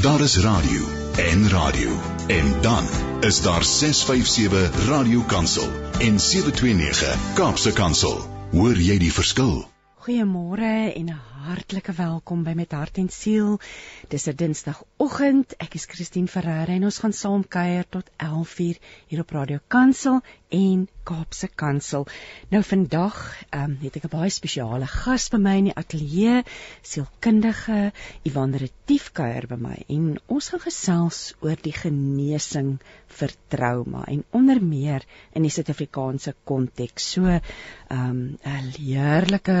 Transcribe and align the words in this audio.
Daar 0.00 0.20
is 0.20 0.38
radio 0.38 0.86
en 1.16 1.48
radio 1.48 1.90
en 2.26 2.62
dan 2.62 2.84
is 3.20 3.42
daar 3.42 3.64
657 3.64 4.86
Radio 4.86 5.20
Kansel 5.20 5.68
en 5.98 6.20
729 6.20 7.34
Kaapse 7.34 7.72
Kansel. 7.72 8.20
Hoor 8.50 8.76
jy 8.76 8.96
die 8.98 9.12
verskil? 9.12 9.68
Goeiemôre 10.00 10.92
en 10.96 11.04
'n 11.12 11.20
hartlike 11.44 11.92
welkom 11.92 12.42
by 12.42 12.52
Met 12.56 12.72
Hart 12.72 12.96
en 12.96 13.08
Siel. 13.08 13.60
Dis 14.08 14.26
'n 14.26 14.36
Dinsdagoggend. 14.36 15.52
Ek 15.56 15.74
is 15.74 15.84
Christine 15.84 16.28
Ferreira 16.28 16.72
en 16.72 16.84
ons 16.84 16.98
gaan 16.98 17.12
saam 17.12 17.48
kuier 17.48 17.84
tot 17.88 18.10
11:00 18.16 18.80
hier 19.06 19.20
op 19.20 19.30
Radio 19.30 19.58
Kansel 19.66 20.22
en 20.50 20.86
Kaapse 21.08 21.48
Kansel. 21.48 22.06
Nou 22.50 22.62
vandag 22.66 23.16
um, 23.54 23.76
het 23.82 23.96
ek 23.96 24.06
'n 24.08 24.12
baie 24.12 24.30
spesiale 24.30 24.86
gas 24.86 25.28
by 25.30 25.38
my 25.38 25.56
in 25.58 25.68
die 25.70 25.76
ateljee, 25.82 26.44
sielkundige 26.82 27.92
Ivan 28.24 28.54
Retief 28.54 29.10
kuier 29.12 29.46
by 29.50 29.56
my 29.56 29.76
en 29.88 30.18
ons 30.26 30.48
gaan 30.48 30.64
gesels 30.66 31.34
oor 31.40 31.56
die 31.62 31.74
genesing 31.74 32.78
vir 33.18 33.34
trauma 33.48 34.04
en 34.06 34.24
onder 34.30 34.62
meer 34.62 35.06
in 35.32 35.42
die 35.42 35.50
Suid-Afrikaanse 35.50 36.34
konteks. 36.44 37.12
So 37.12 37.26
'n 37.26 37.40
um, 37.90 38.38
'n 38.44 38.72
heerlike 38.78 39.60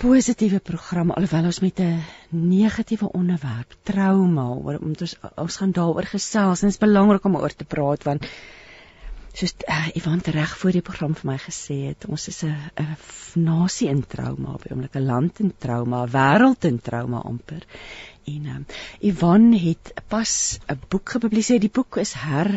positiewe 0.00 0.58
program 0.58 1.12
alhoewel 1.14 1.46
ons 1.50 1.60
met 1.60 1.80
'n 1.80 2.02
negatiewe 2.30 3.08
onderwerp 3.12 3.76
trauma 3.82 4.46
oor 4.50 4.78
ons 4.78 5.16
ons 5.36 5.56
gaan 5.56 5.72
daaroor 5.72 6.06
gesels 6.16 6.62
en 6.62 6.68
dit 6.68 6.74
is 6.74 6.86
belangrik 6.86 7.24
om 7.24 7.36
oor 7.36 7.54
te 7.54 7.64
praat 7.64 8.02
want 8.02 8.26
soos 9.34 9.54
uh, 9.66 9.88
Ivan 9.98 10.20
reg 10.24 10.56
voor 10.58 10.72
die 10.76 10.84
program 10.88 11.14
vir 11.18 11.30
my 11.32 11.38
gesê 11.42 11.76
het 11.90 12.06
ons 12.06 12.28
is 12.32 12.42
'n 12.44 12.54
'n 12.84 12.96
nasie 13.50 13.88
in 13.88 14.02
trauma 14.14 14.54
op 14.54 14.64
'n 14.66 14.72
oomblik 14.74 14.96
'n 14.96 15.06
land 15.06 15.40
in 15.40 15.52
trauma 15.58 16.04
'n 16.04 16.12
wêreld 16.16 16.64
in 16.64 16.78
trauma 16.80 17.18
amper 17.18 17.62
En 18.24 18.46
um, 18.46 18.66
Ivan 19.00 19.52
het 19.52 19.92
pas 20.08 20.58
'n 20.66 20.80
boek 20.88 21.10
gepubliseer. 21.10 21.60
Die 21.60 21.70
boek 21.78 21.96
is 21.96 22.12
her 22.12 22.48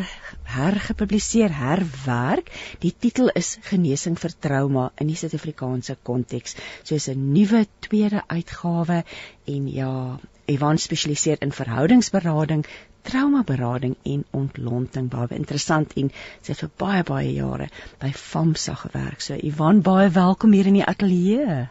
hergepubliseer, 0.42 1.52
herwerk. 1.56 2.48
Die 2.78 2.94
titel 2.98 3.28
is 3.28 3.58
Genesing 3.60 4.16
vir 4.18 4.32
trauma 4.38 4.92
in 4.96 5.06
die 5.12 5.16
Suid-Afrikaanse 5.16 5.96
konteks. 6.02 6.56
So 6.82 6.94
is 6.94 7.08
'n 7.08 7.32
nuwe 7.32 7.66
tweede 7.78 8.22
uitgawe 8.26 9.04
en 9.44 9.68
ja, 9.68 10.18
Ivan 10.46 10.78
spesialiseer 10.78 11.36
in 11.40 11.52
verhoudingsberading, 11.52 12.64
traumaberading 13.08 13.96
en 14.12 14.24
ontlonting. 14.42 15.08
Baie 15.12 15.40
interessant 15.40 15.96
en 15.96 16.12
sy 16.42 16.52
het 16.52 16.62
vir 16.64 16.72
baie 16.84 17.02
baie 17.08 17.32
jare 17.32 17.68
by 18.02 18.12
FAMSA 18.12 18.76
gewerk. 18.84 19.24
So 19.24 19.34
Ivan, 19.34 19.82
baie 19.82 20.08
welkom 20.14 20.52
hier 20.56 20.70
in 20.70 20.80
die 20.80 20.86
ateljee. 20.86 21.66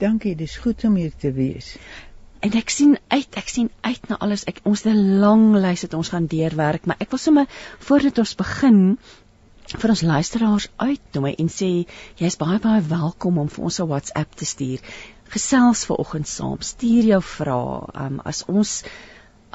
Dankie, 0.00 0.36
dis 0.36 0.56
goed 0.56 0.84
om 0.88 0.96
hier 0.96 1.12
te 1.12 1.32
wees 1.36 1.74
en 2.40 2.56
ek 2.56 2.72
sien 2.72 2.94
uit 3.12 3.36
ek 3.36 3.50
sien 3.52 3.68
uit 3.84 4.06
na 4.08 4.16
alles 4.24 4.46
ek 4.48 4.62
ons 4.68 4.82
het 4.84 4.94
'n 4.94 5.18
lang 5.20 5.42
lys 5.64 5.82
wat 5.84 5.96
ons 5.98 6.10
gaan 6.12 6.28
deurwerk 6.34 6.86
maar 6.86 7.02
ek 7.04 7.10
wil 7.12 7.20
sommer 7.20 7.46
voordat 7.88 8.18
ons 8.22 8.34
begin 8.34 8.80
vir 9.72 9.90
ons 9.94 10.02
luisteraars 10.02 10.68
uitnooi 10.76 11.34
en 11.44 11.50
sê 11.56 11.70
jy's 12.22 12.38
baie 12.40 12.58
baie 12.58 12.80
welkom 12.80 13.38
om 13.38 13.48
vir 13.48 13.64
ons 13.64 13.80
'n 13.80 13.88
WhatsApp 13.92 14.34
te 14.34 14.48
stuur 14.52 14.80
gesels 15.34 15.84
ver 15.84 16.00
oggend 16.04 16.28
saam 16.28 16.60
stuur 16.60 17.10
jou 17.12 17.22
vrae 17.22 18.06
um, 18.06 18.20
as 18.24 18.42
ons 18.48 18.82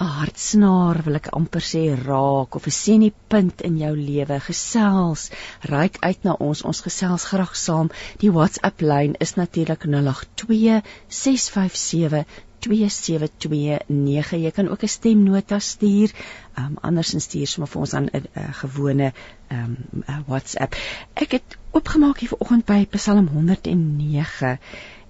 'n 0.04 0.12
hartsnaar 0.20 0.98
wil 1.06 1.16
ek 1.20 1.28
amper 1.40 1.64
sê 1.72 1.84
raak 2.08 2.56
of 2.60 2.66
'n 2.68 2.78
seniepunt 2.78 3.62
in 3.68 3.78
jou 3.84 3.94
lewe 4.10 4.40
gesels 4.48 5.30
reik 5.74 5.96
uit 6.10 6.24
na 6.28 6.34
ons 6.48 6.64
ons 6.72 6.82
gesels 6.88 7.28
graag 7.32 7.54
saam 7.66 7.92
die 8.24 8.32
WhatsApp 8.38 8.82
lyn 8.92 9.16
is 9.26 9.36
natuurlik 9.42 9.88
082 9.88 10.82
657 11.08 12.26
2729. 12.66 14.32
Jy 14.42 14.52
kan 14.52 14.70
ook 14.70 14.84
'n 14.84 14.88
stemnota 14.88 15.60
stuur. 15.60 16.12
Um, 16.60 16.78
andersins 16.82 17.24
stuur 17.24 17.48
sommer 17.48 17.70
vir 17.70 17.82
ons 17.82 17.94
aan 17.94 18.10
'n 18.12 18.28
gewone 18.62 19.14
ehm 19.48 19.76
um, 20.08 20.24
WhatsApp. 20.28 20.76
Ek 21.14 21.32
het 21.32 21.58
oopgemaak 21.72 22.20
hier 22.20 22.30
vanoggend 22.30 22.66
by 22.66 22.86
Psalm 22.90 23.28
109. 23.28 24.58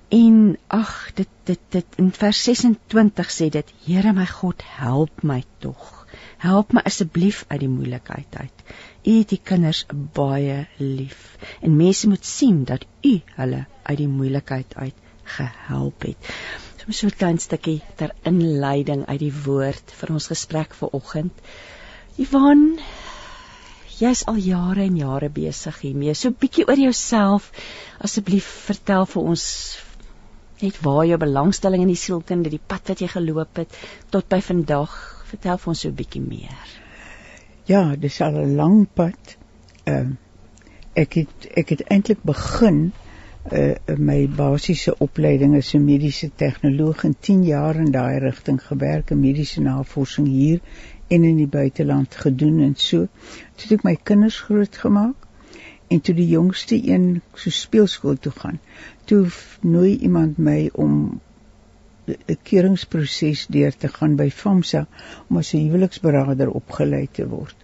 En 0.10 0.58
ag 0.68 1.12
dit 1.14 1.28
dit 1.44 1.60
dit 1.70 1.86
in 2.02 2.12
vers 2.12 2.44
26 2.44 3.32
sê 3.32 3.50
dit 3.50 3.74
Here 3.86 4.14
my 4.14 4.26
God 4.26 4.62
help 4.78 5.24
my 5.24 5.44
tog 5.60 6.06
help 6.38 6.74
my 6.74 6.82
asseblief 6.86 7.46
uit 7.48 7.60
die 7.60 7.70
moeilikheid 7.70 8.36
uit 8.38 8.64
u 9.06 9.18
het 9.18 9.30
die 9.30 9.42
kinders 9.44 9.86
baie 10.18 10.68
lief 10.78 11.38
en 11.62 11.76
mense 11.78 12.10
moet 12.10 12.26
sien 12.26 12.64
dat 12.64 12.86
u 13.02 13.20
hulle 13.38 13.66
uit 13.84 13.98
die 13.98 14.12
moeilikheid 14.12 14.76
uit 14.76 15.04
gehelp 15.38 16.08
het 16.10 16.34
so 16.94 17.08
'n 17.08 17.18
klein 17.18 17.40
stukkie 17.40 17.82
ter 17.96 18.12
inleiding 18.24 19.06
uit 19.06 19.20
die 19.20 19.34
woord 19.46 19.92
vir 20.00 20.12
ons 20.14 20.28
gesprek 20.28 20.74
vir 20.74 20.90
oggend. 20.94 21.34
Ivan, 22.18 22.78
jy's 23.98 24.26
al 24.30 24.36
jare 24.36 24.84
en 24.84 24.98
jare 24.98 25.30
besig 25.30 25.80
hiermee. 25.82 26.14
So 26.14 26.30
bietjie 26.30 26.68
oor 26.68 26.78
jouself. 26.78 27.52
Asseblief 28.00 28.46
vertel 28.68 29.06
vir 29.06 29.22
ons 29.24 29.46
net 30.62 30.80
waar 30.82 31.06
jou 31.06 31.18
belangstelling 31.18 31.82
in 31.82 31.92
die 31.92 32.00
sielkunde, 32.00 32.50
die 32.50 32.62
pad 32.68 32.88
wat 32.88 33.02
jy 33.04 33.08
geloop 33.12 33.58
het 33.58 33.78
tot 34.10 34.28
by 34.30 34.42
vandag. 34.42 34.94
Vertel 35.26 35.58
vir 35.58 35.72
ons 35.74 35.80
so 35.82 35.90
'n 35.90 35.96
bietjie 35.96 36.22
meer. 36.22 36.68
Ja, 37.66 37.96
dis 37.96 38.22
al 38.22 38.38
'n 38.38 38.56
lang 38.56 38.88
pad. 38.94 39.38
Ehm 39.86 40.12
uh, 40.12 40.16
ek 40.96 41.14
het 41.14 41.48
ek 41.60 41.70
het 41.70 41.82
eintlik 41.92 42.22
begin 42.24 42.92
uh, 43.52 43.76
my 43.98 44.28
basiese 44.28 44.96
opleiding 44.98 45.56
as 45.56 45.74
'n 45.74 45.84
mediese 45.86 46.30
tegnoloog 46.36 47.04
en 47.04 47.16
10 47.20 47.44
jaar 47.44 47.76
in 47.76 47.92
daai 47.92 48.20
rigting 48.20 48.62
gewerk 48.68 49.10
in 49.10 49.20
mediese 49.20 49.62
navorsing 49.62 50.28
hier 50.28 50.60
en 51.08 51.24
in 51.24 51.38
die 51.38 51.48
buiteland 51.48 52.16
gedoen 52.16 52.60
en 52.60 52.76
so. 52.76 53.08
Toe 53.56 53.68
het 53.68 53.72
ek 53.72 53.84
my 53.84 53.96
kinders 54.04 54.40
grootgemaak 54.40 55.25
en 55.88 56.02
toe 56.02 56.16
die 56.16 56.28
jongste 56.28 56.78
een 56.88 57.22
so 57.34 57.50
speelskool 57.50 58.18
toe 58.18 58.32
gaan. 58.32 58.60
Toe 59.06 59.28
nooi 59.62 59.98
iemand 59.98 60.38
my 60.38 60.70
om 60.74 61.22
'n 62.08 62.38
keuringsproses 62.44 63.46
deur 63.48 63.78
te 63.78 63.88
gaan 63.88 64.16
by 64.16 64.30
FAMSA 64.30 64.88
om 65.30 65.38
as 65.38 65.54
'n 65.54 65.64
huweliksberader 65.68 66.50
opgelei 66.50 67.08
te 67.12 67.28
word. 67.28 67.56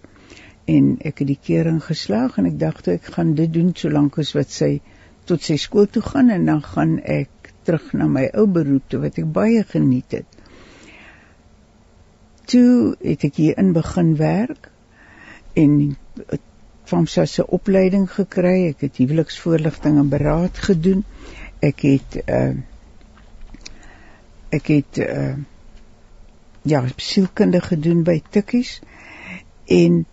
En 0.64 0.98
ek 1.00 1.18
het 1.18 1.28
die 1.28 1.38
keuring 1.42 1.84
geslaag 1.84 2.38
en 2.38 2.46
ek 2.46 2.58
dacht 2.58 2.88
ek 2.88 3.04
gaan 3.04 3.34
dit 3.34 3.52
doen 3.52 3.70
solank 3.74 4.18
as 4.18 4.32
wat 4.38 4.50
sy 4.50 4.80
tot 5.24 5.42
sy 5.42 5.56
skool 5.56 5.86
toe 5.86 6.02
gaan 6.02 6.30
en 6.30 6.46
dan 6.46 6.62
gaan 6.62 6.98
ek 6.98 7.52
terug 7.62 7.92
na 7.92 8.06
my 8.06 8.28
ou 8.34 8.46
beroep 8.46 8.88
toe 8.88 9.00
wat 9.00 9.18
ek 9.18 9.32
baie 9.32 9.64
geniet 9.74 10.18
het. 10.18 10.26
Toe 12.44 12.96
het 13.00 13.24
ek 13.24 13.36
hier 13.36 13.58
in 13.58 13.72
begin 13.72 14.16
werk 14.16 14.70
en 15.54 15.96
sy 16.86 17.24
se 17.26 17.46
opleiding 17.46 18.08
gekry. 18.10 18.68
Ek 18.72 18.80
het 18.80 18.96
huweliksvoorligting 18.96 19.98
en 19.98 20.08
beraad 20.08 20.58
gedoen. 20.58 21.04
Ek 21.60 21.80
het 21.80 22.18
uh 22.26 22.54
ek 24.52 24.66
het 24.68 24.98
uh 24.98 25.36
ja, 26.62 26.84
sielkunde 26.96 27.60
gedoen 27.60 28.02
by 28.06 28.20
Tikkies 28.30 28.80
en 29.66 30.04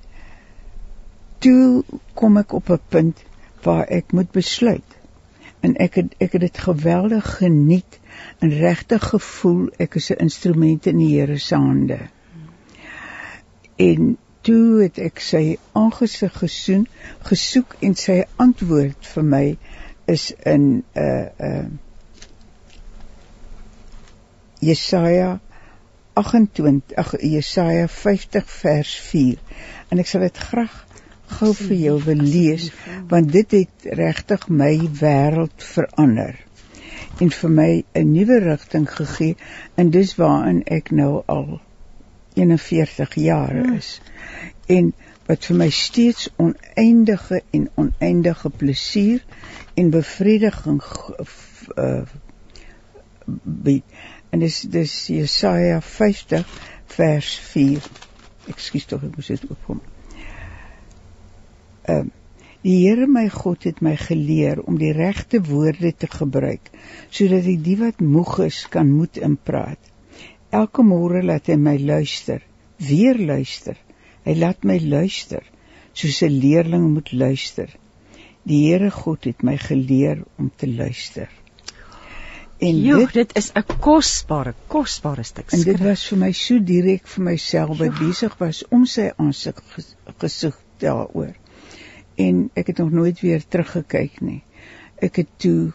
toe 1.40 1.84
kom 2.14 2.38
ek 2.38 2.54
op 2.54 2.70
'n 2.70 2.80
punt 2.90 3.24
waar 3.64 3.86
ek 3.88 4.12
moet 4.12 4.32
besluit 4.32 4.98
en 5.60 5.76
ek 5.76 5.96
het 6.00 6.16
ek 6.18 6.32
het 6.32 6.42
dit 6.42 6.58
geweldig 6.58 7.38
geniet 7.38 8.00
en 8.40 8.50
regtig 8.50 9.04
gevoel 9.12 9.70
ek 9.78 9.96
is 9.96 10.10
'n 10.12 10.24
instrument 10.26 10.86
in 10.86 10.98
die 10.98 11.20
Here 11.20 11.38
se 11.38 11.56
hande. 11.56 12.00
En 13.76 14.18
toe 14.50 14.82
het 14.82 14.98
ek 14.98 15.20
sy 15.22 15.44
aangesig 15.78 16.34
gesoen, 16.42 16.88
gesoek 17.28 17.76
en 17.86 17.94
sy 18.04 18.24
antwoord 18.42 19.10
vir 19.14 19.28
my 19.34 19.46
is 20.10 20.32
in 20.54 20.66
'n 20.72 20.84
uh, 20.98 21.04
eh, 21.04 21.28
'n 21.30 21.50
uh, 21.50 21.60
eh, 21.60 21.68
Jesaja 24.70 25.40
28 26.14 26.96
ag 27.04 27.14
Jesaja 27.22 27.88
50 27.88 28.50
vers 28.62 28.96
4 29.12 29.38
en 29.90 30.02
ek 30.04 30.10
sal 30.12 30.26
dit 30.26 30.42
graag 30.50 30.76
gou 31.38 31.54
vir 31.54 31.78
jou 31.84 31.96
wil 32.10 32.26
lees 32.34 32.72
want 33.14 33.32
dit 33.32 33.56
het 33.60 33.88
regtig 34.02 34.48
my 34.50 34.74
wêreld 35.02 35.68
verander 35.76 36.36
en 37.24 37.32
vir 37.38 37.56
my 37.62 37.72
'n 38.02 38.12
nuwe 38.12 38.40
rigting 38.50 38.90
gegee 38.98 39.38
en 39.76 39.94
dis 39.96 40.16
waarin 40.16 40.64
ek 40.80 40.92
nou 40.92 41.24
al 41.38 41.62
41 42.36 43.16
jaar 43.30 43.56
hmm. 43.56 43.76
is 43.78 44.00
en 44.70 44.92
wat 45.30 45.46
vir 45.50 45.60
my 45.62 45.70
steeds 45.74 46.30
oneindige 46.42 47.42
en 47.56 47.68
oneindige 47.84 48.50
plesier 48.50 49.24
en 49.78 49.92
bevrediging 49.94 50.82
uh, 51.78 52.02
bied. 53.44 53.86
En 54.30 54.42
dis 54.42 54.62
dis 54.74 54.98
Jesaja 55.14 55.82
50 55.82 56.58
vers 56.98 57.36
4 57.54 57.90
ekskuus 58.50 58.90
tog 58.90 59.06
ek 59.06 59.16
moet 59.16 59.34
dit 59.36 59.50
oopkom 59.50 59.82
uh, 61.90 62.06
die 62.66 62.76
Here 62.84 63.08
my 63.08 63.28
God 63.32 63.66
het 63.68 63.82
my 63.86 63.96
geleer 64.00 64.62
om 64.68 64.80
die 64.82 64.92
regte 64.96 65.42
woorde 65.48 65.92
te 65.96 66.10
gebruik 66.12 66.72
sodat 67.10 67.48
ek 67.48 67.62
die 67.66 67.78
wat 67.80 68.02
moeg 68.04 68.36
is 68.50 68.66
kan 68.72 68.90
moed 68.92 69.20
inpraat. 69.24 69.80
Elke 70.52 70.84
môre 70.84 71.22
laat 71.24 71.48
hy 71.48 71.56
my 71.62 71.78
luister, 71.78 72.42
weer 72.82 73.18
luister. 73.22 73.78
Hy 74.26 74.36
laat 74.36 74.64
my 74.64 74.80
luister 74.80 75.44
soos 75.94 76.22
'n 76.24 76.40
leerling 76.44 76.94
moet 76.94 77.12
luister. 77.12 77.70
Die 78.44 78.62
Here 78.70 78.92
God 78.92 79.24
het 79.24 79.44
my 79.44 79.58
geleer 79.58 80.24
om 80.38 80.52
te 80.56 80.68
luister. 80.68 81.30
En 82.60 82.82
jo, 82.82 82.98
dit, 82.98 83.14
dit 83.14 83.36
is 83.36 83.52
'n 83.56 83.78
kosbare, 83.80 84.54
kosbare 84.68 85.24
stuk 85.24 85.50
skrif. 85.50 85.66
En 85.66 85.72
dit 85.72 85.84
was 85.88 86.08
vir 86.08 86.18
my 86.18 86.32
so 86.32 86.60
direk 86.60 87.08
vir 87.08 87.24
myself 87.24 87.78
wat 87.78 88.00
besig 88.00 88.38
was 88.40 88.64
om 88.68 88.86
sy 88.86 89.12
aansig 89.16 89.62
gesig 90.18 90.60
daaroor. 90.78 91.34
En 92.16 92.50
ek 92.54 92.68
het 92.68 92.78
nog 92.78 92.92
nooit 92.92 93.20
weer 93.20 93.44
teruggekyk 93.48 94.22
nie. 94.22 94.44
Ek 94.96 95.16
het 95.16 95.28
toe 95.38 95.72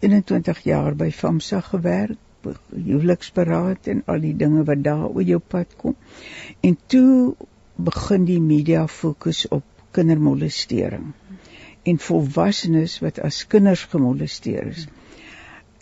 21 0.00 0.62
jaar 0.62 0.94
by 0.94 1.10
FAMSA 1.10 1.60
gewerk, 1.60 2.18
huweliksberaad 2.44 3.88
en 3.92 4.02
al 4.06 4.20
die 4.20 4.34
dinge 4.36 4.64
wat 4.64 4.82
daar 4.84 5.08
oor 5.08 5.22
jou 5.22 5.38
pad 5.38 5.74
kom. 5.76 5.96
En 6.60 6.76
toe 6.86 7.34
begin 7.76 8.24
die 8.24 8.40
media 8.40 8.86
fokus 8.86 9.46
op 9.54 9.64
kindermolestering 9.90 11.12
en 11.88 11.98
volwassenes 11.98 12.98
wat 13.04 13.20
as 13.24 13.44
kinders 13.46 13.84
gemolesteer 13.92 14.66
is. 14.72 14.86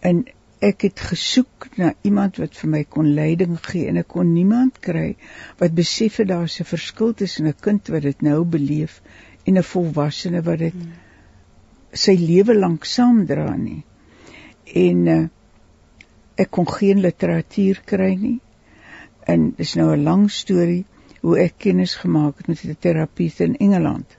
En 0.00 0.24
ek 0.64 0.86
het 0.86 1.00
gesoek 1.10 1.66
na 1.76 1.92
iemand 2.08 2.38
wat 2.40 2.56
vir 2.56 2.70
my 2.72 2.82
kon 2.88 3.08
leiding 3.16 3.56
gee 3.64 3.88
en 3.90 4.00
ek 4.00 4.08
kon 4.14 4.32
niemand 4.32 4.78
kry 4.84 5.16
wat 5.60 5.74
besef 5.76 6.16
het 6.22 6.30
daar's 6.30 6.60
'n 6.60 6.68
verskil 6.68 7.12
tussen 7.12 7.48
'n 7.48 7.60
kind 7.60 7.88
wat 7.88 8.02
dit 8.02 8.22
nou 8.22 8.44
beleef 8.44 9.02
en 9.44 9.58
'n 9.58 9.62
volwassene 9.72 10.42
wat 10.42 10.58
dit 10.58 10.72
hmm. 10.72 10.92
sy 11.92 12.16
lewe 12.16 12.54
lank 12.54 12.84
saamdra 12.84 13.56
nie 13.56 13.82
en 14.74 15.06
uh, 15.06 15.28
ek 16.36 16.50
kon 16.50 16.68
geen 16.68 17.00
literatuur 17.00 17.80
kry 17.84 18.12
nie. 18.14 18.40
En 19.26 19.52
dis 19.56 19.74
nou 19.74 19.92
'n 19.94 20.02
lang 20.02 20.30
storie 20.30 20.84
hoe 21.20 21.38
ek 21.40 21.58
kennis 21.58 21.94
gemaak 21.94 22.38
het 22.38 22.46
met 22.48 22.64
'n 22.64 22.76
terapeut 22.78 23.40
in 23.40 23.56
Engeland. 23.56 24.16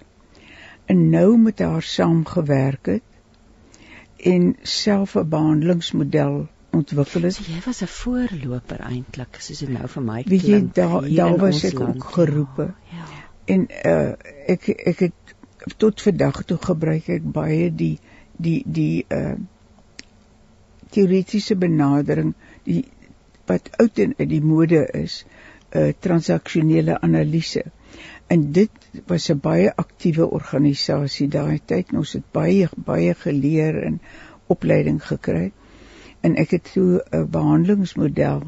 En 0.85 1.09
nou 1.09 1.37
met 1.37 1.59
haar 1.59 1.81
saamgewerk 1.81 2.85
het 2.85 3.03
en 4.17 4.55
self 4.61 5.15
'n 5.15 5.29
behandelingsmodel 5.29 6.47
ontwikkel 6.71 7.21
het. 7.21 7.33
So 7.33 7.51
jy 7.51 7.61
was 7.65 7.81
'n 7.81 7.87
voorloper 7.87 8.79
eintlik, 8.79 9.35
soos 9.39 9.59
dit 9.59 9.69
nou 9.69 9.87
vir 9.87 10.03
my 10.03 10.23
klink. 10.23 10.41
Wie 10.41 10.51
jy 10.51 10.69
daar 10.73 11.09
daar 11.15 11.37
was 11.37 11.63
ek 11.63 11.79
land. 11.79 11.95
ook 11.95 12.03
geroepe. 12.03 12.73
Ja. 12.91 12.97
ja. 12.97 13.23
En 13.45 13.67
uh 13.85 14.11
ek 14.47 14.67
ek 14.67 14.99
het 14.99 15.13
tot 15.77 16.01
vandag 16.01 16.43
toe 16.43 16.57
gebruik 16.57 17.07
ek 17.07 17.31
baie 17.31 17.75
die 17.75 17.99
die 18.37 18.63
die 18.65 19.05
uh 19.09 19.33
teoretiese 20.91 21.55
benadering 21.55 22.33
die 22.63 22.85
wat 23.47 23.69
oud 23.79 23.99
en 24.03 24.13
in 24.17 24.29
die 24.29 24.43
mode 24.43 24.81
is 24.93 25.23
'n 25.23 25.79
uh, 25.79 25.93
transaksionele 25.99 26.99
analise. 27.01 27.63
En 28.27 28.51
dit 28.51 28.71
was 29.07 29.29
'n 29.31 29.39
baie 29.39 29.75
aktiewe 29.75 30.29
organisasie 30.39 31.27
daai 31.27 31.59
tyd. 31.65 31.93
Ons 31.93 32.13
het 32.13 32.31
baie 32.31 32.69
baie 32.75 33.13
geleer 33.13 33.83
en 33.83 33.99
opleiding 34.47 35.03
gekry. 35.03 35.51
En 36.21 36.35
ek 36.35 36.51
het 36.51 36.67
so 36.73 36.99
'n 37.11 37.29
behandelingsmodel 37.31 38.43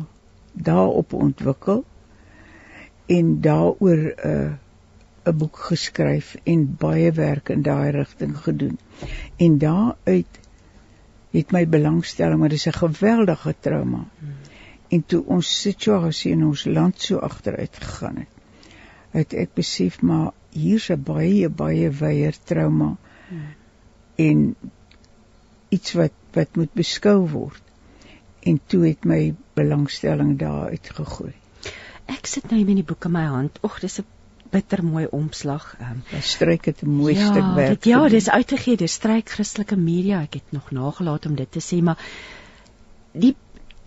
daarop 0.53 1.13
ontwikkel 1.13 1.85
en 3.05 3.41
daaroor 3.41 3.97
'n 3.97 4.27
uh, 4.27 4.51
'n 5.29 5.37
boek 5.37 5.57
geskryf 5.57 6.35
en 6.43 6.75
baie 6.79 7.11
werk 7.11 7.49
in 7.49 7.61
daai 7.61 7.91
rigting 7.91 8.37
gedoen. 8.37 8.79
En 9.37 9.57
daaruit 9.57 10.38
het 11.31 11.51
my 11.51 11.67
belangstelling, 11.67 12.39
maar 12.39 12.49
dis 12.49 12.67
'n 12.67 12.73
geweldige 12.73 13.55
trauma. 13.59 14.05
Hmm. 14.19 14.33
En 14.89 15.05
toe 15.05 15.23
ons 15.25 15.61
situasie 15.61 16.31
in 16.31 16.45
ons 16.45 16.65
land 16.65 17.01
so 17.01 17.17
agteruit 17.17 17.77
gegaan 17.77 18.15
het, 18.15 18.27
het 19.11 19.33
ek 19.33 19.53
besef 19.53 20.01
maar 20.01 20.31
hier's 20.49 20.89
'n 20.89 21.03
baie 21.03 21.49
baie 21.49 21.89
wyeer 21.89 22.35
trauma. 22.43 22.95
Hmm. 23.27 23.41
En 24.15 24.55
iets 25.69 25.93
wat 25.93 26.11
wat 26.33 26.55
moet 26.55 26.73
beskou 26.73 27.27
word. 27.29 27.61
En 28.39 28.59
toe 28.65 28.87
het 28.87 29.03
my 29.03 29.35
belangstelling 29.53 30.37
daar 30.39 30.69
uitgegroei. 30.69 31.33
Ek 32.05 32.25
sit 32.25 32.49
nou 32.49 32.65
met 32.65 32.75
die 32.75 32.83
boek 32.83 33.05
in 33.05 33.11
my 33.11 33.25
hand. 33.25 33.59
Ag, 33.61 33.79
dis 33.79 33.99
'n 33.99 34.05
bittermooi 34.49 35.05
omslag. 35.11 35.75
Ehm 35.79 36.01
um, 36.13 36.21
stryk 36.21 36.65
het 36.65 36.81
'n 36.83 36.89
mooi 36.89 37.15
ja, 37.15 37.27
stuk 37.31 37.55
werk. 37.55 37.69
Dit, 37.69 37.85
ja, 37.85 38.07
dis 38.09 38.29
uitgegee 38.29 38.77
deur 38.77 38.87
Stryk 38.87 39.29
Christelike 39.29 39.75
Media. 39.75 40.21
Ek 40.21 40.33
het 40.33 40.51
nog 40.51 40.71
nagelaat 40.71 41.25
om 41.25 41.35
dit 41.35 41.51
te 41.51 41.61
sê, 41.61 41.81
maar 41.83 41.97
die 43.11 43.35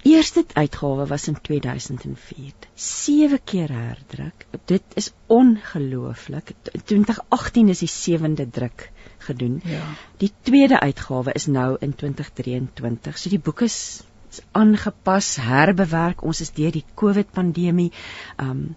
eerste 0.02 0.44
uitgawe 0.52 1.06
was 1.06 1.28
in 1.28 1.40
2004. 1.40 2.52
Sewe 2.74 3.38
keer 3.44 3.70
herdruk. 3.70 4.46
Dit 4.64 4.82
is 4.94 5.12
ongelooflik. 5.26 6.52
2018 6.84 7.68
is 7.68 7.78
die 7.78 7.88
sewende 7.88 8.50
druk 8.50 8.90
gedoen. 9.18 9.60
Ja. 9.64 9.82
Die 10.16 10.32
tweede 10.40 10.80
uitgawe 10.80 11.32
is 11.32 11.46
nou 11.46 11.76
in 11.80 11.94
2023. 11.94 13.18
So 13.18 13.30
die 13.30 13.38
boek 13.38 13.60
is 13.60 14.02
is 14.32 14.40
aangepas, 14.56 15.36
herbewerk. 15.36 16.22
Ons 16.24 16.40
is 16.40 16.54
deur 16.56 16.72
die 16.72 16.84
COVID 16.94 17.32
pandemie. 17.36 17.92
Ehm 18.36 18.50
um, 18.50 18.76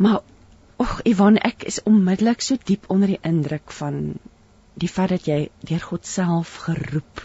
maar 0.00 0.20
Och 0.80 1.00
Ivan, 1.04 1.36
ek 1.44 1.66
is 1.68 1.82
onmiddellik 1.84 2.40
so 2.40 2.56
diep 2.56 2.86
onder 2.88 3.10
die 3.12 3.20
indruk 3.26 3.72
van 3.76 4.14
die 4.80 4.88
feit 4.88 5.12
dat 5.12 5.26
jy 5.28 5.40
deur 5.68 5.82
God 5.84 6.08
self 6.08 6.54
geroep 6.64 7.20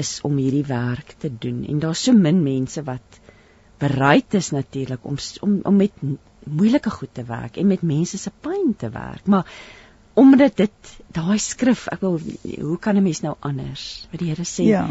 is 0.00 0.18
om 0.28 0.36
hierdie 0.36 0.66
werk 0.68 1.14
te 1.24 1.30
doen. 1.32 1.62
En 1.64 1.80
daar's 1.80 2.02
so 2.04 2.12
min 2.12 2.42
mense 2.44 2.84
wat 2.84 3.20
bereid 3.80 4.36
is 4.36 4.50
natuurlik 4.52 5.06
om 5.08 5.16
om 5.46 5.60
om 5.64 5.76
met 5.76 6.04
moeilike 6.44 6.90
goed 6.90 7.14
te 7.16 7.24
werk 7.24 7.56
en 7.56 7.70
met 7.72 7.82
mense 7.82 8.20
se 8.20 8.32
pyn 8.44 8.74
te 8.76 8.90
werk. 8.92 9.24
Maar 9.24 9.48
omdat 10.20 10.56
dit 10.60 10.96
daai 11.16 11.38
skrif 11.40 11.86
ek 11.88 12.04
wil 12.04 12.20
hoe 12.58 12.78
kan 12.78 12.96
'n 12.96 13.08
mens 13.08 13.22
nou 13.24 13.36
anders? 13.40 14.06
Wat 14.10 14.20
die 14.20 14.28
Here 14.28 14.44
sê 14.44 14.68
ja 14.68 14.88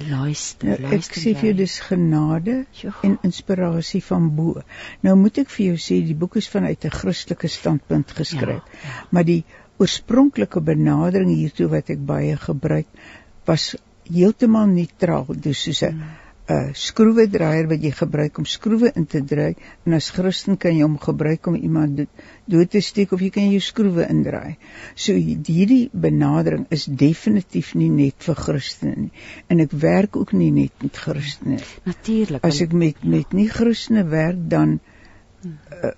luister, 0.00 0.68
nou, 0.68 0.90
luister. 0.90 1.16
Ek 1.16 1.20
sê 1.22 1.32
vir 1.34 1.48
jou 1.50 1.56
dis 1.60 1.78
genade 1.86 2.56
jo. 2.80 2.92
en 3.06 3.16
inspirasie 3.26 4.02
van 4.04 4.28
bo. 4.36 4.62
Nou 5.06 5.16
moet 5.20 5.42
ek 5.44 5.50
vir 5.54 5.72
jou 5.72 5.80
sê 5.88 6.00
die 6.04 6.16
boek 6.18 6.38
is 6.40 6.48
vanuit 6.52 6.84
'n 6.84 6.94
Christelike 7.00 7.48
standpunt 7.48 8.14
geskryf. 8.20 8.62
Ja, 8.62 8.84
ja. 8.84 9.02
Maar 9.10 9.24
die 9.24 9.44
oorspronklike 9.78 10.60
benadering 10.60 11.34
hiertoe 11.34 11.68
wat 11.74 11.90
ek 11.90 12.00
baie 12.06 12.36
gebruik 12.36 12.86
was 13.46 13.74
heeltemal 14.08 14.66
neutraal, 14.66 15.26
dus 15.36 15.62
soos 15.62 15.82
'n 15.82 15.92
hmm 15.92 16.27
'n 16.48 16.72
skroewedraaier 16.80 17.66
wat 17.68 17.82
jy 17.84 17.90
gebruik 17.92 18.38
om 18.40 18.46
skroewe 18.48 18.90
in 18.96 19.04
te 19.06 19.20
draai 19.20 19.54
en 19.84 19.96
as 19.98 20.08
Christen 20.16 20.56
kan 20.56 20.76
jy 20.76 20.86
hom 20.86 20.96
gebruik 21.02 21.46
om 21.50 21.58
iemand 21.58 22.00
dood 22.48 22.70
te 22.72 22.80
steek 22.80 23.12
of 23.12 23.20
jy 23.20 23.28
kan 23.34 23.50
jou 23.52 23.60
skroewe 23.60 24.06
indraai. 24.08 24.56
So 24.94 25.12
hierdie 25.12 25.90
benadering 25.92 26.64
is 26.70 26.86
definitief 27.04 27.74
nie 27.74 27.90
net 27.92 28.24
vir 28.24 28.40
Christene 28.46 28.96
nie 28.96 29.12
en 29.48 29.60
ek 29.60 29.76
werk 29.84 30.16
ook 30.16 30.32
nie 30.32 30.50
net 30.62 30.72
met 30.82 30.96
Christene. 30.96 31.60
Natuurlik. 31.84 32.44
As 32.44 32.62
ek 32.64 32.72
met 32.72 33.04
met 33.04 33.36
nie 33.36 33.48
Christene 33.52 34.08
werk 34.08 34.40
dan 34.48 34.78
uh, 35.44 35.92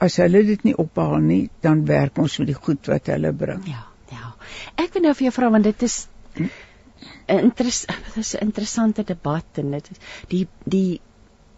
as 0.00 0.16
hulle 0.20 0.44
dit 0.44 0.64
nie 0.64 0.76
ophaal 0.76 1.20
nie, 1.24 1.42
dan 1.64 1.86
werk 1.88 2.18
ons 2.20 2.38
met 2.40 2.48
die 2.52 2.56
goed 2.56 2.88
wat 2.88 3.08
hulle 3.12 3.32
bring. 3.36 3.64
Ja, 3.68 3.86
ja. 4.12 4.34
Ek 4.76 4.92
wil 4.96 5.08
nou 5.08 5.16
vir 5.16 5.30
jou 5.30 5.38
vra 5.40 5.50
want 5.56 5.68
dit 5.68 5.88
is 5.88 6.02
'n 7.30 7.52
dis 7.56 8.34
'n 8.34 8.44
interessante 8.46 9.04
debat 9.04 9.62
en 9.62 9.70
dit 9.70 9.90
die 10.28 10.46
die 10.64 11.00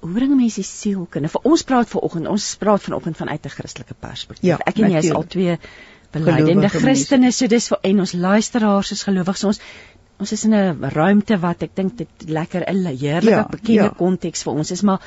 hoe 0.02 0.12
bring 0.12 0.34
mense 0.36 0.60
die 0.60 0.66
sielkunde? 0.66 1.30
Vir 1.30 1.46
ons 1.46 1.62
praat 1.62 1.88
vanoggend, 1.88 2.28
ons 2.28 2.56
praat 2.58 2.82
vanoggend 2.82 3.16
vanuit 3.16 3.44
'n 3.46 3.54
Christelike 3.56 3.94
perspektief. 3.94 4.48
Ja, 4.48 4.58
ek 4.66 4.78
en 4.78 4.90
jy 4.90 4.98
is 4.98 5.12
al 5.12 5.26
twee 5.26 5.58
belydende 6.12 6.68
Christene, 6.68 7.32
so 7.32 7.46
dis 7.46 7.68
vir 7.68 7.78
en 7.82 8.00
ons 8.00 8.12
luisteraars 8.12 8.92
is 8.92 9.02
gelowiges. 9.02 9.44
Ons 9.44 9.60
ons 10.22 10.32
is 10.32 10.44
in 10.44 10.54
'n 10.54 10.90
ruimte 10.94 11.38
wat 11.42 11.62
ek 11.62 11.74
dink 11.74 11.96
dit 11.96 12.28
lekker 12.28 12.62
'n 12.68 12.86
heerlike 12.86 13.30
ja, 13.30 13.46
bekende 13.50 13.88
ja. 13.90 13.94
konteks 13.98 14.42
vir 14.42 14.52
ons 14.52 14.70
is, 14.70 14.82
maar 14.82 15.00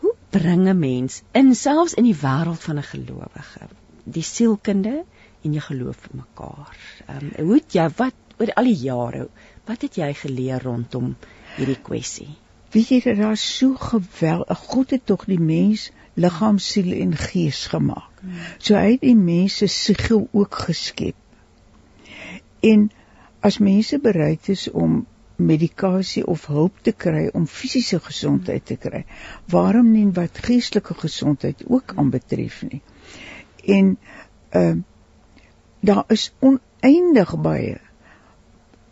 hoe 0.00 0.14
bring 0.30 0.68
'n 0.68 0.78
mens 0.78 1.22
in 1.32 1.54
selfs 1.54 1.94
in 1.94 2.04
die 2.04 2.16
wêreld 2.16 2.60
van 2.60 2.78
'n 2.78 2.82
gelowige 2.82 3.68
die 4.04 4.22
sielkunde 4.22 5.04
en 5.44 5.54
jy 5.54 5.60
geloof 5.60 5.96
vir 5.96 6.24
mekaar? 6.24 6.76
Ehm 7.06 7.30
um, 7.38 7.46
hoe 7.46 7.60
jy 7.68 7.88
wat 7.96 8.14
oor 8.38 8.52
al 8.56 8.64
die 8.64 8.80
jare 8.82 9.28
Wat 9.68 9.82
het 9.82 9.98
jy 10.00 10.10
geleer 10.18 10.62
rondom 10.62 11.14
hierdie 11.56 11.78
kwessie? 11.82 12.30
Weet 12.72 12.88
jy 12.88 13.00
dat 13.04 13.20
daar 13.20 13.36
so 13.36 13.76
geweldig 13.78 14.58
God 14.72 14.94
het 14.96 15.04
tog 15.06 15.26
die 15.28 15.40
mens 15.40 15.90
liggaam, 16.14 16.58
siel 16.58 16.92
en 16.96 17.14
gees 17.16 17.66
gemaak. 17.72 18.20
Hmm. 18.20 18.40
So 18.58 18.76
hy 18.76 18.94
het 18.96 19.04
die 19.04 19.16
mense 19.16 19.68
siel 19.70 20.26
ook 20.32 20.58
geskep. 20.66 21.16
En 22.60 22.90
as 23.40 23.58
mense 23.58 23.98
bereid 23.98 24.48
is 24.48 24.68
om 24.70 25.02
medikasie 25.36 26.24
of 26.26 26.46
hulp 26.46 26.82
te 26.86 26.92
kry 26.92 27.28
om 27.34 27.46
fisiese 27.50 27.98
gesondheid 28.00 28.66
te 28.66 28.76
kry, 28.76 29.04
waarom 29.50 29.90
nie 29.92 30.06
wat 30.14 30.42
geestelike 30.46 30.94
gesondheid 30.94 31.64
ook 31.66 31.94
aanbetref 31.96 32.62
nie? 32.70 32.82
En 33.64 33.96
ehm 34.50 34.78
uh, 34.78 34.82
daar 35.82 36.04
is 36.14 36.30
oneindig 36.38 37.32
baie 37.42 37.80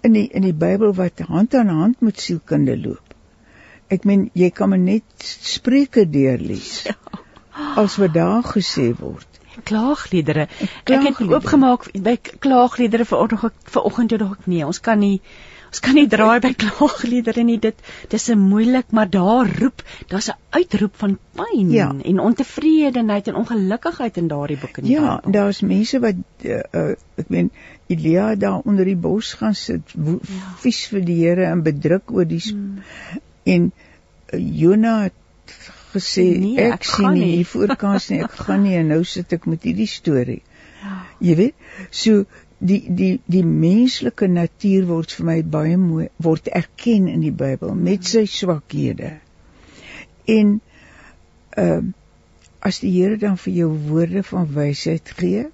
in 0.07 0.13
die 0.17 0.27
in 0.29 0.43
die 0.47 0.57
Bybel 0.57 0.95
wat 0.95 1.21
hand 1.29 1.55
aan 1.55 1.69
hand 1.69 2.01
met 2.01 2.21
sielkunde 2.21 2.77
loop. 2.79 3.15
ek 3.91 4.05
meen 4.07 4.29
jy 4.39 4.51
kan 4.55 4.69
maar 4.71 4.79
net 4.79 5.03
Spreuke 5.25 6.05
deurlees. 6.11 6.85
Ja. 6.87 6.95
As 7.77 7.97
wat 7.99 8.15
daar 8.15 8.45
gesê 8.47 8.91
word. 8.99 9.27
klaagliedere. 9.65 10.47
Ek 10.47 10.61
het 10.61 10.85
Klaagliedere. 10.85 11.35
oopgemaak 11.35 11.89
by 11.93 12.17
klaagliedere 12.39 13.05
vanoggend 13.05 13.53
vanoggend 13.75 14.09
toe 14.09 14.19
dog 14.19 14.37
ek 14.39 14.47
nee, 14.47 14.67
ons 14.67 14.81
kan 14.81 14.99
nie 14.99 15.21
ons 15.71 15.81
kan 15.85 15.95
nie 15.95 16.07
draai 16.11 16.41
by 16.43 16.51
klaagliedere 16.59 17.45
nie. 17.47 17.59
Dit 17.63 17.79
dis 18.11 18.29
'n 18.31 18.39
moeilik, 18.39 18.91
maar 18.91 19.09
daar 19.11 19.47
roep, 19.61 19.83
daar's 20.09 20.29
'n 20.31 20.39
uitroep 20.51 20.97
van 20.97 21.19
pyn 21.39 21.71
Ja. 21.71 21.95
en 22.05 22.19
ontevredenheid 22.21 23.29
en 23.29 23.35
ongelukkigheid 23.37 24.17
in 24.17 24.29
daardie 24.29 24.59
boek 24.59 24.79
in 24.79 24.85
die 24.85 24.93
Ja, 24.93 25.21
daar's 25.25 25.61
mense 25.61 26.01
wat 26.01 26.15
uh, 26.45 26.61
uh, 26.75 26.95
ek 27.17 27.29
meen 27.29 27.51
Elia 27.89 28.35
daar 28.35 28.61
onder 28.65 28.85
die 28.85 28.97
bos 28.97 29.33
gaan 29.35 29.55
sit, 29.55 29.83
Ja. 29.95 30.19
vies 30.63 30.87
vir 30.89 31.01
die 31.05 31.17
Here 31.27 31.45
en 31.45 31.63
bedruk 31.63 32.11
oor 32.13 32.25
die 32.27 32.43
Hmm. 32.51 32.83
en 33.45 33.73
uh, 34.33 34.59
Jona 34.61 35.03
het 35.03 35.13
gesê 35.95 36.39
Nee, 36.39 36.57
ek, 36.59 36.73
ek 36.73 36.85
sien 36.85 37.13
nie." 37.13 37.25
hier 37.37 37.47
voorkans 37.47 38.09
nie, 38.11 38.21
ek 38.23 38.31
gaan 38.47 38.63
nie 38.63 38.77
en 38.77 38.89
nou 38.89 39.05
sit 39.05 39.33
ek 39.33 39.47
met 39.47 39.63
hierdie 39.63 39.87
storie. 39.89 40.43
Ja. 40.83 41.03
Jy 41.21 41.35
weet, 41.37 41.55
so 41.91 42.25
die 42.61 42.81
die 42.93 43.13
die 43.25 43.45
menslike 43.45 44.29
natuur 44.29 44.87
word 44.91 45.15
vir 45.17 45.27
my 45.27 45.39
baie 45.57 45.77
mooi 45.81 46.09
word 46.23 46.51
erken 46.63 47.09
in 47.09 47.25
die 47.25 47.33
Bybel 47.33 47.75
met 47.75 48.05
sy 48.05 48.27
swakhede. 48.29 49.17
En 50.29 50.61
ehm 51.57 51.89
uh, 51.89 51.97
as 52.61 52.83
die 52.83 52.91
Here 52.93 53.17
dan 53.17 53.39
vir 53.41 53.55
jou 53.57 53.69
woorde 53.89 54.21
van 54.23 54.45
wysheid 54.53 55.09
gee 55.17 55.47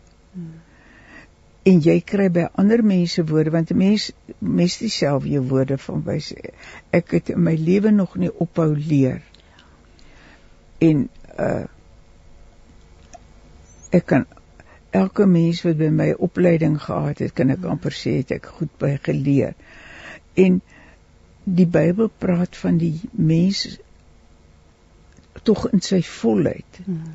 en 1.66 1.78
jy 1.82 1.96
kry 2.06 2.26
by 2.30 2.46
ander 2.62 2.82
mense 2.86 3.22
woorde 3.30 3.52
want 3.54 3.70
'n 3.70 3.78
mens 3.78 4.10
mes 4.38 4.78
dieselfde 4.78 5.30
jou 5.30 5.42
woorde 5.50 5.78
van 5.78 6.02
wysheid. 6.02 6.54
Ek 6.90 7.10
het 7.10 7.30
in 7.34 7.42
my 7.42 7.54
lewe 7.54 7.90
nog 7.90 8.16
nie 8.16 8.30
ophou 8.30 8.74
leer. 8.74 9.22
En 10.78 11.08
uh 11.38 11.64
ek 13.90 14.06
kan 14.06 14.26
elke 14.90 15.26
mens 15.26 15.62
wat 15.66 15.78
by 15.78 15.88
my 15.90 16.12
opleiding 16.12 16.78
gehad 16.82 17.18
het, 17.18 17.34
kan 17.34 17.50
ek 17.50 17.64
amper 17.64 17.94
sê 17.94 18.18
het 18.20 18.32
ek 18.38 18.46
goed 18.58 18.72
by 18.78 18.96
geleer. 19.02 19.54
En 20.34 20.60
die 21.44 21.66
Bybel 21.66 22.08
praat 22.18 22.56
van 22.56 22.78
die 22.78 23.00
mens 23.12 23.78
tog 25.46 25.66
in 25.70 25.82
sy 25.84 26.02
volheid. 26.02 26.80
Hmm. 26.84 27.14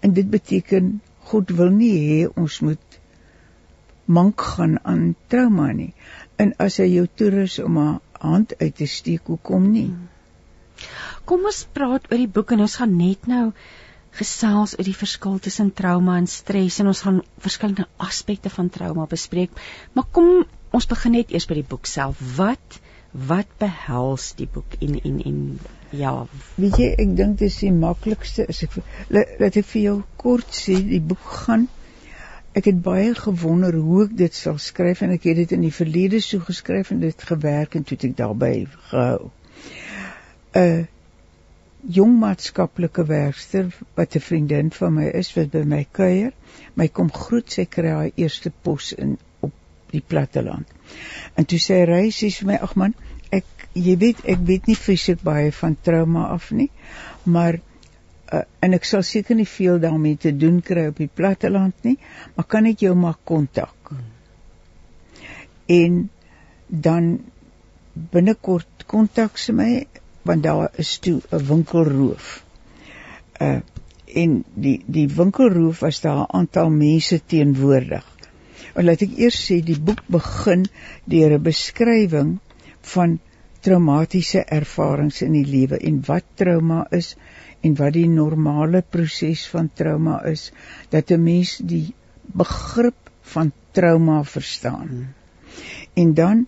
En 0.00 0.12
dit 0.14 0.28
beteken 0.30 1.00
God 1.26 1.50
wil 1.58 1.72
nie 1.74 1.94
hê 1.98 2.18
ons 2.28 2.60
moet 2.62 2.98
mank 4.06 4.40
gaan 4.40 4.76
aan 4.86 5.14
trauma 5.32 5.72
nie. 5.74 5.92
En 6.38 6.52
as 6.62 6.78
hy 6.78 6.86
jou 6.92 7.06
toerus 7.06 7.58
om 7.58 7.78
'n 7.78 8.00
hand 8.20 8.54
uit 8.60 8.76
te 8.76 8.86
steek, 8.86 9.26
hoekom 9.26 9.72
nie? 9.72 9.90
Kom 11.24 11.44
ons 11.44 11.66
praat 11.72 12.06
oor 12.10 12.18
die 12.18 12.30
boek 12.38 12.52
en 12.52 12.60
ons 12.60 12.76
gaan 12.76 12.96
net 12.96 13.26
nou 13.26 13.52
gesels 14.18 14.74
oor 14.78 14.86
die 14.88 14.96
verskil 14.96 15.38
tussen 15.44 15.72
trauma 15.80 16.16
en 16.20 16.26
stres 16.30 16.80
en 16.82 16.90
ons 16.92 17.02
gaan 17.06 17.22
verskillende 17.44 17.86
aspekte 18.08 18.50
van 18.50 18.68
trauma 18.72 19.06
bespreek. 19.10 19.50
Maar 19.94 20.08
kom 20.12 20.44
ons 20.76 20.88
begin 20.90 21.16
net 21.18 21.30
eers 21.32 21.46
by 21.50 21.60
die 21.60 21.68
boek 21.74 21.86
self. 21.90 22.20
Wat 22.36 22.80
wat 23.28 23.48
behels 23.58 24.34
die 24.36 24.48
boek 24.52 24.74
en 24.84 24.98
en 25.00 25.20
en 25.24 25.36
ja, 25.96 26.26
Weet 26.60 26.76
jy, 26.82 26.88
ek 27.00 27.14
dink 27.16 27.38
dit 27.40 27.46
is 27.48 27.56
die 27.62 27.72
maklikste 27.72 28.44
as 28.52 28.60
ek 28.66 28.76
la- 29.08 29.24
laat 29.40 29.56
ek 29.56 29.64
vir 29.70 29.82
jou 29.82 29.96
kort 30.20 30.52
sê, 30.52 30.76
die 30.84 31.00
boek 31.00 31.24
gaan 31.46 31.68
Ek 32.56 32.64
het 32.70 32.78
baie 32.80 33.10
gewonder 33.14 33.74
hoe 33.76 34.04
ek 34.06 34.12
dit 34.16 34.34
sal 34.34 34.56
skryf 34.56 35.02
en 35.04 35.10
ek 35.12 35.26
het 35.28 35.36
dit 35.42 35.50
in 35.52 35.64
die 35.66 35.72
verlede 35.78 36.22
so 36.24 36.40
geskryf 36.40 36.90
en 36.94 37.02
dit 37.04 37.24
gewerk 37.30 37.74
en 37.76 37.84
toe 37.84 37.98
het 37.98 38.06
ek 38.08 38.14
daarbey 38.16 38.62
gehou. 38.90 39.30
'n 40.56 40.86
Jong 41.88 42.16
maatskaplike 42.18 43.04
werkster 43.06 43.68
wat 43.94 44.16
'n 44.16 44.20
vriendin 44.20 44.70
van 44.72 44.94
my 44.94 45.04
is 45.04 45.34
wat 45.34 45.50
by 45.50 45.62
my 45.62 45.86
kuier, 45.98 46.32
my 46.74 46.88
kom 46.88 47.10
groet, 47.12 47.50
sy 47.50 47.64
kry 47.64 47.92
haar 47.94 48.10
eerste 48.14 48.50
pos 48.62 48.92
in 48.92 49.18
op 49.40 49.52
die 49.90 50.02
platteland. 50.06 50.66
En 51.34 51.44
toe 51.44 51.58
sê 51.58 51.84
hy, 51.86 52.10
sê 52.10 52.30
vir 52.38 52.46
my, 52.46 52.58
ag 52.62 52.74
man, 52.76 52.94
ek 53.30 53.68
jy 53.74 53.96
weet 54.00 54.24
ek 54.24 54.42
weet 54.48 54.66
nie 54.66 54.78
vreeslik 54.78 55.22
baie 55.22 55.52
van 55.52 55.76
trauma 55.82 56.26
af 56.34 56.50
nie, 56.50 56.70
maar 57.24 57.58
uh, 58.32 58.42
en 58.60 58.74
ek 58.74 58.84
sal 58.84 59.04
seker 59.06 59.36
nie 59.36 59.48
veel 59.48 59.78
daarmee 59.82 60.16
te 60.16 60.32
doen 60.36 60.60
kry 60.62 60.88
op 60.90 60.98
die 61.02 61.10
platteland 61.12 61.86
nie, 61.86 61.98
maar 62.34 62.48
kan 62.48 62.66
ek 62.66 62.82
jou 62.86 62.94
maar 62.98 63.18
kontak? 63.24 63.92
En 65.66 66.08
dan 66.66 67.12
binnekort 67.92 68.86
kontak 68.86 69.38
sy 69.38 69.54
my 69.56 69.70
want 70.28 70.42
daar 70.42 70.70
is 70.82 70.98
toe 70.98 71.20
'n 71.30 71.46
winkelroof. 71.52 72.44
Uh 73.40 73.60
en 74.22 74.44
die 74.54 74.76
die 74.86 75.08
winkelroof 75.08 75.80
was 75.84 76.00
daar 76.00 76.20
'n 76.24 76.34
aantal 76.38 76.70
mense 76.70 77.20
teenwoordig. 77.26 78.06
En 78.74 78.84
laat 78.84 79.02
ek 79.02 79.16
eers 79.18 79.38
sê 79.46 79.60
die 79.64 79.80
boek 79.80 80.02
begin 80.06 80.66
deur 81.04 81.34
'n 81.38 81.42
beskrywing 81.42 82.38
van 82.94 83.18
traumatiese 83.66 84.44
ervarings 84.58 85.22
in 85.26 85.32
die 85.32 85.46
lewe 85.46 85.78
en 85.78 86.02
wat 86.06 86.24
trauma 86.34 86.86
is 86.90 87.16
en 87.60 87.74
wat 87.74 87.92
die 87.92 88.08
normale 88.08 88.82
proses 88.82 89.46
van 89.52 89.70
trauma 89.74 90.22
is 90.32 90.52
dat 90.94 91.10
'n 91.10 91.22
mens 91.22 91.56
die 91.74 91.94
begrip 92.22 93.10
van 93.20 93.52
trauma 93.70 94.22
verstaan. 94.24 94.88
Hmm. 94.88 95.06
En 95.94 96.14
dan 96.14 96.46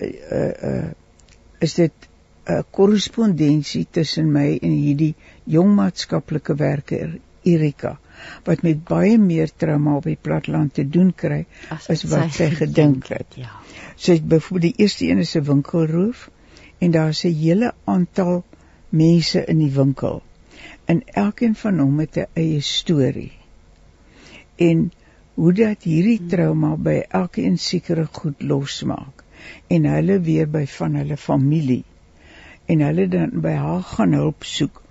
uh, 0.00 0.12
uh, 0.32 0.52
uh, 0.62 0.90
is 1.58 1.74
dit 1.74 2.05
'n 2.54 2.64
korrespondensie 2.70 3.86
tussen 3.90 4.32
my 4.32 4.58
en 4.62 4.74
hierdie 4.80 5.14
jong 5.54 5.72
maatskaplike 5.74 6.54
werker 6.54 7.18
Erika 7.52 7.92
wat 8.48 8.62
met 8.66 8.84
baie 8.90 9.16
meer 9.22 9.50
trauma 9.62 9.96
op 10.00 10.06
die 10.10 10.18
platteland 10.28 10.74
te 10.78 10.84
doen 10.96 11.12
kry 11.22 11.40
as 11.94 12.04
wat 12.12 12.32
sy 12.36 12.48
gedink 12.60 13.08
het. 13.14 13.38
Ja. 13.40 13.50
Sy 13.96 14.18
het 14.18 14.28
byvoorbeeld 14.30 14.66
die 14.68 14.84
eerste 14.84 15.08
een 15.08 15.22
is 15.24 15.34
'n 15.36 15.44
winkelroof 15.48 16.28
en 16.78 16.94
daar's 16.96 17.24
'n 17.24 17.34
hele 17.40 17.72
aantal 17.84 18.44
mense 18.88 19.44
in 19.44 19.58
die 19.58 19.72
winkel. 19.80 20.22
En 20.84 21.02
elkeen 21.24 21.54
van 21.54 21.78
hom 21.78 21.98
het 22.04 22.16
'n 22.16 22.30
eie 22.34 22.60
storie. 22.60 23.32
En 24.56 24.92
hoe 25.34 25.52
dat 25.52 25.82
hierdie 25.82 26.26
trauma 26.26 26.76
by 26.76 27.02
elkeen 27.08 27.58
sekere 27.58 28.06
goed 28.12 28.42
losmaak 28.42 29.24
en 29.66 29.84
hulle 29.84 30.20
weer 30.20 30.48
by 30.50 30.66
van 30.66 30.94
hulle 30.94 31.16
familie 31.16 31.84
en 32.66 32.80
hulle 32.80 33.08
dan 33.08 33.40
by 33.44 33.54
haar 33.62 33.82
gaan 33.94 34.12
hulp 34.18 34.44
soek 34.44 34.82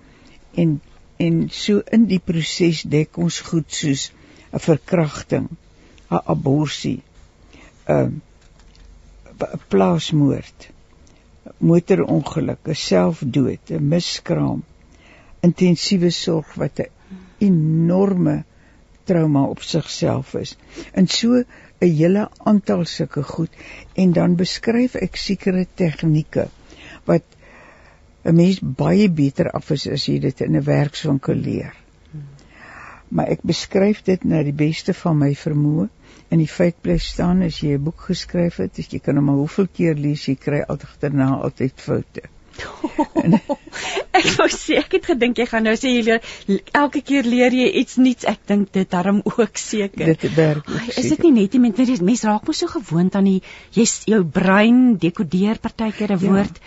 en 0.62 0.80
en 1.16 1.36
so 1.48 1.80
in 1.96 2.04
die 2.10 2.20
proses 2.20 2.82
dek 2.92 3.16
ons 3.24 3.40
goed 3.48 3.72
soos 3.72 4.10
'n 4.52 4.60
verkrachting, 4.64 5.46
'n 6.10 6.20
abortus, 6.34 7.00
'n 7.88 8.20
plaasmoord, 9.68 10.68
motorongeluk, 11.70 12.68
'n 12.68 12.74
selfdood, 12.74 13.64
'n 13.70 13.88
miskraam, 13.92 14.60
intensiewe 15.40 16.10
sorg 16.10 16.54
wat 16.60 16.80
'n 16.80 16.92
enorme 17.48 18.36
trauma 19.04 19.42
op 19.54 19.62
sigself 19.62 20.34
is. 20.34 20.56
En 20.92 21.06
so 21.06 21.44
'n 21.80 21.92
hele 22.00 22.28
aantal 22.50 22.84
sulke 22.84 23.22
goed 23.22 23.52
en 23.94 24.12
dan 24.12 24.36
beskryf 24.36 24.94
ek 24.94 25.16
sekere 25.16 25.66
tegnieke 25.74 26.48
wat 27.04 27.35
'n 28.26 28.34
mens 28.34 28.60
baie 28.60 29.08
beter 29.10 29.50
af 29.50 29.70
is 29.70 29.86
as 29.88 30.06
jy 30.08 30.18
dit 30.18 30.40
in 30.40 30.56
'n 30.56 30.64
werkswinkel 30.64 31.34
leer. 31.48 31.74
Maar 33.08 33.28
ek 33.34 33.42
beskryf 33.42 34.02
dit 34.02 34.24
na 34.24 34.42
die 34.42 34.52
beste 34.66 34.94
van 34.94 35.18
my 35.18 35.34
vermoë 35.34 35.88
en 36.28 36.38
die 36.42 36.50
feit 36.50 36.80
bly 36.82 36.96
staan 36.98 37.42
as 37.46 37.60
jy 37.62 37.76
'n 37.76 37.84
boek 37.84 38.00
geskryf 38.08 38.56
het, 38.56 38.78
as 38.78 38.88
jy 38.90 38.98
kan 38.98 39.16
hom 39.16 39.28
hoeveel 39.28 39.68
keer 39.72 39.94
lees, 39.94 40.26
jy 40.26 40.34
kry 40.34 40.64
daarna 41.00 41.28
altyd 41.42 41.72
foute. 41.76 42.22
ek 44.16 44.28
wou 44.38 44.46
sê 44.48 44.78
ek 44.80 44.96
het 44.96 45.08
gedink 45.10 45.38
jy 45.38 45.46
gaan 45.50 45.66
nou 45.68 45.74
sê 45.76 45.90
jy 45.92 46.02
leer 46.06 46.60
elke 46.80 47.02
keer 47.04 47.28
leer 47.28 47.52
jy 47.52 47.66
iets 47.82 47.98
nuuts. 48.00 48.24
Ek 48.24 48.40
dink 48.48 48.72
dit 48.72 48.90
darm 48.90 49.20
ook 49.24 49.60
seker. 49.60 50.14
Dit 50.14 50.34
werk. 50.36 50.68
Ai, 50.68 50.88
Is 50.96 51.10
dit 51.12 51.22
nie 51.26 51.34
net 51.42 51.52
die 51.52 51.60
mens 52.02 52.24
raak 52.24 52.46
mos 52.48 52.62
so 52.64 52.66
gewoond 52.72 53.14
aan 53.14 53.28
die 53.28 53.42
jy 53.76 53.86
jou 54.12 54.22
brein 54.24 54.96
dekodeer 54.98 55.60
partykeer 55.60 56.16
'n 56.16 56.24
Ja. 56.24 56.30
woord. 56.32 56.60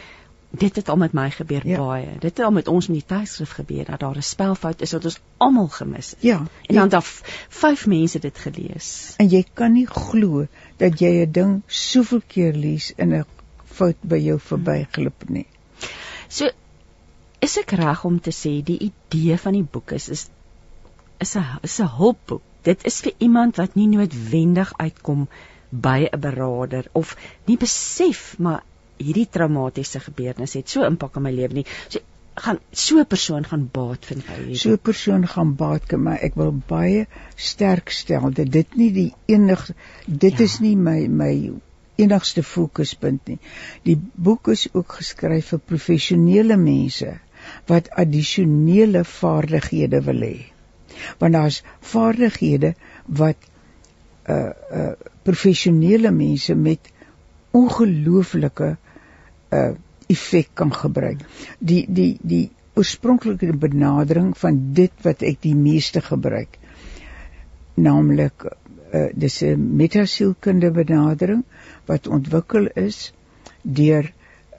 Dit 0.51 0.75
het 0.75 0.89
al 0.89 0.97
met 0.97 1.13
my 1.13 1.29
gebeur 1.31 1.67
Ja. 1.67 1.77
baie. 1.77 2.11
Dit 2.19 2.37
het 2.37 2.39
al 2.39 2.51
met 2.51 2.67
ons 2.67 2.87
met 2.87 2.97
die 3.07 3.17
tydskrif 3.17 3.51
gebeur 3.51 3.85
dat 3.85 3.99
daar 3.99 4.15
'n 4.17 4.21
spelfout 4.23 4.81
is 4.81 4.91
wat 4.91 5.05
ons 5.05 5.19
almal 5.37 5.67
gemis 5.67 6.09
het. 6.09 6.21
Ja, 6.21 6.45
En 6.65 6.89
dan 6.89 7.01
v- 7.03 7.21
vyf 7.49 7.85
mense 7.87 8.19
dit 8.19 8.37
gelees. 8.37 9.13
en 9.17 9.27
jy 9.29 9.45
kan 9.53 9.71
nie 9.73 9.85
glo 9.87 10.47
dat 10.77 10.99
jy 10.99 11.21
'n 11.25 11.31
ding 11.31 11.61
soveel 11.67 12.21
keer 12.27 12.53
lees 12.53 12.93
en 12.97 13.13
'n 13.13 13.25
fout 13.65 13.95
by 14.01 14.15
jou 14.17 14.39
verbyglip 14.39 15.29
nie. 15.29 15.45
So 16.27 16.49
is 17.39 17.57
ek 17.57 17.71
reg 17.71 18.03
om 18.05 18.19
te 18.21 18.31
sê 18.31 18.63
die 18.63 18.91
idee 18.91 19.37
van 19.37 19.53
die 19.53 19.67
boek 19.71 19.91
is 19.91 20.09
is 20.09 20.29
is 21.19 21.35
'n 21.35 21.45
is 21.63 21.79
'n 21.79 21.87
hulpboek. 21.97 22.41
Dit 22.61 22.85
is 22.85 23.01
vir 23.01 23.13
iemand 23.17 23.55
wat 23.55 23.75
nie 23.75 23.87
noodwendig 23.87 24.73
uitkom 24.77 25.27
by 25.69 26.09
'n 26.11 26.19
beraader 26.19 26.85
of 26.93 27.15
nie 27.45 27.57
besef 27.57 28.35
maar 28.39 28.63
hierdie 28.99 29.27
traumatiese 29.31 30.01
gebeurtenis 30.03 30.55
het 30.59 30.69
so 30.69 30.85
impak 30.87 31.17
op 31.17 31.23
my 31.25 31.31
lewe 31.35 31.61
nie. 31.61 31.67
So 31.87 31.99
gaan 32.39 32.59
so 32.71 32.99
'n 32.99 33.07
persoon 33.13 33.45
gaan 33.51 33.69
baat 33.71 34.05
vind 34.09 34.25
by 34.27 34.35
hierdie. 34.35 34.59
So 34.59 34.71
'n 34.71 34.83
persoon 34.89 35.27
gaan 35.27 35.55
baat, 35.55 35.91
maar 35.91 36.19
ek 36.27 36.35
wil 36.35 36.53
baie 36.67 37.07
sterk 37.35 37.89
stel 37.89 38.31
dat 38.31 38.51
dit 38.51 38.75
nie 38.75 38.91
die 38.91 39.13
enigste 39.25 39.75
dit 40.05 40.37
ja. 40.37 40.43
is 40.43 40.59
nie 40.59 40.75
my 40.75 41.07
my 41.07 41.33
enigste 41.95 42.43
fokuspunt 42.43 43.27
nie. 43.27 43.39
Die 43.83 43.97
boek 44.15 44.47
is 44.47 44.67
ook 44.73 44.99
geskryf 45.01 45.51
vir 45.53 45.59
professionele 45.59 46.57
mense 46.57 47.19
wat 47.67 47.89
addisionele 48.03 49.03
vaardighede 49.03 50.01
wil 50.07 50.21
hê. 50.27 50.37
Want 51.19 51.33
daar's 51.33 51.63
vaardighede 51.93 52.75
wat 53.05 53.37
uh 54.29 54.51
uh 54.71 54.91
professionele 55.23 56.11
mense 56.11 56.55
met 56.55 56.91
ongelooflike 57.51 58.77
uh 59.51 59.75
effek 60.09 60.49
kan 60.53 60.73
gebruik. 60.73 61.19
Die 61.59 61.85
die 61.87 62.17
die 62.21 62.49
oorspronklike 62.73 63.53
benadering 63.53 64.37
van 64.37 64.73
dit 64.73 64.93
wat 65.03 65.21
ek 65.21 65.41
die 65.41 65.55
meeste 65.55 66.01
gebruik 66.01 66.57
naamlik 67.79 68.45
uh, 68.93 69.09
dis 69.13 69.41
'n 69.43 69.75
metasielkunde 69.81 70.71
benadering 70.71 71.43
wat 71.85 72.07
ontwikkel 72.07 72.67
is 72.75 73.13
deur 73.61 74.11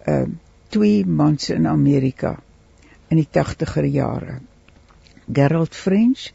uh 0.06 0.26
twee 0.70 1.06
mans 1.06 1.50
in 1.50 1.66
Amerika 1.66 2.36
in 3.10 3.18
die 3.18 3.28
80er 3.38 3.86
jare. 3.90 4.38
Gerald 5.32 5.74
French 5.74 6.30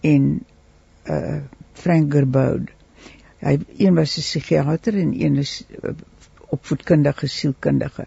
en 0.00 0.44
uh 1.06 1.38
Frank 1.72 2.12
Gerbaud. 2.12 2.74
Hy 3.38 3.58
een 3.78 3.94
was 3.94 4.16
'n 4.18 4.26
psigiater 4.26 4.98
en 4.98 5.14
een 5.14 5.36
is 5.36 5.62
uh, 5.82 5.94
opvoedkundige 6.54 7.28
sielkundige. 7.28 8.06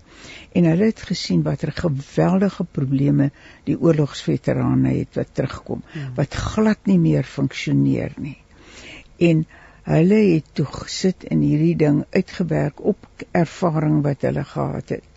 En 0.51 0.67
hulle 0.69 0.89
het 0.89 1.01
gesien 1.11 1.41
watter 1.45 1.71
geweldige 1.75 2.63
probleme 2.63 3.29
die 3.67 3.77
oorlogsveterane 3.79 4.93
het 4.97 5.19
wat 5.19 5.33
terugkom, 5.37 5.83
hmm. 5.91 6.13
wat 6.15 6.37
glad 6.53 6.85
nie 6.89 6.99
meer 6.99 7.23
funksioneer 7.23 8.15
nie. 8.17 8.37
En 9.17 9.45
hulle 9.89 10.19
het 10.33 10.53
toe 10.57 10.65
gesit 10.65 11.23
en 11.23 11.41
hierdie 11.45 11.75
ding 11.75 12.03
uitgewerk 12.09 12.81
op 12.93 13.07
ervaring 13.31 14.01
wat 14.05 14.25
hulle 14.27 14.43
gehad 14.43 14.95
het. 14.97 15.07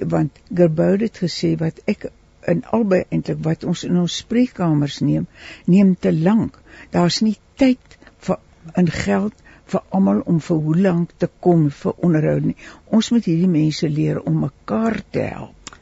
Want 0.00 0.38
Gerbaud 0.54 1.02
het 1.04 1.22
gesê 1.22 1.54
wat 1.60 1.82
ek 1.90 2.10
in 2.48 2.62
albei 2.72 3.02
eintlik 3.08 3.42
wat 3.44 3.64
ons 3.68 3.82
in 3.84 3.98
ons 4.00 4.16
spreekkamers 4.22 5.00
neem, 5.04 5.26
neem 5.66 5.94
te 5.98 6.12
lank. 6.16 6.56
Daar's 6.94 7.20
nie 7.20 7.36
tyd 7.60 7.98
vir 8.24 8.40
in 8.80 8.88
geld 8.90 9.34
vir 9.72 9.82
almal 9.96 10.20
om 10.30 10.40
vir 10.44 10.60
hoe 10.66 10.76
lank 10.86 11.14
te 11.22 11.28
kom 11.46 11.68
vir 11.82 12.04
onderhoud 12.06 12.50
nie. 12.50 12.56
Ons 12.90 13.10
moet 13.14 13.26
hierdie 13.30 13.50
mense 13.50 13.88
leer 13.88 14.20
om 14.20 14.42
mekaar 14.46 15.00
te 15.14 15.26
help. 15.30 15.74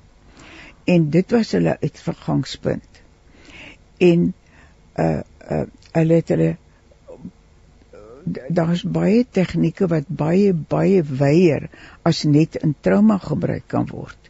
En 0.88 1.10
dit 1.10 1.36
was 1.36 1.52
hulle 1.56 1.76
uitvergangspunt. 1.82 3.02
En 4.10 4.32
uh 4.98 5.10
uh 5.50 5.66
hulle 5.96 6.14
het 6.20 6.28
hulle 6.28 6.48
daar's 8.48 8.82
baie 8.84 9.24
tegnieke 9.38 9.88
wat 9.90 10.08
baie 10.08 10.52
baie 10.52 11.02
weier 11.02 11.68
as 12.10 12.24
net 12.28 12.58
in 12.60 12.74
trauma 12.86 13.16
gebruik 13.22 13.64
kan 13.72 13.86
word 13.90 14.28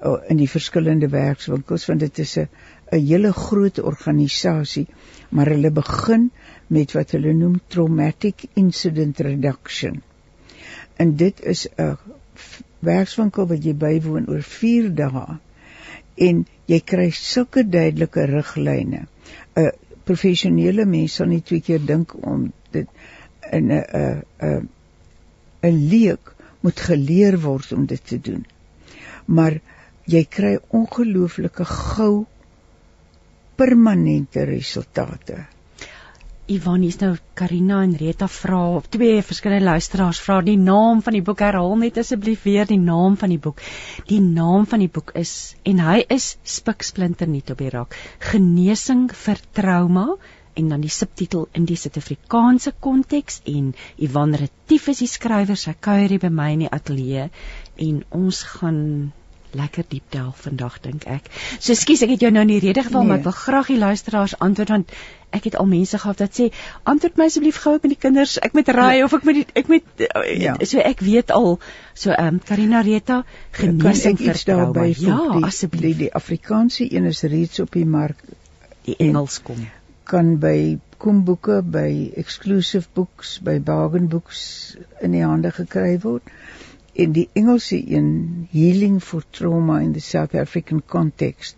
uh, 0.00 0.16
in 0.32 0.40
die 0.40 0.48
verskillende 0.50 1.10
werkswinkels 1.12 1.86
want 1.90 2.04
dit 2.06 2.22
is 2.24 2.36
'n 2.38 2.48
'n 2.96 3.02
hele 3.10 3.32
groot 3.32 3.78
organisasie 3.92 4.86
maar 5.30 5.52
hulle 5.52 5.70
begin 5.70 6.30
met 6.68 6.92
wat 6.92 7.14
hulle 7.16 7.32
noem 7.32 7.60
traumatic 7.68 8.46
incident 8.54 9.20
reduction 9.20 10.02
en 10.96 11.16
dit 11.16 11.40
is 11.40 11.66
'n 11.78 11.96
werkswinkel 12.78 13.46
wat 13.46 13.64
jy 13.64 13.74
bywoon 13.74 14.28
oor 14.28 14.42
4 14.42 14.94
dae 14.94 15.38
en 16.28 16.46
jy 16.66 16.80
kry 16.80 17.10
sulke 17.10 17.64
duidelike 17.64 18.26
riglyne 18.26 19.06
'n 19.56 19.70
professionele 20.04 20.84
mens 20.84 21.14
sal 21.18 21.26
nie 21.26 21.42
twee 21.42 21.60
keer 21.60 21.82
dink 21.86 22.14
om 22.22 22.52
dit 22.70 22.88
in 23.52 23.70
'n 23.72 23.82
'n 23.82 24.22
'n 24.40 24.68
'n 25.62 25.88
leek 25.90 26.34
moet 26.60 26.80
geleer 26.80 27.38
word 27.40 27.72
om 27.72 27.86
dit 27.86 28.06
te 28.06 28.18
doen. 28.20 28.46
Maar 29.26 29.60
jy 30.04 30.24
kry 30.24 30.58
ongelooflike 30.68 31.64
gou 31.64 32.26
permanente 33.56 34.44
resultate. 34.44 35.46
Ivan 36.46 36.84
is 36.86 37.00
nou 37.00 37.16
Karina 37.34 37.80
en 37.82 37.96
Rita 37.98 38.28
vra 38.30 38.58
twee 38.94 39.22
verskillende 39.28 39.66
luisteraars 39.66 40.20
vra 40.22 40.36
die 40.46 40.54
naam 40.60 41.00
van 41.02 41.16
die 41.16 41.22
boek 41.28 41.40
herhaal 41.42 41.74
net 41.80 41.98
asseblief 41.98 42.44
weer 42.46 42.68
die 42.70 42.78
naam 42.78 43.16
van 43.18 43.32
die 43.34 43.40
boek. 43.46 43.64
Die 44.06 44.20
naam 44.22 44.68
van 44.70 44.84
die 44.84 44.90
boek 44.98 45.10
is 45.18 45.32
en 45.66 45.82
hy 45.82 45.96
is 46.16 46.28
spiksplinter 46.56 47.26
nuut 47.26 47.50
op 47.50 47.64
die 47.64 47.72
rak. 47.74 47.98
Genesing 48.28 49.08
vir 49.24 49.42
trauma 49.58 50.06
en 50.54 50.70
dan 50.70 50.86
die 50.86 50.94
subtitel 51.00 51.48
in 51.52 51.66
die 51.66 51.80
Suid-Afrikaanse 51.82 52.76
konteks 52.78 53.42
en 53.50 53.74
Ivan 53.98 54.38
Retief 54.38 54.86
is 54.94 55.02
die 55.02 55.10
skrywer 55.10 55.58
sy 55.58 55.74
kuier 55.74 56.14
hier 56.14 56.22
by 56.28 56.30
my 56.30 56.52
in 56.54 56.66
die 56.68 56.74
ateljee 56.78 57.26
en 57.88 58.02
ons 58.22 58.44
gaan 58.54 58.84
lekker 59.56 59.86
diep 59.88 60.10
delf 60.14 60.44
vandag 60.46 60.80
dink 60.84 61.06
ek. 61.10 61.30
So 61.58 61.74
skus 61.78 62.04
ek 62.06 62.14
het 62.14 62.24
jou 62.26 62.32
nou 62.34 62.44
in 62.46 62.52
die 62.54 62.62
rede 62.62 62.84
geval 62.86 63.04
nee. 63.04 63.10
maar 63.10 63.22
ek 63.22 63.28
wil 63.28 63.36
graag 63.38 63.70
die 63.72 63.78
luisteraars 63.80 64.36
antwoord 64.46 64.74
want 64.74 64.96
ek 65.36 65.48
het 65.48 65.56
al 65.60 65.68
mense 65.70 65.98
gehad 65.98 66.22
wat 66.22 66.38
sê 66.40 66.48
antwoord 66.92 67.18
my 67.20 67.28
asseblief 67.30 67.60
gou 67.64 67.74
met 67.76 67.92
die 67.92 68.00
kinders 68.06 68.36
ek 68.48 68.54
met 68.56 68.68
raai 68.76 69.00
ja. 69.00 69.06
of 69.08 69.16
ek 69.18 69.26
met 69.28 69.40
die, 69.40 69.46
ek 69.62 69.72
met 69.72 70.04
ja. 70.38 70.54
so 70.62 70.80
ek 70.80 71.02
weet 71.04 71.34
al 71.34 71.58
so 71.94 72.14
ehm 72.14 72.36
um, 72.36 72.42
Karina 72.46 72.84
Reta 72.86 73.22
genesing 73.58 74.20
vir 74.22 74.42
daarbey 74.52 74.92
ja 75.02 75.18
asseblief 75.42 75.96
die, 75.96 76.06
die 76.06 76.12
Afrikaanse 76.14 76.86
een 76.86 77.10
is 77.10 77.24
reeds 77.26 77.60
op 77.64 77.74
die 77.76 77.86
mark 77.98 78.22
die 78.86 78.96
Engels 79.08 79.42
kom 79.42 79.66
kan 80.06 80.36
by 80.38 80.78
Komboeke, 81.02 81.60
by 81.62 82.12
Exclusive 82.16 82.88
Books, 82.94 83.38
by 83.38 83.58
Bargain 83.58 84.06
Books 84.08 84.76
in 85.02 85.12
die 85.12 85.24
hande 85.26 85.50
gekry 85.52 85.98
word. 86.00 86.30
En 86.96 87.12
die 87.12 87.28
Engelse 87.36 87.76
een, 87.76 88.48
Healing 88.50 89.02
for 89.02 89.24
Trauma 89.30 89.80
in 89.84 89.92
the 89.92 90.00
South 90.00 90.34
African 90.34 90.82
Context, 90.86 91.56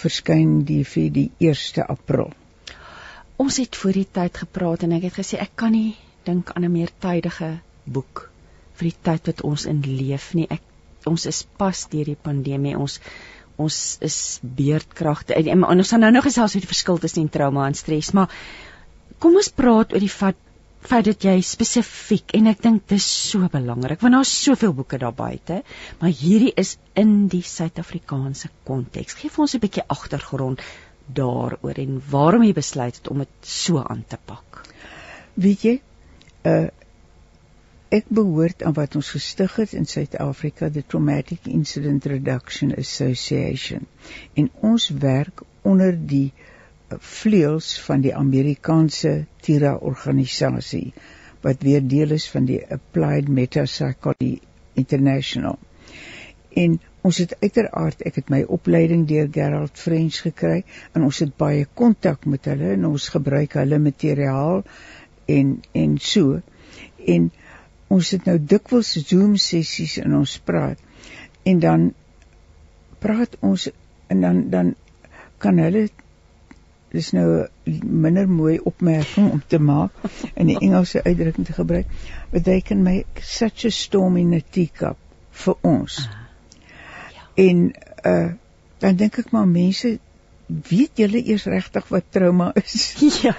verskyn 0.00 0.60
die 0.68 0.82
vir 0.84 1.08
die 1.14 1.30
1 1.38 1.86
April. 1.88 2.32
Ons 3.40 3.56
het 3.62 3.76
voor 3.80 3.96
die 3.96 4.08
tyd 4.18 4.42
gepraat 4.42 4.84
en 4.84 4.92
ek 4.96 5.08
het 5.08 5.16
gesê 5.20 5.40
ek 5.40 5.54
kan 5.62 5.72
nie 5.72 5.96
dink 6.28 6.52
aan 6.52 6.64
'n 6.64 6.72
meer 6.72 6.92
tydige 7.00 7.60
boek 7.84 8.28
vir 8.76 8.90
die 8.90 8.98
tyd 9.08 9.30
wat 9.30 9.40
ons 9.50 9.66
in 9.66 9.80
leef 9.84 10.34
nie. 10.34 10.46
Ek 10.50 10.62
ons 11.08 11.26
is 11.26 11.46
pas 11.56 11.86
deur 11.88 12.04
die 12.04 12.22
pandemie. 12.28 12.76
Ons 12.76 13.00
ons 13.60 13.98
is 14.00 14.40
beerdkragte 14.42 15.34
en, 15.36 15.48
en 15.64 15.80
ons 15.80 15.90
gaan 15.92 16.00
nou 16.00 16.10
nog 16.12 16.24
gesels 16.24 16.54
oor 16.54 16.64
die 16.64 16.74
verskil 16.74 16.98
tussen 16.98 17.28
trauma 17.28 17.66
en 17.68 17.74
stres, 17.76 18.12
maar 18.16 18.32
kom 19.18 19.36
ons 19.36 19.52
praat 19.52 19.92
oor 19.92 20.00
die 20.00 20.08
feit 20.08 20.38
feit 20.80 21.04
dat 21.04 21.24
jy 21.24 21.36
spesifiek 21.44 22.34
en 22.38 22.50
ek 22.50 22.62
dink 22.64 22.86
dis 22.88 23.06
so 23.30 23.48
belangrik 23.52 24.00
want 24.00 24.16
daar's 24.16 24.32
soveel 24.44 24.72
boeke 24.74 24.98
daar 24.98 25.14
buite, 25.16 25.62
maar 26.00 26.10
hierdie 26.10 26.52
is 26.56 26.76
in 26.94 27.28
die 27.28 27.42
Suid-Afrikaanse 27.42 28.48
konteks. 28.64 29.18
Geef 29.20 29.38
ons 29.38 29.54
'n 29.54 29.60
bietjie 29.60 29.86
agtergrond 29.86 30.60
daaroor 31.06 31.78
en 31.84 32.02
waarom 32.10 32.42
jy 32.42 32.52
besluit 32.52 32.96
het 32.96 33.08
om 33.08 33.18
dit 33.18 33.34
so 33.42 33.82
aan 33.82 34.04
te 34.08 34.18
pak. 34.24 34.62
Weet 35.34 35.62
jy, 35.62 35.80
uh 36.44 36.68
Ek 37.90 38.06
behoort 38.06 38.60
aan 38.62 38.74
wat 38.76 38.92
ons 38.94 39.08
gestig 39.10 39.56
het 39.58 39.72
in 39.74 39.86
Suid-Afrika, 39.92 40.68
the 40.70 40.84
Traumatic 40.86 41.48
Incident 41.50 42.04
Reduction 42.06 42.70
Association. 42.78 43.88
En 44.38 44.46
ons 44.60 44.84
werk 45.02 45.42
onder 45.66 45.98
die 46.12 46.30
vleuels 46.98 47.72
van 47.86 48.02
die 48.04 48.14
Amerikaanse 48.16 49.24
TIRA 49.44 49.74
organisasie 49.76 50.92
wat 51.44 51.62
weer 51.64 51.80
deel 51.86 52.10
is 52.16 52.28
van 52.28 52.44
die 52.48 52.60
Applied 52.68 53.28
Metapsychology 53.28 54.40
International. 54.74 55.58
En 56.50 56.80
ons 57.06 57.18
het 57.22 57.32
uiteraard, 57.40 58.02
ek 58.04 58.18
het 58.20 58.32
my 58.32 58.42
opleiding 58.44 59.06
deur 59.08 59.28
Gerald 59.32 59.78
French 59.78 60.20
gekry 60.26 60.64
en 60.92 61.06
ons 61.06 61.20
het 61.22 61.32
baie 61.40 61.64
kontak 61.78 62.26
met 62.28 62.44
hulle 62.50 62.74
en 62.74 62.90
ons 62.90 63.08
gebruik 63.14 63.56
hulle 63.60 63.78
materiaal 63.80 64.60
en 65.30 65.54
en 65.72 65.96
so. 66.02 66.40
En 67.06 67.30
ons 67.88 68.12
het 68.14 68.26
nou 68.28 68.36
dikwels 68.52 68.92
Zoom 69.06 69.38
sessies 69.40 69.96
en 70.02 70.18
ons 70.20 70.36
praat 70.44 70.78
en 71.48 71.62
dan 71.62 71.88
praat 73.00 73.36
ons 73.40 73.70
en 74.12 74.20
dan 74.20 74.44
dan 74.52 74.74
kan 75.40 75.58
hulle 75.58 75.88
dis 76.92 77.12
nou 77.16 77.26
minder 77.84 78.28
mooi 78.28 78.58
opmerking 78.70 79.30
om 79.30 79.42
te 79.46 79.60
maak 79.62 79.94
in 80.34 80.50
die 80.50 80.58
Engelse 80.58 81.02
uitdrukking 81.04 81.46
te 81.46 81.56
gebruik 81.56 81.90
but 82.32 82.44
they 82.44 82.60
can 82.60 82.82
make 82.86 83.22
such 83.22 83.64
a 83.64 83.70
storm 83.70 84.16
in 84.16 84.34
a 84.34 84.40
teacup 84.40 84.98
vir 85.44 85.58
ons 85.62 85.98
uh, 86.04 86.20
ja. 87.16 87.26
en 87.46 87.66
uh, 88.04 88.30
dan 88.80 88.96
dink 88.96 89.20
ek 89.22 89.34
maar 89.36 89.48
mense 89.48 89.98
weet 90.68 90.98
julle 90.98 91.20
eers 91.22 91.44
regtig 91.46 91.88
wat 91.94 92.10
trauma 92.10 92.50
is? 92.58 92.94
Ja. 93.22 93.34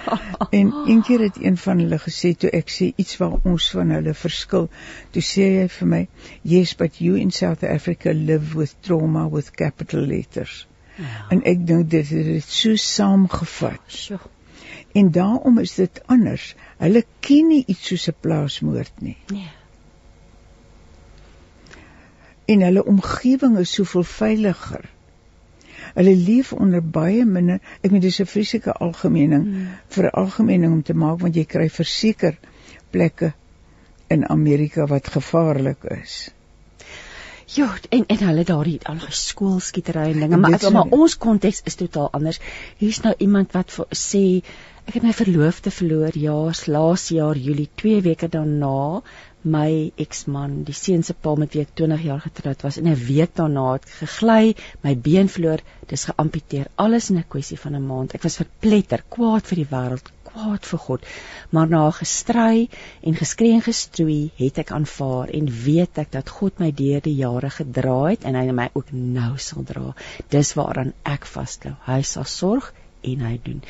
En 0.50 0.72
een 0.86 1.02
keer 1.02 1.20
het 1.20 1.36
een 1.42 1.56
van 1.56 1.78
hulle 1.78 1.98
gesê 1.98 2.32
toe 2.38 2.50
ek 2.50 2.70
sê 2.70 2.92
iets 2.96 3.16
waar 3.20 3.34
ons 3.48 3.70
van 3.76 3.90
hulle 3.90 4.14
verskil. 4.14 4.68
Toe 5.12 5.22
sê 5.26 5.48
hy 5.58 5.68
vir 5.76 5.88
my, 5.88 6.02
"Yes, 6.42 6.74
but 6.74 7.00
you 7.00 7.18
in 7.20 7.30
South 7.30 7.64
Africa 7.64 8.12
live 8.12 8.56
with 8.58 8.74
trauma 8.80 9.28
with 9.28 9.52
capital 9.52 10.00
letters." 10.00 10.66
Ja. 10.96 11.26
En 11.28 11.42
ek 11.42 11.66
dink 11.66 11.90
dit 11.90 12.08
het 12.08 12.24
dit 12.24 12.44
so 12.44 12.76
saamgevat. 12.76 13.80
Sjoe. 13.88 14.18
En 14.92 15.10
daarom 15.10 15.58
is 15.58 15.74
dit 15.74 16.02
anders. 16.06 16.54
Hulle 16.76 17.04
ken 17.20 17.46
nie 17.48 17.64
iets 17.66 17.86
soos 17.86 18.08
'n 18.08 18.14
plaasmoord 18.20 19.00
nie. 19.00 19.16
Nee. 19.26 19.50
En 22.44 22.60
hulle 22.60 22.84
omgewing 22.84 23.58
is 23.58 23.72
soveel 23.72 24.02
veiliger. 24.02 24.90
Hulle 25.94 26.16
leef 26.16 26.52
onder 26.52 26.82
baie 26.82 27.24
minder, 27.24 27.60
ek 27.80 27.90
meen 27.90 28.00
dis 28.00 28.20
'n 28.20 28.26
vreeslike 28.26 28.72
algemening 28.72 29.44
Hmm. 29.44 29.68
vir 29.88 30.04
'n 30.04 30.16
algemening 30.24 30.72
om 30.72 30.82
te 30.82 30.94
maak 30.94 31.20
want 31.20 31.34
jy 31.34 31.44
kry 31.44 31.68
verseker 31.70 32.38
plekke 32.90 33.32
in 34.08 34.28
Amerika 34.28 34.86
wat 34.86 35.08
gevaarlik 35.08 35.84
is. 35.84 36.30
Ja, 37.52 37.68
en 37.90 38.04
en 38.06 38.20
hulle 38.26 38.44
daardie 38.48 38.78
al 38.88 39.00
die 39.02 39.16
skoolskietery 39.16 40.06
en 40.12 40.20
dinge, 40.22 40.36
maar 40.40 40.50
maar 40.50 40.72
nou- 40.72 41.00
ons 41.04 41.16
konteks 41.20 41.60
is 41.64 41.74
totaal 41.74 42.08
anders. 42.12 42.38
Hier's 42.78 43.00
nou 43.04 43.14
iemand 43.18 43.52
wat 43.52 43.70
vir, 43.70 43.86
sê 43.90 44.22
ek 44.86 44.94
het 44.94 45.02
my 45.02 45.12
verloofde 45.12 45.70
verloor 45.70 46.16
ja, 46.18 46.52
laas 46.66 47.08
jaar 47.08 47.36
Julie, 47.36 47.68
2 47.74 48.00
weke 48.02 48.28
daarna 48.28 49.02
my 49.42 49.92
eksman, 49.96 50.62
die 50.64 50.74
seun 50.74 51.02
se 51.02 51.14
pa 51.14 51.34
met 51.34 51.54
wie 51.54 51.62
ek 51.62 51.74
20 51.74 52.02
jaar 52.06 52.20
getroud 52.20 52.62
was, 52.62 52.78
en 52.78 52.88
'n 52.88 53.06
week 53.06 53.34
daarna 53.34 53.72
het 53.72 53.86
gegly, 54.00 54.54
my 54.82 54.96
been 54.96 55.28
verloor, 55.28 55.60
dis 55.88 56.04
geamputeer, 56.04 56.66
alles 56.76 57.10
in 57.10 57.18
'n 57.18 57.28
kwessie 57.28 57.58
van 57.58 57.74
'n 57.74 57.86
maand. 57.86 58.14
Ek 58.14 58.22
was 58.22 58.36
verpletter, 58.36 59.02
kwaad 59.08 59.46
vir 59.46 59.56
die 59.56 59.70
wêreld, 59.70 60.12
kwaad 60.32 60.66
vir 60.66 60.82
God. 60.86 61.06
Maar 61.50 61.68
na 61.68 61.82
gestry 61.90 62.68
en 63.00 63.14
geskree 63.18 63.52
en 63.56 63.64
gestroei, 63.64 64.30
het 64.36 64.58
ek 64.62 64.72
aanvaar 64.76 65.32
en 65.38 65.50
weet 65.64 65.98
ek 66.02 66.12
dat 66.16 66.32
God 66.40 66.58
my 66.62 66.70
deur 66.82 67.00
die 67.04 67.16
jare 67.20 67.50
gedra 67.50 67.98
het 68.10 68.26
en 68.28 68.38
hy 68.38 68.44
my 68.56 68.68
ook 68.72 68.92
nou 68.92 69.32
sal 69.38 69.64
dra. 69.68 69.92
Dis 70.34 70.54
waaraan 70.58 70.92
ek 71.08 71.28
vasklou. 71.28 71.74
Hy 71.86 72.00
sal 72.02 72.28
sorg 72.28 72.72
en 73.02 73.24
hy 73.28 73.38
doen. 73.44 73.62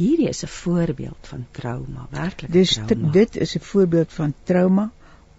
Hierdie 0.00 0.28
is 0.28 0.44
'n 0.44 0.48
voorbeeld 0.48 1.26
van 1.32 1.46
trauma, 1.52 2.06
werklik 2.10 2.52
Dis 2.52 2.74
trauma. 2.74 3.10
dit 3.12 3.36
is 3.36 3.56
'n 3.56 3.60
voorbeeld 3.72 4.12
van 4.12 4.34
trauma 4.44 4.90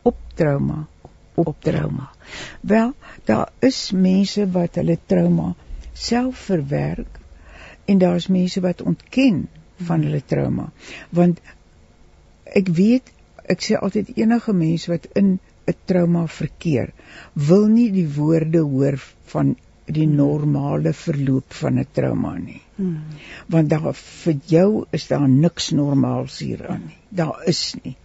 op 0.04 0.18
trauma 0.36 0.88
op 1.34 1.56
trauma. 1.60 2.12
Wel, 2.62 2.94
daar 3.26 3.52
is 3.60 3.92
mense 3.92 4.50
wat 4.52 4.76
hulle 4.76 4.98
trauma 5.06 5.56
self 5.94 6.38
verwerk 6.38 7.20
en 7.86 7.98
daar's 7.98 8.28
mense 8.28 8.62
wat 8.62 8.82
ontken 8.82 9.48
van 9.88 10.06
hulle 10.08 10.22
trauma. 10.34 10.70
Want 11.10 11.42
ek 12.46 12.68
weet, 12.78 13.12
ek 13.52 13.64
sê 13.66 13.80
altyd 13.80 14.14
enige 14.18 14.54
mens 14.54 14.88
wat 14.92 15.08
in 15.16 15.40
'n 15.68 15.78
trauma 15.86 16.28
verkeer, 16.28 16.94
wil 17.34 17.68
nie 17.68 17.92
die 17.92 18.08
woorde 18.16 18.60
hoor 18.60 18.98
van 19.34 19.56
die 19.86 20.08
normale 20.08 20.94
verloop 20.94 21.54
van 21.54 21.80
'n 21.80 21.88
trauma 21.94 22.38
nie 22.38 22.62
Hmm. 22.82 23.18
want 23.54 23.70
daar 23.70 23.94
vir 23.94 24.38
jou 24.50 24.70
is 24.98 25.04
daar 25.08 25.28
niks 25.30 25.70
normaals 25.78 26.40
hieraan 26.42 26.86
nie. 26.88 26.98
Daar 27.20 27.44
is 27.52 27.76
nie. 27.84 27.96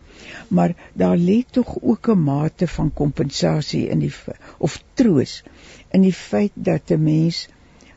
Maar 0.48 0.74
daar 1.02 1.16
lê 1.16 1.36
tog 1.58 1.70
ook 1.80 2.08
'n 2.14 2.24
mate 2.24 2.68
van 2.68 2.90
kompensasie 3.00 3.88
in 3.94 4.02
die 4.04 4.12
of 4.58 4.82
troos 4.94 5.42
in 5.90 6.02
die 6.02 6.12
feit 6.12 6.52
dat 6.54 6.90
'n 6.90 7.02
mens 7.02 7.48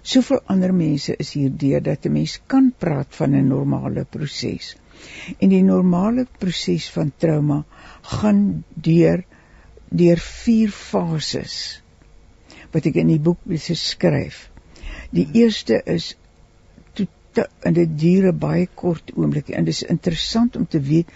soveel 0.02 0.42
ander 0.46 0.74
mense 0.74 1.16
is 1.20 1.34
hierdeur 1.34 1.82
dat 1.82 2.06
'n 2.06 2.12
mens 2.12 2.40
kan 2.48 2.74
praat 2.78 3.16
van 3.16 3.36
'n 3.36 3.48
normale 3.48 4.06
proses. 4.06 4.76
En 5.40 5.50
die 5.50 5.64
normale 5.64 6.28
proses 6.40 6.90
van 6.90 7.12
trauma 7.18 7.64
gaan 8.02 8.64
deur 8.74 9.24
deur 9.90 10.20
vier 10.20 10.70
fases 10.70 11.82
wat 12.72 12.86
ek 12.86 12.96
in 12.96 13.08
die 13.08 13.20
boek 13.20 13.40
beskryf. 13.44 14.50
Die 15.10 15.28
eerste 15.34 15.82
is 15.86 16.16
te, 17.34 17.50
en 17.64 17.74
dit 17.74 18.00
duur 18.00 18.32
'n 18.32 18.40
baie 18.40 18.68
kort 18.82 19.12
oomblik 19.16 19.50
en 19.50 19.66
dis 19.66 19.84
interessant 19.84 20.56
om 20.56 20.68
te 20.68 20.80
weet 20.80 21.08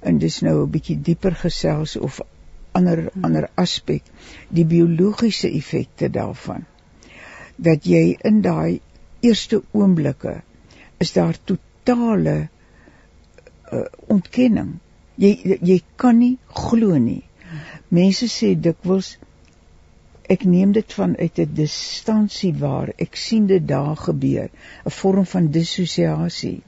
en 0.00 0.18
dis 0.18 0.40
nou 0.40 0.56
'n 0.62 0.70
bietjie 0.70 1.00
dieper 1.08 1.34
gesels 1.34 1.96
of 1.96 2.20
ander 2.72 3.10
ander 3.20 3.48
aspek 3.54 4.02
die 4.48 4.64
biologiese 4.64 5.50
effekte 5.60 6.10
daarvan 6.10 6.66
dat 7.58 7.86
jy 7.86 8.16
in 8.30 8.42
daai 8.42 8.80
eerste 9.20 9.62
oomblikke 9.72 10.34
is 11.02 11.12
daar 11.12 11.36
totale 11.44 12.36
uh, 13.72 13.84
ontkenning. 14.06 14.78
Jy 15.18 15.58
jy 15.70 15.80
kan 15.96 16.18
nie 16.18 16.36
glo 16.62 16.98
nie. 17.02 17.24
Mense 17.90 18.28
sê 18.30 18.52
dikwels 18.54 19.16
ek 20.32 20.44
neem 20.44 20.72
dit 20.76 20.92
vanuit 20.92 21.38
'n 21.42 21.54
distansie 21.58 22.52
waar 22.62 22.92
ek 23.04 23.16
sien 23.16 23.46
dit 23.46 23.64
daar 23.68 23.96
gebeur 23.96 24.48
'n 24.84 24.94
vorm 25.00 25.26
van 25.26 25.50
dissosiasie. 25.50 26.62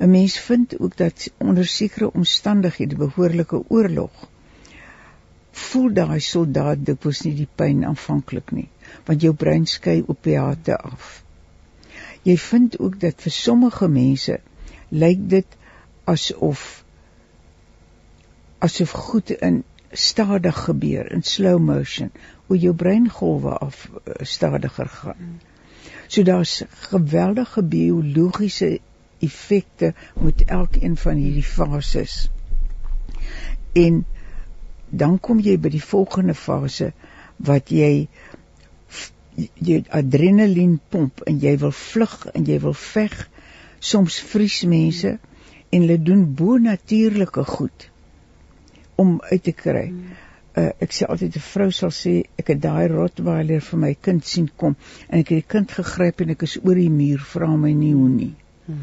'n 0.00 0.10
Mens 0.10 0.38
vind 0.48 0.78
ook 0.80 0.96
dat 0.96 1.30
onder 1.38 1.66
sekere 1.66 2.12
omstandighede 2.12 2.96
behoorlike 2.96 3.62
oorlog 3.68 4.28
voel 5.50 5.92
daai 5.92 6.20
soldaat 6.20 6.84
dikwels 6.86 7.22
nie 7.24 7.34
die 7.34 7.48
pyn 7.60 7.84
aanvanklik 7.90 8.50
nie, 8.52 8.68
want 9.06 9.22
jou 9.22 9.34
brein 9.34 9.66
skei 9.66 10.02
opiate 10.06 10.76
af. 10.76 11.22
Jy 12.26 12.36
vind 12.42 12.78
ook 12.82 13.00
dat 13.00 13.22
vir 13.22 13.32
sommige 13.32 13.88
mense 13.88 14.40
lyk 14.88 15.28
dit 15.30 15.56
asof 16.04 16.84
asof 18.66 18.90
goed 18.90 19.30
in 19.30 19.62
stadig 19.90 20.64
gebeur 20.64 21.12
in 21.12 21.22
slow 21.22 21.58
motion 21.62 22.10
hoe 22.46 22.58
jou 22.58 22.74
breingolwe 22.74 23.58
af 23.58 23.86
uh, 23.90 24.14
stadiger 24.20 24.88
gaan. 24.88 25.40
So 26.06 26.22
daar's 26.22 26.62
geweldige 26.90 27.62
biologiese 27.62 28.80
effekte 29.18 29.94
met 30.20 30.44
elkeen 30.44 30.96
van 30.96 31.14
hierdie 31.16 31.44
fases. 31.44 32.30
En 33.72 34.04
dan 34.88 35.20
kom 35.20 35.40
jy 35.40 35.56
by 35.58 35.72
die 35.72 35.82
volgende 35.82 36.34
fase 36.34 36.92
wat 37.36 37.70
jy 37.74 38.08
jy 39.36 39.82
adrenalien 39.94 40.76
pomp 40.90 41.22
en 41.28 41.40
jy 41.42 41.56
wil 41.62 41.72
vlug 41.72 42.14
en 42.32 42.46
jy 42.48 42.58
wil 42.62 42.76
veg. 42.82 43.16
Soms 43.80 44.20
vries 44.30 44.62
mense 44.68 45.16
en 45.70 45.82
hulle 45.82 45.98
doen 46.02 46.22
bo-natuurlike 46.38 47.44
goed 47.44 47.90
om 48.96 49.18
uit 49.30 49.42
te 49.44 49.52
kry. 49.52 49.90
Uh, 50.56 50.70
ek 50.80 50.94
sê 50.96 51.04
altyd 51.04 51.36
'n 51.36 51.44
vrou 51.52 51.70
sal 51.78 51.92
sê 51.92 52.14
ek 52.40 52.54
het 52.54 52.60
daai 52.62 52.88
rottweiler 52.88 53.60
vir 53.60 53.78
my 53.78 53.92
kind 53.94 54.24
sien 54.24 54.48
kom 54.56 54.76
en 55.08 55.18
ek 55.20 55.28
het 55.34 55.42
die 55.42 55.52
kind 55.54 55.72
gegryp 55.78 56.22
en 56.24 56.32
ek 56.32 56.46
is 56.48 56.56
oor 56.62 56.80
die 56.80 56.90
muur 56.90 57.20
vra 57.32 57.50
my 57.56 57.72
nie 57.72 57.92
hoe 57.92 58.08
nie. 58.08 58.34
Hmm. 58.66 58.80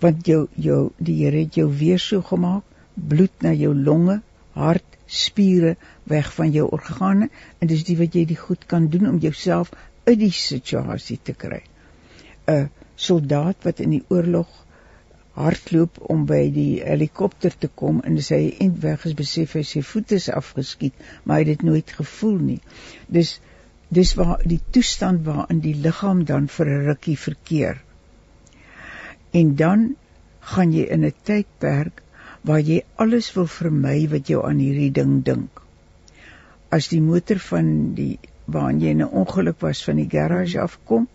Want 0.00 0.26
jou 0.26 0.48
jou 0.56 0.80
die 0.98 1.18
Here 1.20 1.44
het 1.44 1.54
jou 1.60 1.68
weer 1.68 1.98
so 1.98 2.22
gemaak, 2.22 2.64
bloed 2.96 3.42
na 3.42 3.52
jou 3.52 3.74
longe, 3.74 4.22
hart, 4.54 4.91
spiere 5.12 5.76
weg 6.08 6.32
van 6.34 6.52
jou 6.54 6.66
organe 6.72 7.28
en 7.58 7.70
dis 7.70 7.84
die 7.84 7.98
wat 8.00 8.14
jy 8.16 8.24
die 8.30 8.38
goed 8.40 8.66
kan 8.66 8.88
doen 8.92 9.08
om 9.10 9.18
jouself 9.20 9.72
uit 10.04 10.18
die 10.18 10.32
situasie 10.34 11.18
te 11.22 11.34
kry. 11.44 11.62
'n 12.48 12.70
Soldaat 12.96 13.64
wat 13.66 13.80
in 13.80 13.90
die 13.90 14.04
oorlog 14.08 14.50
hardloop 15.36 15.98
om 16.12 16.26
by 16.28 16.42
die 16.54 16.82
helikopter 16.84 17.54
te 17.64 17.68
kom 17.82 18.00
en 18.08 18.18
as 18.20 18.28
hy 18.34 18.42
eindweg 18.60 19.06
is 19.08 19.16
besef 19.16 19.54
hy 19.56 19.62
sy 19.68 19.80
voete 19.92 20.18
is 20.20 20.28
afgeskiet, 20.28 20.94
maar 21.24 21.40
hy 21.40 21.46
het 21.46 21.52
dit 21.54 21.64
nooit 21.68 21.94
gevoel 22.00 22.38
nie. 22.50 22.60
Dis 23.08 23.38
dis 23.92 24.14
waar 24.16 24.40
die 24.48 24.60
toestand 24.72 25.24
waarin 25.28 25.60
die 25.64 25.74
liggaam 25.86 26.24
dan 26.28 26.48
vir 26.48 26.66
'n 26.66 26.84
rukkie 26.90 27.18
verkeer. 27.18 27.82
En 29.32 29.56
dan 29.56 29.96
gaan 30.40 30.72
jy 30.72 30.84
in 30.96 31.04
'n 31.04 31.14
tydperk 31.24 32.01
waar 32.42 32.60
jy 32.60 32.82
alles 32.96 33.32
wil 33.36 33.46
vermy 33.46 34.08
wat 34.10 34.28
jou 34.28 34.42
aan 34.46 34.58
hierdie 34.58 34.90
ding 34.90 35.22
dink. 35.24 35.62
As 36.70 36.88
die 36.88 37.00
motor 37.00 37.38
van 37.38 37.94
die 37.94 38.18
waarin 38.46 38.80
jy 38.80 38.94
'n 38.94 39.08
ongeluk 39.22 39.60
was 39.60 39.84
van 39.84 39.96
die 39.96 40.08
garage 40.10 40.60
afkom, 40.60 41.08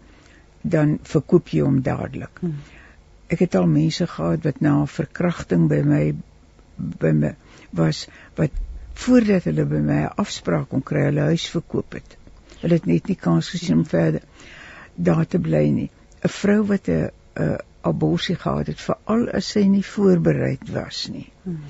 dan 0.61 0.99
verkoop 1.03 1.49
jy 1.49 1.61
hom 1.61 1.81
dadelik. 1.81 2.39
Hmm. 2.39 2.55
Ek 3.27 3.39
het 3.39 3.55
al 3.55 3.67
mense 3.67 4.07
gehad 4.07 4.43
wat 4.43 4.61
na 4.61 4.81
'n 4.81 4.87
verkrachting 4.87 5.67
by 5.67 5.81
my 5.81 6.15
by 6.77 7.11
my 7.11 7.35
was 7.71 8.07
wat 8.35 8.51
voordat 8.93 9.43
hulle 9.43 9.65
by 9.65 9.81
my 9.89 9.99
'n 10.03 10.15
afspraak 10.15 10.69
kon 10.69 10.83
kry, 10.83 11.03
hulle 11.09 11.29
huis 11.31 11.49
verkoop 11.49 11.93
het. 11.93 12.17
Hulle 12.61 12.73
het 12.73 12.85
net 12.85 13.07
nie 13.07 13.15
kans 13.15 13.49
gesien 13.49 13.77
om 13.77 13.85
verder 13.85 14.21
daar 14.95 15.27
te 15.27 15.39
bly 15.39 15.67
nie. 15.69 15.89
'n 16.23 16.29
Vrou 16.29 16.63
wat 16.63 16.87
'n 16.87 17.09
'n 17.35 17.57
abortus 17.89 18.41
gehad 18.41 18.71
het, 18.71 18.81
veral 18.81 19.27
as 19.39 19.51
sy 19.55 19.65
nie 19.67 19.83
voorberei 19.83 20.57
was 20.73 21.05
nie. 21.13 21.27
Hmm. 21.43 21.61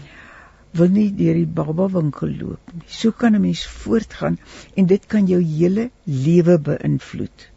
Wil 0.77 0.89
nie 0.93 1.09
deur 1.15 1.37
die 1.37 1.49
baba 1.59 1.87
winkel 1.93 2.33
loop 2.39 2.73
nie. 2.73 2.87
So 2.87 3.11
kan 3.11 3.35
'n 3.35 3.41
mens 3.41 3.65
voortgaan 3.83 4.39
en 4.75 4.85
dit 4.85 5.07
kan 5.07 5.27
jou 5.27 5.41
hele 5.41 5.89
lewe 6.05 6.57
beïnvloed. 6.71 7.51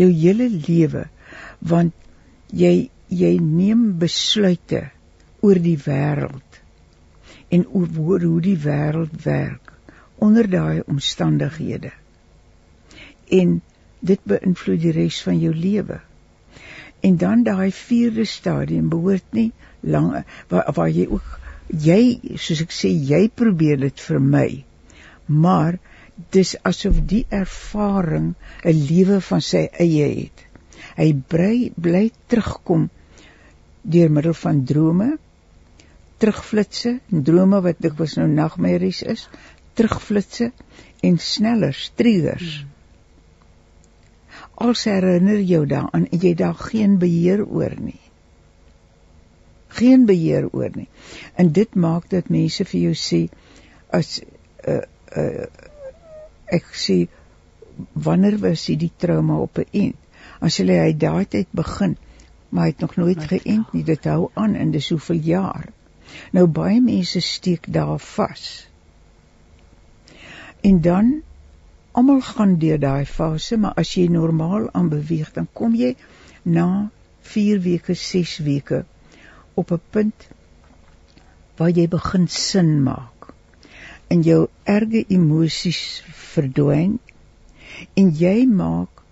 jou 0.00 0.08
hele 0.10 0.48
lewe 0.48 1.06
want 1.72 1.94
jy 2.62 2.74
jy 3.20 3.32
neem 3.42 3.86
besluite 4.02 4.84
oor 5.46 5.58
die 5.62 5.78
wêreld 5.84 6.60
en 7.56 7.66
oor 7.80 8.22
hoe 8.26 8.40
die 8.44 8.58
wêreld 8.64 9.16
werk 9.24 9.72
onder 10.26 10.46
daai 10.50 10.82
omstandighede 10.86 11.92
en 13.40 13.58
dit 14.12 14.22
beïnvloed 14.32 14.84
die 14.84 14.94
res 14.96 15.18
van 15.26 15.40
jou 15.42 15.52
lewe 15.56 15.98
en 17.00 17.16
dan 17.16 17.44
daai 17.44 17.70
vierde 17.72 18.24
stadium 18.24 18.88
behoort 18.92 19.36
nie 19.36 19.50
lang 19.80 20.10
waar 20.48 20.72
waar 20.76 20.90
jy 20.92 21.06
ook 21.08 21.38
jy 21.86 22.36
soos 22.44 22.62
ek 22.64 22.74
sê 22.74 22.90
jy 23.12 23.22
probeer 23.42 23.80
dit 23.80 24.04
vermy. 24.08 24.64
Maar 25.26 25.78
dis 26.34 26.56
asof 26.70 27.00
die 27.12 27.24
ervaring 27.30 28.34
'n 28.64 28.86
lewe 28.90 29.20
van 29.20 29.40
sy 29.40 29.68
eie 29.86 30.08
het. 30.20 30.46
Hy 30.96 31.12
bly 31.34 31.72
bly 31.76 32.10
terugkom 32.26 32.88
deur 33.82 34.10
middel 34.10 34.34
van 34.34 34.64
drome 34.64 35.10
terugflitsse 36.20 36.98
drome 37.08 37.62
wat 37.64 37.80
dikwels 37.80 38.16
nou 38.18 38.28
nagmerries 38.28 39.02
is 39.02 39.28
terugflitsse 39.74 40.52
en 41.00 41.16
sneller 41.18 41.76
triggers 41.96 42.58
hmm 42.58 42.69
als 44.60 44.84
herinner 44.84 45.40
jou 45.40 45.64
daaraan 45.66 46.06
en 46.10 46.20
jy 46.20 46.34
daar 46.36 46.54
geen 46.54 46.98
beheer 47.00 47.40
oor 47.46 47.72
nie. 47.80 48.00
Geen 49.80 50.04
beheer 50.06 50.48
oor 50.52 50.70
nie. 50.74 50.88
En 51.34 51.52
dit 51.56 51.74
maak 51.74 52.10
dat 52.12 52.28
mense 52.28 52.64
vir 52.68 52.80
jou 52.80 52.94
sê 52.98 53.22
as 53.96 54.18
uh 54.68 54.82
uh 55.16 55.46
ek 56.50 56.68
sê 56.74 56.98
wanneer 57.94 58.36
was 58.42 58.66
hierdie 58.68 58.92
trauma 58.96 59.38
op 59.40 59.58
'n 59.58 59.68
eind? 59.72 59.96
As 60.40 60.58
jy 60.58 60.76
hy 60.76 60.92
daai 60.92 61.24
tyd 61.24 61.48
begin, 61.52 61.96
maar 62.48 62.64
hy 62.64 62.70
het 62.70 62.84
nog 62.84 62.96
nooit 62.96 63.24
geënt 63.32 63.72
nie. 63.72 63.84
Dit 63.84 64.04
hou 64.04 64.30
aan 64.34 64.54
in 64.56 64.70
dis 64.70 64.86
soveel 64.86 65.20
jaar. 65.24 65.72
Nou 66.32 66.46
baie 66.46 66.80
mense 66.80 67.20
steek 67.20 67.72
daar 67.72 67.98
vas. 67.98 68.68
En 70.60 70.80
dan 70.80 71.22
almal 71.92 72.20
gaan 72.22 72.56
deur 72.62 72.78
daai 72.78 73.06
fase, 73.06 73.56
maar 73.56 73.74
as 73.80 73.94
jy 73.96 74.06
normaal 74.12 74.68
aanbeweeg, 74.72 75.32
dan 75.34 75.48
kom 75.52 75.74
jy 75.74 75.94
na 76.42 76.90
4 77.32 77.60
weke, 77.64 77.94
6 77.94 78.38
weke 78.46 78.84
op 79.54 79.72
'n 79.72 79.80
punt 79.90 80.28
waar 81.56 81.70
jy 81.70 81.86
begin 81.88 82.28
sin 82.28 82.82
maak. 82.82 83.34
En 84.08 84.22
jou 84.22 84.48
erge 84.64 85.04
emosies 85.08 86.02
verdwyn 86.32 86.98
en 87.94 88.10
jy 88.16 88.46
maak 88.46 89.02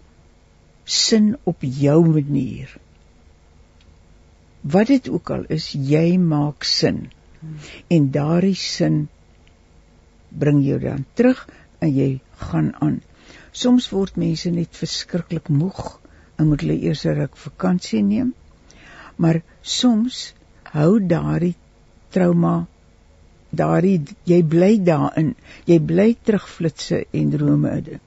sin 0.84 1.36
op 1.44 1.62
jou 1.62 2.00
manier. 2.06 2.78
Wat 4.62 4.86
dit 4.86 5.08
ook 5.08 5.30
al 5.30 5.44
is, 5.48 5.72
jy 5.72 6.16
maak 6.18 6.64
sin. 6.64 7.10
En 7.88 8.10
daardie 8.10 8.56
sin 8.56 9.08
bring 10.28 10.64
jou 10.64 10.78
dan 10.80 11.04
terug 11.14 11.44
en 11.78 11.92
jy 11.94 12.20
gaan 12.38 12.72
aan. 12.84 13.00
Soms 13.52 13.90
word 13.90 14.16
mense 14.16 14.50
net 14.50 14.76
verskriklik 14.82 15.48
moeg 15.48 16.00
en 16.38 16.48
moet 16.48 16.64
hulle 16.64 16.80
eers 16.88 17.04
'n 17.04 17.18
ruk 17.20 17.36
vakansie 17.36 18.02
neem. 18.02 18.34
Maar 19.16 19.42
soms 19.62 20.34
hou 20.72 20.92
daardie 21.00 21.56
trauma 22.10 22.56
daardie 23.50 24.00
jy 24.28 24.42
bly 24.44 24.76
daarin. 24.84 25.34
Jy 25.66 25.78
bly 25.80 26.10
terugflitse 26.24 27.04
en 27.12 27.30
drome 27.32 27.72
in. 27.78 28.00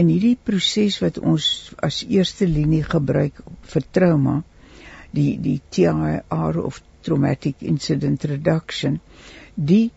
In 0.00 0.08
hierdie 0.08 0.38
proses 0.40 0.98
wat 1.02 1.18
ons 1.18 1.46
as 1.84 2.02
eerste 2.08 2.48
linie 2.48 2.82
gebruik 2.86 3.42
vir 3.74 3.88
trauma, 3.92 4.38
die 5.12 5.36
die 5.36 5.60
TIR 5.70 6.60
of 6.62 6.80
traumatic 7.04 7.60
incident 7.60 8.24
reduction, 8.24 9.00
die 9.54 9.90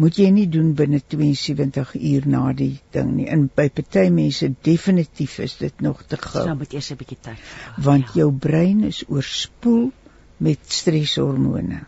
moet 0.00 0.16
jy 0.16 0.30
nie 0.32 0.46
doen 0.48 0.70
binne 0.76 1.00
72 1.12 1.90
uur 1.98 2.26
na 2.32 2.42
die 2.56 2.78
ding 2.94 3.10
nie. 3.18 3.26
In 3.28 3.48
by 3.52 3.66
party 3.68 4.06
mense 4.14 4.48
definitief 4.64 5.36
is 5.44 5.58
dit 5.60 5.82
nog 5.84 6.02
te 6.08 6.16
gou. 6.16 6.44
Dan 6.46 6.60
moet 6.62 6.72
eers 6.72 6.90
'n 6.92 6.96
bietjie 6.96 7.18
tyd. 7.20 7.42
Want 7.76 8.06
ja. 8.14 8.22
jou 8.22 8.32
brein 8.32 8.84
is 8.88 9.02
oorspoel 9.08 9.90
met 10.36 10.58
streshormone. 10.66 11.82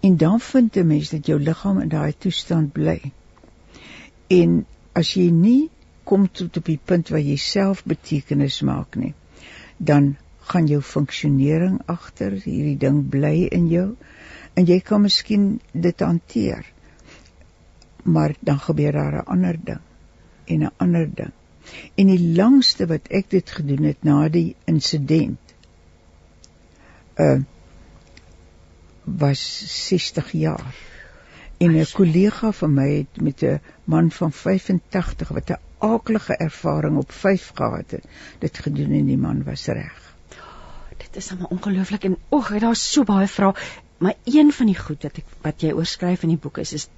En 0.00 0.16
dan 0.16 0.40
vind 0.40 0.76
'n 0.76 0.86
mens 0.86 1.10
dat 1.10 1.26
jou 1.26 1.40
liggaam 1.40 1.80
in 1.80 1.88
daai 1.88 2.14
toestand 2.18 2.72
bly. 2.72 3.00
En 4.26 4.66
as 4.92 5.14
jy 5.14 5.30
nie 5.30 5.70
kom 6.04 6.30
tot 6.30 6.56
op 6.56 6.64
die 6.64 6.80
punt 6.84 7.08
waar 7.08 7.20
jy 7.20 7.36
self 7.36 7.82
betekenis 7.84 8.60
maak 8.60 8.94
nie, 8.94 9.14
dan 9.76 10.16
gaan 10.38 10.66
jou 10.66 10.80
funksionering 10.82 11.80
agter, 11.86 12.30
hierdie 12.30 12.78
ding 12.78 13.08
bly 13.10 13.48
in 13.50 13.68
jou 13.68 13.96
en 14.54 14.66
jy 14.66 14.80
kan 14.80 15.02
miskien 15.02 15.60
dit 15.72 16.00
hanteer 16.00 16.64
maar 18.06 18.34
dan 18.40 18.60
gebeur 18.60 18.92
daar 18.92 19.16
'n 19.22 19.26
ander 19.34 19.58
ding 19.64 19.82
en 20.44 20.62
'n 20.62 20.72
ander 20.76 21.08
ding. 21.14 21.32
En 21.94 22.06
die 22.06 22.32
langste 22.36 22.86
wat 22.86 23.08
ek 23.08 23.30
dit 23.30 23.50
gedoen 23.50 23.82
het 23.82 24.02
na 24.02 24.28
die 24.28 24.56
insident 24.64 25.54
uh 27.16 27.40
was 29.06 29.42
60 29.88 30.32
jaar. 30.32 30.74
En 31.58 31.76
'n 31.78 31.86
kollega 31.92 32.52
van 32.52 32.74
my 32.74 32.88
het 32.96 33.20
met 33.22 33.42
'n 33.42 33.60
man 33.84 34.10
van 34.10 34.32
85 34.32 35.28
wat 35.28 35.50
'n 35.50 35.60
aaklige 35.78 36.36
ervaring 36.36 36.96
op 36.96 37.12
5 37.12 37.50
gehad 37.54 37.90
het, 37.90 38.04
dit 38.38 38.58
gedoen 38.58 38.92
en 38.92 39.06
die 39.06 39.18
man 39.18 39.42
was 39.44 39.66
reg. 39.66 40.14
Dit 40.96 41.16
is 41.16 41.26
sommer 41.26 41.46
ongelooflik 41.46 42.04
en 42.04 42.16
oeg, 42.30 42.58
daar's 42.58 42.92
so 42.92 43.04
baie 43.04 43.26
vrae, 43.28 43.54
maar 43.98 44.14
een 44.24 44.52
van 44.52 44.66
die 44.66 44.78
goed 44.78 45.02
wat 45.02 45.16
ek 45.16 45.24
wat 45.42 45.60
jy 45.60 45.72
oorskryf 45.72 46.22
in 46.22 46.34
die 46.34 46.40
boek 46.40 46.58
is 46.58 46.72
is 46.72 46.88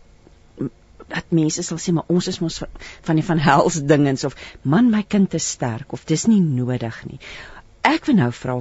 dat 1.08 1.30
mense 1.34 1.62
sal 1.66 1.80
sê 1.82 1.94
maar 1.96 2.08
ons 2.12 2.28
is 2.30 2.40
mos 2.44 2.62
van 3.08 3.18
die 3.18 3.26
van 3.26 3.40
hels 3.42 3.80
dingens 3.92 4.24
of 4.28 4.36
man 4.62 4.90
my 4.92 5.02
kind 5.02 5.34
is 5.34 5.50
sterk 5.56 5.92
of 5.96 6.04
dis 6.08 6.26
nie 6.30 6.40
nodig 6.40 7.04
nie. 7.08 7.20
Ek 7.88 8.08
wil 8.08 8.18
nou 8.20 8.32
vra 8.32 8.58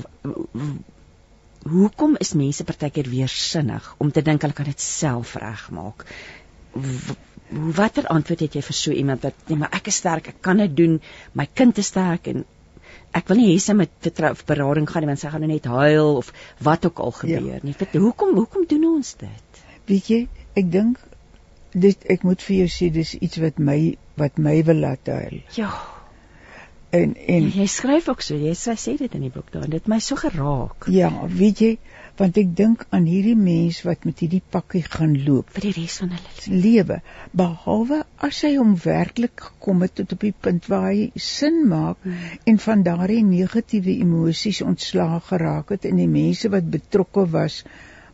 hoekom 1.67 2.15
is 2.23 2.33
mense 2.37 2.63
partykeer 2.63 3.09
weer 3.11 3.31
sinnig 3.31 3.87
om 4.03 4.11
te 4.11 4.23
dink 4.23 4.45
hulle 4.45 4.55
kan 4.55 4.69
dit 4.69 4.83
self 4.83 5.35
regmaak? 5.41 6.05
Watter 7.77 8.07
antwoord 8.11 8.43
het 8.45 8.55
jy 8.55 8.63
vir 8.69 8.77
so 8.77 8.91
iemand 8.91 9.25
wat 9.27 9.49
nee 9.49 9.59
maar 9.59 9.73
ek 9.75 9.89
is 9.91 9.99
sterk, 10.03 10.29
ek 10.33 10.41
kan 10.43 10.61
dit 10.63 10.75
doen, 10.77 10.99
my 11.33 11.47
kind 11.53 11.77
is 11.83 11.91
sterk 11.91 12.27
en 12.31 12.45
ek 13.17 13.29
wil 13.31 13.39
nie 13.39 13.49
hê 13.53 13.59
sy 13.61 13.75
moet 13.77 13.91
te 14.03 14.11
berading 14.47 14.87
gaan 14.89 15.03
nie 15.03 15.11
want 15.11 15.23
sy 15.23 15.31
gaan 15.33 15.43
nou 15.43 15.51
net 15.51 15.67
huil 15.71 16.17
of 16.21 16.31
wat 16.63 16.85
ook 16.85 16.99
al 17.03 17.15
gebeur 17.21 17.59
ja. 17.59 17.59
nie. 17.63 17.75
Hoekom 17.95 18.35
hoekom 18.37 18.67
doen 18.69 18.87
ons 18.95 19.15
dit? 19.19 19.61
Weet 19.87 20.11
jy, 20.11 20.21
ek 20.59 20.71
dink 20.71 21.06
dit 21.83 22.09
ek 22.15 22.25
moet 22.27 22.41
vir 22.47 22.57
jou 22.61 22.71
sê 22.77 22.89
dis 22.93 23.13
iets 23.19 23.43
wat 23.43 23.61
my 23.69 23.79
wat 24.17 24.41
my 24.41 24.57
wil 24.67 24.81
laat 24.87 25.13
huil. 25.13 25.41
Ja. 25.57 25.71
En 26.95 27.13
en 27.15 27.49
jy 27.51 27.67
skryf 27.67 28.07
ook 28.09 28.21
so, 28.23 28.37
jy 28.39 28.55
sê 28.55 28.77
sê 28.79 28.95
dit 28.97 29.15
in 29.17 29.27
die 29.27 29.33
boek 29.33 29.51
daar 29.53 29.67
en 29.67 29.75
dit 29.75 29.87
my 29.91 29.99
so 30.03 30.15
geraak. 30.19 30.87
Ja, 30.93 31.11
weet 31.27 31.61
jy, 31.61 31.71
want 32.17 32.37
ek 32.41 32.53
dink 32.57 32.85
aan 32.95 33.05
hierdie 33.09 33.35
mens 33.37 33.81
wat 33.85 34.05
met 34.07 34.21
hierdie 34.23 34.41
pakkie 34.55 34.83
gaan 34.85 35.13
loop 35.25 35.51
vir 35.57 35.67
die 35.67 35.73
res 35.75 35.97
van 36.01 36.15
hulle 36.15 36.61
lewe, 36.63 36.99
behalwe 37.41 37.99
as 38.27 38.39
hy 38.47 38.53
hom 38.55 38.73
werklik 38.85 39.43
gekom 39.49 39.83
het 39.85 39.97
tot 39.99 40.15
op 40.15 40.25
die 40.25 40.33
punt 40.47 40.69
waar 40.71 40.87
hy 40.89 41.25
sin 41.27 41.59
maak 41.69 41.99
hmm. 42.07 42.31
en 42.49 42.61
van 42.63 42.85
daardie 42.87 43.21
negatiewe 43.27 43.99
emosies 44.05 44.63
ontslaag 44.65 45.29
geraak 45.29 45.75
het 45.75 45.85
en 45.89 46.01
die 46.01 46.09
mense 46.09 46.49
wat 46.53 46.71
betrokke 46.77 47.27
was 47.37 47.61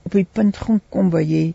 op 0.04 0.17
die 0.17 0.28
punt 0.39 0.60
gaan 0.60 0.82
kom 0.91 1.13
waar 1.13 1.23
jy 1.23 1.54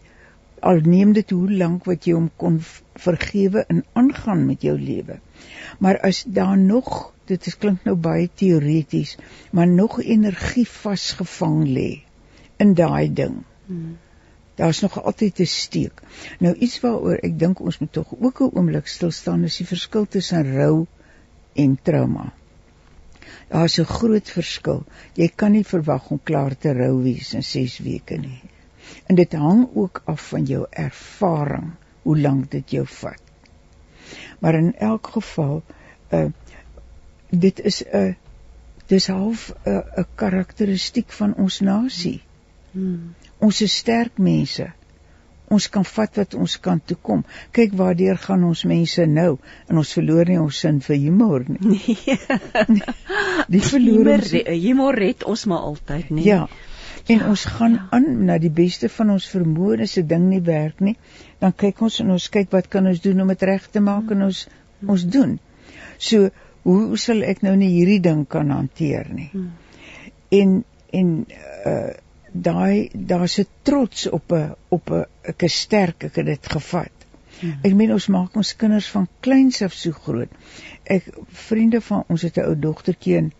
al 0.61 0.81
neem 0.85 1.13
dit 1.13 1.31
hoe 1.31 1.53
lank 1.61 1.85
wat 1.89 2.07
jy 2.07 2.15
hom 2.17 2.29
kon 2.37 2.59
vergewe 2.99 3.65
en 3.73 3.85
aangaan 3.93 4.45
met 4.47 4.65
jou 4.67 4.75
lewe. 4.81 5.19
Maar 5.79 6.01
as 6.09 6.25
daar 6.27 6.59
nog, 6.59 7.13
dit 7.31 7.47
is 7.47 7.57
klink 7.59 7.85
nou 7.85 7.95
baie 7.97 8.29
teoreties, 8.35 9.17
maar 9.53 9.69
nog 9.69 10.01
energie 10.03 10.67
vasgevang 10.69 11.63
lê 11.67 11.91
in 12.59 12.75
daai 12.75 13.13
ding. 13.13 13.43
Hmm. 13.67 13.97
Daar's 14.59 14.81
nog 14.83 14.99
altyd 15.03 15.41
'n 15.41 15.47
steek. 15.47 16.03
Nou 16.39 16.55
iets 16.55 16.81
waaroor 16.81 17.21
ek 17.23 17.39
dink 17.39 17.61
ons 17.61 17.79
moet 17.79 17.93
tog 17.93 18.15
ook 18.19 18.41
'n 18.41 18.51
oomblik 18.55 18.87
stil 18.87 19.11
staan 19.11 19.45
is 19.45 19.57
die 19.57 19.67
verskil 19.67 20.07
tussen 20.07 20.55
rou 20.57 20.87
en 21.55 21.79
trauma. 21.83 22.33
Daar's 23.49 23.79
'n 23.79 23.85
groot 23.85 24.31
verskil. 24.31 24.85
Jy 25.15 25.29
kan 25.35 25.53
nie 25.53 25.65
verwag 25.65 26.11
om 26.11 26.21
klaar 26.23 26.59
te 26.59 26.73
rou 26.73 27.03
wees 27.03 27.35
in 27.35 27.43
6 27.43 27.79
weke 27.79 28.17
nie 28.17 28.43
en 29.09 29.17
dit 29.17 29.33
hang 29.33 29.65
ook 29.75 30.03
af 30.05 30.29
van 30.29 30.45
jou 30.45 30.67
ervaring 30.71 31.71
hoe 32.03 32.17
lank 32.19 32.51
dit 32.51 32.71
jou 32.71 32.87
vat. 32.87 33.23
Maar 34.39 34.55
in 34.55 34.75
elk 34.77 35.11
geval 35.19 35.63
uh 36.13 36.29
dit 37.31 37.61
is 37.61 37.83
'n 37.85 38.17
dis 38.87 39.07
half 39.07 39.53
'n 39.53 39.71
uh, 39.71 39.99
'n 40.03 40.07
karakteristiek 40.15 41.13
van 41.13 41.35
ons 41.35 41.61
nasie. 41.61 42.23
Hmm. 42.71 43.15
Ons 43.39 43.61
is 43.61 43.77
sterk 43.77 44.19
mense. 44.19 44.73
ons 45.49 45.69
kan 45.73 45.85
vat 45.85 46.21
wat 46.21 46.35
ons 46.35 46.57
kan 46.61 46.81
toe 46.85 46.97
kom. 47.03 47.25
Kyk 47.57 47.77
waardeur 47.81 48.19
gaan 48.21 48.45
ons 48.45 48.65
mense 48.69 49.07
nou 49.09 49.39
en 49.69 49.81
ons 49.83 49.93
verloor 49.97 50.29
nie 50.29 50.41
ons 50.41 50.61
sin 50.65 50.81
vir 50.85 50.97
humor 50.97 51.47
nie. 51.49 51.59
Nee. 51.79 52.19
Die 53.55 53.63
verloor 53.65 54.05
humor, 54.05 54.25
ons 54.25 54.35
humor 54.65 54.99
red 54.99 55.25
ons 55.25 55.47
maar 55.49 55.71
altyd, 55.71 56.11
nee. 56.11 56.27
Ja. 56.29 56.43
En 57.09 57.25
ons 57.25 57.45
gaan 57.45 57.73
ja. 57.73 57.87
aan 57.91 58.25
na 58.25 58.39
die 58.39 58.53
beste 58.53 58.89
van 58.93 59.11
ons 59.15 59.29
vermoë 59.33 59.83
as 59.83 59.97
'n 59.97 60.07
ding 60.07 60.27
nie 60.29 60.43
werk 60.45 60.81
nie, 60.81 60.97
dan 61.41 61.55
kyk 61.63 61.81
ons 61.87 62.01
en 62.01 62.11
ons 62.17 62.29
kyk 62.29 62.51
wat 62.53 62.69
kan 62.69 62.87
ons 62.87 63.01
doen 63.01 63.21
om 63.21 63.29
dit 63.33 63.43
reg 63.43 63.69
te 63.71 63.81
maak 63.81 64.11
en 64.11 64.27
ons 64.29 64.49
ons 64.87 65.05
doen. 65.17 65.39
So, 65.99 66.29
hoe 66.63 66.97
sal 66.97 67.23
ek 67.23 67.41
nou 67.43 67.55
nie 67.57 67.71
hierdie 67.73 68.01
ding 68.01 68.27
kan 68.27 68.51
hanteer 68.51 69.09
nie? 69.15 69.31
Hmm. 69.33 69.49
En 70.29 70.65
en 70.93 71.17
uh 71.73 71.89
daai 72.33 72.91
daar's 72.93 73.39
'n 73.41 73.47
trots 73.63 74.07
op 74.07 74.33
'n 74.33 74.55
op 74.69 74.91
'n 74.91 75.05
ek 75.23 75.43
is 75.43 75.61
sterk, 75.61 76.05
ek 76.05 76.17
het 76.17 76.27
dit 76.27 76.47
gevat. 76.47 76.93
Hmm. 77.41 77.59
Ek 77.63 77.75
meen 77.75 77.93
ons 77.93 78.07
maak 78.07 78.37
ons 78.37 78.57
kinders 78.57 78.91
van 78.91 79.09
kleins 79.21 79.63
af 79.63 79.73
so 79.73 79.93
groot. 79.93 80.29
Ek 80.85 81.09
vriende 81.29 81.81
van 81.81 82.05
ons 82.09 82.23
het 82.23 82.37
'n 82.37 82.45
ou 82.45 82.59
dogtertjie 82.59 83.17
in 83.17 83.33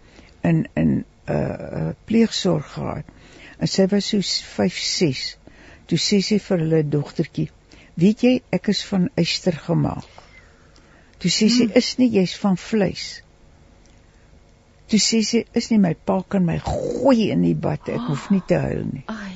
in 0.43 0.67
in 0.75 0.91
'n 0.95 1.05
uh, 1.33 1.89
pleegsorg 2.05 2.73
gehad. 2.73 3.05
En 3.59 3.67
sy 3.67 3.87
was 3.91 4.07
so 4.13 4.21
5, 4.23 4.79
6. 4.79 5.37
Toe 5.89 5.99
sê 5.99 6.21
sy 6.23 6.39
vir 6.39 6.59
hulle 6.63 6.83
dogtertjie: 6.85 7.49
"Weet 7.97 8.23
jy, 8.23 8.35
ek 8.53 8.69
is 8.69 8.83
van 8.91 9.09
yster 9.17 9.57
gemaak." 9.67 10.05
Toe 11.19 11.31
sê 11.31 11.49
sy: 11.51 11.65
Hmm. 11.67 11.77
"Is 11.81 11.97
nie 11.99 12.11
jy's 12.11 12.37
van 12.43 12.57
vleis." 12.57 13.23
Toe 14.89 14.99
sê 14.99 15.23
sy: 15.25 15.45
"Is 15.55 15.71
nie 15.71 15.79
my 15.79 15.95
pa 15.95 16.21
kan 16.29 16.45
my 16.45 16.59
gooi 16.59 17.31
in 17.31 17.43
die 17.43 17.55
bad, 17.55 17.89
ek 17.89 18.01
hoef 18.09 18.31
nie 18.31 18.43
te 18.47 18.55
huil 18.59 18.85
nie." 18.93 19.05
Ai. 19.15 19.35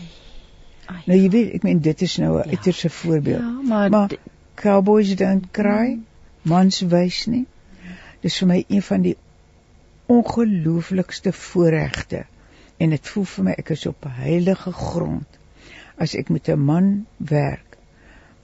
Ai. 0.86 1.02
Nou 1.06 1.18
jy 1.18 1.28
weet, 1.30 1.54
ek 1.54 1.62
meen 1.64 1.80
dit 1.80 2.02
is 2.02 2.18
nou 2.18 2.36
'n 2.38 2.44
Ja. 2.44 2.50
uiterste 2.56 2.90
voorbeeld. 2.90 3.40
ja, 3.40 3.50
maar, 3.68 3.90
Maar 3.90 4.10
cowboys 4.54 5.14
don't 5.16 5.50
cry, 5.52 5.98
mans 6.42 6.80
wys 6.80 7.26
nie. 7.26 7.46
Dis 8.20 8.38
vir 8.38 8.48
my 8.48 8.64
een 8.68 8.82
van 8.82 9.02
die 9.02 9.16
ongelooflikste 10.06 11.32
voorregte 11.32 12.26
en 12.82 12.94
dit 12.96 13.12
voel 13.14 13.28
vir 13.34 13.46
my 13.48 13.54
ek 13.62 13.74
is 13.76 13.86
op 13.90 14.08
heilige 14.22 14.72
grond 14.78 15.38
as 16.06 16.16
ek 16.18 16.32
met 16.34 16.48
'n 16.54 16.64
man 16.70 16.88
werk 17.34 17.76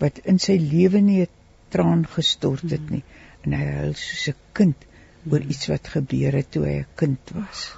wat 0.02 0.20
in 0.32 0.38
sy 0.44 0.58
lewe 0.74 1.00
nie 1.10 1.22
'n 1.22 1.32
traan 1.74 2.04
gestort 2.16 2.70
het 2.76 2.90
nie 2.90 3.02
en 3.44 3.58
hy 3.58 3.64
huil 3.80 3.94
soos 4.04 4.28
'n 4.34 4.40
kind 4.60 4.88
oor 5.30 5.42
iets 5.54 5.68
wat 5.72 5.92
gebeur 5.96 6.38
het 6.40 6.50
toe 6.54 6.64
hy 6.66 6.76
'n 6.78 6.86
kind 7.02 7.34
was. 7.34 7.68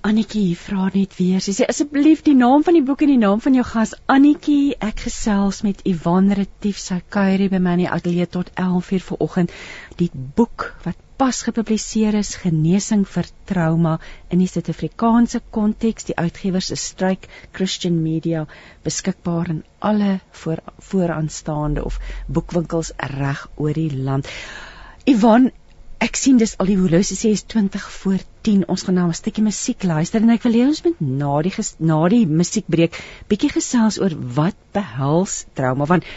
Annetjie 0.00 0.56
vra 0.56 0.88
net 0.94 1.16
weer. 1.18 1.40
Sy 1.44 1.52
sê 1.52 1.66
asseblief 1.68 2.22
die 2.24 2.34
naam 2.34 2.62
van 2.64 2.74
die 2.78 2.84
boek 2.90 3.02
en 3.04 3.10
die 3.12 3.20
naam 3.20 3.40
van 3.44 3.54
jou 3.58 3.64
gas 3.70 3.92
Annetjie. 4.14 4.74
Ek 4.80 5.02
gesels 5.06 5.60
met 5.66 5.82
Ivan 5.84 6.32
Retief. 6.32 6.78
Sy 6.78 7.02
kuier 7.16 7.38
hier 7.38 7.52
by 7.52 7.60
my 7.60 7.74
in 7.76 7.82
die 7.84 7.90
ateljee 7.96 8.26
tot 8.26 8.50
11:00 8.54 9.04
vanoggend. 9.10 9.52
Die 10.00 10.10
boek 10.14 10.70
wat 10.86 10.96
pas 11.20 11.42
gepubliseer 11.44 12.16
is, 12.16 12.30
Genesing 12.40 13.02
vir 13.04 13.26
Trauma 13.44 13.98
in 14.32 14.40
die 14.40 14.46
Suid-Afrikaanse 14.48 15.42
konteks. 15.52 16.06
Die 16.08 16.16
uitgewers 16.16 16.70
is 16.72 16.86
Struik 16.94 17.26
Christian 17.52 17.98
Media, 18.00 18.46
beskikbaar 18.86 19.50
in 19.52 19.58
alle 19.84 20.14
voor, 20.40 20.62
vooraanstaande 20.88 21.84
of 21.84 22.00
boekwinkels 22.26 22.94
reg 23.18 23.44
oor 23.60 23.76
die 23.76 23.92
land. 23.92 24.32
Ivan, 25.04 25.50
ek 26.00 26.16
sien 26.16 26.40
dis 26.40 26.56
al 26.56 26.72
die 26.72 26.78
horlosie 26.80 27.20
sê 27.20 27.34
is 27.36 27.44
20 27.52 27.84
voor 27.98 28.24
10. 28.48 28.64
Ons 28.72 28.88
gaan 28.88 29.00
nou 29.02 29.08
'n 29.12 29.20
stukkie 29.20 29.44
musiek 29.44 29.84
luister 29.84 30.24
en 30.24 30.32
ek 30.38 30.48
wil 30.48 30.56
hê 30.56 30.66
ons 30.72 30.84
moet 30.88 31.00
na 31.04 31.36
die 31.42 31.52
ges, 31.52 31.74
na 31.78 32.00
die 32.08 32.24
musiekbreek 32.26 32.96
bietjie 33.28 33.52
gesels 33.60 34.00
oor 34.00 34.16
wat 34.40 34.56
behels 34.72 35.44
trauma 35.52 35.84
want 35.84 36.08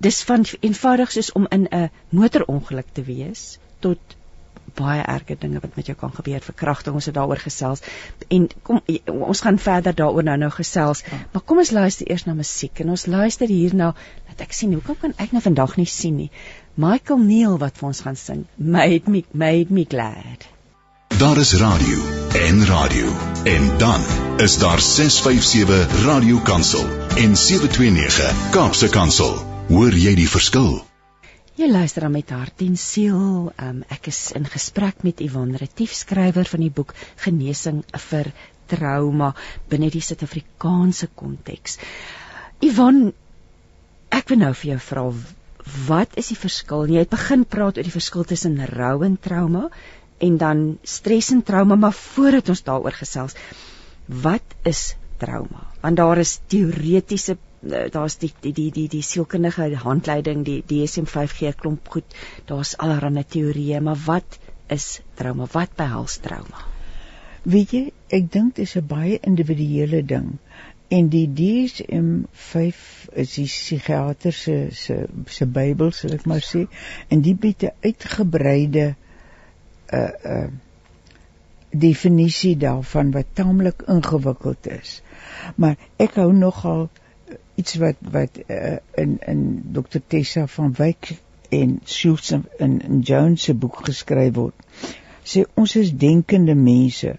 dis 0.00 0.24
van 0.24 0.48
eenvoudig 0.60 1.12
soos 1.12 1.32
om 1.32 1.46
in 1.50 1.68
'n 1.68 1.90
motorongeluk 2.08 2.88
te 2.94 3.04
wees 3.04 3.58
tot 3.80 4.15
baie 4.78 5.02
erge 5.02 5.36
dinge 5.40 5.60
wat 5.62 5.76
met 5.76 5.88
jou 5.90 5.96
kan 5.98 6.12
gebeur, 6.14 6.40
verkrachting, 6.44 6.94
ons 6.94 7.08
het 7.08 7.16
daaroor 7.16 7.40
gesels. 7.42 7.82
En 8.28 8.48
kom 8.62 8.80
ons 9.06 9.40
gaan 9.44 9.58
verder 9.58 9.94
daaroor 9.96 10.26
nou 10.26 10.36
nou 10.44 10.50
gesels. 10.54 11.04
Maar 11.32 11.44
kom 11.44 11.62
ons 11.64 11.72
luister 11.74 12.10
eers 12.10 12.26
na 12.26 12.36
musiek 12.38 12.84
en 12.84 12.94
ons 12.96 13.06
luister 13.06 13.50
hierna 13.52 13.92
dat 14.28 14.46
ek 14.46 14.56
sien 14.56 14.74
hoekom 14.76 14.98
kan 15.00 15.16
ek 15.22 15.32
nou 15.32 15.42
vandag 15.44 15.76
nie 15.80 15.88
sien 15.90 16.16
nie. 16.16 16.30
Michael 16.76 17.24
Neal 17.24 17.56
wat 17.58 17.78
vir 17.80 17.88
ons 17.92 18.04
gaan 18.04 18.20
sing. 18.20 18.44
Made 18.56 19.10
me 19.10 19.24
made 19.32 19.72
me 19.72 19.86
glad. 19.88 20.44
Daar 21.16 21.38
is 21.38 21.54
radio 21.54 22.02
en 22.46 22.64
radio 22.66 23.12
en 23.44 23.78
dan 23.78 24.00
is 24.36 24.58
daar 24.58 24.80
657 24.80 26.04
Radio 26.04 26.38
Kansel 26.38 26.84
en 27.16 27.36
729 27.36 28.50
Kaapse 28.50 28.88
Kansel. 28.88 29.38
Hoor 29.68 29.92
jy 29.92 30.14
die 30.14 30.28
verskil? 30.28 30.85
Jy 31.56 31.70
luister 31.70 32.04
dan 32.04 32.12
met 32.12 32.32
hart 32.36 32.60
en 32.60 32.74
siel. 32.76 33.46
Um, 33.64 33.78
ek 33.88 34.10
is 34.10 34.18
in 34.36 34.44
gesprek 34.44 34.98
met 35.06 35.22
Ivan 35.24 35.54
Retief, 35.56 35.94
skrywer 35.96 36.44
van 36.50 36.60
die 36.60 36.72
boek 36.78 36.92
Genesing 37.22 37.78
vir 38.10 38.28
Trauma 38.68 39.30
binne 39.70 39.88
die 39.94 40.02
Suid-Afrikaanse 40.04 41.08
konteks. 41.16 41.78
Ivan, 42.60 43.08
ek 44.12 44.28
wil 44.34 44.42
nou 44.42 44.52
vir 44.52 44.74
jou 44.74 44.78
vra 44.90 45.06
wat 45.86 46.20
is 46.20 46.28
die 46.34 46.38
verskil? 46.42 46.92
Jy 46.92 47.06
het 47.06 47.14
begin 47.16 47.48
praat 47.48 47.80
oor 47.80 47.88
die 47.88 47.96
verskil 47.96 48.28
tussen 48.28 48.60
rou 48.74 49.00
en 49.08 49.16
trauma 49.16 49.70
en 50.28 50.36
dan 50.36 50.62
stres 50.84 51.32
en 51.32 51.40
trauma, 51.40 51.80
maar 51.80 51.96
voordat 51.96 52.52
ons 52.52 52.64
daaroor 52.68 53.00
gesels, 53.00 53.32
wat 54.06 54.60
is 54.68 54.90
trauma? 55.24 55.64
Want 55.80 56.04
daar 56.04 56.20
is 56.20 56.36
teoretiese 56.52 57.40
daar's 57.92 58.18
die 58.18 58.32
die 58.40 58.52
die 58.52 58.70
die 58.72 58.88
die 58.88 59.02
sielkundige 59.02 59.68
handleiding, 59.82 60.44
die 60.44 60.62
DSM-5 60.62 61.36
gee 61.38 61.48
'n 61.48 61.60
klomp 61.60 61.88
goed. 61.88 62.16
Daar's 62.44 62.76
allerlei 62.76 63.24
teorieë, 63.24 63.80
maar 63.80 64.00
wat 64.04 64.38
is 64.66 65.00
trauma? 65.14 65.46
Wat 65.52 65.76
behels 65.76 66.16
trauma? 66.16 66.64
Weet 67.42 67.70
jy, 67.70 67.92
ek 68.08 68.32
dink 68.32 68.54
dit 68.56 68.64
is 68.66 68.76
'n 68.76 68.86
baie 68.86 69.18
individuele 69.20 70.04
ding. 70.04 70.38
En 70.88 71.08
die 71.08 71.26
DSM-5 71.26 73.08
is 73.12 73.34
die 73.34 73.46
psigiater 73.46 74.32
se 74.32 74.68
se 74.70 75.06
se 75.26 75.46
Bybel, 75.46 75.90
sal 75.92 76.12
ek 76.14 76.26
maar 76.26 76.42
sê, 76.42 76.66
en 77.08 77.20
die 77.20 77.34
bied 77.34 77.62
'n 77.62 77.74
uitgebreide 77.82 78.94
uh 79.92 80.10
uh 80.24 80.46
definisie 81.70 82.56
daarvan 82.56 83.10
wat 83.12 83.34
taamlik 83.34 83.82
ingewikkeld 83.86 84.66
is. 84.66 85.02
Maar 85.56 85.76
ek 85.96 86.14
hou 86.14 86.32
nogal 86.32 86.88
iets 87.60 87.78
wat 87.82 88.00
wat 88.12 88.38
uh, 88.46 88.76
in 89.02 89.18
in 89.26 89.42
Dr 89.72 90.00
Tessa 90.06 90.46
van 90.46 90.72
Wyk 90.76 91.16
en 91.48 91.80
Schultz 91.84 92.30
in, 92.32 92.80
in 92.80 93.00
Jones 93.00 93.42
se 93.42 93.54
boek 93.54 93.84
geskryf 93.88 94.34
word. 94.34 94.66
Sê 95.26 95.42
ons 95.58 95.76
is 95.76 95.90
denkende 95.90 96.54
mense. 96.54 97.16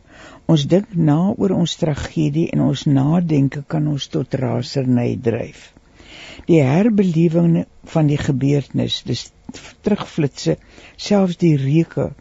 Ons 0.47 0.67
dink 0.71 0.93
na 0.95 1.17
oor 1.36 1.52
ons 1.56 1.73
tragedie 1.80 2.47
en 2.56 2.63
ons 2.69 2.86
nadenke 2.88 3.63
kan 3.67 3.88
ons 3.91 4.08
tot 4.13 4.38
raserny 4.39 5.10
dryf. 5.23 5.73
Die 6.47 6.62
herbelewing 6.63 7.65
van 7.91 8.08
die 8.08 8.19
gebeurtenis, 8.21 9.02
dis 9.04 9.26
terugflitsse, 9.84 10.56
selfs 10.95 11.39
die 11.41 11.58
reuke 11.60 12.12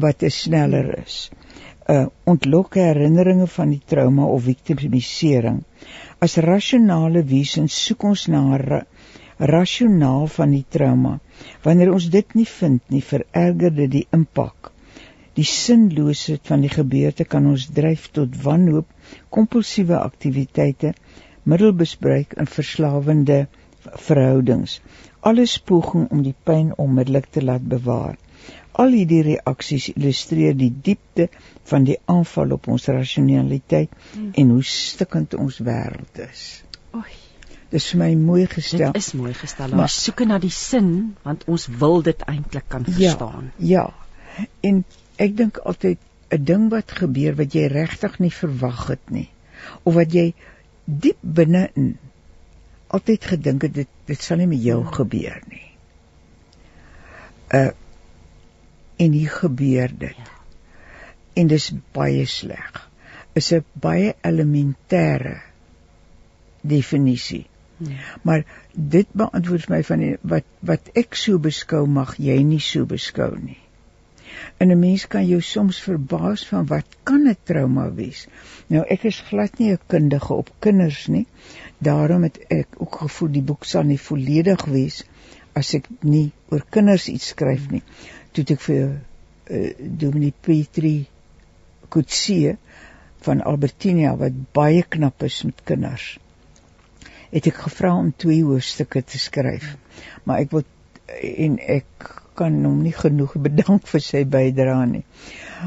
wat 0.00 0.22
te 0.22 0.30
sneller 0.32 0.94
is. 1.02 1.28
Uh 1.90 2.06
ontlok 2.24 2.78
herinneringe 2.80 3.46
van 3.52 3.74
die 3.74 3.82
trauma 3.92 4.24
of 4.24 4.46
victimisering. 4.48 5.60
As 6.24 6.36
rasionale 6.40 7.20
wesens 7.28 7.74
soek 7.86 8.04
ons 8.10 8.28
na 8.32 8.42
ra 8.60 8.78
rasionaal 9.50 10.28
van 10.36 10.52
die 10.54 10.64
trauma. 10.76 11.18
Wanneer 11.64 11.90
ons 11.92 12.06
dit 12.14 12.36
nie 12.38 12.46
vind 12.50 12.80
nie, 12.94 13.02
vererger 13.02 13.74
dit 13.80 13.90
die 13.96 14.04
impak. 14.18 14.70
Die 15.34 15.46
sinloosheid 15.50 16.46
van 16.46 16.62
die 16.62 16.70
gebeurte 16.70 17.26
kan 17.34 17.48
ons 17.50 17.66
dryf 17.78 18.06
tot 18.18 18.38
wanhoop, 18.44 18.86
kompulsiewe 19.36 19.98
aktiwiteite, 19.98 20.94
middelbesbruik 21.50 22.36
en 22.38 22.48
verslawende 22.56 23.40
verhoudings. 24.08 24.78
Alles 25.20 25.58
poging 25.58 26.06
om 26.14 26.22
die 26.24 26.36
pyn 26.46 26.70
onmiddellik 26.86 27.26
te 27.34 27.42
laat 27.42 27.66
bewaar. 27.76 28.14
Al 28.82 28.90
hierdie 28.96 29.22
reaksies 29.22 29.88
illustreer 29.94 30.54
die 30.58 30.72
diepte 30.82 31.28
van 31.70 31.84
die 31.86 31.96
aanval 32.10 32.52
op 32.56 32.68
ons 32.68 32.86
rasionaliteit 32.90 33.90
Mm. 34.14 34.30
en 34.34 34.48
hoe 34.50 34.62
stikkend 34.62 35.34
ons 35.34 35.58
wêreld 35.62 36.18
is. 36.30 36.62
Oei, 36.94 37.12
Dis 37.70 37.90
vir 37.90 37.98
my 38.00 38.14
mooi 38.14 38.46
gestel. 38.46 38.92
dit 38.92 38.96
is 39.02 39.12
mooi 39.12 39.32
gestel. 39.34 39.68
Maar- 39.68 39.80
Ons 39.88 40.02
soek 40.04 40.20
na 40.26 40.38
die 40.38 40.50
sin 40.50 41.16
want 41.24 41.44
ons 41.48 41.66
wil 41.66 42.02
dit 42.02 42.20
eintlik 42.26 42.64
kan 42.68 42.84
verstaan. 42.84 43.52
Ja. 43.58 43.92
Ja. 44.38 44.46
En 44.60 44.84
ek 45.16 45.36
dink 45.36 45.58
altyd 45.58 45.98
'n 46.30 46.44
ding 46.44 46.68
wat 46.70 46.90
gebeur 46.90 47.34
wat 47.36 47.52
jy 47.54 47.66
regtig 47.66 48.18
nie 48.18 48.30
verwag 48.30 48.86
het 48.86 49.10
nie 49.10 49.28
of 49.82 49.94
wat 49.94 50.12
jy 50.12 50.34
diep 50.84 51.18
binne-in 51.22 51.96
altyd 52.88 53.24
gedink 53.24 53.62
het 53.62 53.74
dit 53.74 53.88
dit 54.06 54.20
sal 54.22 54.36
nie 54.36 54.46
met 54.46 54.62
jou 54.62 54.84
gebeur 54.84 55.40
nie. 55.48 55.70
Uh 57.54 57.70
en 58.96 59.12
hier 59.12 59.30
gebeur 59.30 59.90
dit. 59.98 60.16
Ja. 60.16 60.30
En 61.34 61.46
dis 61.46 61.72
baie 61.92 62.26
sleg. 62.26 62.90
Is 63.34 63.52
'n 63.52 63.64
baie 63.72 64.14
elementêre 64.22 65.40
definisie 66.62 67.46
Hmm. 67.76 67.96
Maar 68.22 68.44
dit 68.72 69.06
beantwoord 69.12 69.68
my 69.68 69.82
van 69.84 70.02
die, 70.02 70.14
wat 70.22 70.46
wat 70.68 70.90
ek 71.00 71.16
so 71.18 71.40
beskou 71.42 71.82
mag 71.90 72.14
jy 72.22 72.36
nie 72.46 72.62
so 72.62 72.86
beskou 72.86 73.32
nie. 73.38 73.58
En 74.62 74.70
'n 74.70 74.78
mens 74.78 75.06
kan 75.10 75.26
jou 75.26 75.40
soms 75.42 75.80
verbaas 75.82 76.46
van 76.46 76.66
wat 76.70 76.96
kan 77.02 77.26
'n 77.28 77.36
trauma 77.42 77.88
wees. 77.94 78.26
Nou 78.66 78.84
ek 78.96 79.04
is 79.10 79.20
glad 79.30 79.58
nie 79.58 79.72
'n 79.72 79.80
kundige 79.86 80.34
op 80.34 80.52
kinders 80.58 81.06
nie. 81.06 81.26
Daarom 81.78 82.22
het 82.22 82.38
ek 82.48 82.68
ook 82.78 82.96
gevoel 83.02 83.32
die 83.32 83.42
boek 83.42 83.64
sal 83.64 83.82
nie 83.82 84.00
volledig 84.00 84.64
wees 84.64 85.04
as 85.52 85.74
ek 85.74 85.88
nie 86.00 86.32
oor 86.48 86.64
kinders 86.70 87.08
iets 87.08 87.26
skryf 87.26 87.70
nie. 87.70 87.82
Toe 88.34 88.44
ek 88.56 88.60
vir 88.66 88.82
uh, 88.90 89.70
Dominique 89.78 90.42
Petrie 90.42 91.06
Kutsie 91.94 92.56
van 93.24 93.40
Albertinia 93.40 94.16
wat 94.20 94.36
baie 94.56 94.82
knap 94.96 95.22
is 95.22 95.42
met 95.48 95.62
kinders 95.64 96.14
het 97.34 97.48
ek 97.50 97.56
gevra 97.64 97.94
om 97.98 98.12
twee 98.14 98.44
hoofstukke 98.46 99.02
te 99.02 99.18
skryf. 99.18 99.72
Maar 100.24 100.44
ek 100.44 100.52
wil 100.54 100.62
en 101.46 101.56
ek 101.76 102.10
kan 102.38 102.54
hom 102.66 102.82
nie 102.84 102.94
genoeg 102.94 103.34
bedank 103.46 103.88
vir 103.90 104.04
sy 104.04 104.22
bydrae 104.36 104.86
nie. 104.92 105.02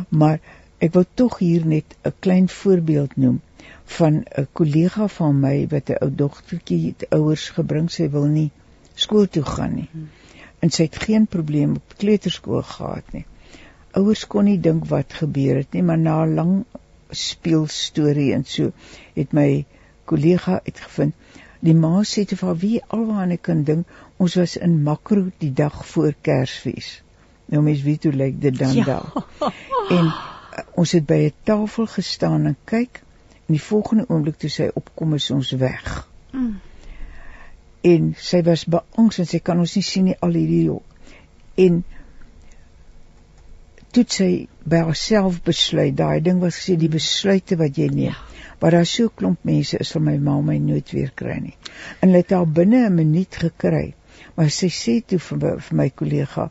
Maar 0.10 0.40
ek 0.84 0.94
wil 0.96 1.06
tog 1.20 1.40
hier 1.42 1.66
net 1.68 1.98
'n 2.06 2.14
klein 2.24 2.48
voorbeeld 2.54 3.18
noem 3.18 3.42
van 3.98 4.24
'n 4.24 4.48
kollega 4.60 5.08
van 5.18 5.42
my 5.44 5.56
wat 5.74 5.90
'n 5.90 6.00
ou 6.06 6.10
dogtertjie 6.24 6.82
het 6.88 7.08
ouers 7.20 7.50
gebring 7.60 7.92
sy 7.92 8.08
wil 8.16 8.28
nie 8.38 8.52
skool 8.96 9.28
toe 9.28 9.44
gaan 9.44 9.76
nie. 9.76 9.90
En 10.60 10.70
sy 10.74 10.88
het 10.90 10.96
geen 11.06 11.28
probleem 11.28 11.76
op 11.76 11.98
kleuterskool 11.98 12.64
gehad 12.64 13.14
nie. 13.14 13.26
Ouers 13.92 14.28
kon 14.28 14.46
nie 14.46 14.60
dink 14.60 14.86
wat 14.90 15.14
gebeur 15.14 15.56
het 15.62 15.74
nie, 15.74 15.84
maar 15.84 15.98
na 15.98 16.24
'n 16.26 16.34
lang 16.34 16.66
speelstorie 17.10 18.34
en 18.34 18.46
so 18.46 18.72
het 19.16 19.34
my 19.34 19.66
kollega 20.06 20.62
uitgevind 20.66 21.14
Die 21.60 21.74
ma 21.74 22.04
sê 22.06 22.24
te 22.30 22.38
vir 22.38 22.58
wie 22.62 22.78
alwaar 22.94 23.32
ek 23.34 23.44
kan 23.48 23.64
dink, 23.66 23.88
ons 24.22 24.36
was 24.38 24.56
in 24.62 24.82
Makro 24.86 25.32
die 25.42 25.54
dag 25.54 25.80
voor 25.92 26.14
Kersfees. 26.22 26.90
Nou 27.50 27.64
mens 27.66 27.82
weet 27.82 28.06
hoe 28.06 28.14
lyk 28.14 28.42
dit 28.42 28.58
dan 28.58 28.76
ja. 28.78 28.86
daar. 28.86 29.52
En 29.98 30.06
uh, 30.06 30.64
ons 30.82 30.92
het 30.92 31.06
by 31.08 31.20
'n 31.28 31.34
tafel 31.50 31.88
gestaan 31.88 32.46
en 32.46 32.58
kyk 32.66 33.02
en 33.48 33.56
die 33.56 33.64
volgende 33.64 34.06
oomblik 34.10 34.38
toe 34.38 34.50
sy 34.50 34.70
opkom 34.74 35.14
is 35.14 35.32
ons 35.32 35.52
weg. 35.52 36.08
Mm. 36.32 36.60
En 37.84 38.16
sy 38.20 38.42
was 38.44 38.66
beangs 38.66 39.20
en 39.20 39.26
sy 39.26 39.40
kan 39.40 39.60
ons 39.60 39.76
nie 39.76 39.84
sien 39.84 40.06
nie 40.06 40.18
al 40.22 40.34
hierdie 40.34 40.80
en 41.58 41.84
toe 43.92 44.04
sy 44.10 44.48
by 44.66 44.84
haarself 44.86 45.42
besluit 45.44 45.96
daai 45.98 46.22
ding 46.22 46.40
was 46.42 46.60
gesê 46.60 46.76
die 46.78 46.90
besluite 46.90 47.56
wat 47.58 47.78
jy 47.78 47.88
neem. 47.90 48.14
Ja 48.14 48.38
maar 48.60 48.72
daar 48.72 48.86
so 48.86 49.10
klomp 49.16 49.44
mense 49.46 49.78
is 49.78 49.92
vir 49.94 50.02
my 50.02 50.16
ma 50.18 50.40
my 50.42 50.58
nooit 50.62 50.92
weer 50.92 51.12
kry 51.22 51.38
nie. 51.42 51.56
En 52.02 52.10
hulle 52.10 52.24
het 52.24 52.34
haar 52.34 52.48
binne 52.60 52.86
'n 52.88 52.96
minuut 52.96 53.36
gekry. 53.36 53.94
Maar 54.36 54.50
sy 54.50 54.70
sê 54.70 55.02
toe 55.06 55.20
vir 55.20 55.38
my, 55.38 55.52
vir 55.68 55.78
my 55.78 55.90
kollega, 55.90 56.50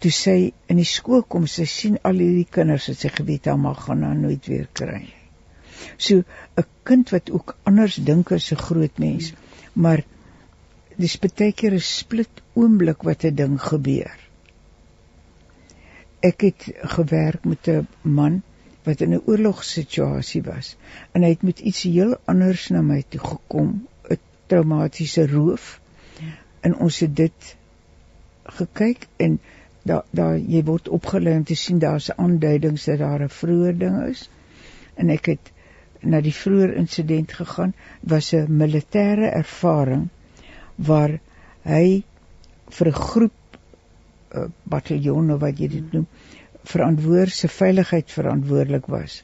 toe 0.00 0.10
sy 0.10 0.52
in 0.68 0.76
die 0.76 0.88
skool 0.88 1.22
kom, 1.22 1.46
sy 1.46 1.64
sien 1.64 1.98
al 2.04 2.20
hierdie 2.20 2.48
kinders 2.50 2.88
wat 2.88 2.98
sy 2.98 3.08
geweet 3.08 3.46
haar 3.46 3.58
mag 3.58 3.80
gaan 3.84 4.02
haar 4.02 4.16
nooit 4.16 4.46
weer 4.46 4.68
kry 4.72 4.98
nie. 4.98 5.14
So 5.96 6.24
'n 6.56 6.66
kind 6.84 7.10
wat 7.10 7.30
ook 7.30 7.56
anders 7.64 7.94
dink 7.96 8.32
as 8.32 8.52
'n 8.52 8.56
groot 8.56 8.98
mens, 8.98 9.32
maar 9.72 10.04
dis 10.98 11.14
baie 11.22 11.52
keer 11.58 11.74
'n 11.74 11.84
split 11.86 12.40
oomblik 12.60 13.04
wat 13.06 13.24
'n 13.24 13.34
ding 13.40 13.58
gebeur. 13.62 14.16
Ek 16.28 16.40
het 16.40 16.62
gewerk 16.96 17.44
met 17.44 17.68
'n 17.68 17.86
man 18.02 18.42
wat 18.82 19.00
in 19.00 19.14
'n 19.14 19.22
oorlogssituasie 19.26 20.42
was 20.42 20.76
en 21.12 21.22
hy 21.22 21.28
het 21.28 21.42
met 21.42 21.58
iets 21.58 21.82
heel 21.82 22.16
anders 22.24 22.68
na 22.68 22.82
my 22.82 23.04
toe 23.08 23.20
gekom, 23.20 23.86
'n 24.10 24.18
traumatiese 24.46 25.26
roof. 25.26 25.80
En 26.60 26.76
ons 26.76 26.98
het 26.98 27.16
dit 27.16 27.56
gekyk 28.58 29.06
en 29.16 29.38
daar 29.82 30.04
daar 30.10 30.38
jy 30.38 30.64
word 30.64 30.88
opgelei 30.88 31.36
om 31.36 31.44
te 31.44 31.54
sien 31.54 31.78
daar's 31.78 32.10
aanduidings 32.10 32.84
dat 32.84 32.98
daar 32.98 33.22
'n 33.22 33.36
vroeë 33.40 33.76
ding 33.78 34.02
is. 34.08 34.30
En 34.94 35.10
ek 35.10 35.26
het 35.26 35.52
na 36.00 36.20
die 36.20 36.34
vroeë 36.34 36.74
insident 36.74 37.32
gegaan, 37.32 37.74
was 38.00 38.32
'n 38.34 38.56
militêre 38.56 39.30
ervaring 39.30 40.08
waar 40.78 41.18
hy 41.66 42.02
vir 42.78 42.88
'n 42.88 43.00
groep 43.10 43.58
uh, 44.34 44.46
bataljoene 44.64 45.38
wat 45.38 45.58
jy 45.58 45.68
dit 45.68 45.92
noem, 45.92 46.06
verantwoord 46.68 47.32
se 47.32 47.48
veiligheid 47.48 48.10
verantwoordelik 48.12 48.86
was. 48.86 49.22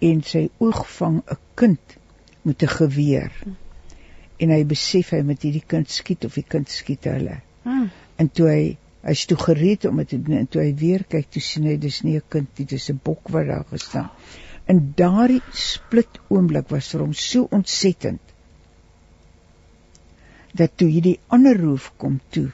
En 0.00 0.22
sy 0.22 0.48
oog 0.58 0.84
vang 0.98 1.22
'n 1.22 1.38
kind 1.54 1.96
met 2.42 2.62
'n 2.62 2.74
geweer. 2.76 3.32
En 4.38 4.50
hy 4.50 4.64
besef 4.64 5.10
hy 5.10 5.22
moet 5.22 5.42
hierdie 5.42 5.66
kind 5.66 5.90
skiet 5.90 6.24
of 6.24 6.34
die 6.34 6.48
kind 6.48 6.68
skiet 6.68 7.04
hulle. 7.04 7.40
Hmm. 7.62 7.90
en 8.16 8.28
toe 8.28 8.48
hy 8.48 8.62
hy's 9.02 9.26
toe 9.26 9.36
gereed 9.38 9.84
om 9.84 9.96
dit 9.96 10.08
te 10.08 10.18
doen 10.22 10.38
en 10.38 10.46
toe 10.46 10.62
hy 10.62 10.74
weer 10.78 11.04
kyk 11.14 11.30
toe 11.30 11.42
sien 11.42 11.66
hy 11.66 11.76
dis 11.76 12.02
nie 12.02 12.16
'n 12.16 12.28
kind 12.28 12.58
nie 12.58 12.66
dis 12.66 12.90
'n 12.90 13.00
bok 13.04 13.28
wat 13.28 13.46
daar 13.46 13.64
gestaan. 13.70 14.10
En 14.66 14.92
daardie 14.96 15.42
split 15.52 16.20
oomblik 16.28 16.68
was 16.68 16.90
vir 16.92 17.00
hom 17.00 17.14
so 17.14 17.48
ontsettend 17.50 18.31
dat 20.52 20.76
toe 20.76 20.88
hierdie 20.88 21.18
ander 21.28 21.56
roof 21.56 21.92
kom 21.96 22.20
toe 22.30 22.50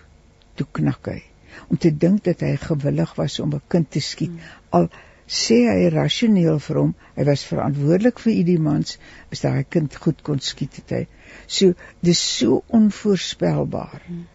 toe 0.59 0.67
knak 0.73 1.07
hy 1.11 1.21
om 1.67 1.81
te 1.81 1.91
dink 2.05 2.25
dat 2.29 2.43
hy 2.45 2.55
gewillig 2.63 3.13
was 3.19 3.39
om 3.43 3.55
'n 3.55 3.63
kind 3.69 3.91
te 3.91 4.01
skiet. 4.01 4.31
Hmm. 4.31 4.41
Al 4.71 4.89
sê 5.27 5.59
hy 5.69 5.89
rasioneel 5.93 6.59
vir 6.67 6.77
hom, 6.81 6.95
hy 7.17 7.25
was 7.29 7.45
verantwoordelik 7.45 8.19
vir 8.25 8.33
hierdie 8.33 8.59
mans, 8.59 8.99
is 9.31 9.45
daai 9.45 9.65
kind 9.65 9.97
goed 10.05 10.23
kon 10.23 10.41
skiet 10.41 10.77
het 10.81 10.95
hy. 10.97 11.03
So 11.47 11.75
dis 12.01 12.21
so 12.39 12.63
onvoorspelbaar. 12.69 14.03
Hmm. 14.07 14.27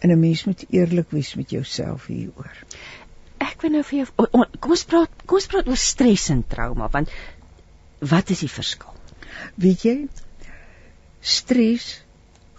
En 0.00 0.10
'n 0.10 0.20
mens 0.20 0.44
moet 0.44 0.64
eerlik 0.70 1.10
wees 1.10 1.34
met 1.34 1.50
jouself 1.50 2.06
hieroor. 2.06 2.56
Ek 3.38 3.62
wil 3.62 3.70
nou 3.70 3.82
vir 3.82 3.98
jou 3.98 4.06
kom 4.60 4.70
ons 4.70 4.84
praat 4.84 5.10
kom 5.26 5.36
ons 5.36 5.46
praat 5.46 5.68
oor 5.68 5.76
stres 5.76 6.28
en 6.30 6.44
trauma 6.48 6.88
want 6.88 7.10
wat 7.98 8.30
is 8.30 8.40
die 8.40 8.48
verskil? 8.48 8.94
Weet 9.54 9.82
jy? 9.82 10.08
Stres 11.20 12.02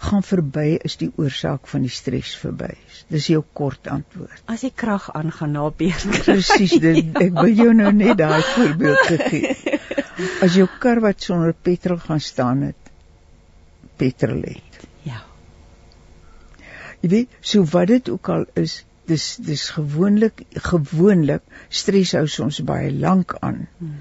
gaan 0.04 0.24
verby 0.26 0.78
is 0.88 0.98
die 1.02 1.10
oorsaak 1.20 1.68
van 1.72 1.86
die 1.86 1.92
stres 1.94 2.34
verby. 2.40 2.72
Dis 3.14 3.30
jou 3.32 3.42
kort 3.58 3.88
antwoord. 3.92 4.44
As 4.52 4.64
die 4.66 4.72
krag 4.84 5.10
aangaan 5.16 5.56
na 5.58 5.66
beer. 5.78 6.00
Presies 6.26 6.76
dit. 6.84 7.12
Ek 7.26 7.34
wil 7.38 7.52
jou 7.58 7.74
nou 7.78 7.92
net 7.96 8.18
daai 8.22 8.42
voorbeeld 8.54 9.04
gegee. 9.10 9.80
As 10.46 10.58
jou 10.60 10.68
kar 10.80 11.02
wat 11.04 11.24
sonder 11.26 11.54
petrol 11.54 12.00
gaan 12.04 12.22
staan 12.22 12.68
het, 12.70 12.92
petrol 13.98 14.44
het. 14.46 14.84
Ja. 15.08 15.24
Jy 17.02 17.14
weet, 17.16 17.40
so 17.42 17.66
wat 17.74 17.90
dit 17.92 18.12
ook 18.14 18.30
al 18.30 18.46
is, 18.60 18.84
dis 19.10 19.26
dis 19.44 19.66
gewoonlik 19.76 20.46
gewoonlik 20.70 21.44
stres 21.68 22.14
hou 22.16 22.28
ons 22.46 22.62
baie 22.68 22.92
lank 22.92 23.36
aan. 23.42 23.66
Hmm. 23.80 24.00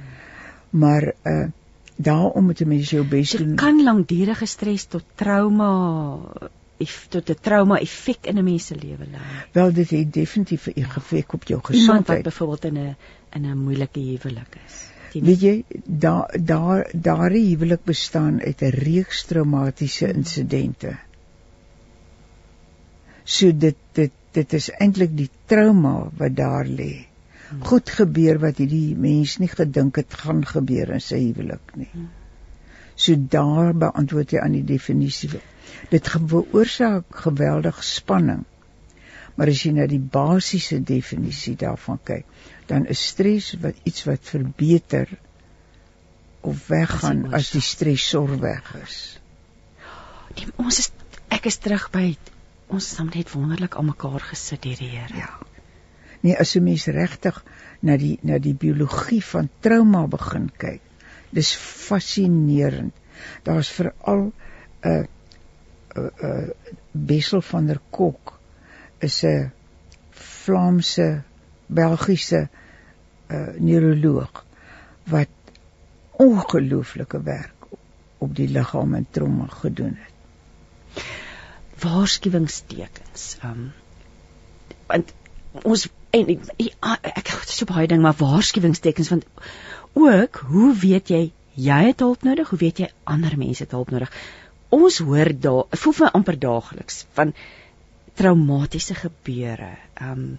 Maar 0.82 1.12
uh 1.28 1.50
daarom 2.02 2.44
moet 2.44 2.60
'n 2.60 2.68
mens 2.68 2.90
jou 2.90 3.04
bes 3.06 3.30
doen. 3.30 3.54
Kan 3.54 3.82
langdurige 3.82 4.46
stres 4.46 4.84
tot 4.84 5.04
trauma 5.14 5.70
tot 7.08 7.30
'n 7.30 7.36
trauma 7.40 7.78
effek 7.78 8.26
in 8.26 8.38
'n 8.38 8.44
mens 8.44 8.66
se 8.66 8.74
lewe 8.74 9.06
lei. 9.10 9.22
Wel 9.52 9.72
dit 9.72 9.90
het 9.90 10.12
definitief 10.12 10.66
'n 10.66 10.72
effek 10.82 11.32
op 11.32 11.44
jou 11.44 11.60
gesondheid. 11.62 11.88
Iemand 11.88 12.06
wat 12.06 12.22
byvoorbeeld 12.22 12.64
in 12.64 12.78
'n 12.78 12.96
in 13.32 13.44
'n 13.50 13.58
moeilike 13.58 14.00
huwelik 14.00 14.56
is. 14.66 14.90
Die 15.12 15.22
Weet 15.22 15.40
jy 15.40 15.64
daar 15.84 16.36
daar 16.40 16.90
daardie 16.92 17.46
huwelik 17.46 17.84
bestaan 17.84 18.40
uit 18.40 18.62
'n 18.62 18.68
reeks 18.68 19.24
traumatiese 19.24 20.12
insidente. 20.12 20.96
So 23.24 23.56
dit 23.56 23.76
dit 23.92 24.10
dit 24.30 24.52
is 24.52 24.70
eintlik 24.70 25.16
die 25.16 25.30
trauma 25.46 26.10
wat 26.16 26.36
daar 26.36 26.66
lê 26.66 27.11
goed 27.60 27.90
gebeur 27.90 28.38
wat 28.42 28.60
hierdie 28.62 28.96
mens 28.96 29.38
nie 29.42 29.50
gedink 29.50 29.98
het 30.00 30.14
gaan 30.22 30.44
gebeur 30.46 30.92
in 30.96 31.02
sy 31.04 31.18
huwelik 31.26 31.74
nie. 31.76 31.90
So 32.96 33.16
daar 33.16 33.72
beantwoord 33.74 34.34
jy 34.34 34.40
aan 34.42 34.56
die 34.56 34.66
definisie. 34.68 35.30
Dit 35.90 36.08
veroorsaak 36.12 37.22
geweldig 37.24 37.82
spanning. 37.84 38.44
Maar 39.36 39.48
as 39.48 39.62
jy 39.64 39.72
na 39.76 39.86
die 39.88 40.00
basiese 40.00 40.78
definisie 40.84 41.54
daarvan 41.56 42.00
kyk, 42.04 42.26
dan 42.68 42.86
is 42.92 43.00
stres 43.12 43.52
wat 43.62 43.78
iets 43.88 44.04
wat 44.08 44.28
verbeter 44.28 45.08
of 46.42 46.66
weggaan 46.68 47.30
as 47.34 47.50
die 47.54 47.64
stresor 47.64 48.36
weg 48.42 48.74
is. 48.82 48.98
Die, 50.36 50.48
ons 50.60 50.82
is 50.84 50.92
ek 51.32 51.48
is 51.48 51.58
terug 51.64 51.88
by 51.94 52.12
ons 52.72 52.90
het 52.96 53.16
net 53.16 53.32
wonderlik 53.32 53.76
aan 53.76 53.88
mekaar 53.88 54.20
gesit 54.32 54.68
hierdie 54.68 54.92
Here. 54.92 55.16
Ja. 55.16 55.51
Nee, 56.22 56.36
as 56.38 56.54
'n 56.56 56.62
mens 56.62 56.86
regtig 56.86 57.42
na 57.80 57.96
die 57.96 58.18
na 58.22 58.38
die 58.38 58.54
biologie 58.54 59.22
van 59.24 59.48
trauma 59.60 60.06
begin 60.06 60.50
kyk, 60.56 60.80
dis 61.30 61.54
fascinerend. 61.54 62.94
Daar's 63.42 63.70
veral 63.70 64.30
'n 64.30 64.32
uh, 64.90 65.04
'n 65.94 66.00
uh, 66.00 66.28
uh, 66.28 66.48
Bessel 66.92 67.42
van 67.42 67.66
der 67.66 67.80
Kok 67.90 68.38
is 68.98 69.22
'n 69.24 69.50
Vlaamse 70.10 71.22
Belgiese 71.66 72.48
uh, 73.28 73.48
neuroloog 73.58 74.44
wat 75.04 75.28
ongelooflike 76.10 77.22
werk 77.22 77.66
op 78.18 78.36
die 78.36 78.48
liggaam 78.48 78.94
en 78.94 79.06
trauma 79.10 79.46
gedoen 79.46 79.96
het. 79.98 81.04
Waarskuwingstekens. 81.82 83.36
Um, 83.44 83.72
want 84.86 85.12
ons 85.62 85.88
en 86.12 86.28
ek 86.34 86.48
ek, 86.52 87.08
ek 87.12 87.30
het 87.32 87.52
so 87.52 87.68
baie 87.68 87.88
ding 87.90 88.02
maar 88.04 88.18
waarskuwingstekens 88.18 89.10
want 89.12 89.26
ook 89.98 90.42
hoe 90.52 90.70
weet 90.76 91.12
jy 91.12 91.22
jy 91.54 91.80
het 91.90 92.00
hulp 92.00 92.22
nodig? 92.24 92.48
Hoe 92.48 92.58
weet 92.58 92.78
jy 92.80 92.88
ander 93.04 93.36
mense 93.38 93.64
het 93.64 93.74
hulp 93.76 93.90
nodig? 93.92 94.12
Ons 94.72 95.02
hoor 95.04 95.28
daar, 95.36 95.66
voel 95.76 95.96
vir 95.98 96.14
amper 96.16 96.38
daagliks 96.40 97.02
van 97.16 97.34
traumatiese 98.16 98.96
gebeure. 98.96 99.74
Ehm 100.00 100.24
um, 100.24 100.38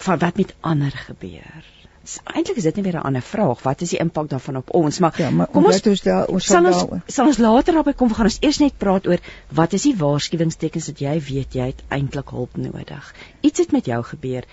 van 0.00 0.18
wat 0.18 0.36
met 0.40 0.54
ander 0.64 0.94
gebeur. 0.96 1.64
Eintlik 2.04 2.58
is 2.60 2.66
dit 2.68 2.76
net 2.76 2.84
weer 2.84 2.96
'n 3.00 3.06
ander 3.08 3.22
vraag. 3.22 3.62
Wat 3.62 3.80
is 3.80 3.90
die 3.90 3.98
impak 3.98 4.28
daarvan 4.28 4.56
op 4.56 4.74
ons? 4.74 4.98
Maar, 4.98 5.14
ja, 5.16 5.30
maar 5.30 5.46
kom 5.46 5.64
ons 5.64 5.86
ons 5.86 6.02
daar 6.02 6.26
ons 6.26 6.46
sal 6.46 6.66
ons 6.66 6.86
sal 7.06 7.26
ons 7.26 7.38
later 7.38 7.74
daarby 7.74 7.92
kom. 7.92 8.12
Gaan 8.14 8.28
ons 8.28 8.36
eers 8.40 8.58
net 8.58 8.76
praat 8.78 9.06
oor 9.06 9.18
wat 9.48 9.72
is 9.72 9.82
die 9.82 9.96
waarskuwingstekens 9.96 10.86
dat 10.86 10.98
jy 11.00 11.20
weet 11.20 11.54
jy 11.54 11.66
het 11.72 11.82
eintlik 11.88 12.28
hulp 12.30 12.56
nodig. 12.56 13.14
Iets 13.40 13.58
het 13.58 13.72
met 13.72 13.86
jou 13.86 14.02
gebeur 14.02 14.44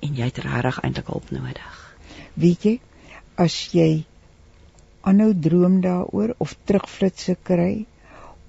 en 0.00 0.14
jy 0.14 0.24
het 0.30 0.38
regtig 0.38 0.80
eintlik 0.82 1.06
hulp 1.06 1.30
nodig. 1.30 1.96
Weet 2.34 2.62
jy, 2.62 2.80
as 3.34 3.58
jy 3.72 4.04
aanhou 5.00 5.32
droom 5.34 5.80
daaroor 5.80 6.34
of 6.38 6.56
terugflitsse 6.64 7.36
kry 7.42 7.86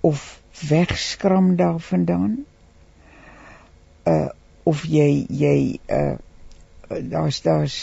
of 0.02 0.42
wegskram 0.70 1.56
daarvandaan, 1.56 2.46
uh 4.06 4.30
of 4.64 4.86
jy 4.86 5.26
jy 5.30 5.80
uh 5.90 6.18
daar's 6.90 7.42
daar's 7.42 7.78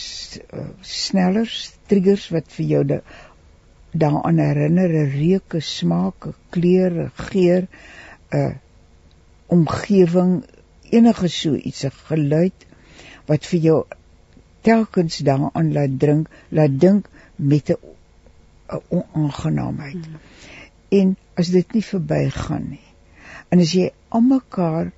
uh, 0.54 0.68
sneller 0.80 1.50
triggers 1.86 2.28
wat 2.34 2.50
vir 2.52 2.66
jou 2.66 2.84
da, 2.84 3.00
daaraan 3.94 4.38
herinner, 4.42 4.92
reuke, 5.12 5.60
smake, 5.60 6.34
kleure, 6.50 7.10
geur, 7.30 7.66
'n 8.30 8.38
uh, 8.38 8.54
omgewing, 9.46 10.44
enige 10.90 11.28
so 11.28 11.54
iets, 11.54 11.84
'n 11.84 11.94
geluid 12.10 12.66
wat 13.26 13.46
vir 13.46 13.60
jou 13.60 13.84
telkens 14.60 15.18
daaraan 15.18 15.72
laat 15.72 15.98
drink, 15.98 16.28
laat 16.48 16.80
dink 16.80 17.08
met 17.36 17.70
'n 17.70 17.78
onaangenaamheid. 18.88 20.04
Hmm. 20.06 20.20
En 20.88 21.16
as 21.34 21.48
dit 21.48 21.72
nie 21.72 21.84
verbygaan 21.84 22.66
nie. 22.68 22.86
En 23.48 23.60
as 23.60 23.72
jy 23.72 23.90
almekaar 24.08 24.90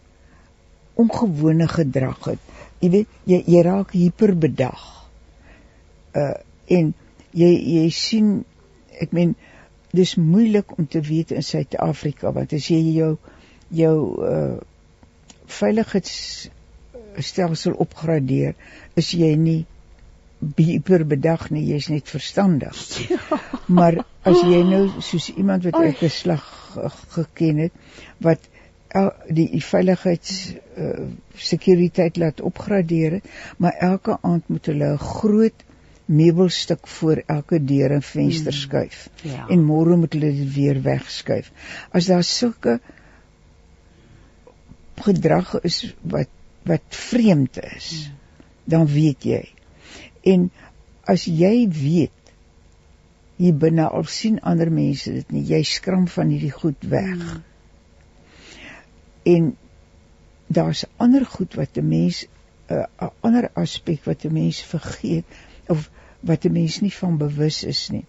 ongewone 0.95 1.69
gedrag 1.69 2.25
het. 2.25 2.39
Jy 2.81 2.91
weet, 2.91 3.07
jy 3.27 3.43
jy 3.47 3.63
raak 3.67 3.93
hiperbedag. 3.97 5.09
Uh 6.15 6.35
en 6.69 6.95
jy 7.33 7.49
jy 7.49 7.89
sien 7.97 8.45
ek 9.01 9.13
meen 9.17 9.33
dis 9.97 10.17
moeilik 10.21 10.69
om 10.77 10.85
te 10.87 11.01
weet 11.01 11.33
in 11.33 11.43
Suid-Afrika 11.43 12.29
want 12.37 12.53
as 12.53 12.69
jy 12.69 12.83
jou 12.99 13.17
jou 13.73 14.21
uh 14.25 14.61
veiligheidsstelsel 15.49 17.73
opgradeer, 17.81 18.53
is 19.01 19.17
jy 19.17 19.33
nie 19.41 19.65
hiperbedag 20.59 21.51
nie, 21.51 21.65
jy's 21.73 21.89
net 21.91 22.09
verstandig. 22.13 22.77
Ja. 23.09 23.19
Maar 23.67 24.05
as 24.29 24.39
jy 24.45 24.63
nou 24.69 24.89
soos 25.09 25.33
iemand 25.35 25.65
wat 25.67 25.75
ek 25.81 26.03
'n 26.05 26.11
slag 26.13 26.45
geken 27.17 27.57
het 27.65 27.73
wat 28.23 28.39
die, 28.89 29.47
die 29.53 29.63
veiligheids 29.65 30.35
uh, 30.81 31.07
sekuriteit 31.37 32.17
laat 32.17 32.41
opgradeer 32.41 33.21
maar 33.61 33.77
elke 33.85 34.17
aand 34.23 34.49
moet 34.49 34.67
hulle 34.71 34.93
'n 34.95 34.99
groot 34.99 35.65
meubelstuk 36.05 36.87
voor 36.89 37.23
elke 37.27 37.65
deur 37.65 37.91
en 37.91 38.03
venster 38.03 38.53
mm. 38.53 38.59
skuif 38.59 39.09
ja. 39.23 39.47
en 39.49 39.65
môre 39.65 39.97
moet 39.97 40.13
hulle 40.13 40.33
dit 40.33 40.55
weer 40.55 40.81
wegskuif 40.83 41.51
as 41.91 42.09
daar 42.09 42.25
sulke 42.25 42.79
gedrag 45.05 45.61
is 45.63 45.95
wat 46.03 46.33
wat 46.65 46.85
vreemd 46.89 47.61
is 47.77 48.09
mm. 48.09 48.15
dan 48.65 48.87
weet 48.87 49.25
jy 49.25 49.45
en 50.23 50.51
as 51.05 51.25
jy 51.25 51.69
weet 51.69 52.33
hier 53.37 53.55
binne 53.55 53.85
al 53.89 54.05
sien 54.05 54.41
ander 54.41 54.73
mense 54.73 55.13
dit 55.13 55.31
nie 55.31 55.45
jy 55.53 55.63
skram 55.63 56.09
van 56.09 56.33
hierdie 56.33 56.57
goed 56.57 56.89
weg 56.89 57.15
mm 57.15 57.45
en 59.23 59.57
daar's 60.47 60.85
ander 60.97 61.27
goed 61.27 61.55
wat 61.55 61.77
'n 61.77 61.89
mens 61.89 62.27
'n 62.69 62.75
uh, 62.75 63.09
ander 63.21 63.51
aspek 63.53 64.05
wat 64.05 64.25
'n 64.25 64.33
mens 64.33 64.63
vergeet 64.63 65.25
of 65.67 65.91
wat 66.21 66.45
'n 66.45 66.53
mens 66.53 66.81
nie 66.81 66.93
van 66.93 67.17
bewus 67.17 67.65
is 67.65 67.89
nie. 67.89 68.05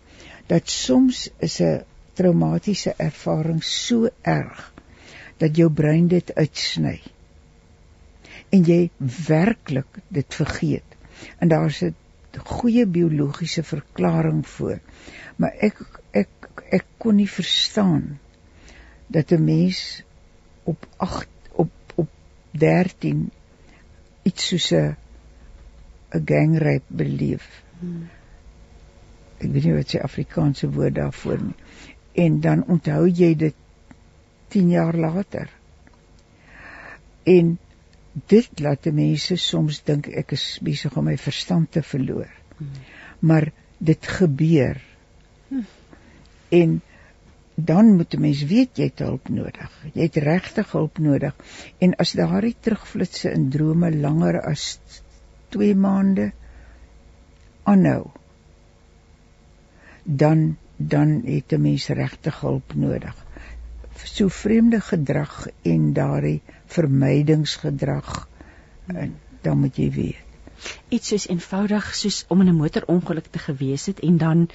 Dat 0.47 0.70
soms 0.70 1.30
is 1.38 1.60
'n 1.62 1.84
traumatiese 2.14 2.93
ervaring 2.97 3.64
so 3.64 4.10
erg 4.22 4.74
dat 5.38 5.55
jou 5.55 5.70
brein 5.72 6.07
dit 6.07 6.36
uitsny. 6.36 7.01
En 8.49 8.64
jy 8.64 8.89
werklik 9.28 10.01
dit 10.07 10.36
vergeet. 10.36 10.97
En 11.38 11.47
daar's 11.47 11.82
'n 11.82 11.95
goeie 12.43 12.86
biologiese 12.86 13.64
verklaring 13.64 14.47
voor. 14.47 14.80
Maar 15.36 15.53
ek 15.60 16.01
ek 16.12 16.30
ek 16.70 16.86
kon 16.97 17.16
nie 17.16 17.30
verstaan 17.30 18.20
dat 19.07 19.32
'n 19.32 19.43
mens 19.43 20.03
op 20.70 20.88
8 20.97 21.28
op 21.51 21.72
op 21.95 22.09
13 22.51 23.30
iets 24.30 24.47
soos 24.51 24.72
'n 24.72 24.95
'n 26.13 26.26
gangrape 26.26 26.89
beleef. 27.01 27.45
Hmm. 27.80 28.09
Ek 29.38 29.51
weet 29.53 29.63
nie 29.63 29.74
wat 29.74 29.89
se 29.89 30.01
Afrikaanse 30.03 30.70
woord 30.70 30.95
daarvoor 30.95 31.41
nie. 31.41 31.55
En 32.26 32.39
dan 32.43 32.65
onthou 32.67 33.07
jy 33.07 33.36
dit 33.36 33.55
10 34.47 34.70
jaar 34.70 34.95
later. 34.95 35.49
En 37.24 37.57
dit 38.28 38.59
laat 38.59 38.86
mense 38.91 39.36
soms 39.36 39.84
dink 39.84 40.07
ek 40.07 40.32
is 40.32 40.59
besig 40.61 40.97
om 40.97 41.05
my 41.05 41.17
verstand 41.17 41.72
te 41.72 41.84
verloor. 41.84 42.32
Hmm. 42.57 42.67
Maar 43.20 43.51
dit 43.78 44.07
gebeur. 44.07 44.82
Hmm. 45.47 45.65
En 46.49 46.82
dan 47.66 47.95
moet 47.95 48.14
'n 48.14 48.22
mens 48.22 48.43
weet 48.43 48.78
jy 48.78 48.84
het 48.84 48.99
hulp 48.99 49.30
nodig. 49.30 49.72
Jy 49.93 50.01
het 50.01 50.16
regtig 50.16 50.72
hulp 50.72 50.97
nodig. 50.97 51.36
En 51.78 51.95
as 51.95 52.12
daardie 52.12 52.55
terugflitsse 52.60 53.32
in 53.32 53.49
drome 53.49 53.91
langer 53.95 54.41
as 54.41 54.80
2 55.49 55.76
maande 55.76 56.32
aanhou, 57.64 58.10
dan 60.03 60.57
dan 60.78 61.22
het 61.26 61.51
'n 61.51 61.62
mens 61.62 61.88
regtig 61.88 62.39
hulp 62.39 62.74
nodig. 62.74 63.26
So 64.03 64.28
vreemde 64.28 64.82
gedrag 64.82 65.47
en 65.62 65.93
daardie 65.93 66.41
vermydingsgedrag 66.66 68.28
en 68.88 69.20
dan 69.41 69.60
moet 69.60 69.76
jy 69.76 69.91
weet. 69.91 70.18
Iets 70.89 71.07
soos 71.07 71.28
eenvoudig 71.28 71.95
soos 71.95 72.26
om 72.28 72.41
in 72.41 72.47
'n 72.47 72.55
motorongeluk 72.55 73.26
te 73.26 73.39
gewees 73.39 73.86
het 73.86 73.99
en 73.99 74.18
dan 74.18 74.49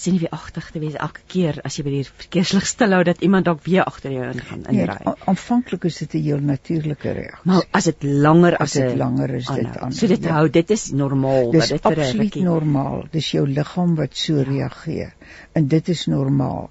sien 0.00 0.14
nie 0.16 0.22
wie 0.22 0.30
agter 0.32 0.64
te 0.72 0.80
wees 0.82 0.96
elke 1.06 1.22
keer 1.32 1.58
as 1.68 1.76
jy 1.78 1.84
by 1.86 1.92
die 1.92 2.04
verkeerslig 2.08 2.66
stilhou 2.68 3.00
dat 3.08 3.22
iemand 3.26 3.48
dalk 3.48 3.62
weer 3.66 3.84
agter 3.84 4.14
jou 4.14 4.26
ingaan 4.30 4.64
nee, 4.64 4.82
inry. 4.84 4.96
Nee, 5.04 5.14
aanvanklik 5.32 5.84
is 5.90 5.98
dit 6.02 6.14
'n 6.14 6.22
heel 6.26 6.42
natuurlike 6.50 7.12
reaksie. 7.18 7.50
Maar 7.52 7.66
as 7.78 7.88
dit 7.90 8.06
langer 8.26 8.56
as 8.56 8.72
dit 8.78 8.96
langer 8.96 9.34
is 9.38 9.46
dit 9.46 9.76
aan. 9.76 9.92
So 9.92 10.06
dit 10.06 10.24
ja. 10.24 10.34
hou, 10.38 10.48
dit 10.48 10.70
is 10.70 10.90
normaal 10.90 11.52
dat 11.52 11.68
dit 11.68 11.82
vir 11.82 11.96
'n 11.96 12.00
rukkie. 12.00 12.18
Dit 12.18 12.36
is 12.36 12.42
normaal. 12.42 13.06
Dis 13.10 13.30
jou 13.30 13.46
liggaam 13.48 13.94
wat 13.96 14.16
so 14.16 14.36
ja. 14.36 14.42
reageer. 14.50 15.14
En 15.52 15.68
dit 15.68 15.88
is 15.88 16.06
normaal. 16.06 16.70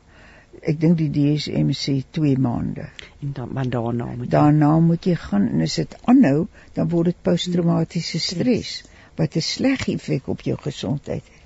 Ek 0.62 0.80
dink 0.80 0.98
die 0.98 1.10
DSM 1.10 1.72
sê 1.72 2.04
2 2.12 2.38
maande. 2.38 2.90
En 3.22 3.34
dan 3.34 3.50
maar 3.54 3.70
daarna 3.70 4.06
moet 4.06 4.32
daarna 4.32 4.80
moet 4.80 5.06
jy 5.06 5.16
gaan 5.16 5.48
en 5.48 5.62
as 5.62 5.76
dit 5.76 5.98
aanhou, 6.04 6.48
dan 6.74 6.90
word 6.90 7.06
dit 7.06 7.22
posttraumatiese 7.22 8.20
stres 8.20 8.84
wat 9.16 9.36
'n 9.36 9.42
sleg 9.42 9.88
effek 9.88 10.28
op 10.28 10.42
jou 10.42 10.58
gesondheid 10.58 11.24
het. 11.24 11.39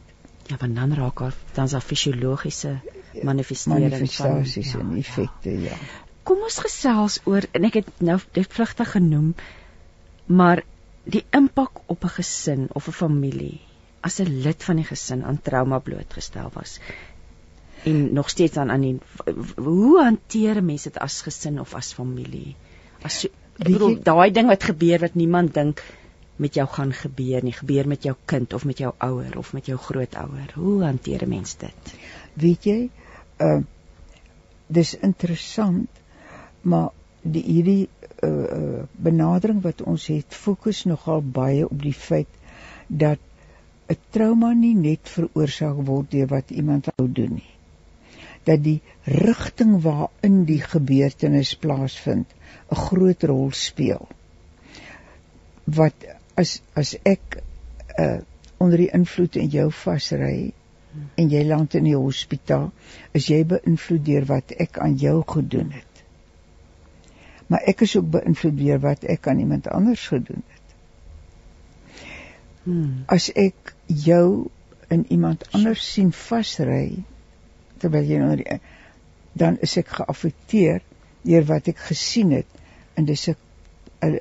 Ja, 0.48 0.58
want 0.60 0.76
dan 0.76 0.94
raak 0.94 1.20
daar 1.20 1.36
dan 1.54 1.70
se 1.70 1.82
fisiologiese 1.82 2.80
manifestering 3.24 3.90
manifestasies 3.90 4.72
van, 4.72 4.80
en 4.82 4.90
ja, 4.90 4.98
effekte, 4.98 5.50
ja. 5.50 5.70
ja. 5.70 5.78
Kom 6.24 6.44
ons 6.44 6.58
gesels 6.64 7.20
oor 7.24 7.46
en 7.52 7.64
ek 7.64 7.74
het 7.82 7.90
nou 8.00 8.20
dit 8.32 8.48
vlugtig 8.48 8.92
genoem, 8.92 9.34
maar 10.26 10.64
die 11.04 11.26
impak 11.32 11.84
op 11.86 12.04
'n 12.04 12.16
gesin 12.20 12.68
of 12.72 12.88
'n 12.88 13.00
familie 13.00 13.60
as 14.02 14.20
'n 14.20 14.40
lid 14.44 14.64
van 14.64 14.76
die 14.76 14.86
gesin 14.86 15.24
aan 15.24 15.42
trauma 15.42 15.80
blootgestel 15.80 16.50
was 16.54 16.80
en 17.84 18.14
nog 18.14 18.30
steeds 18.30 18.58
aan 18.58 18.72
aan 18.72 18.82
die 18.82 18.98
hoe 19.56 20.04
hanteer 20.04 20.64
mense 20.64 20.90
dit 20.90 21.00
as 21.04 21.22
gesin 21.22 21.60
of 21.60 21.74
as 21.76 21.94
familie? 21.94 22.56
As 23.02 23.20
so, 23.20 23.28
ek 23.60 23.70
bedoel 23.70 24.00
daai 24.04 24.32
ding 24.32 24.48
wat 24.48 24.64
gebeur 24.64 25.00
wat 25.04 25.16
niemand 25.20 25.54
dink 25.54 25.84
met 26.44 26.58
jou 26.60 26.66
gaan 26.76 26.94
gebeur 26.98 27.44
nie, 27.46 27.54
gebeur 27.56 27.88
met 27.88 28.06
jou 28.08 28.16
kind 28.32 28.54
of 28.58 28.66
met 28.70 28.82
jou 28.84 28.92
ouer 29.08 29.38
of 29.42 29.54
met 29.58 29.70
jou 29.72 29.78
grootouer. 29.88 30.54
Hoe 30.56 30.84
hanteer 30.84 31.24
'n 31.26 31.30
mens 31.30 31.56
dit? 31.58 31.94
Weet 32.34 32.68
jy, 32.70 32.90
uh 33.40 33.62
dis 34.68 34.96
interessant, 34.98 35.90
maar 36.62 36.90
die 37.22 37.44
hierdie 37.44 37.90
uh 38.24 38.84
benadering 38.92 39.62
wat 39.62 39.82
ons 39.82 40.08
het, 40.08 40.36
fokus 40.46 40.84
nogal 40.84 41.22
baie 41.22 41.70
op 41.70 41.82
die 41.82 41.94
feit 41.94 42.40
dat 42.88 43.20
'n 43.90 43.98
trauma 44.10 44.54
nie 44.54 44.76
net 44.76 45.10
veroorsaak 45.10 45.86
word 45.86 46.12
deur 46.12 46.28
wat 46.28 46.50
iemand 46.50 46.88
wou 46.96 47.12
doen 47.12 47.34
nie. 47.34 47.54
dat 48.44 48.64
die 48.64 48.82
rigting 49.04 49.78
waarin 49.84 50.44
die 50.48 50.62
gebeurtenis 50.62 51.56
plaasvind 51.66 52.28
'n 52.72 52.82
groot 52.88 53.24
rol 53.24 53.52
speel. 53.52 54.08
Wat 55.64 56.06
as 56.36 56.62
as 56.74 56.96
ek 57.04 57.42
uh 58.00 58.22
onder 58.64 58.80
die 58.80 58.92
invloed 58.96 59.36
in 59.36 59.50
jou 59.52 59.68
vasry 59.76 60.54
en 61.20 61.30
jy 61.30 61.42
land 61.44 61.74
in 61.76 61.88
die 61.90 61.98
hospitaal, 61.98 62.70
is 63.18 63.28
jy 63.28 63.42
beïnvloed 63.50 64.06
deur 64.06 64.28
wat 64.30 64.54
ek 64.56 64.78
aan 64.80 64.94
jou 65.02 65.18
gedoen 65.28 65.74
het. 65.74 66.04
Maar 67.50 67.66
ek 67.68 67.84
is 67.84 67.96
ook 67.98 68.12
beïnvloed 68.14 68.56
deur 68.60 68.80
wat 68.86 69.04
ek 69.10 69.28
aan 69.28 69.42
iemand 69.44 69.68
anders 69.68 70.06
gedoen 70.08 70.46
het. 70.54 70.76
Hmm. 72.64 73.04
As 73.12 73.28
ek 73.36 73.74
jou 73.88 74.48
in 74.94 75.04
iemand 75.12 75.44
anders 75.52 75.84
sien 75.84 76.14
vasry 76.16 77.04
terwyl 77.82 78.08
jy 78.08 78.22
onder 78.24 78.40
die 78.40 78.60
dan 79.34 79.58
is 79.66 79.76
ek 79.82 79.90
geaffekteer 79.98 80.84
deur 81.26 81.48
wat 81.50 81.68
ek 81.72 81.80
gesien 81.90 82.32
het 82.38 82.60
en 82.96 83.10
dis 83.10 83.28
'n 83.30 83.36
'n 84.04 84.18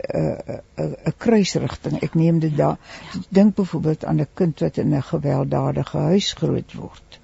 'n 1.08 1.14
kruisrigting. 1.24 1.98
Ek 2.02 2.14
neem 2.14 2.38
dit 2.38 2.56
daar. 2.56 2.78
Dink 3.28 3.54
byvoorbeeld 3.54 4.04
aan 4.04 4.20
'n 4.20 4.28
kind 4.34 4.60
wat 4.60 4.76
in 4.76 4.94
'n 4.94 5.02
gewelddadige 5.02 5.98
huis 5.98 6.32
groot 6.32 6.72
word. 6.74 7.20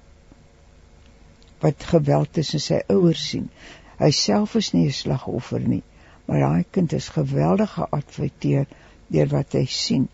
Wat 1.59 1.83
geweld 1.83 2.33
tussen 2.33 2.59
sy 2.59 2.81
ouers 2.87 3.29
sien. 3.29 3.49
Hy 3.97 4.11
self 4.11 4.55
is 4.55 4.71
nie 4.73 4.85
'n 4.85 4.91
slagoffer 4.91 5.59
nie, 5.59 5.83
maar 6.25 6.39
daai 6.39 6.65
kind 6.71 6.93
is 6.93 7.09
geweldig 7.09 7.73
geaffekteer 7.73 8.65
deur 9.07 9.27
wat 9.27 9.53
hy 9.53 9.65
sien. 9.65 10.07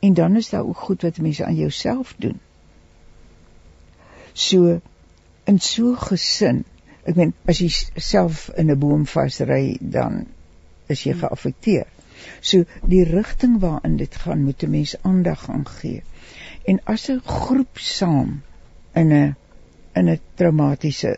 En 0.00 0.14
dan 0.14 0.36
is 0.36 0.48
daar 0.48 0.66
ook 0.66 0.78
goed 0.78 1.02
wat 1.02 1.18
mense 1.18 1.44
aan 1.44 1.54
jouself 1.54 2.14
doen. 2.18 2.40
So 4.32 4.80
in 5.44 5.58
so 5.58 5.94
gesin, 5.94 6.64
ek 7.04 7.16
meen 7.16 7.34
as 7.46 7.58
jy 7.58 7.68
self 8.00 8.48
in 8.56 8.70
'n 8.70 8.78
boom 8.78 9.06
vasry 9.06 9.76
dan 9.80 10.26
is 10.86 11.02
jy 11.06 11.14
geaffekteer. 11.14 11.86
So 12.40 12.64
die 12.86 13.04
rigting 13.04 13.58
waarin 13.60 13.96
dit 13.96 14.14
gaan 14.24 14.44
moet 14.44 14.62
'n 14.62 14.70
mens 14.70 14.94
aandag 15.02 15.48
aan 15.50 15.66
gee. 15.68 16.02
En 16.64 16.80
as 16.84 17.08
'n 17.10 17.20
groep 17.24 17.78
saam 17.78 18.42
in 18.94 19.12
'n 19.12 19.36
in 19.94 20.08
'n 20.08 20.20
traumatiese 20.34 21.16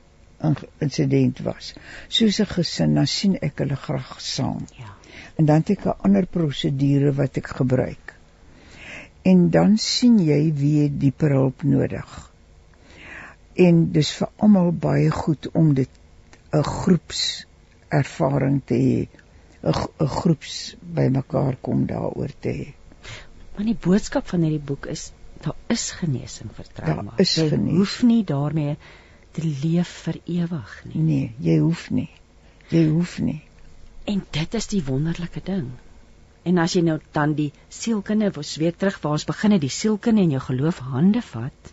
insident 0.79 1.39
was, 1.41 1.75
soos 2.09 2.41
'n 2.41 2.47
gesin, 2.47 2.95
dan 2.95 3.07
sien 3.07 3.39
ek 3.41 3.59
hulle 3.59 3.77
graag 3.77 4.21
saam. 4.21 4.67
Ja. 4.77 4.91
En 5.37 5.45
dan 5.45 5.57
het 5.57 5.71
ek 5.71 5.85
'n 5.85 6.01
ander 6.07 6.27
prosedure 6.27 7.13
wat 7.13 7.37
ek 7.37 7.47
gebruik. 7.47 8.15
En 9.23 9.51
dan 9.51 9.79
sien 9.79 10.19
jy 10.19 10.53
wie 10.53 10.97
dieper 10.99 11.31
hulp 11.31 11.63
nodig. 11.63 12.33
En 13.55 13.93
dis 13.93 14.11
vir 14.13 14.29
almal 14.37 14.73
baie 14.73 15.11
goed 15.11 15.51
om 15.53 15.75
dit 15.75 15.91
'n 16.53 16.63
groeps 16.63 17.47
ervaring 17.89 18.61
te 18.65 18.75
hê 18.75 19.09
'n 19.65 20.07
groeps 20.19 20.77
bymekaar 20.97 21.57
kom 21.61 21.87
daaroor 21.87 22.33
te 22.41 22.49
hê. 22.49 22.67
Maar 23.57 23.65
die 23.71 23.79
boodskap 23.87 24.27
van 24.29 24.43
hierdie 24.43 24.67
boek 24.71 24.87
is 24.87 25.13
daar 25.45 25.57
is 25.69 25.91
genesing 25.91 26.51
vir 26.57 26.67
trauma. 26.75 27.11
Daar 27.11 27.21
is 27.21 27.35
jy 27.37 27.49
genesing. 27.49 27.77
hoef 27.79 28.03
nie 28.03 28.25
daarmee 28.25 28.77
te 29.33 29.43
leef 29.63 29.89
vir 30.05 30.21
ewig 30.25 30.75
nie. 30.85 31.03
Nee, 31.03 31.35
jy 31.39 31.59
hoef 31.59 31.91
nie. 31.91 32.11
Jy 32.71 32.89
hoef 32.89 33.19
nie. 33.19 33.43
En 34.05 34.23
dit 34.31 34.55
is 34.55 34.67
die 34.67 34.83
wonderlike 34.85 35.41
ding. 35.45 35.71
En 36.45 36.59
as 36.59 36.73
jy 36.77 36.83
nou 36.83 36.99
dan 37.13 37.35
die 37.35 37.53
sielkunde, 37.69 38.33
ons 38.37 38.57
weer 38.57 38.77
terug 38.77 39.01
waar 39.01 39.13
ons 39.13 39.25
begin 39.25 39.51
het, 39.57 39.61
die 39.61 39.73
sielkunde 39.73 40.23
en 40.23 40.31
jou 40.31 40.41
geloof 40.41 40.79
hande 40.79 41.23
vat. 41.23 41.73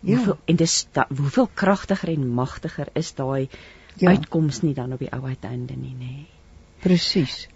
Ja. 0.00 0.16
Hoeveel, 0.16 0.38
en 0.44 0.56
dis 0.56 0.86
da, 0.92 1.06
hoeveel 1.08 1.48
kragtiger 1.54 2.08
en 2.12 2.28
magtiger 2.28 2.88
is 2.94 3.14
daai 3.14 3.48
Ja. 3.96 4.10
uitkoms 4.10 4.60
nie 4.62 4.74
dan 4.74 4.92
op 4.92 4.98
die 4.98 5.12
ou 5.12 5.24
uiteinde 5.24 5.76
nie, 5.76 5.94
nê. 5.94 5.98
Nee. 5.98 6.26
Presies. 6.86 7.46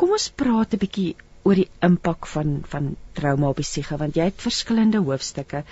Kom 0.00 0.14
ons 0.16 0.28
praat 0.42 0.74
'n 0.74 0.80
bietjie 0.84 1.10
oor 1.48 1.58
die 1.60 1.68
impak 1.88 2.26
van 2.34 2.62
van 2.72 2.94
trauma 3.18 3.50
op 3.52 3.60
die 3.60 3.68
siege 3.70 3.98
want 4.00 4.16
jy 4.16 4.28
het 4.30 4.46
verskillende 4.46 5.02
hoofstukke 5.08 5.62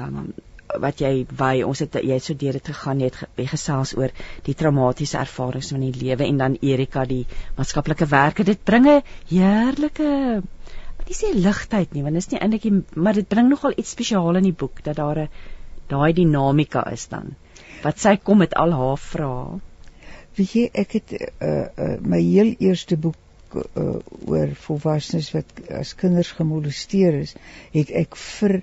um 0.00 0.32
wat 0.82 1.00
jy 1.04 1.12
wy 1.38 1.62
ons 1.62 1.82
het 1.84 1.96
jy 2.00 2.16
het 2.16 2.26
so 2.26 2.34
deur 2.34 2.56
dit 2.58 2.70
gegaan 2.72 3.02
jy 3.02 3.10
het 3.10 3.40
jy 3.40 3.46
gesels 3.50 3.92
oor 3.98 4.14
die 4.46 4.54
traumatiese 4.62 5.18
ervarings 5.20 5.70
van 5.74 5.84
die 5.86 5.92
lewe 6.00 6.26
en 6.26 6.40
dan 6.42 6.56
Erika 6.72 7.04
die 7.10 7.24
maatskaplike 7.58 8.08
werke 8.10 8.46
dit 8.50 8.64
bring 8.70 8.88
'n 8.88 9.02
heerlike 9.30 10.08
nie 11.08 11.18
sê 11.18 11.34
ligtheid 11.34 11.94
nie 11.94 12.02
want 12.02 12.18
dit 12.18 12.24
is 12.24 12.30
nie 12.32 12.40
eintlik 12.40 12.96
maar 12.96 13.20
dit 13.20 13.28
bring 13.28 13.48
nogal 13.52 13.76
iets 13.76 13.94
spesiaal 13.96 14.40
in 14.40 14.50
die 14.50 14.58
boek 14.64 14.82
dat 14.88 14.96
daar 14.96 15.18
'n 15.26 15.28
daai 15.88 16.12
dinamika 16.12 16.82
is 16.90 17.06
dan. 17.08 17.34
Wat 17.82 17.98
sy 17.98 18.16
kom 18.16 18.38
met 18.38 18.54
al 18.54 18.72
haar 18.72 18.98
vrae 18.98 19.60
Weet 20.34 20.54
jy, 20.56 20.64
ek 20.72 20.96
het 20.98 21.12
uh, 21.14 21.50
uh 21.78 21.96
my 22.02 22.20
heel 22.20 22.54
eerste 22.58 22.96
boek 22.98 23.16
uh, 23.54 23.98
oor 24.26 24.54
volwassenes 24.66 25.30
wat 25.34 25.60
as 25.70 25.94
kinders 25.98 26.32
gemolesteer 26.34 27.20
is, 27.20 27.34
het 27.74 27.92
ek 27.94 28.16
vir 28.18 28.62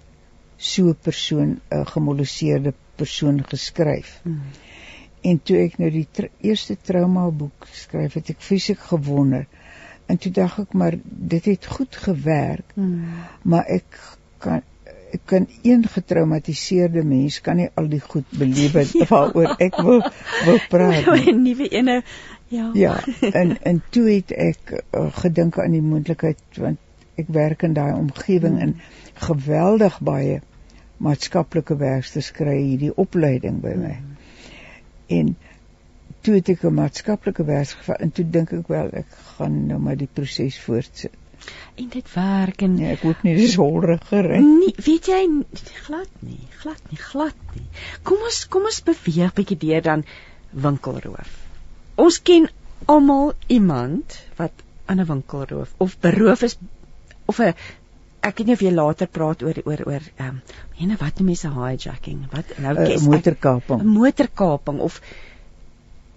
so 0.58 0.92
'n 0.92 1.00
persoon 1.08 1.50
'n 1.50 1.62
uh, 1.78 1.86
gemolesteerde 1.94 2.74
persoon 2.96 3.44
geskryf. 3.54 4.20
hmm. 4.24 4.42
En 5.22 5.40
toe 5.44 5.58
ek 5.58 5.78
nou 5.78 5.90
die 5.94 6.08
tr 6.12 6.28
eerste 6.42 6.76
trauma 6.82 7.30
boek 7.30 7.68
skryf, 7.72 8.14
het 8.14 8.30
ek 8.30 8.42
fisiek 8.42 8.80
gewonder. 8.80 9.48
En 10.06 10.18
toe 10.18 10.32
dink 10.32 10.58
ek 10.60 10.74
maar 10.74 10.98
dit 11.06 11.46
het 11.46 11.66
goed 11.66 11.96
gewerk, 11.96 12.74
Hmm. 12.76 13.06
maar 13.42 13.66
ek 13.66 14.00
kan 14.38 14.62
ek 15.14 15.22
kan 15.26 15.48
een 15.64 15.86
getraumatiseerde 15.88 17.04
mens 17.04 17.42
kan 17.42 17.56
nie 17.62 17.70
al 17.76 17.88
die 17.92 18.00
goed 18.04 18.28
beleef 18.30 18.78
Ja. 18.94 19.06
waaroor 19.14 19.56
ek 19.60 19.76
wil 19.82 20.02
wil 20.46 20.60
praat 20.74 21.06
nie. 21.14 21.32
'n 21.34 21.42
nuwe 21.44 21.68
ene 21.70 22.02
ja 22.52 22.70
Ja, 22.74 22.96
en 23.32 23.58
en 23.64 23.82
toe 23.90 24.10
het 24.10 24.32
ek 24.32 24.74
uh, 24.76 25.08
gedink 25.24 25.60
aan 25.60 25.72
die 25.72 25.82
moontlikheid 25.82 26.42
want 26.58 26.80
ek 27.16 27.28
werk 27.28 27.64
in 27.64 27.74
daai 27.74 27.94
omgewing 27.94 28.60
en 28.60 28.76
geweldig 29.14 30.00
baie 30.00 30.42
maatskaplike 30.98 31.76
werkers 31.78 32.32
kry 32.32 32.58
hierdie 32.62 32.92
opleiding 32.96 33.62
by 33.62 33.74
my. 33.76 33.96
En 35.08 35.36
toe 36.22 36.36
het 36.36 36.50
ek 36.54 36.64
'n 36.64 36.74
maatskaplike 36.74 37.44
werker 37.46 37.96
en 38.00 38.12
toe 38.12 38.26
dink 38.30 38.52
ek 38.54 38.68
wel 38.68 38.92
ek 39.04 39.10
gaan 39.38 39.66
nou 39.68 39.80
maar 39.80 39.98
die 39.98 40.10
proses 40.14 40.60
voortsit. 40.60 41.12
En 41.76 41.90
dit 41.90 42.14
werk 42.16 42.62
en 42.62 42.76
Nee, 42.76 42.92
ek 42.96 43.02
hoop 43.08 43.24
nie 43.24 43.36
dis 43.36 43.56
holriger 43.56 44.28
nie. 44.30 44.42
Nee, 44.42 44.74
weet 44.86 45.06
jy 45.12 45.22
glad 45.88 46.10
nie, 46.22 46.40
glad 46.62 46.82
nie, 46.92 46.98
glad 46.98 47.36
nie. 47.56 47.66
Kom 48.04 48.18
ons 48.28 48.46
kom 48.54 48.66
ons 48.70 48.82
beweeg 48.84 49.34
bietjie 49.34 49.58
deur 49.58 49.82
dan 49.82 50.04
winkelroof. 50.54 51.32
Ons 52.02 52.20
ken 52.22 52.50
almal 52.86 53.34
iemand 53.48 54.18
wat 54.38 54.52
aan 54.86 55.00
'n 55.00 55.06
winkelroof 55.14 55.74
of 55.78 55.98
beroof 56.00 56.44
is 56.44 56.58
of 57.26 57.40
'n 57.40 57.54
ek 58.24 58.38
weet 58.38 58.48
nie 58.48 58.54
of 58.54 58.62
jy 58.62 58.72
later 58.72 59.08
praat 59.08 59.42
oor 59.44 59.58
oor 59.66 59.82
oor 59.86 60.02
ehm 60.18 60.28
um, 60.30 60.42
ene 60.80 60.96
wat 61.00 61.18
noem 61.20 61.26
mense 61.34 61.50
hijacking? 61.50 62.26
Wat 62.32 62.46
nou 62.60 62.74
'n 62.76 62.86
ek- 62.92 63.02
Motorkaping. 63.02 63.82
'n 63.82 63.88
motorkaping 63.88 64.80
of 64.80 65.02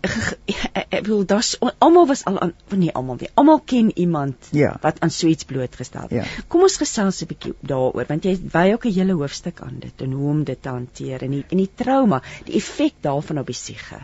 ek 0.04 0.86
ek 0.90 1.02
bedoel 1.04 1.24
daar's 1.30 1.50
almal 1.78 2.06
was 2.10 2.24
al 2.30 2.38
aan 2.40 2.52
nee 2.76 2.92
almal 2.92 3.16
weer. 3.20 3.30
Almal 3.34 3.60
ken 3.64 3.90
iemand 3.98 4.48
Ja. 4.52 4.76
wat 4.82 5.00
aan 5.00 5.10
so 5.10 5.26
iets 5.26 5.44
blootgestel 5.44 6.06
Ja. 6.10 6.24
Kom 6.48 6.62
ons 6.62 6.76
gesels 6.76 7.22
'n 7.22 7.26
bietjie 7.26 7.54
daaroor 7.60 8.04
want 8.08 8.24
jy 8.24 8.36
wy 8.52 8.72
ook 8.72 8.84
'n 8.86 8.92
hele 8.92 9.12
hoofstuk 9.12 9.60
aan 9.60 9.78
dit 9.80 10.02
en 10.02 10.12
hoe 10.12 10.30
om 10.30 10.44
dit 10.44 10.62
te 10.62 10.68
hanteer 10.68 11.22
en 11.22 11.30
die 11.30 11.44
en 11.50 11.56
die 11.58 11.70
trauma, 11.74 12.22
die 12.44 12.54
effek 12.56 12.94
daarvan 13.00 13.38
op 13.38 13.46
die 13.46 13.54
siege. 13.60 14.00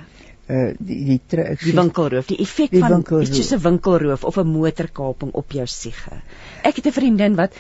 Uh 0.51 0.72
die 0.78 1.05
die, 1.05 1.20
ek 1.38 1.61
Die 1.61 1.72
sê- 1.72 1.76
winkelroof, 1.76 2.26
die 2.26 2.38
effek 2.42 2.70
Die 2.70 2.80
van 2.80 3.05
iets 3.22 3.36
soos 3.36 3.53
'n 3.53 3.62
winkelroof 3.62 4.24
of 4.24 4.36
'n 4.38 4.46
motorkaping 4.46 5.30
op 5.32 5.53
jou 5.53 5.66
siege. 5.66 6.22
Ek 6.64 6.76
het 6.76 6.86
'n 6.86 6.92
vriendin 6.92 7.34
wat 7.36 7.53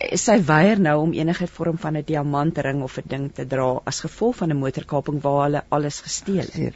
eh, 0.00 0.16
sy 0.16 0.40
weier 0.44 0.80
nou 0.80 1.00
om 1.02 1.12
enige 1.12 1.46
vorm 1.46 1.78
van 1.78 1.96
'n 1.96 2.02
diamantring 2.06 2.82
of 2.82 2.98
'n 2.98 3.02
ding 3.08 3.30
te 3.34 3.46
dra 3.46 3.80
as 3.84 4.00
gevolg 4.00 4.36
van 4.36 4.50
'n 4.50 4.56
motorkaping 4.58 5.20
waar 5.22 5.44
hulle 5.44 5.62
alles 5.68 6.00
gesteel 6.00 6.46
het. 6.52 6.74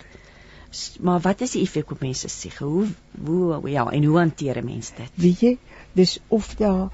Maar 1.01 1.21
wat 1.21 1.41
is 1.41 1.51
die 1.51 1.63
effek 1.63 1.91
op 1.91 2.01
mense 2.01 2.29
se 2.29 2.39
siege? 2.39 2.65
Hoe 2.65 2.87
hoe 3.25 3.71
ja, 3.71 3.91
en 3.91 4.05
hoe 4.05 4.19
hanteer 4.19 4.59
'n 4.59 4.65
mens 4.65 4.93
dit? 4.97 5.11
Weet 5.15 5.41
jy, 5.41 5.59
dis 5.93 6.19
of 6.29 6.55
daar 6.55 6.89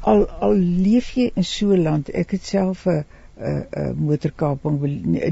al 0.00 0.26
al 0.28 0.54
leef 0.54 1.10
jy 1.18 1.30
in 1.34 1.44
so 1.44 1.72
'n 1.72 1.82
land. 1.82 2.10
Ek 2.10 2.30
het 2.30 2.44
self 2.44 2.86
'n 2.86 3.04
'n 3.36 3.94
motorkaping 3.98 4.80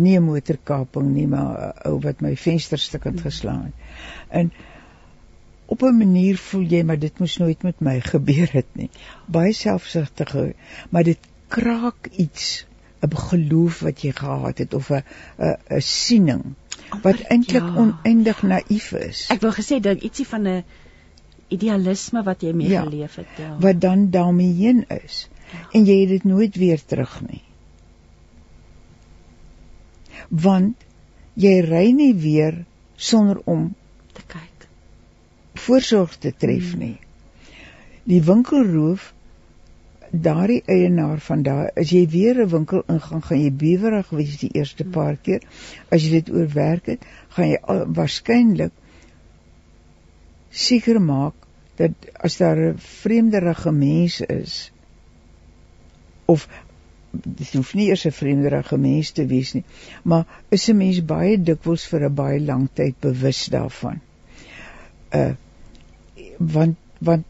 nie 0.00 0.18
'n 0.18 0.24
motorkaping 0.24 1.12
nie, 1.14 1.26
maar 1.26 1.74
'n 1.74 1.88
ou 1.88 2.00
wat 2.00 2.20
my 2.20 2.36
vensterstukkend 2.36 3.20
geslaan 3.20 3.64
het. 3.64 3.74
En 4.28 4.52
op 5.66 5.82
'n 5.82 5.96
manier 5.96 6.36
voel 6.36 6.62
jy 6.62 6.82
maar 6.82 6.98
dit 6.98 7.18
moes 7.18 7.36
nooit 7.36 7.62
met 7.62 7.80
my 7.80 8.00
gebeur 8.00 8.48
het 8.52 8.70
nie. 8.72 8.90
Baie 9.26 9.52
selfsugtige, 9.52 10.54
maar 10.90 11.04
dit 11.04 11.18
kraak 11.48 12.06
iets 12.16 12.66
'n 13.12 13.16
geloof 13.28 13.80
wat 13.80 14.00
jy 14.02 14.12
gehad 14.12 14.58
het 14.58 14.74
of 14.74 14.90
'n 14.90 15.02
'n 15.38 15.56
'n 15.76 15.80
siening 15.80 16.54
wat 17.02 17.20
eintlik 17.20 17.62
ja. 17.62 17.76
oneindig 17.76 18.42
naïef 18.42 18.92
is. 18.92 19.26
Ek 19.30 19.40
wou 19.40 19.52
gesê 19.52 19.80
dat 19.80 20.02
ietsie 20.02 20.26
van 20.26 20.46
'n 20.48 20.64
idealisme 21.48 22.22
wat 22.22 22.40
jy 22.42 22.52
mee 22.52 22.68
Ja. 22.68 22.82
geleef 22.82 23.14
het, 23.14 23.26
ja. 23.38 23.56
wat 23.60 23.80
dan 23.80 24.10
daarmee 24.10 24.52
heen 24.54 24.84
is 24.88 25.28
en 25.72 25.84
jy 25.84 26.00
het 26.00 26.08
dit 26.08 26.24
nooit 26.24 26.56
weer 26.56 26.84
terug 26.84 27.20
nie. 27.30 27.42
Want 30.28 30.76
jy 31.34 31.60
ry 31.60 31.90
nie 31.90 32.14
weer 32.14 32.64
sonder 32.96 33.40
om 33.44 33.74
te 34.12 34.22
kyk. 34.26 34.68
voorsorg 35.54 36.16
te 36.18 36.32
tref 36.36 36.74
nie. 36.76 36.98
Die 38.04 38.22
winkelroof 38.22 39.13
daardie 40.22 40.62
eienaar 40.66 41.20
van 41.20 41.42
daar 41.42 41.70
as 41.80 41.90
jy 41.90 42.04
weer 42.08 42.40
'n 42.42 42.48
winkel 42.48 42.82
ingaan 42.86 43.22
gaan 43.22 43.40
jy 43.40 43.52
bewerig 43.52 44.10
wees 44.10 44.36
die 44.38 44.50
eerste 44.52 44.84
paar 44.84 45.16
keer. 45.16 45.42
As 45.90 46.02
jy 46.02 46.10
dit 46.10 46.30
oorwerk 46.30 46.86
het 46.86 47.02
gaan 47.28 47.48
jy 47.48 47.58
waarskynlik 47.86 48.72
seker 50.50 51.00
maak 51.00 51.34
dat 51.76 51.92
as 52.14 52.36
daar 52.36 52.56
'n 52.56 52.78
vreemderige 52.78 53.72
mens 53.72 54.20
is 54.20 54.72
of 56.24 56.48
dit 57.10 57.52
hoef 57.52 57.74
nie 57.74 57.88
eers 57.88 58.06
'n 58.06 58.10
vreemderige 58.10 58.76
mens 58.78 59.10
te 59.10 59.26
wees 59.26 59.52
nie 59.52 59.64
maar 60.02 60.26
is 60.48 60.68
'n 60.68 60.76
mens 60.76 61.04
baie 61.04 61.42
dikwels 61.42 61.86
vir 61.86 62.04
'n 62.08 62.14
baie 62.14 62.40
lang 62.40 62.68
tyd 62.72 63.00
bewus 63.00 63.46
daarvan. 63.46 64.00
Uh 65.10 65.32
want 66.38 66.76
want 66.98 67.24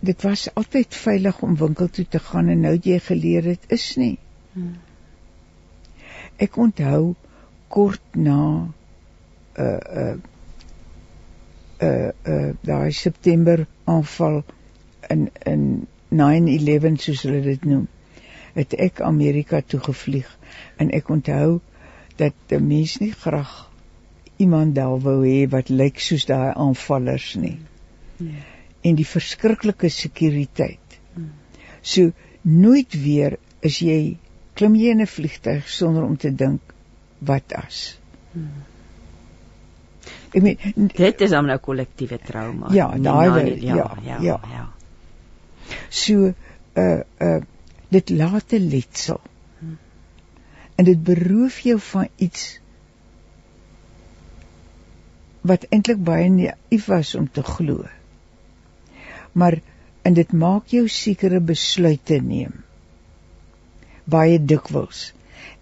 dit 0.00 0.22
was 0.22 0.54
altyd 0.54 0.94
veilig 0.94 1.40
om 1.42 1.56
winkel 1.56 1.88
toe 1.90 2.06
te 2.08 2.18
gaan 2.18 2.48
en 2.48 2.60
nou 2.60 2.74
jy 2.82 2.98
geleer 3.02 3.42
dit 3.42 3.70
is 3.74 3.86
nie. 3.96 4.16
Hmm. 4.52 4.76
Ek 6.38 6.56
onthou 6.56 7.14
kort 7.68 8.02
na 8.14 8.40
uh 9.58 9.78
uh 10.02 10.16
uh 11.82 12.10
uh 12.34 12.50
daai 12.62 12.92
September 12.92 13.66
aanval 13.84 14.42
in 15.10 15.30
in 15.44 15.64
9/11 16.14 17.00
soos 17.02 17.22
hulle 17.22 17.40
dit 17.42 17.64
noem. 17.64 17.88
Het 18.54 18.74
ek 18.88 19.00
Amerika 19.00 19.60
toe 19.60 19.80
gevlieg 19.80 20.30
en 20.76 20.90
ek 20.90 21.10
onthou 21.10 21.58
dat 22.16 22.34
die 22.46 22.60
mense 22.60 23.02
nie 23.02 23.12
graag 23.12 23.66
iemand 24.36 24.74
daar 24.74 24.98
wou 25.02 25.26
hê 25.26 25.48
wat 25.50 25.68
lyk 25.68 25.98
soos 25.98 26.26
daai 26.26 26.54
aanvallers 26.54 27.34
nie. 27.34 27.58
Hmm 28.18 28.57
en 28.82 28.96
die 28.98 29.06
verskriklike 29.06 29.90
sekuriteit. 29.90 30.98
So 31.82 32.12
nooit 32.42 32.94
weer 33.02 33.38
is 33.60 33.80
jy 33.82 34.18
klim 34.58 34.74
jy 34.78 34.90
in 34.94 35.02
'n 35.02 35.06
vliegtuig 35.06 35.68
sonder 35.68 36.02
om 36.02 36.16
te 36.16 36.34
dink 36.34 36.74
wat 37.18 37.52
as. 37.52 37.98
Ek 40.34 40.42
meen 40.42 40.58
dit 40.94 41.20
is 41.20 41.32
'n 41.32 41.46
nou 41.46 41.58
kollektiewe 41.58 42.18
trauma. 42.18 42.72
Ja, 42.72 42.88
daai 42.98 43.60
ja, 43.60 43.74
ja, 43.74 43.96
ja, 44.02 44.18
ja. 44.20 44.40
Ja. 44.52 44.68
So 45.88 46.34
uh 46.74 47.00
uh 47.20 47.40
dit 47.88 48.10
laat 48.10 48.52
'n 48.52 48.68
letsel. 48.68 49.20
En 50.76 50.84
dit 50.84 51.02
beroof 51.02 51.60
jou 51.60 51.78
van 51.80 52.08
iets 52.16 52.60
wat 55.40 55.64
eintlik 55.68 56.04
baie 56.04 56.28
naïef 56.28 56.86
was 56.86 57.14
om 57.14 57.30
te 57.30 57.42
glo 57.42 57.84
maar 59.38 59.60
en 60.08 60.16
dit 60.16 60.32
maak 60.32 60.72
jou 60.72 60.86
sekere 60.88 61.40
besluite 61.44 62.18
neem. 62.24 62.54
Baie 64.08 64.38
dikwels. 64.40 65.12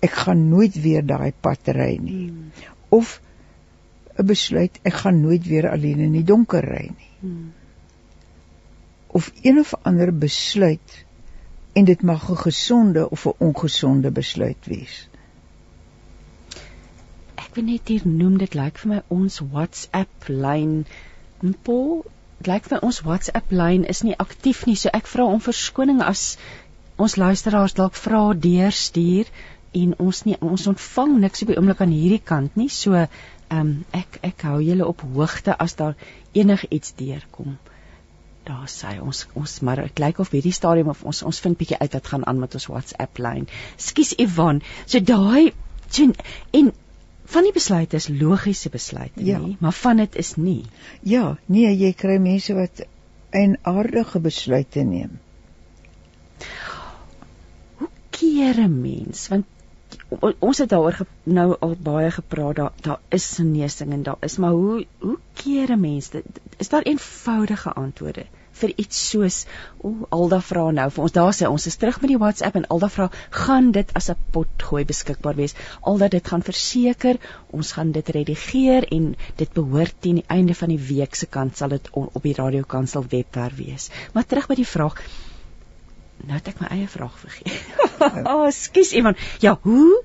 Ek 0.07 0.15
gaan 0.25 0.49
nooit 0.51 0.77
weer 0.83 1.05
daai 1.07 1.33
pad 1.45 1.73
ry 1.77 1.97
nie. 2.01 2.27
Hmm. 2.29 2.53
Of 2.95 3.21
'n 4.17 4.27
besluit 4.27 4.79
ek 4.83 5.03
gaan 5.03 5.21
nooit 5.21 5.47
weer 5.47 5.71
alleen 5.71 6.01
in 6.07 6.15
die 6.17 6.25
donker 6.25 6.65
ry 6.65 6.87
nie. 6.93 7.11
Hmm. 7.21 7.53
Of 9.19 9.33
een 9.43 9.59
of 9.59 9.75
ander 9.83 10.13
besluit 10.13 11.05
en 11.73 11.85
dit 11.85 12.03
mag 12.03 12.31
'n 12.31 12.43
gesonde 12.47 13.11
of 13.11 13.27
'n 13.27 13.37
ongesonde 13.49 14.11
besluit 14.11 14.67
wees. 14.73 15.09
Ek 17.35 17.55
wil 17.55 17.65
net 17.65 17.89
hier 17.89 18.07
noem 18.09 18.39
dit 18.39 18.55
lyk 18.55 18.79
vir 18.79 18.89
my 18.95 19.03
ons 19.09 19.39
WhatsApp 19.39 20.29
lyn 20.29 20.87
Paul 21.63 22.05
lyk 22.51 22.69
vir 22.71 22.85
ons 22.87 23.03
WhatsApp 23.07 23.53
lyn 23.53 23.85
is 23.85 24.03
nie 24.07 24.17
aktief 24.23 24.65
nie, 24.67 24.77
so 24.77 24.93
ek 24.95 25.09
vra 25.11 25.27
om 25.31 25.43
verskoning 25.43 26.03
as 26.05 26.37
ons 26.97 27.17
luisteraars 27.21 27.77
dalk 27.77 27.99
vra 27.99 28.23
deurstuur 28.47 29.31
en 29.77 29.95
ons 30.01 30.23
nie 30.25 30.37
ons 30.41 30.67
ontvang 30.73 31.17
niks 31.21 31.45
op 31.45 31.51
die 31.53 31.59
oomblik 31.61 31.83
aan 31.85 31.95
hierdie 31.95 32.23
kant 32.33 32.57
nie. 32.57 32.69
So 32.73 32.97
ehm 32.97 33.61
um, 33.61 33.73
ek 33.95 34.19
ek 34.27 34.47
hou 34.49 34.59
julle 34.65 34.87
op 34.89 35.05
hoogte 35.17 35.55
as 35.67 35.77
daar 35.81 35.95
enigiets 36.35 36.95
deurkom. 36.99 37.59
Daar 38.47 38.71
sê 38.71 38.97
ons 39.03 39.27
ons 39.35 39.59
maar 39.67 39.83
dit 39.83 40.03
lyk 40.03 40.23
of 40.23 40.33
hierdie 40.35 40.55
stadium 40.55 40.91
of 40.95 41.05
ons 41.05 41.23
ons 41.27 41.43
vind 41.45 41.59
bietjie 41.59 41.79
uit 41.79 41.99
wat 41.99 42.11
gaan 42.13 42.27
aan 42.27 42.41
met 42.43 42.55
ons 42.55 42.69
WhatsApp 42.73 43.19
lyn. 43.19 43.47
Skus 43.77 44.15
Ivan. 44.19 44.63
So 44.87 45.01
daai 45.01 45.53
en 46.53 46.73
van 47.27 47.47
die 47.47 47.53
besluite 47.53 47.97
is 47.97 48.09
logiese 48.09 48.71
besluite 48.71 49.25
ja. 49.25 49.39
nie, 49.39 49.57
maar 49.61 49.73
van 49.73 50.03
dit 50.03 50.17
is 50.17 50.35
nie. 50.37 50.65
Ja, 51.03 51.37
nee, 51.47 51.73
jy 51.77 51.93
kry 51.93 52.19
mense 52.23 52.55
wat 52.55 52.85
'n 53.33 53.57
aardige 53.63 54.21
besluite 54.21 54.83
neem. 54.83 55.19
Hoe 57.77 57.89
keer 58.11 58.61
'n 58.61 58.81
mens? 58.81 59.29
Want 59.29 59.47
ons 60.39 60.59
het 60.59 60.69
daaroor 60.69 61.07
nou 61.23 61.57
al 61.61 61.77
baie 61.83 62.11
gepraat, 62.11 62.57
daar 62.57 62.73
daar 62.81 63.01
is 63.09 63.29
genesing 63.35 63.93
en 63.93 64.03
daar 64.03 64.21
is, 64.21 64.37
maar 64.37 64.51
hoe 64.51 64.87
hoe 64.99 65.19
keer 65.33 65.71
'n 65.73 65.81
mens 65.81 66.11
dit? 66.11 66.25
Is 66.57 66.69
daar 66.69 66.83
eenvoudige 66.83 67.73
antwoorde? 67.73 68.27
Vir 68.61 68.73
iets 68.83 69.01
soos 69.11 69.39
o 69.85 69.93
Alda 70.17 70.41
vra 70.45 70.65
nou 70.79 70.87
vir 70.95 71.05
ons. 71.05 71.15
Daar 71.17 71.35
sê 71.37 71.49
ons 71.51 71.67
is 71.71 71.79
terug 71.81 72.01
met 72.03 72.13
die 72.13 72.19
WhatsApp 72.23 72.59
en 72.61 72.67
Alda 72.73 72.89
vra 72.93 73.09
gaan 73.31 73.71
dit 73.77 73.93
as 74.01 74.11
'n 74.11 74.17
potgooi 74.33 74.85
beskikbaar 74.85 75.37
wees? 75.37 75.55
Alda 75.83 76.09
dit 76.09 76.29
gaan 76.33 76.43
verseker 76.43 77.21
ons 77.51 77.73
gaan 77.73 77.93
dit 77.93 78.09
redigeer 78.19 78.89
en 78.93 79.15
dit 79.37 79.53
behoort 79.53 79.95
teen 80.01 80.21
die 80.23 80.29
einde 80.29 80.55
van 80.55 80.69
die 80.69 80.83
week 80.89 81.15
se 81.15 81.27
kant 81.27 81.57
sal 81.57 81.69
dit 81.69 81.89
op 81.93 82.23
die 82.23 82.35
Radio 82.35 82.63
Kansel 82.63 83.05
webwerf 83.11 83.57
wees. 83.57 83.91
Maar 84.13 84.27
terug 84.27 84.49
by 84.49 84.55
die 84.55 84.71
vraag 84.75 85.01
nou 86.27 86.35
het 86.39 86.49
ek 86.49 86.61
my 86.61 86.69
eie 86.73 86.89
vraag 86.89 87.19
vergeet. 87.19 87.53
Oh 88.25 88.49
skus 88.65 88.93
iemand 88.93 89.19
ja 89.41 89.59
hoe 89.63 90.03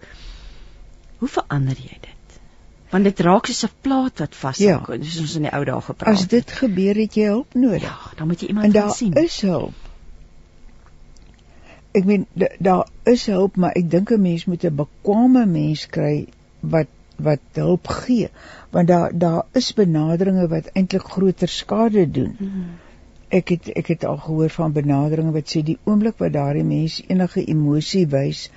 hoe 1.19 1.29
verander 1.29 1.77
jy 1.77 1.97
dit 2.01 2.10
want 2.91 3.07
dit 3.07 3.19
raak 3.27 3.47
soos 3.47 3.63
'n 3.65 3.75
plaat 3.81 4.19
wat 4.19 4.35
vas 4.35 4.57
ja. 4.57 4.79
soos 4.85 5.19
ons 5.23 5.35
in 5.35 5.47
die 5.47 5.53
ou 5.57 5.63
dae 5.65 5.81
gepraat 5.81 6.13
As 6.13 6.27
dit 6.27 6.51
gebeur 6.51 6.95
het 6.95 7.15
jy 7.15 7.27
hulp 7.31 7.53
nodig. 7.53 7.87
Ja, 7.87 8.11
dan 8.17 8.27
moet 8.27 8.41
jy 8.41 8.47
iemand 8.47 8.73
gaan 8.73 8.91
sien. 8.91 9.07
En 9.07 9.13
daar 9.13 9.23
is 9.23 9.41
hulp. 9.41 9.73
Ek 11.91 12.05
meen 12.05 12.25
daar 12.59 12.87
is 13.03 13.25
hulp, 13.25 13.55
maar 13.55 13.71
ek 13.75 13.89
dink 13.89 14.11
'n 14.11 14.21
mens 14.21 14.45
moet 14.45 14.63
'n 14.63 14.75
bekwame 14.75 15.45
mens 15.45 15.85
kry 15.87 16.27
wat 16.59 16.87
wat 17.15 17.39
hulp 17.53 17.87
gee, 17.87 18.29
want 18.69 18.87
daar 18.87 19.17
daar 19.17 19.45
is 19.51 19.73
benaderinge 19.73 20.47
wat 20.47 20.69
eintlik 20.73 21.03
groter 21.03 21.47
skade 21.47 22.11
doen. 22.11 22.35
Hmm. 22.37 22.69
Ek 23.27 23.49
het 23.49 23.67
ek 23.67 23.87
het 23.87 24.05
al 24.05 24.17
gehoor 24.17 24.49
van 24.49 24.71
benaderinge 24.71 25.31
wat 25.31 25.55
sê 25.55 25.63
die 25.63 25.77
oomblik 25.83 26.17
wat 26.17 26.33
daardie 26.33 26.63
mens 26.63 27.03
enige 27.07 27.45
emosie 27.45 28.07
wys, 28.07 28.49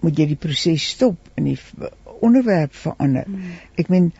moet 0.00 0.18
jy 0.18 0.26
die 0.26 0.36
proses 0.36 0.88
stop 0.88 1.16
en 1.34 1.44
die 1.44 1.58
onderwerp 2.20 2.74
verander. 2.74 3.24
Hmm. 3.24 3.56
Ek 3.80 3.88
meen, 3.88 4.12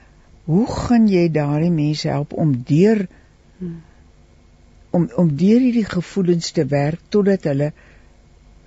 hoe 0.49 0.66
gaan 0.66 1.09
jy 1.09 1.28
daardie 1.32 1.72
mense 1.72 2.09
help 2.09 2.32
om 2.32 2.55
deur 2.68 3.07
hmm. 3.59 3.76
om 4.90 5.11
om 5.20 5.34
deur 5.36 5.61
hierdie 5.61 5.84
gevoelens 5.84 6.51
te 6.57 6.64
werk 6.66 7.01
totdat 7.12 7.44
hulle 7.51 7.72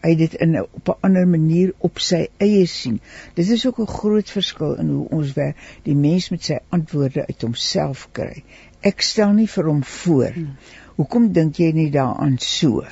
uit 0.01 0.17
dit 0.17 0.33
in 0.45 0.55
op 0.61 0.87
'n 0.89 0.97
ander 1.07 1.27
manier 1.27 1.73
op 1.77 1.99
sy 1.99 2.27
eie 2.37 2.65
sien. 2.65 2.99
Dit 3.33 3.49
is 3.49 3.65
ook 3.67 3.79
'n 3.79 3.87
groot 3.87 4.29
verskil 4.29 4.77
in 4.77 4.89
hoe 4.89 5.07
ons 5.09 5.33
werk. 5.33 5.57
Die 5.83 5.95
mens 5.95 6.29
met 6.29 6.43
sy 6.43 6.59
antwoorde 6.69 7.27
uit 7.27 7.41
homself 7.41 8.07
kry. 8.11 8.43
Ek 8.81 9.01
stel 9.01 9.33
nie 9.33 9.47
vir 9.47 9.65
hom 9.65 9.83
voor. 9.83 10.33
Hmm. 10.33 10.55
Hoekom 10.95 11.31
dink 11.33 11.55
jy 11.55 11.71
nie 11.71 11.91
daaraan 11.91 12.37
so? 12.37 12.83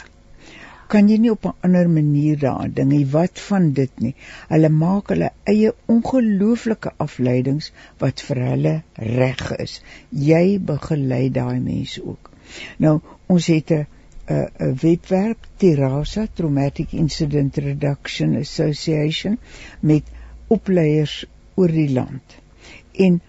Kan 0.90 1.10
jy 1.12 1.18
nie 1.22 1.32
op 1.32 1.46
'n 1.46 1.54
ander 1.68 1.90
manier 1.90 2.38
daaraan 2.40 2.74
dink 2.74 2.92
nie. 2.92 3.06
Wat 3.06 3.40
van 3.40 3.72
dit 3.80 4.00
nie? 4.06 4.16
Hulle 4.50 4.70
maak 4.70 5.10
hulle 5.14 5.30
eie 5.54 5.74
ongelooflike 5.86 6.94
afleidings 7.06 7.72
wat 8.04 8.22
vir 8.30 8.42
hulle 8.48 8.74
reg 9.20 9.44
is. 9.66 9.82
Jy 10.10 10.60
begelei 10.72 11.30
daai 11.30 11.60
mense 11.60 12.04
ook. 12.06 12.32
Nou, 12.78 13.00
ons 13.28 13.48
het 13.48 13.72
'n 13.72 13.86
'n 14.30 14.76
webwerf 14.82 15.38
Terasa 15.58 16.28
Traumatic 16.34 16.92
Incident 16.94 17.58
Reduction 17.58 18.36
Association 18.38 19.38
met 19.80 20.04
opleiers 20.48 21.26
oor 21.56 21.72
die 21.72 21.90
land. 21.94 22.36
En 22.94 23.22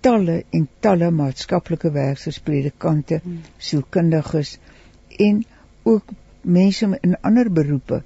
talle 0.00 0.44
en 0.50 0.68
talle 0.80 1.10
maatskaplike 1.10 1.90
werkers, 1.90 2.38
predikante, 2.38 3.20
hmm. 3.22 3.40
sielkundiges 3.56 4.58
en 5.18 5.44
ook 5.82 6.12
mense 6.42 6.98
in 7.00 7.16
ander 7.20 7.52
beroepe 7.52 8.02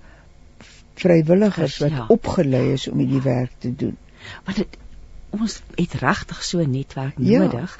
vrywilligers 0.96 1.78
wat 1.78 1.90
ja. 1.90 2.04
opgelei 2.08 2.72
is 2.72 2.88
om 2.88 2.98
hierdie 2.98 3.22
werk 3.22 3.52
te 3.58 3.74
doen. 3.74 3.96
Want 4.44 4.56
dit 4.56 4.76
ons 5.36 5.60
het 5.76 5.94
regtig 6.00 6.44
so 6.44 6.58
'n 6.58 6.70
netwerk 6.70 7.14
ja. 7.18 7.38
nodig. 7.38 7.78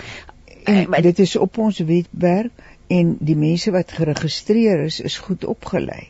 En, 0.64 0.74
en 0.74 0.90
maar 0.90 1.02
dit 1.02 1.18
is 1.18 1.36
op 1.36 1.59
ons 1.59 1.78
webwerf 1.78 2.52
en 2.86 3.16
die 3.20 3.36
mense 3.36 3.70
wat 3.70 3.92
geregistreer 3.92 4.84
is 4.84 5.00
is 5.00 5.18
goed 5.18 5.44
opgelei. 5.44 6.09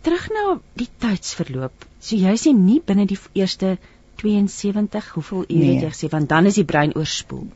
Terug 0.00 0.28
na 0.28 0.60
die 0.72 0.88
tydsverloop. 0.98 1.86
So 1.98 2.16
jy 2.16 2.36
sê 2.36 2.54
nie 2.56 2.80
binne 2.84 3.06
die 3.06 3.18
eerste 3.32 3.78
72, 4.22 5.08
hoeveel 5.14 5.44
ure 5.48 5.58
Nee. 5.58 5.80
jy 5.80 5.90
gesê 5.90 6.08
want 6.08 6.28
dan 6.28 6.46
is 6.46 6.54
die 6.54 6.64
brein 6.64 6.96
oorspoel. 6.96 7.46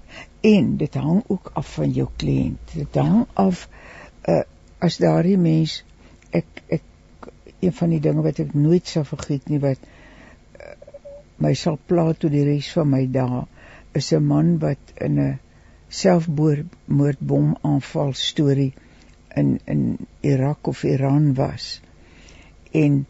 En 0.41 0.77
dit 0.77 0.95
hang 0.95 1.25
ook 1.27 1.51
af 1.55 1.73
van 1.75 1.91
jou 1.91 2.09
kliënt. 2.17 2.75
Dit 2.75 2.95
hang 2.95 3.27
af 3.35 3.69
uh 4.29 4.43
as 4.79 4.99
daardie 5.01 5.39
mens 5.39 5.85
ek 6.41 6.63
ek 6.79 7.29
een 7.61 7.75
van 7.79 7.95
die 7.95 8.03
dinge 8.05 8.25
wat 8.27 8.41
ek 8.45 8.55
nooit 8.55 8.93
sal 8.93 9.07
vergeet 9.09 9.49
nie 9.53 9.61
wat 9.63 9.83
uh, 9.87 10.73
my 11.43 11.53
sal 11.63 11.79
pla 11.91 12.07
tot 12.13 12.35
die 12.35 12.45
res 12.49 12.71
van 12.77 12.91
my 12.93 13.05
dae 13.19 13.43
is 14.01 14.13
'n 14.13 14.29
man 14.33 14.57
wat 14.65 14.95
in 15.09 15.21
'n 15.25 15.39
selfmoordbom 16.03 17.57
aanval 17.73 18.13
storie 18.13 18.73
in 19.43 19.59
in 19.75 19.83
Irak 20.21 20.73
of 20.73 20.85
Iran 20.85 21.35
was 21.35 21.81
en 22.85 23.05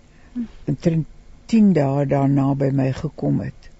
omtrent 0.66 1.06
10 1.46 1.72
dae 1.72 2.06
daarna 2.06 2.54
by 2.54 2.70
my 2.82 2.92
gekom 2.92 3.40
het 3.40 3.70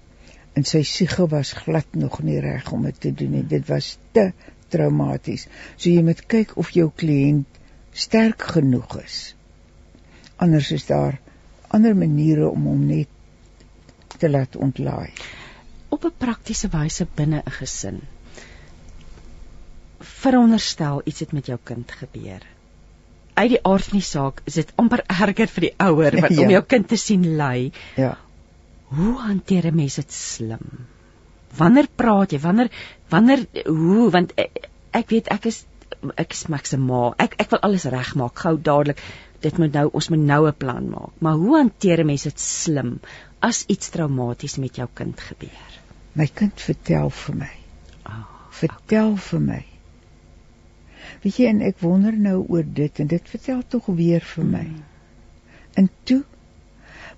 en 0.57 0.65
sy 0.65 0.81
siege 0.89 1.27
was 1.29 1.53
glad 1.53 1.85
nog 1.93 2.21
nie 2.25 2.39
reg 2.41 2.71
om 2.73 2.87
dit 2.87 2.99
te 2.99 3.11
doen 3.13 3.35
nie. 3.37 3.43
Dit 3.45 3.67
was 3.69 3.97
te 4.17 4.31
traumaties. 4.73 5.45
So 5.75 5.91
jy 5.91 6.01
moet 6.05 6.23
kyk 6.25 6.55
of 6.57 6.71
jou 6.73 6.87
kliënt 6.89 7.59
sterk 7.93 8.41
genoeg 8.55 8.97
is. 9.03 9.17
Anders 10.37 10.71
is 10.71 10.85
daar 10.85 11.19
ander 11.67 11.95
maniere 11.95 12.49
om 12.49 12.65
hom 12.65 12.85
net 12.85 13.07
te 14.17 14.29
laat 14.29 14.55
ontlaai. 14.55 15.09
Op 15.89 16.05
'n 16.05 16.13
praktiese 16.17 16.67
wyse 16.73 17.07
binne 17.15 17.41
'n 17.45 17.51
gesin. 17.51 18.01
Veronderstel 19.99 21.01
iets 21.05 21.19
het 21.19 21.31
met 21.31 21.45
jou 21.45 21.57
kind 21.63 21.91
gebeur. 21.91 22.41
Uit 23.33 23.49
die 23.49 23.63
aard 23.63 23.83
van 23.85 23.99
die 23.99 24.05
saak 24.07 24.41
is 24.49 24.53
dit 24.53 24.71
amper 24.75 25.03
erger 25.07 25.47
vir 25.47 25.61
die 25.67 25.73
ouer 25.77 26.21
wat 26.21 26.31
Ja. 26.37 26.43
om 26.43 26.49
jou 26.49 26.63
kind 26.63 26.87
te 26.87 26.95
sien 26.97 27.25
ly. 27.37 27.71
Ja. 27.95 28.17
Hoe 28.87 29.17
hanteer 29.21 29.65
'n 29.71 29.75
mens 29.75 29.95
dit 29.95 30.11
slim? 30.11 30.85
Wanneer 31.57 31.87
praat 31.95 32.31
jy? 32.31 32.39
Wanneer 32.39 32.69
wanneer 33.09 33.45
hoe 33.65 34.09
want 34.11 34.31
ek, 34.35 34.69
ek 34.91 35.09
weet 35.09 35.27
ek 35.27 35.45
is 35.45 35.65
ek 36.15 36.31
is 36.31 36.45
maksimaal. 36.47 37.13
Ek 37.17 37.33
ek 37.37 37.49
wil 37.49 37.59
alles 37.59 37.83
regmaak 37.85 38.39
gou 38.39 38.57
dadelik. 38.61 39.01
Dit 39.41 39.57
moet 39.57 39.73
nou 39.73 39.89
ons 39.93 40.09
moet 40.09 40.19
nou 40.19 40.47
'n 40.47 40.57
plan 40.57 40.89
maak. 40.89 41.13
Maar 41.19 41.33
hoe 41.33 41.55
hanteer 41.57 41.99
'n 41.99 42.05
mens 42.05 42.23
dit 42.23 42.39
slim 42.39 42.99
as 43.39 43.63
iets 43.67 43.89
traumaties 43.89 44.57
met 44.57 44.75
jou 44.75 44.87
kind 44.93 45.19
gebeur? 45.19 45.71
My 46.13 46.27
kind 46.33 46.61
vertel 46.61 47.09
vir 47.09 47.35
my. 47.35 47.51
Ah, 48.03 48.23
Vertel 48.49 49.15
vir 49.15 49.39
my. 49.39 49.65
Weet 51.21 51.37
jy 51.37 51.45
en 51.45 51.61
ek 51.61 51.79
wonder 51.79 52.13
nou 52.17 52.45
oor 52.47 52.63
dit 52.73 52.99
en 52.99 53.07
dit 53.07 53.29
vertel 53.29 53.61
tog 53.67 53.85
weer 53.85 54.21
vir 54.21 54.45
my. 54.45 54.63
Mm. 54.63 54.83
En 55.73 55.89
toe 56.03 56.23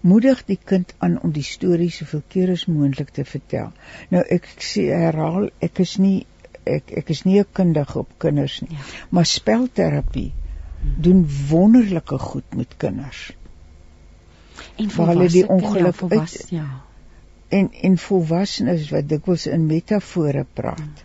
moedig 0.02 0.46
die 0.46 0.60
kind 0.72 0.94
aan 0.98 1.20
om 1.24 1.32
die 1.36 1.44
storie 1.44 1.90
soveel 1.92 2.24
keer 2.28 2.52
as 2.52 2.66
moontlik 2.66 3.10
te 3.16 3.26
vertel. 3.26 3.72
Nou 4.10 4.24
ek 4.30 4.48
sê 4.64 4.90
herhaal, 4.96 5.50
ek 5.60 5.80
is 5.80 5.98
nie 5.98 6.26
ek 6.70 6.92
ek 7.02 7.10
is 7.10 7.24
nie 7.26 7.40
'n 7.40 7.48
kundige 7.54 8.00
op 8.00 8.10
kinders 8.20 8.62
nie, 8.62 8.72
Ja. 8.72 8.84
maar 9.10 9.26
spelterapie 9.26 10.32
doen 10.82 11.26
wonderlike 11.50 12.18
goed 12.18 12.56
met 12.56 12.78
kinders. 12.78 13.34
En 14.76 14.90
Waar 14.96 15.08
hulle 15.08 15.30
die 15.30 15.48
ongeluk 15.48 15.96
volwas, 15.96 16.38
uit- 16.42 16.50
ja. 16.50 16.68
En 17.48 17.72
en 17.82 17.98
volwassenes 17.98 18.90
wat 18.90 19.10
dikwels 19.10 19.48
in 19.48 19.66
metafore 19.66 20.46
praat. 20.54 21.04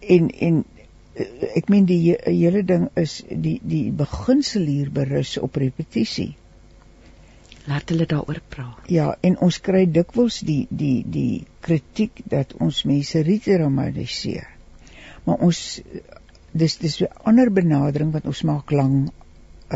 En 0.00 0.30
en 0.30 0.64
eh, 1.12 1.26
ek 1.60 1.68
meen 1.68 1.84
die 1.88 2.00
he- 2.10 2.30
hele 2.30 2.62
ding 2.64 2.88
is 2.94 3.22
die 3.28 3.58
die 3.62 3.92
beginsel 3.92 4.62
hier 4.68 4.90
berus 4.90 5.36
op 5.38 5.56
repetisie. 5.56 6.34
Laat 7.66 7.88
hulle 7.90 8.06
daaroor 8.06 8.40
praat. 8.48 8.86
Ja, 8.86 9.16
en 9.20 9.38
ons 9.42 9.58
kry 9.60 9.84
dikwels 9.90 10.38
die 10.46 10.66
die 10.70 11.02
die 11.10 11.46
kritiek 11.60 12.20
dat 12.30 12.54
ons 12.62 12.82
mense 12.86 13.22
retraumatiseer. 13.26 14.46
Maar 15.24 15.42
ons 15.48 15.62
dis 16.62 16.76
dis 16.78 17.00
'n 17.02 17.08
ander 17.22 17.52
benadering 17.52 18.12
wat 18.12 18.26
ons 18.26 18.42
maak 18.42 18.70
lang 18.70 18.94
'n 18.96 19.10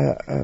uh, 0.01 0.15
'n 0.27 0.37
uh, 0.37 0.43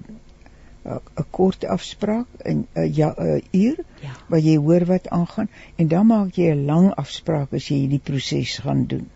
'n 0.94 1.00
uh, 1.22 1.24
kort 1.32 1.66
afspraak 1.66 2.28
in 2.46 2.58
'n 2.58 2.82
uh, 2.82 2.96
ja 2.96 3.14
uh, 3.20 3.42
uur 3.52 3.78
Ja. 4.02 4.12
waar 4.30 4.40
jy 4.40 4.58
hoor 4.58 4.86
wat 4.86 5.10
aangaan 5.10 5.50
en 5.76 5.88
dan 5.88 6.06
maak 6.08 6.36
jy 6.36 6.52
'n 6.54 6.66
lang 6.66 6.92
afspraak 6.96 7.54
as 7.54 7.68
jy 7.68 7.76
hierdie 7.76 8.04
proses 8.04 8.58
gaan 8.58 8.86
doen. 8.86 9.08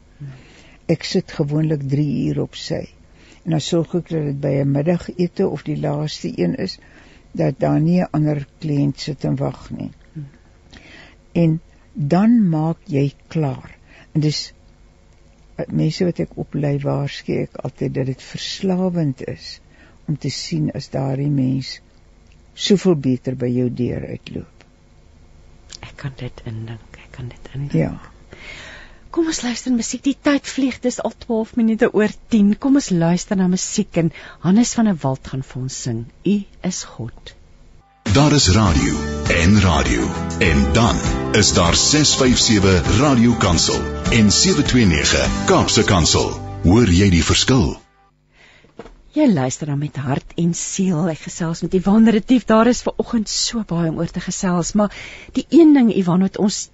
Ek 0.85 1.03
sit 1.03 1.31
gewoonlik 1.31 1.87
3 1.89 2.27
uur 2.27 2.41
op 2.41 2.55
sy. 2.55 2.89
En 3.43 3.51
dan 3.51 3.61
sorg 3.61 3.95
ek 3.95 4.09
dat 4.09 4.23
dit 4.23 4.39
by 4.41 4.53
'n 4.61 4.71
middagete 4.71 5.47
of 5.47 5.63
die 5.63 5.77
laaste 5.79 6.31
een 6.37 6.55
is 6.55 6.79
dat 7.31 7.59
daar 7.59 7.79
nie 7.79 7.99
'n 8.01 8.07
ander 8.11 8.47
kliënt 8.59 8.99
sit 8.99 9.23
en 9.23 9.35
wag 9.35 9.69
nie. 9.71 9.91
En 11.33 11.61
dan 11.93 12.49
maak 12.49 12.77
jy 12.85 13.13
klaar. 13.27 13.77
En 14.11 14.21
dis 14.21 14.49
eh, 14.49 14.60
mense 15.67 16.05
wat 16.07 16.21
ek 16.23 16.37
oplei 16.41 16.77
waarsku 16.83 17.37
ek 17.43 17.59
altyd 17.65 17.93
dat 17.97 18.09
dit 18.11 18.23
verslawend 18.31 19.21
is 19.27 19.59
om 20.07 20.17
te 20.17 20.31
sien 20.33 20.71
as 20.75 20.89
daardie 20.93 21.31
mens 21.31 21.79
soveel 22.55 22.95
beter 22.95 23.37
by 23.39 23.49
jou 23.51 23.69
deur 23.69 24.07
uitloop. 24.07 24.65
Ek 25.81 25.95
kan 25.97 26.13
dit 26.17 26.41
indink. 26.45 26.99
Ek 26.99 27.11
kan 27.15 27.29
dit 27.31 27.53
indink. 27.55 27.77
Ja. 27.77 27.93
Kom 29.11 29.27
ons 29.27 29.41
luister 29.43 29.73
musiek. 29.75 30.03
Die 30.05 30.15
tyd 30.15 30.47
vlieg. 30.47 30.79
Dis 30.83 31.01
al 31.03 31.13
12 31.25 31.57
minute 31.59 31.91
oor 31.91 32.11
10. 32.35 32.55
Kom 32.63 32.79
ons 32.79 32.91
luister 32.95 33.39
na 33.39 33.49
musiek 33.51 33.99
en 33.99 34.11
Hannes 34.45 34.73
van 34.77 34.91
der 34.91 34.99
Walt 35.03 35.27
gaan 35.33 35.43
vir 35.43 35.61
ons 35.65 35.81
sing. 35.87 36.05
U 36.23 36.37
is 36.71 36.83
God. 36.95 37.35
Daar 38.15 38.33
is 38.33 38.49
radio 38.55 38.95
en 39.35 39.59
radio 39.61 40.07
en 40.39 40.63
dan 40.73 41.03
is 41.37 41.53
daar 41.53 41.75
657 41.75 42.97
Radio 42.99 43.35
Kansel 43.39 44.00
en 44.11 44.31
729 44.31 45.45
Kaapse 45.45 45.83
Kansel. 45.87 46.33
Hoor 46.65 46.89
jy 46.91 47.05
die 47.13 47.23
verskil? 47.23 47.77
Jy 49.15 49.27
luister 49.31 49.71
dan 49.71 49.79
met 49.79 49.95
hart 50.03 50.33
en 50.41 50.51
siel. 50.57 51.05
Ek 51.13 51.21
gesels 51.29 51.61
met 51.63 51.77
Ivan 51.79 52.09
Retief. 52.11 52.43
Daar 52.49 52.67
is 52.67 52.83
ver 52.83 52.99
oggend 52.99 53.31
so 53.31 53.63
baie 53.67 53.87
om 53.87 54.01
oor 54.03 54.11
te 54.11 54.23
gesels, 54.23 54.73
maar 54.75 54.91
die 55.37 55.45
een 55.47 55.71
ding 55.77 55.93
Ivan 55.95 56.27
wat 56.27 56.41
ons 56.43 56.65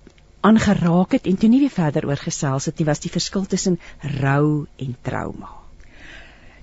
aangeraak 0.41 1.13
het 1.19 1.29
en 1.29 1.38
toe 1.38 1.49
nie 1.53 1.61
weer 1.61 1.75
verder 1.77 2.09
oor 2.09 2.17
gesels 2.17 2.71
het 2.71 2.81
nie, 2.81 2.89
was 2.89 3.05
die 3.05 3.13
verskil 3.13 3.45
tussen 3.45 3.77
rou 4.17 4.65
en 4.81 4.97
trauma. 5.05 5.53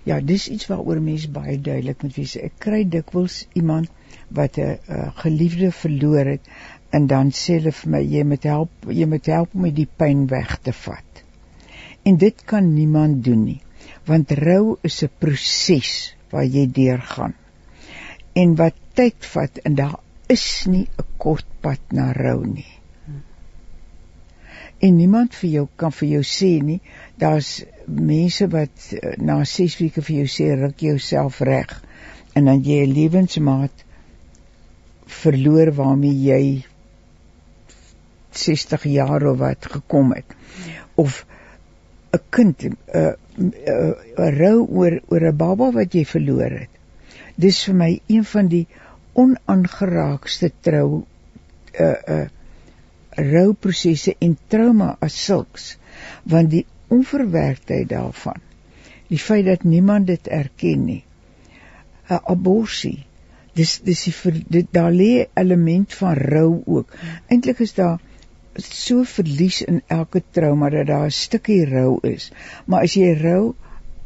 Ja, 0.04 0.18
dis 0.20 0.50
iets 0.50 0.66
waaroor 0.68 0.98
mense 1.00 1.30
baie 1.30 1.54
duidelik 1.54 2.02
moet 2.02 2.18
wees. 2.18 2.34
Ek 2.34 2.58
kry 2.66 2.82
dikwels 2.82 3.44
iemand 3.54 3.94
wat 4.34 4.58
'n 4.58 4.74
uh, 4.90 5.08
geliefde 5.22 5.70
verloor 5.70 6.34
het 6.34 6.50
en 6.94 7.06
dan 7.10 7.32
sê 7.34 7.58
hulle 7.58 7.72
vir 7.80 7.90
my 7.94 8.00
jy 8.14 8.22
moet 8.30 8.44
help, 8.50 8.88
jy 9.00 9.06
moet 9.10 9.30
help 9.32 9.54
om 9.58 9.66
die 9.78 9.88
pyn 10.02 10.26
weg 10.30 10.56
te 10.66 10.74
vat. 10.84 11.22
En 12.06 12.18
dit 12.20 12.44
kan 12.50 12.68
niemand 12.74 13.24
doen 13.26 13.42
nie, 13.48 13.60
want 14.06 14.34
rou 14.46 14.76
is 14.88 15.02
'n 15.02 15.10
proses 15.18 16.14
waar 16.30 16.44
jy 16.44 16.66
deurgaan. 16.78 17.34
En 18.34 18.54
wat 18.60 18.76
tyd 18.94 19.26
vat 19.34 19.58
en 19.64 19.74
daar 19.74 19.98
is 20.28 20.66
nie 20.66 20.86
'n 20.98 21.06
kort 21.18 21.46
pad 21.60 21.80
na 21.90 22.12
rou 22.12 22.44
nie. 22.46 22.72
En 24.80 24.96
niemand 24.96 25.34
vir 25.34 25.50
jou 25.50 25.68
kan 25.76 25.92
vir 25.92 26.08
jou 26.08 26.22
sê 26.22 26.62
nie, 26.62 26.80
daar's 27.16 27.64
mense 27.86 28.48
wat 28.48 28.92
eh, 28.92 29.16
na 29.18 29.44
6 29.44 29.78
weke 29.80 30.02
vir 30.02 30.16
jou 30.16 30.28
sê 30.28 30.54
ruk 30.60 30.80
jouself 30.80 31.40
reg 31.40 31.82
en 32.34 32.44
dan 32.44 32.62
jy 32.62 32.84
'n 32.84 32.92
lewensmaat 32.92 33.84
verloor 35.06 35.72
waarmee 35.72 36.22
jy 36.28 36.64
60 38.38 38.84
jaar 38.92 39.26
of 39.30 39.38
wat 39.38 39.66
gekom 39.76 40.12
het 40.12 40.36
of 40.94 41.24
'n 42.12 42.20
kind 42.30 42.62
'n 42.62 42.76
uh, 42.94 43.12
uh, 43.38 43.92
rou 44.38 44.66
oor 44.66 45.00
oor 45.08 45.26
'n 45.30 45.36
baba 45.36 45.70
wat 45.70 45.94
jy 45.94 46.04
verloor 46.04 46.50
het. 46.50 46.72
Dis 47.36 47.64
vir 47.64 47.74
my 47.74 48.00
een 48.06 48.24
van 48.24 48.48
die 48.48 48.66
onaangeraakste 49.12 50.52
trou 50.60 50.88
'n 50.94 51.04
uh, 51.80 51.96
'n 52.06 52.20
uh, 52.20 52.28
rouprosesse 53.32 54.16
en 54.18 54.38
trauma 54.48 54.96
as 55.00 55.24
sulks 55.24 55.76
want 56.22 56.50
die 56.50 56.66
onverwerktheid 56.88 57.88
daarvan 57.88 58.40
die 59.08 59.18
feit 59.18 59.44
dat 59.46 59.62
niemand 59.62 60.06
dit 60.06 60.26
erken 60.26 60.84
nie 60.84 61.04
'n 62.08 62.20
aborsie 62.24 63.04
dis 63.58 63.76
dis 63.86 64.02
die 64.04 64.42
dit 64.48 64.72
daar 64.74 64.92
lê 64.92 65.26
element 65.34 65.94
van 65.94 66.14
rou 66.18 66.62
ook. 66.66 66.90
Eintlik 67.30 67.60
is 67.62 67.74
daar 67.74 68.00
so 68.62 69.04
verlies 69.04 69.62
in 69.62 69.82
elke 69.86 70.22
trauma 70.30 70.70
dat 70.70 70.86
daar 70.86 71.06
'n 71.06 71.10
stukkie 71.10 71.64
rou 71.64 71.98
is. 72.02 72.30
Maar 72.66 72.82
as 72.82 72.94
jy 72.94 73.12
rou 73.20 73.54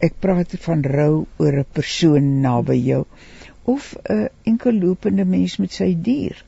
ek 0.01 0.21
praat 0.21 0.55
van 0.61 0.83
rou 0.83 1.27
oor 1.37 1.59
'n 1.59 1.73
persoon 1.73 2.41
naby 2.41 2.77
jou 2.77 3.05
of 3.65 3.97
'n 4.09 4.29
enkellopende 4.45 5.25
mens 5.25 5.57
met 5.57 5.73
sy 5.73 5.95
dier. 5.95 6.45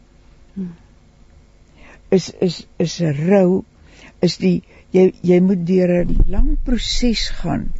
Is 2.08 2.32
is 2.40 2.66
is 2.76 3.00
rou 3.00 3.64
is 4.20 4.36
die 4.36 4.62
jy 4.90 5.12
jy 5.22 5.40
moet 5.40 5.66
deur 5.66 6.04
'n 6.04 6.24
lang 6.26 6.56
proses 6.64 7.28
gaan 7.28 7.72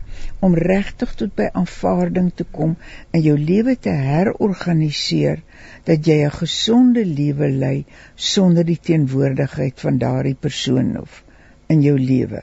om 0.46 0.54
regtig 0.56 1.12
tot 1.20 1.32
by 1.36 1.48
aanvaarding 1.60 2.30
te 2.36 2.44
kom 2.58 2.76
en 3.12 3.22
jou 3.24 3.36
lewe 3.38 3.74
te 3.86 3.92
herorganiseer 3.92 5.42
dat 5.88 6.06
jy 6.08 6.16
'n 6.26 6.36
gesonde 6.36 7.04
lewe 7.04 7.48
lei 7.64 7.84
sonder 8.14 8.64
die 8.64 8.78
teenwoordigheid 8.88 9.80
van 9.80 9.98
daardie 9.98 10.38
persoon 10.46 10.96
of 11.00 11.24
in 11.68 11.82
jou 11.82 11.98
lewe. 11.98 12.42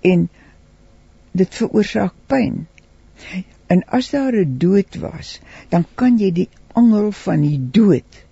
En 0.00 0.28
dit 1.32 1.54
veroorsaak 1.60 2.14
pyn. 2.26 2.66
En 3.66 3.84
as 3.98 4.10
daar 4.10 4.32
'n 4.32 4.58
dood 4.58 4.96
was, 4.96 5.40
dan 5.68 5.84
kan 5.94 6.18
jy 6.18 6.30
die 6.32 6.48
angel 6.72 7.12
van 7.12 7.40
die 7.40 7.60
dood 7.70 8.24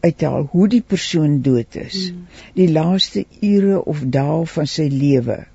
uithaal 0.00 0.48
hoe 0.50 0.68
die 0.68 0.82
persoon 0.82 1.40
dood 1.42 1.76
is. 1.76 2.12
Mm. 2.12 2.26
Die 2.54 2.70
laaste 2.72 3.24
ure 3.40 3.84
of 3.84 4.02
dae 4.04 4.44
van 4.46 4.66
sy 4.66 4.88
lewe 4.88 5.46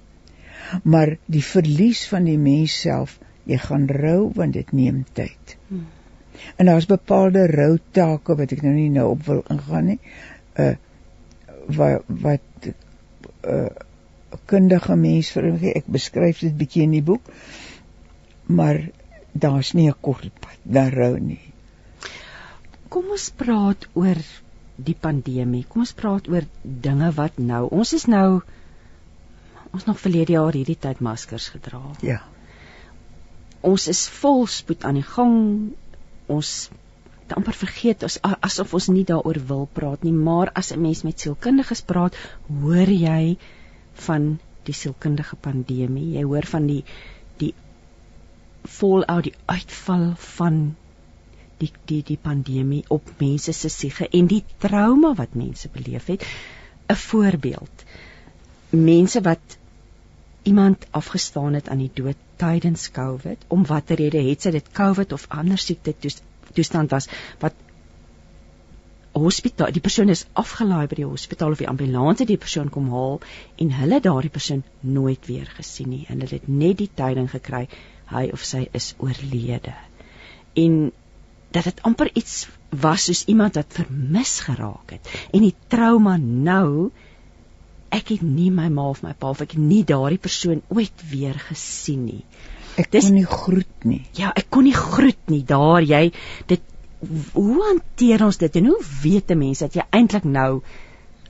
maar 0.84 1.18
die 1.26 1.44
verlies 1.44 2.08
van 2.08 2.24
die 2.24 2.38
mens 2.38 2.80
self, 2.82 3.20
jy 3.46 3.58
gaan 3.62 3.88
rou 3.88 4.32
want 4.36 4.54
dit 4.54 4.72
neem 4.72 5.04
tyd. 5.14 5.58
Hmm. 5.68 5.86
En 6.56 6.66
daar's 6.66 6.86
bepaalde 6.86 7.46
rou 7.48 7.78
take 7.92 8.36
wat 8.36 8.52
ek 8.52 8.64
nou 8.66 8.74
nie 8.76 8.90
nou 8.90 9.10
op 9.14 9.26
wil 9.30 9.44
ingaan 9.50 9.94
nie. 9.94 10.00
Uh 10.60 10.76
wat 11.66 12.04
wat 12.22 12.68
uh, 13.50 13.70
kundige 14.46 14.96
mens 15.02 15.32
vir 15.34 15.48
my 15.56 15.72
ek 15.80 15.88
beskryf 15.90 16.44
dit 16.46 16.54
bietjie 16.58 16.84
in 16.86 16.94
die 16.94 17.06
boek. 17.06 17.32
Maar 18.46 18.84
daar's 19.34 19.74
nie 19.74 19.90
'n 19.90 20.02
kort 20.02 20.32
pad 20.40 20.58
daar 20.62 20.94
rou 20.94 21.20
nie. 21.20 21.42
Kom 22.90 23.10
ons 23.12 23.30
praat 23.30 23.88
oor 23.94 24.22
die 24.76 24.98
pandemie. 25.00 25.66
Kom 25.68 25.82
ons 25.82 25.94
praat 25.94 26.28
oor 26.28 26.46
dinge 26.64 27.12
wat 27.12 27.38
nou. 27.38 27.68
Ons 27.72 27.94
is 27.94 28.06
nou 28.06 28.42
ons 29.76 29.86
nog 29.90 30.00
verlede 30.00 30.36
jaar 30.38 30.56
hierdie 30.56 30.80
tyd 30.80 31.02
maskers 31.04 31.50
gedra. 31.54 31.82
Ja. 32.06 32.22
Ons 33.66 33.88
is 33.92 34.06
vol 34.22 34.46
spoed 34.52 34.86
aan 34.88 35.00
die 35.00 35.08
gang. 35.08 35.38
Ons 36.32 36.70
amper 37.34 37.58
vergeet 37.58 38.04
ons 38.06 38.20
asof 38.24 38.74
ons 38.78 38.88
nie 38.94 39.06
daaroor 39.10 39.40
wil 39.50 39.68
praat 39.74 40.04
nie, 40.06 40.14
maar 40.14 40.52
as 40.62 40.72
'n 40.72 40.82
mens 40.82 41.04
met 41.04 41.20
sielkundiges 41.20 41.82
praat, 41.82 42.16
hoor 42.62 42.90
jy 42.90 43.38
van 44.08 44.40
die 44.66 44.74
sielkundige 44.74 45.36
pandemie. 45.36 46.14
Jy 46.18 46.24
hoor 46.24 46.46
van 46.46 46.68
die 46.68 46.84
die 47.38 47.54
fallout, 48.64 49.24
die 49.24 49.36
uitval 49.46 50.14
van 50.38 50.76
die 51.58 51.72
die 51.86 52.02
die 52.04 52.20
pandemie 52.22 52.84
op 52.90 53.12
mense 53.20 53.54
se 53.54 53.70
siege 53.70 54.08
en 54.12 54.28
die 54.28 54.44
trauma 54.60 55.14
wat 55.14 55.36
mense 55.36 55.70
beleef 55.70 56.06
het. 56.06 56.26
'n 56.90 56.96
Voorbeeld. 56.96 57.86
Mense 58.70 59.22
wat 59.22 59.58
iemand 60.46 60.88
afgestaan 60.92 61.58
het 61.58 61.70
aan 61.70 61.84
die 61.84 61.92
dood 61.94 62.22
tydens 62.42 62.88
COVID 62.96 63.46
om 63.48 63.66
watter 63.66 64.02
rede 64.02 64.24
het 64.30 64.46
sy 64.46 64.54
dit 64.56 64.72
COVID 64.80 65.14
of 65.18 65.28
ander 65.42 65.62
siekte 65.62 65.96
toestand 66.54 66.94
was 66.96 67.10
wat 67.44 67.64
hospitaal 69.16 69.72
die 69.72 69.84
persoon 69.84 70.12
is 70.12 70.26
afgelaai 70.44 70.88
by 70.92 71.00
die 71.00 71.08
hospitaal 71.08 71.56
of 71.56 71.62
die 71.64 71.70
ambulans 71.72 72.22
het 72.22 72.32
die 72.32 72.42
persoon 72.46 72.70
kom 72.70 72.90
haal 72.92 73.22
en 73.64 73.72
hulle 73.80 74.02
daardie 74.04 74.34
persoon 74.38 74.64
nooit 74.98 75.30
weer 75.32 75.48
gesien 75.58 75.90
nie 75.94 76.04
en 76.10 76.20
hulle 76.20 76.40
het 76.40 76.50
net 76.52 76.82
die 76.82 76.92
tyding 77.02 77.30
gekry 77.32 77.64
hy 78.12 78.28
of 78.36 78.44
sy 78.46 78.66
is 78.78 78.94
oorlede. 79.02 79.74
En 80.54 80.92
dat 81.56 81.70
dit 81.70 81.82
amper 81.88 82.12
iets 82.14 82.46
was 82.84 83.08
soos 83.08 83.24
iemand 83.32 83.56
wat 83.56 83.78
vermis 83.78 84.40
geraak 84.46 84.92
het. 84.98 85.10
En 85.32 85.46
die 85.46 85.56
trauma 85.72 86.18
nou 86.20 86.92
ek 87.90 88.10
het 88.16 88.22
nie 88.22 88.52
my 88.52 88.70
ma 88.70 88.90
of 88.90 89.04
my 89.04 89.14
pa 89.14 89.30
of 89.30 89.42
ek 89.42 89.56
het 89.56 89.62
nie 89.62 89.84
daardie 89.84 90.22
persoon 90.22 90.62
ooit 90.70 91.04
weer 91.12 91.38
gesien 91.50 92.06
nie. 92.06 92.24
Ek 92.78 92.92
Dis, 92.92 93.08
kon 93.08 93.16
nie 93.16 93.26
groet 93.26 93.86
nie. 93.88 94.02
Ja, 94.18 94.32
ek 94.36 94.50
kon 94.50 94.66
nie 94.68 94.76
groet 94.76 95.30
nie. 95.32 95.44
Daar 95.48 95.84
jy 95.86 96.12
dit 96.48 96.62
hoe 97.34 97.62
hanteer 97.62 98.24
ons 98.26 98.38
dit 98.42 98.56
en 98.56 98.66
hoe 98.72 98.82
weet 99.04 99.32
'n 99.32 99.38
mens 99.38 99.60
dat 99.60 99.76
jy 99.76 99.84
eintlik 99.92 100.24
nou 100.24 100.62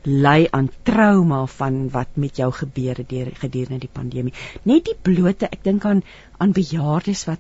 ly 0.06 0.48
aan 0.52 0.70
trauma 0.84 1.46
van 1.46 1.90
wat 1.90 2.16
met 2.16 2.38
jou 2.38 2.52
gebeur 2.52 2.96
het 2.96 3.38
gedurende 3.42 3.80
die 3.80 3.94
pandemie. 3.94 4.34
Net 4.64 4.86
die 4.86 4.98
blote, 5.02 5.50
ek 5.50 5.64
dink 5.64 5.86
aan 5.86 6.04
aan 6.38 6.52
bejaardes 6.52 7.26
wat 7.26 7.40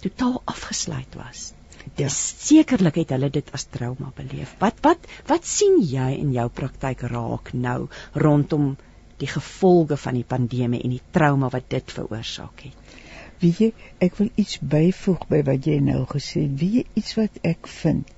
totaal 0.00 0.42
afgesluit 0.44 1.14
was. 1.14 1.52
Ja. 1.98 2.08
Sekerlik 2.14 3.00
het 3.00 3.10
hulle 3.14 3.30
dit 3.34 3.48
as 3.56 3.66
trauma 3.74 4.12
beleef. 4.16 4.54
Wat 4.62 4.78
wat 4.86 5.08
wat 5.30 5.48
sien 5.50 5.80
jy 5.82 6.12
in 6.18 6.30
jou 6.36 6.46
praktyk 6.60 7.02
raak 7.10 7.50
nou 7.54 7.88
rondom 8.14 8.76
die 9.18 9.30
gevolge 9.30 9.98
van 9.98 10.14
die 10.14 10.28
pandemie 10.34 10.82
en 10.84 10.94
die 10.94 11.02
trauma 11.16 11.50
wat 11.54 11.66
dit 11.74 11.96
veroorsaak 11.96 12.62
het? 12.68 12.94
Wie 13.42 13.50
jy, 13.54 13.72
ek 14.02 14.16
wil 14.18 14.30
iets 14.42 14.60
byvoeg 14.62 15.26
by 15.30 15.42
wat 15.46 15.66
jy 15.66 15.80
nou 15.82 16.04
gesê 16.10 16.44
het. 16.46 16.54
Wie 16.62 16.70
jy 16.78 16.86
iets 16.98 17.18
wat 17.18 17.42
ek 17.46 17.66
vind 17.80 18.14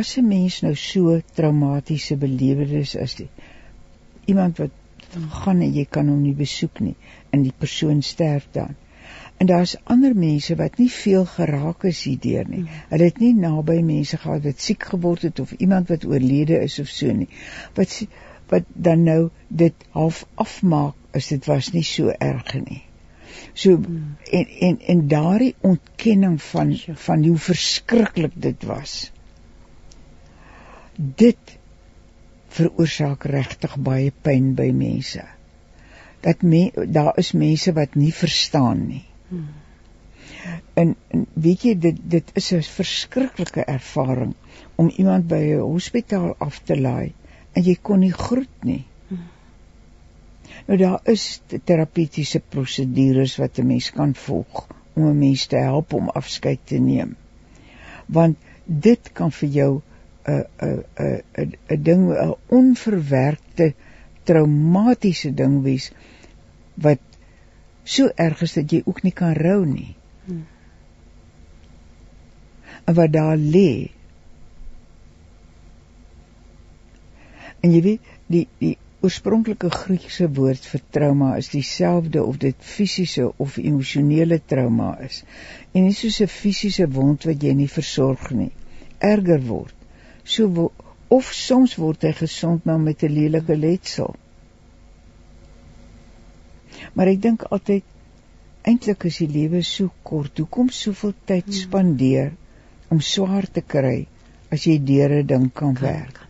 as 0.00 0.16
'n 0.16 0.28
mens 0.28 0.62
nou 0.64 0.74
so 0.76 1.20
traumatiese 1.36 2.16
belewenis 2.16 2.96
as 2.96 3.14
die 3.20 3.28
iemand 4.26 4.58
wat 4.64 5.14
gaan 5.44 5.62
en 5.64 5.72
jy 5.74 5.84
kan 5.84 6.08
hom 6.08 6.22
nie 6.22 6.36
besoek 6.36 6.80
nie 6.80 6.96
en 7.32 7.42
die 7.42 7.56
persoon 7.64 8.02
sterf 8.02 8.48
dan 8.52 8.76
En 9.38 9.46
daar's 9.46 9.76
ander 9.84 10.16
mense 10.16 10.56
wat 10.58 10.78
nie 10.82 10.90
veel 10.90 11.24
geraak 11.24 11.84
is 11.86 12.00
hierdeur 12.02 12.48
nie. 12.48 12.64
Hmm. 12.64 12.80
Hulle 12.90 13.06
het 13.10 13.20
nie 13.22 13.34
naby 13.38 13.76
mense 13.86 14.18
gehad 14.18 14.42
wat 14.46 14.64
siek 14.64 14.88
geword 14.92 15.22
het 15.28 15.38
of 15.38 15.52
iemand 15.58 15.92
wat 15.92 16.06
oorlede 16.08 16.58
is 16.62 16.78
of 16.82 16.90
so 16.90 17.12
nie. 17.14 17.28
Wat 17.78 17.94
wat 18.50 18.64
dan 18.72 19.02
nou 19.04 19.28
dit 19.62 19.86
half 19.94 20.24
afmaak 20.34 20.96
is 21.20 21.28
dit 21.30 21.46
was 21.46 21.70
nie 21.72 21.84
so 21.86 22.10
erg 22.10 22.54
nie. 22.64 22.82
So 23.52 23.76
hmm. 23.76 24.16
en 24.40 24.50
en 24.70 24.80
en 24.94 25.06
daardie 25.08 25.54
ontkenning 25.60 26.42
van 26.42 26.74
van 27.06 27.24
hoe 27.24 27.38
verskriklik 27.46 28.34
dit 28.34 28.66
was. 28.66 28.96
Dit 30.96 31.58
veroorsaak 32.58 33.28
regtig 33.30 33.76
baie 33.86 34.10
pyn 34.22 34.54
by 34.58 34.72
mense. 34.74 35.22
Dat 36.26 36.42
me, 36.42 36.72
daar 36.90 37.12
is 37.22 37.32
mense 37.32 37.72
wat 37.72 37.94
nie 37.94 38.14
verstaan 38.14 38.86
nie. 38.88 39.04
En, 40.74 40.94
en 41.08 41.26
weet 41.32 41.64
jy 41.66 41.74
dit 41.78 41.96
dit 42.14 42.30
is 42.40 42.50
'n 42.52 42.62
verskriklike 42.62 43.64
ervaring 43.64 44.34
om 44.74 44.90
iemand 44.96 45.26
by 45.28 45.40
'n 45.54 45.64
hospitaal 45.72 46.34
af 46.38 46.60
te 46.64 46.76
laai 46.80 47.12
en 47.52 47.62
jy 47.62 47.76
kon 47.82 47.98
nie 47.98 48.12
groet 48.12 48.64
nie. 48.64 48.84
Hmm. 49.08 49.26
Nou 50.66 50.78
daar 50.78 51.00
is 51.04 51.40
terapeutiese 51.64 52.40
prosedures 52.40 53.36
wat 53.36 53.58
'n 53.58 53.66
mens 53.66 53.90
kan 53.90 54.14
volg 54.14 54.66
om 54.94 55.08
'n 55.08 55.18
mens 55.18 55.46
te 55.46 55.56
help 55.56 55.92
om 55.92 56.08
afskeid 56.08 56.60
te 56.64 56.78
neem. 56.78 57.16
Want 58.06 58.36
dit 58.64 59.12
kan 59.12 59.32
vir 59.32 59.48
jou 59.48 59.80
'n 60.26 60.44
'n 60.60 60.84
'n 60.96 61.52
'n 61.68 61.82
ding 61.82 62.10
'n 62.12 62.34
onverwerkte 62.46 63.74
traumatiese 64.22 65.34
ding 65.34 65.62
wees 65.62 65.92
wat 66.74 66.98
so 67.88 68.10
erg 68.20 68.42
is 68.44 68.56
dat 68.58 68.72
jy 68.72 68.82
ook 68.84 69.02
nie 69.02 69.14
kan 69.16 69.32
rou 69.38 69.62
nie. 69.66 69.94
Hmm. 70.26 70.44
En 72.84 72.96
wat 72.98 73.12
daar 73.12 73.36
lê. 73.36 73.90
En 77.64 77.72
jy 77.72 77.80
weet, 77.86 78.12
die 78.28 78.44
die 78.60 78.76
oorspronklike 79.06 79.70
Griekse 79.70 80.26
woord 80.34 80.64
vir 80.66 80.82
trauma 80.94 81.30
is 81.38 81.50
dieselfde 81.52 82.22
of 82.24 82.38
dit 82.42 82.68
fisiese 82.74 83.28
of 83.44 83.58
emosionele 83.62 84.40
trauma 84.52 84.90
is. 85.06 85.22
En 85.72 85.86
nie 85.86 85.94
soos 85.94 86.20
'n 86.20 86.34
fisiese 86.34 86.88
wond 86.98 87.24
wat 87.30 87.42
jy 87.42 87.54
nie 87.54 87.70
versorg 87.70 88.30
nie, 88.30 88.50
erger 88.98 89.42
word. 89.46 89.74
So 90.24 90.48
wo 90.54 90.72
of 91.08 91.32
soms 91.32 91.76
word 91.80 92.02
hy 92.02 92.12
gesond 92.12 92.64
maar 92.64 92.80
met 92.80 93.02
'n 93.02 93.14
lelike 93.20 93.56
letsel. 93.56 94.16
Maar 96.92 97.12
ek 97.12 97.22
dink 97.22 97.44
altyd 97.50 97.84
eintlik 98.68 99.04
is 99.08 99.20
die 99.22 99.30
lewe 99.32 99.62
so 99.66 99.90
kort. 100.02 100.38
Hoekom 100.38 100.70
soveel 100.74 101.14
tyd 101.28 101.46
hmm. 101.46 101.58
spandeer 101.62 102.32
om 102.92 103.00
swaar 103.04 103.48
te 103.52 103.64
kry 103.64 104.06
as 104.52 104.64
jy 104.64 104.78
deur 104.80 105.18
'n 105.20 105.26
ding 105.26 105.50
kan 105.52 105.76
werk? 105.80 106.20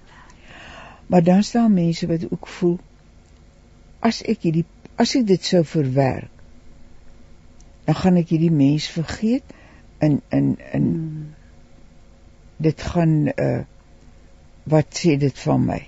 Maar 1.09 1.23
dan 1.25 1.43
staan 1.43 1.73
mense 1.75 2.07
wat 2.07 2.27
ook 2.31 2.47
voel 2.59 2.79
as 4.01 4.23
ek 4.23 4.45
hierdie 4.47 4.67
as 4.99 5.15
ek 5.15 5.27
dit 5.27 5.45
sou 5.45 5.63
verwerk, 5.65 6.31
dan 7.87 7.95
gaan 7.95 8.19
ek 8.19 8.31
hierdie 8.35 8.53
mens 8.53 8.89
vergeet 8.91 9.55
in 10.03 10.21
in 10.31 10.57
in 10.73 10.87
hmm. 10.87 11.27
dit 12.57 12.83
gaan 12.83 13.15
uh 13.35 13.65
wat 14.69 14.99
sê 15.01 15.17
dit 15.17 15.39
van 15.39 15.65
my? 15.65 15.81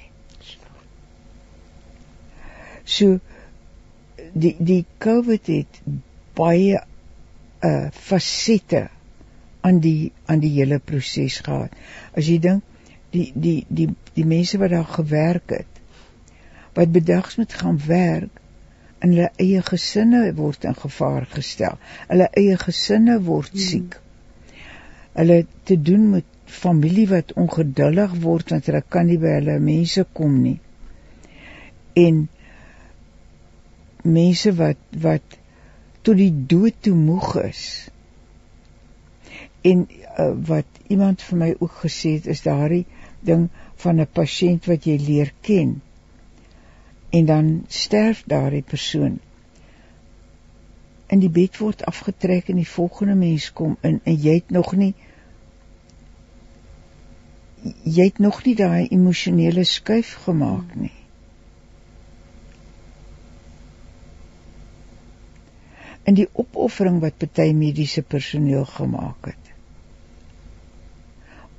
So 2.84 3.20
die 4.32 4.54
die 4.58 4.84
COVID 4.98 5.46
het 5.52 5.80
baie 6.38 6.80
uh 7.66 7.88
fasette 7.92 8.88
aan 9.60 9.80
die 9.84 10.12
aan 10.26 10.40
die 10.40 10.52
hele 10.56 10.78
proses 10.78 11.40
gehad. 11.44 11.74
As 12.16 12.28
jy 12.28 12.38
dink 12.38 12.62
die 13.12 13.30
die 13.34 13.64
die 13.68 13.88
die 14.14 14.26
mense 14.26 14.58
wat 14.58 14.72
daar 14.74 14.88
gewerk 14.88 15.56
het 15.58 15.80
wat 16.74 16.92
bedags 16.92 17.36
moet 17.36 17.52
gaan 17.52 17.80
werk 17.86 18.40
in 19.00 19.14
hulle 19.14 19.30
eie 19.42 19.62
gesinne 19.66 20.22
word 20.36 20.64
in 20.68 20.76
gevaar 20.76 21.26
gestel. 21.32 21.78
Hulle 22.08 22.28
eie 22.36 22.56
gesinne 22.60 23.16
word 23.26 23.54
hmm. 23.56 23.64
siek. 23.66 23.96
Hulle 25.16 25.38
te 25.68 25.76
doen 25.82 26.10
met 26.16 26.26
familie 26.50 27.06
wat 27.10 27.32
ongeduldig 27.38 28.16
word 28.22 28.52
want 28.54 28.68
hulle 28.70 28.82
kan 28.88 29.08
nie 29.08 29.18
by 29.22 29.38
hulle 29.38 29.56
mense 29.64 30.04
kom 30.16 30.36
nie. 30.42 30.58
En 31.98 32.28
mense 34.02 34.52
wat 34.54 34.76
wat 35.00 35.38
tot 36.02 36.16
die 36.16 36.32
dood 36.46 36.76
toe 36.80 36.94
moeg 36.96 37.34
is. 37.42 37.88
En 39.60 39.88
uh, 39.90 40.30
wat 40.46 40.80
iemand 40.88 41.22
vir 41.22 41.38
my 41.38 41.50
ook 41.58 41.82
gesê 41.84 42.16
het 42.16 42.26
is 42.26 42.42
daardie 42.42 42.86
ding 43.20 43.48
van 43.82 44.00
'n 44.00 44.08
pasiënt 44.12 44.66
wat 44.66 44.84
jy 44.84 44.96
leer 44.96 45.32
ken. 45.40 45.82
En 47.10 47.24
dan 47.24 47.64
sterf 47.68 48.22
daardie 48.26 48.62
persoon. 48.62 49.18
En 51.06 51.18
die 51.18 51.30
bed 51.30 51.58
word 51.58 51.84
afgetrek 51.84 52.48
en 52.48 52.56
die 52.56 52.68
volgende 52.68 53.14
mens 53.14 53.52
kom 53.52 53.76
in 53.80 54.00
en 54.04 54.14
jy 54.14 54.34
het 54.34 54.50
nog 54.50 54.72
nie 54.76 54.94
jy 57.82 58.04
het 58.04 58.18
nog 58.18 58.44
nie 58.44 58.54
daai 58.54 58.86
emosionele 58.88 59.64
skuif 59.64 60.14
gemaak 60.24 60.74
nie 60.74 60.99
en 66.04 66.16
die 66.16 66.28
opoffering 66.32 67.00
wat 67.04 67.28
baie 67.36 67.54
mediese 67.54 68.02
personeel 68.02 68.64
gemaak 68.64 69.30
het 69.32 69.50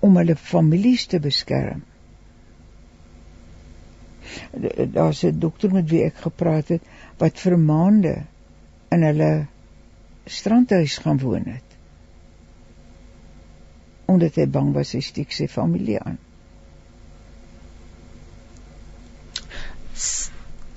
om 0.01 0.17
hulle 0.17 0.35
families 0.35 1.03
te 1.05 1.19
beskerm. 1.21 1.83
Daar's 4.95 5.23
'n 5.23 5.39
dokter 5.39 5.73
met 5.73 5.89
wie 5.89 6.03
ek 6.03 6.15
gepraat 6.23 6.67
het 6.67 6.81
wat 7.17 7.39
vir 7.39 7.57
maande 7.57 8.15
in 8.89 9.03
hulle 9.03 9.45
strandhuis 10.25 10.97
gaan 10.97 11.19
woon 11.19 11.45
het 11.45 11.69
omdat 14.11 14.35
hy 14.35 14.45
bang 14.45 14.73
was 14.75 14.91
hy 14.91 14.99
steek 14.99 15.31
sy 15.31 15.47
familie 15.47 15.99
aan. 15.99 16.17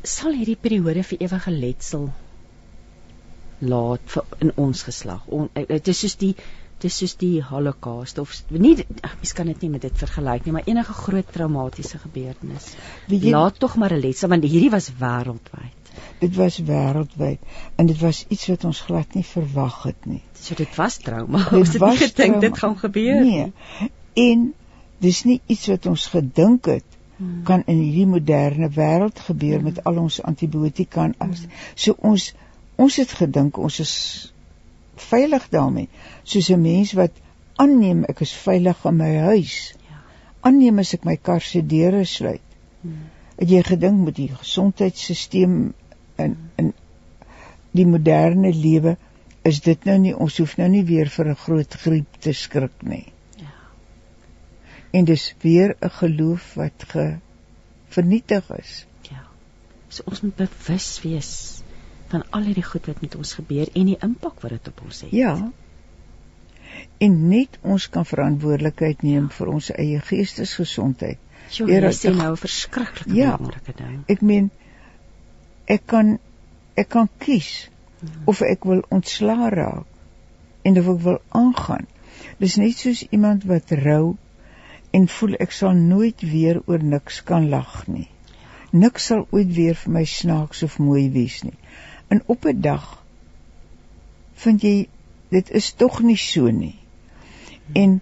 Sal 0.05 0.37
hierdie 0.37 0.61
periode 0.61 1.03
vir 1.03 1.25
ewige 1.27 1.51
letsel 1.51 2.13
laat 3.69 4.05
vir 4.15 4.25
in 4.45 4.53
ons 4.61 4.83
geslag. 4.83 5.25
Dit 5.55 5.89
is 5.89 6.05
soos 6.05 6.17
die 6.21 6.35
dis 6.85 6.97
soos 7.01 7.15
die 7.21 7.39
holocaust 7.45 8.19
of 8.21 8.33
nie 8.51 8.75
mens 8.77 9.33
kan 9.37 9.49
dit 9.49 9.63
nie 9.65 9.71
met 9.73 9.85
dit 9.87 10.03
vergelyk 10.03 10.45
nie 10.45 10.55
maar 10.57 10.67
enige 10.69 10.97
groot 10.99 11.31
traumatiese 11.33 12.01
gebeurtenis. 12.03 12.73
Jy, 13.09 13.31
laat 13.33 13.59
tog 13.63 13.77
maar 13.81 13.95
'n 13.95 14.03
letsel 14.03 14.29
want 14.29 14.45
hierdie 14.45 14.73
was 14.75 14.91
wêreldwyd. 15.01 15.93
Dit 16.21 16.35
was 16.37 16.59
wêreldwyd 16.59 17.39
en 17.77 17.87
dit 17.87 18.01
was 18.01 18.25
iets 18.29 18.47
wat 18.53 18.65
ons 18.65 18.81
glad 18.81 19.15
nie 19.15 19.25
verwag 19.25 19.83
het 19.83 20.07
nie. 20.07 20.23
So 20.35 20.55
dit 20.55 20.77
was 20.77 20.99
trauma. 20.99 21.47
Ons 21.53 21.73
het 21.73 21.83
nie 21.83 21.97
gedink 21.97 22.41
dit 22.41 22.59
gaan 22.59 22.77
gebeur 22.79 23.21
nee. 23.25 23.53
en 24.15 24.53
dis 24.99 25.25
nie 25.25 25.41
iets 25.47 25.67
wat 25.73 25.87
ons 25.87 26.07
gedink 26.07 26.67
het 26.67 26.85
hmm. 27.17 27.43
kan 27.49 27.63
in 27.67 27.79
hierdie 27.79 28.07
moderne 28.07 28.69
wêreld 28.69 29.19
gebeur 29.29 29.61
hmm. 29.61 29.65
met 29.71 29.85
al 29.85 30.01
ons 30.05 30.23
antibiotika 30.23 31.05
en 31.05 31.15
alles 31.19 31.45
hmm. 31.47 31.63
so 31.75 31.97
ons 32.01 32.33
ons 32.77 32.97
het 32.97 33.13
gedink 33.13 33.59
ons 33.59 33.81
is 33.81 33.95
veilig 34.97 35.49
daarmee. 35.49 35.89
Soos 36.23 36.51
'n 36.51 36.61
mens 36.61 36.93
wat 36.93 37.13
aanneem 37.57 38.05
ek 38.05 38.21
is 38.21 38.33
veilig 38.33 38.85
in 38.85 38.97
my 38.97 39.17
huis. 39.17 39.75
Ja. 39.89 40.01
Aanneem 40.41 40.79
as 40.79 40.95
ek 40.95 41.05
my 41.05 41.17
kar 41.17 41.41
se 41.41 41.67
deure 41.67 42.05
sluit. 42.05 42.41
Hmm. 42.81 43.11
het 43.37 43.51
jy 43.51 43.63
gedink 43.67 44.05
met 44.05 44.15
die 44.17 44.29
gesondheidstelsel 44.31 45.73
in 46.23 46.37
in 46.57 46.73
die 47.75 47.87
moderne 47.87 48.53
lewe 48.55 48.97
is 49.43 49.61
dit 49.61 49.85
nou 49.85 49.97
nie 49.99 50.15
ons 50.15 50.37
hoef 50.39 50.57
nou 50.59 50.69
nie 50.69 50.85
weer 50.85 51.09
vir 51.09 51.31
'n 51.31 51.43
groot 51.47 51.75
griep 51.75 52.21
te 52.21 52.33
skrik 52.33 52.83
nie. 52.83 53.13
Ja. 53.37 53.51
En 54.93 55.05
dis 55.05 55.35
weer 55.41 55.77
'n 55.81 55.91
geloof 55.91 56.55
wat 56.55 56.85
ge 56.89 57.17
vernietig 57.89 58.51
is. 58.51 58.87
Ja. 59.11 59.27
So 59.89 60.03
ons 60.07 60.21
moet 60.21 60.37
bewus 60.37 61.03
wees 61.03 61.54
van 62.15 62.25
al 62.31 62.49
hierdie 62.49 62.67
goed 62.67 62.89
wat 62.91 63.01
met 63.03 63.15
ons 63.19 63.35
gebeur 63.41 63.71
en 63.75 63.91
die 63.91 63.99
impak 64.07 64.43
wat 64.45 64.55
dit 64.57 64.73
op 64.73 64.83
ons 64.87 65.01
het. 65.05 65.13
Ja. 65.15 65.35
En 67.07 67.17
net 67.29 67.59
ons 67.63 67.87
kan 67.91 68.07
verantwoordelikheid 68.07 69.03
neem 69.07 69.31
vir 69.35 69.51
ons 69.51 69.71
eie 69.75 70.01
geestesgesondheid. 70.11 71.19
Jy 71.55 71.81
sê 71.93 72.13
nou 72.15 72.33
'n 72.33 72.41
verskriklike 72.41 73.15
ja, 73.15 73.37
belangrike 73.37 73.75
ding. 73.79 74.05
Ek 74.09 74.23
meen 74.23 74.51
ek 75.67 75.87
kan 75.87 76.19
ek 76.75 76.89
kan 76.89 77.09
kies 77.19 77.71
hmm. 78.01 78.23
of 78.31 78.41
ek 78.43 78.65
wil 78.65 78.83
ontslaa 78.91 79.51
raak 79.55 79.87
en 80.63 80.79
of 80.81 80.89
ek 80.95 81.03
wil 81.09 81.21
aangaan. 81.29 81.87
Dis 82.39 82.57
net 82.57 82.79
soos 82.79 83.05
iemand 83.11 83.45
wat 83.51 83.71
rou 83.85 84.17
en 84.91 85.09
voel 85.19 85.37
ek 85.47 85.53
sal 85.53 85.75
nooit 85.75 86.21
weer 86.21 86.63
oor 86.67 86.83
niks 86.83 87.23
kan 87.23 87.49
lag 87.51 87.87
nie. 87.87 88.09
Niks 88.73 89.11
sal 89.11 89.27
ooit 89.31 89.51
weer 89.55 89.75
vir 89.75 89.93
my 89.93 90.05
snaaks 90.05 90.63
of 90.67 90.79
mooi 90.79 91.11
wees 91.15 91.43
nie. 91.45 91.59
En 92.09 92.23
op 92.27 92.45
'n 92.45 92.61
dag 92.61 93.05
vind 94.35 94.63
jy 94.63 94.89
dit 95.29 95.51
is 95.51 95.73
tog 95.73 96.01
nie 96.03 96.17
so 96.17 96.51
nie. 96.51 96.79
En 97.73 98.01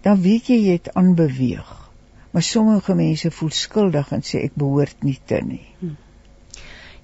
dan 0.00 0.20
weet 0.22 0.46
jy 0.46 0.58
jy 0.64 0.72
het 0.72 0.94
aanbeweeg. 0.94 1.90
Maar 2.30 2.42
sommige 2.42 2.94
mense 2.94 3.30
voel 3.30 3.50
skuldig 3.50 4.12
en 4.12 4.22
sê 4.22 4.42
ek 4.44 4.54
behoort 4.54 5.02
nie 5.02 5.18
te 5.24 5.40
nie. 5.44 5.66
Hm. 5.78 5.94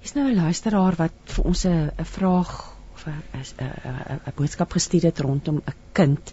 Is 0.03 0.15
nou 0.15 0.27
'n 0.31 0.35
luisteraar 0.35 0.97
wat 0.97 1.13
vir 1.25 1.45
ons 1.45 1.65
'n 1.67 1.91
'n 1.99 2.05
vraag 2.05 2.77
of 2.95 3.07
'n 3.07 3.23
'n 4.27 4.33
boodskap 4.37 4.73
gestuur 4.73 5.03
het 5.03 5.19
rondom 5.19 5.57
'n 5.57 5.75
kind. 5.93 6.33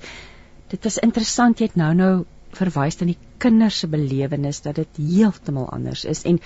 Dit 0.67 0.83
was 0.83 0.97
interessant 0.97 1.59
jy 1.59 1.65
het 1.65 1.75
nou 1.75 1.93
nou 1.93 2.25
verwys 2.51 3.01
aan 3.01 3.13
die 3.13 3.21
kinders 3.37 3.79
se 3.79 3.87
belewenis 3.87 4.61
dat 4.61 4.75
dit 4.75 4.97
heeltemal 4.97 5.69
anders 5.69 6.05
is 6.05 6.23
en 6.23 6.39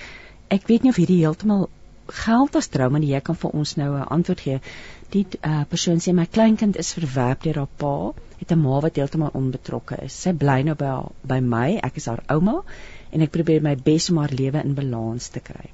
ek 0.48 0.66
weet 0.66 0.82
nie 0.82 0.90
of 0.90 0.96
hierdie 0.96 1.22
heeltemal 1.24 1.68
geld 2.06 2.56
as 2.56 2.68
trauma 2.68 2.98
nie 3.00 3.12
jy 3.12 3.20
kan 3.24 3.36
vir 3.40 3.54
ons 3.60 3.76
nou 3.76 3.90
'n 3.96 4.08
antwoord 4.16 4.40
gee. 4.40 4.60
Die 5.14 5.26
uh, 5.46 5.62
persoon 5.68 6.00
sê 6.04 6.12
my 6.12 6.26
kleinkind 6.26 6.76
is 6.76 6.92
verwerp 6.94 7.42
deur 7.42 7.60
haar 7.62 7.72
pa, 7.82 8.12
het 8.38 8.52
'n 8.52 8.60
ma 8.60 8.80
wat 8.80 8.96
heeltemal 8.96 9.30
onbetrokke 9.40 9.96
is. 10.04 10.12
Sy 10.12 10.32
bly 10.32 10.62
nou 10.62 10.74
by 10.74 10.84
haar, 10.84 11.12
by 11.22 11.40
my, 11.40 11.78
ek 11.82 11.96
is 11.96 12.06
haar 12.06 12.22
ouma 12.28 12.62
en 13.12 13.20
ek 13.20 13.30
probeer 13.30 13.62
my 13.62 13.76
bes 13.76 14.10
om 14.10 14.18
haar 14.18 14.34
lewe 14.34 14.64
in 14.64 14.74
balans 14.74 15.28
te 15.28 15.40
kry. 15.40 15.70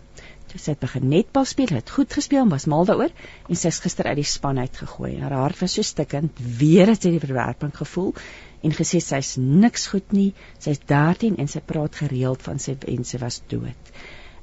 Toe 0.50 0.58
sy 0.58 0.70
het 0.70 0.80
begin 0.80 1.08
netbal 1.08 1.44
speel, 1.44 1.74
het 1.74 1.90
goed 1.90 2.12
gespeel, 2.12 2.48
was 2.48 2.66
mal 2.66 2.84
daaroor 2.84 3.10
en 3.48 3.56
sy 3.56 3.68
is 3.68 3.80
gister 3.80 4.06
uit 4.06 4.16
die 4.16 4.24
span 4.24 4.58
uitgegooi. 4.58 5.18
Haar 5.20 5.32
hart 5.32 5.60
was 5.60 5.74
so 5.74 5.82
stikkend, 5.82 6.38
weer 6.58 6.86
het 6.86 7.02
sy 7.02 7.10
die 7.10 7.26
verwerping 7.26 7.74
gevoel 7.74 8.14
en 8.62 8.72
gesê 8.72 9.00
sy's 9.00 9.36
niks 9.36 9.86
goed 9.86 10.12
nie. 10.12 10.34
Sy's 10.58 10.78
13 10.86 11.36
en 11.38 11.48
sy 11.48 11.60
praat 11.60 11.94
gereeld 11.94 12.42
van 12.42 12.58
sy 12.58 12.76
en 12.86 13.04
sy 13.04 13.18
was 13.18 13.42
dood 13.48 13.94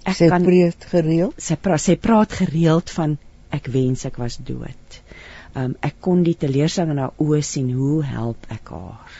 ek 0.07 0.15
sy 0.15 0.29
kan 0.31 0.45
preet 0.47 0.85
gereeld 0.91 1.41
sy 1.43 1.55
praat 1.59 1.83
sy 1.83 1.95
praat 2.07 2.35
gereeld 2.41 2.93
van 2.97 3.17
ek 3.57 3.67
wens 3.73 4.05
ek 4.07 4.19
was 4.21 4.37
dood. 4.49 4.99
Um 5.55 5.75
ek 5.87 5.99
kon 6.03 6.23
die 6.23 6.35
teleurstelling 6.39 6.95
in 6.95 7.03
haar 7.03 7.23
oë 7.23 7.41
sien 7.45 7.69
hoe 7.75 8.03
help 8.05 8.47
ek 8.53 8.71
haar. 8.75 9.17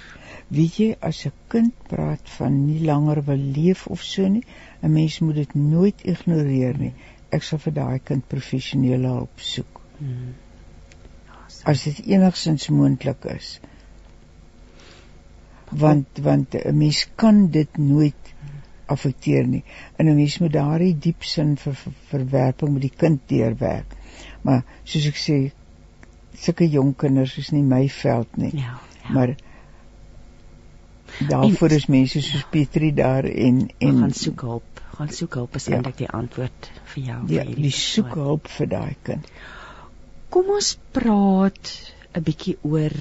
Weet 0.57 0.79
jy 0.79 0.89
as 1.09 1.25
'n 1.27 1.33
kind 1.53 1.73
praat 1.91 2.29
van 2.37 2.59
nie 2.65 2.79
langer 2.89 3.21
wil 3.29 3.43
leef 3.59 3.87
of 3.95 4.03
so 4.03 4.27
nie, 4.27 4.43
'n 4.81 4.93
mens 4.93 5.19
moet 5.19 5.35
dit 5.35 5.55
nooit 5.55 6.03
ignoreer 6.13 6.77
nie. 6.77 6.93
Ek 7.31 7.43
sal 7.43 7.59
vir 7.59 7.73
daai 7.79 7.99
kind 7.99 8.27
professionele 8.27 9.07
hulp 9.07 9.39
soek. 9.39 9.81
Hmm. 9.99 10.35
As 11.65 11.83
dit 11.83 11.99
enigsins 12.15 12.69
moontlik 12.69 13.25
is. 13.35 13.59
Want 15.71 16.23
want 16.29 16.55
'n 16.55 16.77
mens 16.77 17.07
kan 17.15 17.47
dit 17.51 17.77
nooit 17.77 18.26
affekteer 18.87 19.47
nie. 19.47 19.63
En 19.97 20.07
'n 20.07 20.15
mens 20.15 20.37
moet 20.39 20.53
daardie 20.53 20.97
diep 20.97 21.23
sin 21.23 21.55
vir 21.57 21.75
ver, 21.75 21.93
verwerping 22.09 22.73
met 22.73 22.81
die 22.81 22.95
kind 23.03 23.21
deurwerk. 23.27 23.95
Maar 24.41 24.63
soos 24.83 25.07
ek 25.07 25.19
sê, 25.21 25.37
sulke 26.37 26.69
jong 26.69 26.95
kinders 26.95 27.37
is 27.37 27.51
nie 27.51 27.63
my 27.63 27.87
veld 27.89 28.37
nie. 28.37 28.51
Ja. 28.53 28.79
ja. 29.03 29.13
Maar 29.13 29.35
daarvoor 31.29 31.71
is 31.71 31.87
mense 31.87 32.21
soos 32.21 32.45
Pietrie 32.51 32.93
daar 32.93 33.23
en 33.23 33.69
en 33.77 33.99
gaan 33.99 34.13
soek 34.13 34.41
hulp. 34.41 34.81
Gaan 34.97 35.09
soek 35.09 35.33
hulp 35.33 35.55
is 35.55 35.65
ja. 35.65 35.77
eintlik 35.77 35.97
die 35.97 36.09
antwoord 36.09 36.71
vir 36.93 37.03
jou 37.03 37.19
ja, 37.19 37.27
vir 37.27 37.53
hierdie 37.53 37.71
soek 37.71 38.13
hulp 38.13 38.49
vir 38.57 38.67
daai 38.73 38.95
kind. 39.09 39.31
Kom 40.29 40.49
ons 40.53 40.77
praat 40.91 41.73
'n 42.13 42.23
bietjie 42.23 42.57
oor 42.61 42.93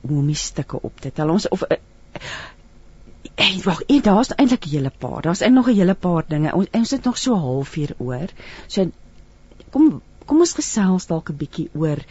hoe 0.00 0.18
om 0.18 0.26
die 0.26 0.38
stukke 0.38 0.80
op 0.80 1.00
te 1.00 1.12
tel. 1.12 1.30
Ons 1.30 1.48
of 1.48 1.64
Hey, 3.34 3.60
wag, 3.64 3.82
en 3.82 4.00
daar's 4.02 4.32
eintlik 4.34 4.66
'n 4.66 4.70
hele 4.70 4.92
paar. 4.98 5.22
Daar's 5.22 5.40
eintlik 5.40 5.66
nog 5.66 5.74
'n 5.74 5.78
hele 5.78 5.94
paar 5.94 6.24
dinge. 6.28 6.54
Ons 6.54 6.68
ons 6.72 6.90
het 6.90 7.04
nog 7.04 7.18
so 7.18 7.34
halfuur 7.34 7.94
oor. 7.98 8.28
So 8.66 8.90
kom 9.70 10.02
kom 10.26 10.38
ons 10.38 10.52
gesels 10.52 11.06
dalk 11.06 11.30
'n 11.30 11.36
bietjie 11.36 11.68
oor 11.74 12.04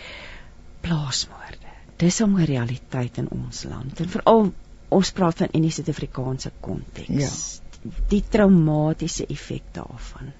plaasmoorde. 0.81 1.69
Dis 1.97 2.21
'n 2.21 2.35
realiteit 2.35 3.17
in 3.17 3.29
ons 3.29 3.63
land 3.63 3.99
en 3.99 4.09
veral 4.09 4.53
ons 4.89 5.11
praat 5.11 5.37
van 5.37 5.47
in 5.51 5.61
die 5.61 5.71
Suid-Afrikaanse 5.71 6.51
konteks. 6.59 7.09
Ja. 7.09 7.91
Die 8.07 8.23
traumatiese 8.29 9.25
effek 9.25 9.63
daarvan. 9.71 10.33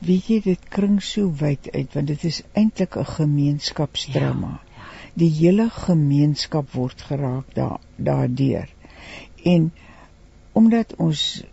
weet 0.00 0.28
jy 0.32 0.40
dit 0.40 0.68
kring 0.74 1.00
so 1.04 1.30
wyd 1.40 1.68
uit 1.74 1.94
want 1.94 2.06
dit 2.06 2.24
is 2.24 2.42
eintlik 2.52 2.96
'n 2.96 3.04
gemeenskapsdrama. 3.04 4.48
Ja, 4.48 4.60
ja. 4.76 4.84
Die 5.14 5.30
hele 5.30 5.70
gemeenskap 5.70 6.72
word 6.72 7.02
geraak 7.02 7.54
daar 7.54 7.80
daardeur. 7.96 8.68
En 9.42 9.72
omdat 10.52 10.96
ons 10.96 11.44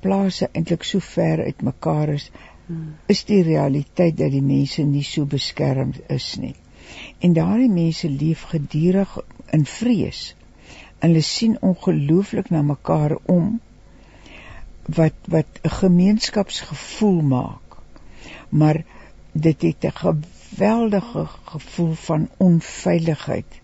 plase 0.00 0.48
eintlik 0.52 0.82
so 0.82 0.98
ver 0.98 1.44
uit 1.44 1.62
mekaar 1.62 2.08
is, 2.08 2.30
hmm. 2.66 2.94
is 3.06 3.24
die 3.24 3.42
realiteit 3.46 4.16
dat 4.18 4.32
die 4.34 4.42
mense 4.42 4.82
nie 4.82 5.04
so 5.06 5.26
beskermd 5.26 6.00
is 6.10 6.34
nie. 6.42 6.54
En 7.22 7.34
daardie 7.36 7.70
mense 7.70 8.10
leef 8.10 8.42
gedurig 8.50 9.12
in 9.58 9.66
vrees. 9.66 10.22
En 10.98 11.12
hulle 11.12 11.22
sien 11.26 11.58
ongelooflik 11.60 12.50
na 12.50 12.62
mekaar 12.66 13.14
om 13.30 13.60
wat 14.98 15.30
wat 15.34 15.60
'n 15.62 15.74
gemeenskapsgevoel 15.78 17.20
maak. 17.22 17.78
Maar 18.48 18.84
dit 19.32 19.62
het 19.62 19.84
'n 19.84 19.98
geweldige 20.04 21.26
gevoel 21.44 21.94
van 21.94 22.28
onveiligheid 22.36 23.60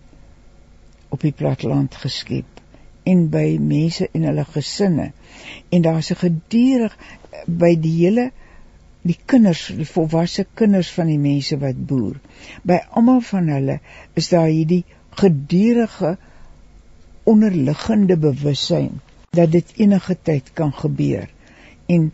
op 1.09 1.21
die 1.21 1.31
platteland 1.31 1.95
geskep 1.95 2.58
en 3.03 3.29
by 3.29 3.57
mense 3.61 4.09
en 4.11 4.23
hulle 4.23 4.45
gesinne. 4.45 5.11
En 5.69 5.81
daar's 5.81 6.11
'n 6.11 6.21
gedurig 6.25 6.97
by 7.45 7.75
die 7.79 7.95
hele 8.05 8.31
die 9.01 9.17
kinders, 9.25 9.67
die 9.67 9.87
volwasse 9.87 10.45
kinders 10.53 10.91
van 10.91 11.07
die 11.07 11.19
mense 11.19 11.57
wat 11.57 11.85
boer. 11.87 12.19
By 12.63 12.79
almal 12.89 13.21
van 13.21 13.47
hulle 13.47 13.79
is 14.13 14.29
daar 14.29 14.47
hierdie 14.47 14.85
gedurende 15.09 16.17
onderliggende 17.23 18.17
bewussyn 18.17 19.01
dat 19.29 19.51
dit 19.51 19.73
enige 19.75 20.17
tyd 20.21 20.53
kan 20.53 20.73
gebeur 20.73 21.29
en 21.85 22.11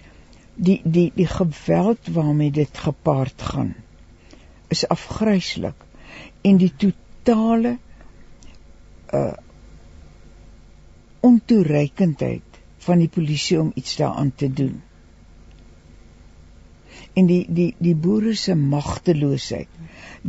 die 0.56 0.82
die 0.84 1.12
die 1.16 1.28
geweld 1.28 2.08
waarmee 2.18 2.52
dit 2.52 2.78
gepaard 2.78 3.42
gaan 3.42 3.74
is 4.68 4.88
afgryslik 4.88 5.86
en 6.42 6.58
die 6.58 6.72
totale 6.78 7.78
uh 9.14 9.34
ontoereikendheid 11.30 12.60
van 12.88 13.02
die 13.04 13.12
polisie 13.18 13.60
om 13.62 13.72
iets 13.82 13.96
daaraan 14.02 14.34
te 14.42 14.50
doen 14.62 14.76
en 17.20 17.30
die 17.32 17.42
die 17.60 17.70
die 17.80 17.96
boere 18.06 18.36
se 18.44 18.56
magteloosheid 18.60 19.82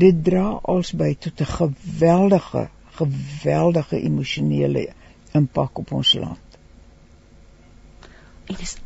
dit 0.07 0.25
dra 0.31 0.47
alsby 0.75 1.13
tot 1.27 1.41
'n 1.41 1.53
geweldige 1.53 2.69
geweldige 3.01 4.01
emosionele 4.01 4.89
impak 5.41 5.79
op 5.85 5.93
ons 5.93 6.15
land 6.15 6.59
en 8.47 8.61
is 8.69 8.77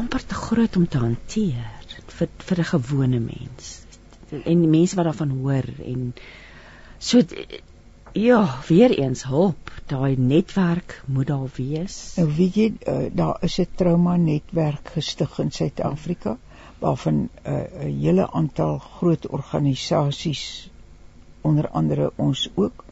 amper 0.00 0.26
te 0.26 0.34
groot 0.34 0.76
om 0.76 0.86
te 0.88 1.00
hanteer 1.02 1.96
vir 2.18 2.28
vir 2.48 2.60
'n 2.60 2.70
gewone 2.70 3.20
mens. 3.20 3.68
En 4.30 4.60
die 4.64 4.72
mense 4.76 4.96
wat 4.96 5.08
daarvan 5.08 5.32
hoor 5.42 5.66
en 5.92 6.14
so 6.98 7.22
ja, 8.12 8.58
weer 8.68 8.90
eens 8.98 9.24
hulp, 9.24 9.70
daai 9.86 10.16
netwerk 10.18 11.02
moet 11.06 11.26
daar 11.26 11.50
wees. 11.56 12.14
Nou 12.16 12.28
weet 12.36 12.54
jy, 12.54 12.72
uh, 12.88 13.08
daar 13.12 13.38
is 13.42 13.58
'n 13.60 13.68
trauma 13.74 14.16
netwerk 14.16 14.88
gestig 14.94 15.38
in 15.38 15.50
Suid-Afrika 15.50 16.36
waarvan 16.78 17.14
'n 17.14 17.30
uh, 17.46 17.62
hele 18.02 18.30
aantal 18.30 18.78
groot 18.78 19.26
organisasies 19.26 20.70
onder 21.40 21.68
andere 21.68 22.12
ons 22.16 22.50
ook 22.54 22.84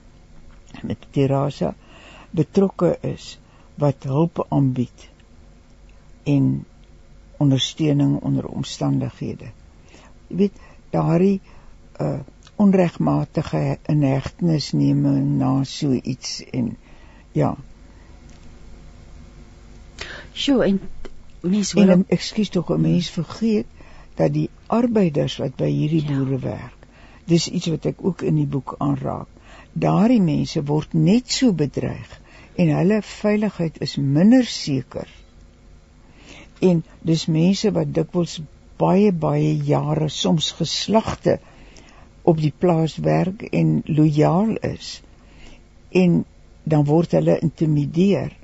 met 0.83 1.07
Terasa 1.11 1.75
betrokke 2.31 2.99
is 3.01 3.39
wat 3.75 4.03
hulp 4.03 4.47
aanbied 4.49 5.09
en 6.23 6.65
ondersteuning 7.37 8.21
onder 8.21 8.47
omstandighede. 8.47 9.51
Jy 10.27 10.37
weet, 10.37 10.53
daardie 10.91 11.41
uh 12.01 12.19
onregmatige 12.65 13.79
inhegtenisneming 13.93 15.39
na 15.41 15.53
so 15.65 15.93
iets 15.93 16.43
en 16.51 16.77
ja. 17.33 17.55
Sjoe, 20.33 20.65
en 20.65 20.81
mens 21.41 21.73
wil 21.79 21.95
en, 21.95 22.05
ekskuus 22.19 22.51
tog, 22.55 22.71
'n 22.75 22.81
mens 22.81 23.11
vergeet 23.11 23.67
dat 24.15 24.33
die 24.33 24.49
arbeiders 24.67 25.37
wat 25.43 25.57
by 25.57 25.71
hierdie 25.71 26.03
ja. 26.03 26.15
boere 26.15 26.39
werk. 26.39 26.89
Dis 27.25 27.49
iets 27.49 27.71
wat 27.75 27.87
ek 27.87 28.03
ook 28.03 28.23
in 28.23 28.35
die 28.35 28.51
boek 28.57 28.75
aanraak. 28.79 29.29
Daardie 29.73 30.23
mense 30.23 30.65
word 30.65 30.93
net 30.93 31.31
so 31.31 31.53
bedreig 31.53 32.21
en 32.55 32.75
hulle 32.75 33.03
veiligheid 33.03 33.81
is 33.87 33.97
minder 33.97 34.45
seker 34.45 35.09
en 36.61 36.83
dis 37.11 37.27
mense 37.31 37.71
wat 37.75 37.93
dikwels 37.95 38.39
baie 38.81 39.13
baie 39.25 39.51
jare 39.71 40.09
soms 40.15 40.51
geslagte 40.59 41.39
op 42.33 42.41
die 42.41 42.53
plaas 42.65 42.97
werk 43.05 43.43
en 43.61 43.79
lojaal 44.01 44.57
is 44.71 44.91
en 46.03 46.25
dan 46.69 46.85
word 46.89 47.17
hulle 47.17 47.39
intimideer 47.45 48.35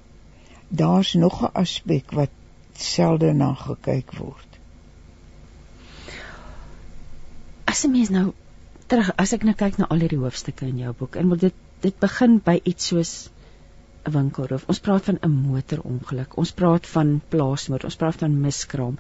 daar's 0.69 1.15
nog 1.25 1.43
'n 1.43 1.53
aspek 1.65 2.17
wat 2.21 2.33
selde 2.87 3.33
na 3.33 3.53
gekyk 3.67 4.17
word 4.19 4.61
as 7.75 7.85
'n 7.85 7.91
mens 7.91 8.11
nou 8.11 8.33
terug 8.87 9.13
as 9.17 9.33
ek 9.33 9.45
nou 9.45 9.55
kyk 9.55 9.79
na 9.79 9.87
al 9.91 10.03
hierdie 10.05 10.25
hoofstukke 10.25 10.67
in 10.67 10.79
jou 10.79 10.93
boek 10.99 11.17
en 11.17 11.37
dit 11.39 11.55
dit 11.85 11.97
begin 12.01 12.41
by 12.45 12.61
iets 12.65 12.87
soos 12.87 13.13
'n 14.09 14.13
winkelroof. 14.13 14.65
Ons 14.73 14.81
praat 14.87 15.07
van 15.09 15.19
'n 15.27 15.37
motorongeluk. 15.49 16.37
Ons 16.43 16.53
praat 16.53 16.87
van 16.95 17.21
plaasmoord. 17.29 17.85
Ons 17.85 17.97
praat 17.97 18.17
van 18.23 18.41
miskraam. 18.41 18.99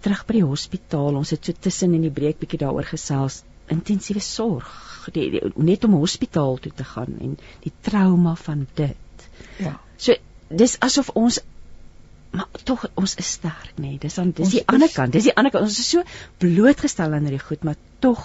Terug 0.00 0.26
by 0.26 0.32
die 0.38 0.44
hospitaal. 0.44 1.18
Ons 1.20 1.30
het 1.30 1.44
so 1.44 1.52
tussen 1.66 1.94
in 1.94 2.06
die 2.06 2.14
breek 2.18 2.38
bietjie 2.38 2.58
daaroor 2.58 2.86
gesels. 2.90 3.42
Intensiewe 3.72 4.20
sorg. 4.20 4.72
Die, 5.12 5.30
die, 5.34 5.40
net 5.56 5.84
om 5.84 5.96
hospitaal 5.98 6.60
toe 6.62 6.72
te 6.78 6.84
gaan 6.86 7.16
en 7.20 7.38
die 7.64 7.72
trauma 7.82 8.36
van 8.38 8.66
dit. 8.78 9.24
Ja. 9.58 9.78
So 9.96 10.14
dis 10.48 10.76
asof 10.84 11.10
ons 11.18 11.40
maar 12.32 12.48
tog 12.64 12.84
ons 12.96 13.14
is 13.20 13.32
sterk 13.36 13.74
nê. 13.76 13.94
Nee. 13.94 13.98
Dis 14.00 14.14
dan 14.16 14.30
dis 14.32 14.46
ons 14.46 14.54
die 14.54 14.66
ander 14.66 14.92
kant. 14.92 15.12
Dis 15.12 15.28
die 15.28 15.34
ander 15.36 15.52
kant. 15.52 15.66
Ons 15.68 15.80
is 15.82 15.90
so 15.96 16.04
blootgestel 16.40 17.12
aan 17.12 17.28
hierdie 17.28 17.42
goed, 17.42 17.66
maar 17.68 17.76
tog 18.04 18.22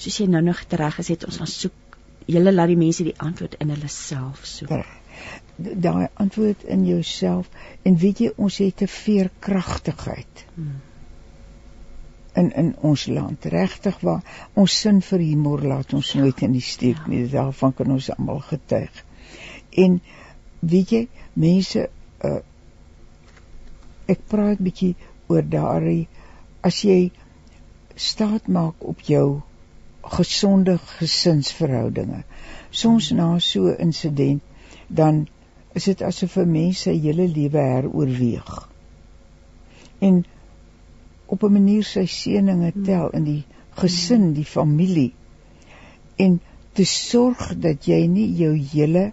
soos 0.00 0.16
jy 0.18 0.26
nou 0.30 0.42
nog 0.42 0.62
reg 0.70 0.96
gesê 0.98 1.14
het, 1.14 1.26
ons 1.28 1.40
gaan 1.42 1.50
soek 1.50 1.98
julle 2.30 2.52
laat 2.54 2.72
die 2.72 2.80
mense 2.80 3.04
die 3.06 3.16
antwoord 3.20 3.58
in 3.60 3.70
hulle 3.74 3.90
self 3.92 4.46
soek. 4.48 4.72
Daai 5.58 6.08
antwoord 6.24 6.64
in 6.72 6.86
jouself 6.88 7.50
en 7.86 7.98
weet 8.00 8.24
jy 8.24 8.32
ons 8.36 8.58
het 8.64 8.82
'n 8.82 8.90
veerkragtigheid. 8.90 10.44
Hmm. 10.54 10.80
In 12.34 12.50
in 12.62 12.74
ons 12.82 13.06
land 13.06 13.44
regtig 13.54 14.00
waar 14.00 14.22
ons 14.54 14.80
sin 14.80 15.00
vir 15.08 15.18
humor 15.18 15.62
laat 15.62 15.94
ons 15.94 16.12
ja. 16.12 16.20
nooit 16.20 16.42
in 16.42 16.52
die 16.52 16.64
steek 16.64 16.98
ja. 17.04 17.10
nie. 17.12 17.26
Daarvan 17.30 17.74
kan 17.74 17.90
ons 17.94 18.10
almal 18.16 18.42
getuig. 18.48 19.04
En 19.70 20.00
weet 20.60 20.90
jy 20.96 21.02
mense 21.32 21.88
uh, 22.24 22.40
ek 24.10 24.26
praat 24.28 24.60
bietjie 24.60 24.94
oor 25.32 25.44
daardie 25.56 26.08
as 26.64 26.82
jy 26.84 27.12
staat 27.96 28.48
maak 28.48 28.82
op 28.84 29.00
jou 29.08 29.42
gesonde 30.16 30.78
gesinsverhoudinge. 30.98 32.24
Soms 32.70 33.10
na 33.10 33.38
so 33.38 33.70
'n 33.70 33.80
insident 33.86 34.42
dan 34.88 35.26
is 35.72 35.84
dit 35.84 36.02
asof 36.02 36.36
'n 36.36 36.50
mens 36.50 36.82
sy 36.86 36.94
hele 37.00 37.28
lewe 37.28 37.58
heroorweeg. 37.58 38.68
En 39.98 40.24
op 41.26 41.42
'n 41.42 41.52
manier 41.52 41.84
sy 41.84 42.06
seëninge 42.06 42.72
tel 42.84 43.10
in 43.10 43.24
die 43.24 43.44
gesin, 43.80 44.32
die 44.32 44.44
familie. 44.44 45.12
En 46.16 46.40
te 46.72 46.84
sorg 46.84 47.54
dat 47.58 47.86
jy 47.86 48.06
nie 48.06 48.28
jou 48.38 48.54
hele 48.56 49.12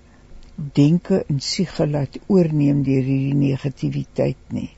denke 0.56 1.24
en 1.28 1.40
siege 1.40 1.88
laat 1.88 2.20
oorneem 2.28 2.84
deur 2.84 3.04
hierdie 3.04 3.38
negativiteit 3.38 4.54
nie. 4.56 4.70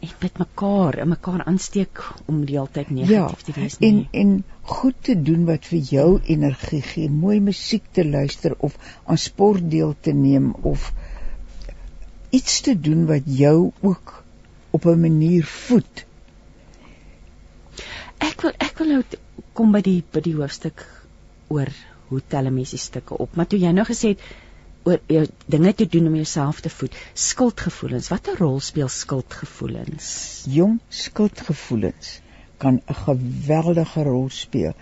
En 0.00 0.10
met 0.20 0.38
mekaar 0.38 0.98
en 1.02 1.08
mekaar 1.08 1.44
aansteek 1.44 2.02
om 2.26 2.44
die 2.44 2.58
hele 2.58 2.70
tyd 2.72 2.90
negatief 2.90 3.14
ja, 3.16 3.44
te 3.46 3.54
wees 3.60 3.78
nie. 3.78 3.88
En 3.88 4.02
en 4.22 4.34
goed 4.74 4.98
te 5.08 5.16
doen 5.28 5.44
wat 5.44 5.66
vir 5.70 5.78
jou 5.78 6.08
energie 6.36 6.82
gee, 6.82 7.10
mooi 7.10 7.40
musiek 7.40 7.86
te 7.92 8.04
luister 8.04 8.54
of 8.58 8.76
aan 9.04 9.18
sport 9.18 9.70
deel 9.70 9.94
te 10.00 10.12
neem 10.12 10.52
of 10.62 10.92
iets 12.30 12.60
te 12.60 12.74
doen 12.80 13.06
wat 13.06 13.26
jou 13.26 13.72
ook 13.80 14.23
op 14.74 14.86
'n 14.90 15.00
manier 15.00 15.44
voed. 15.44 16.04
Ek 18.18 18.40
wil 18.42 18.52
ek 18.58 18.78
wil 18.78 18.88
nou 18.92 19.02
kom 19.52 19.72
by 19.72 19.80
die 19.86 20.00
by 20.12 20.20
die 20.20 20.34
hoofstuk 20.34 20.82
oor 21.48 21.70
hoe 22.08 22.20
tel 22.28 22.50
mense 22.50 22.78
stukke 22.78 23.18
op. 23.18 23.36
Maar 23.36 23.46
toe 23.46 23.58
jy 23.58 23.70
nou 23.74 23.86
gesê 23.86 24.14
het 24.14 24.24
oor 24.84 25.00
jou 25.08 25.24
dinge 25.46 25.72
te 25.74 25.86
doen 25.88 26.06
om 26.10 26.16
jouself 26.18 26.60
te 26.60 26.70
voed. 26.70 26.96
Skuldgevoelens, 27.14 28.10
watter 28.12 28.36
rol 28.38 28.60
speel 28.60 28.88
skuldgevoelens? 28.88 30.08
Jong, 30.50 30.80
skuldgevoelens 30.88 32.20
kan 32.58 32.80
'n 32.88 32.94
geweldige 32.94 34.02
rol 34.02 34.28
speel. 34.30 34.74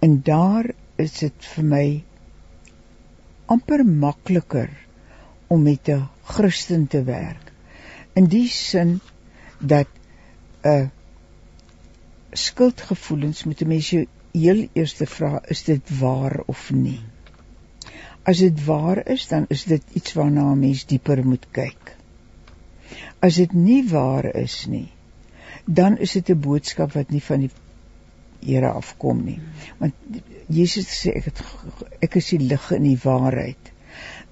En 0.00 0.22
daar 0.22 0.70
is 0.96 1.18
dit 1.18 1.48
vir 1.54 1.64
my 1.64 2.04
amper 3.46 3.84
makliker 3.84 4.70
om 5.46 5.62
met 5.62 5.88
'n 5.88 6.08
Christen 6.24 6.86
te 6.86 7.02
werk. 7.02 7.52
In 8.14 8.26
die 8.26 8.48
sin 8.48 9.00
dat 9.58 9.86
uh 10.62 10.86
skuldgevoelens 12.36 13.44
moet 13.44 13.60
'n 13.62 13.68
mens 13.68 13.90
jou 13.90 14.06
heel 14.32 14.68
eerste 14.72 15.06
vra 15.06 15.42
is 15.48 15.64
dit 15.64 15.98
waar 15.98 16.42
of 16.46 16.70
nie. 16.72 17.00
As 18.22 18.38
dit 18.38 18.64
waar 18.64 19.06
is, 19.08 19.28
dan 19.28 19.46
is 19.48 19.64
dit 19.64 19.82
iets 19.92 20.12
waarna 20.12 20.52
'n 20.52 20.58
mens 20.58 20.86
dieper 20.86 21.26
moet 21.26 21.46
kyk. 21.50 21.96
As 23.18 23.34
dit 23.34 23.52
nie 23.52 23.88
waar 23.88 24.34
is 24.34 24.66
nie, 24.66 24.88
dan 25.64 25.98
is 25.98 26.12
dit 26.12 26.30
'n 26.30 26.40
boodskap 26.40 26.92
wat 26.92 27.10
nie 27.10 27.22
van 27.22 27.40
die 27.40 27.50
Here 28.46 28.68
afkom 28.68 29.24
nie. 29.24 29.40
Want 29.78 29.94
Jesus 30.46 30.86
sê 31.02 31.14
ek 31.16 31.24
het 31.24 31.40
ek 32.00 32.14
is 32.20 32.28
die 32.28 32.38
lig 32.38 32.70
in 32.70 32.82
die 32.82 32.98
waarheid. 33.02 33.72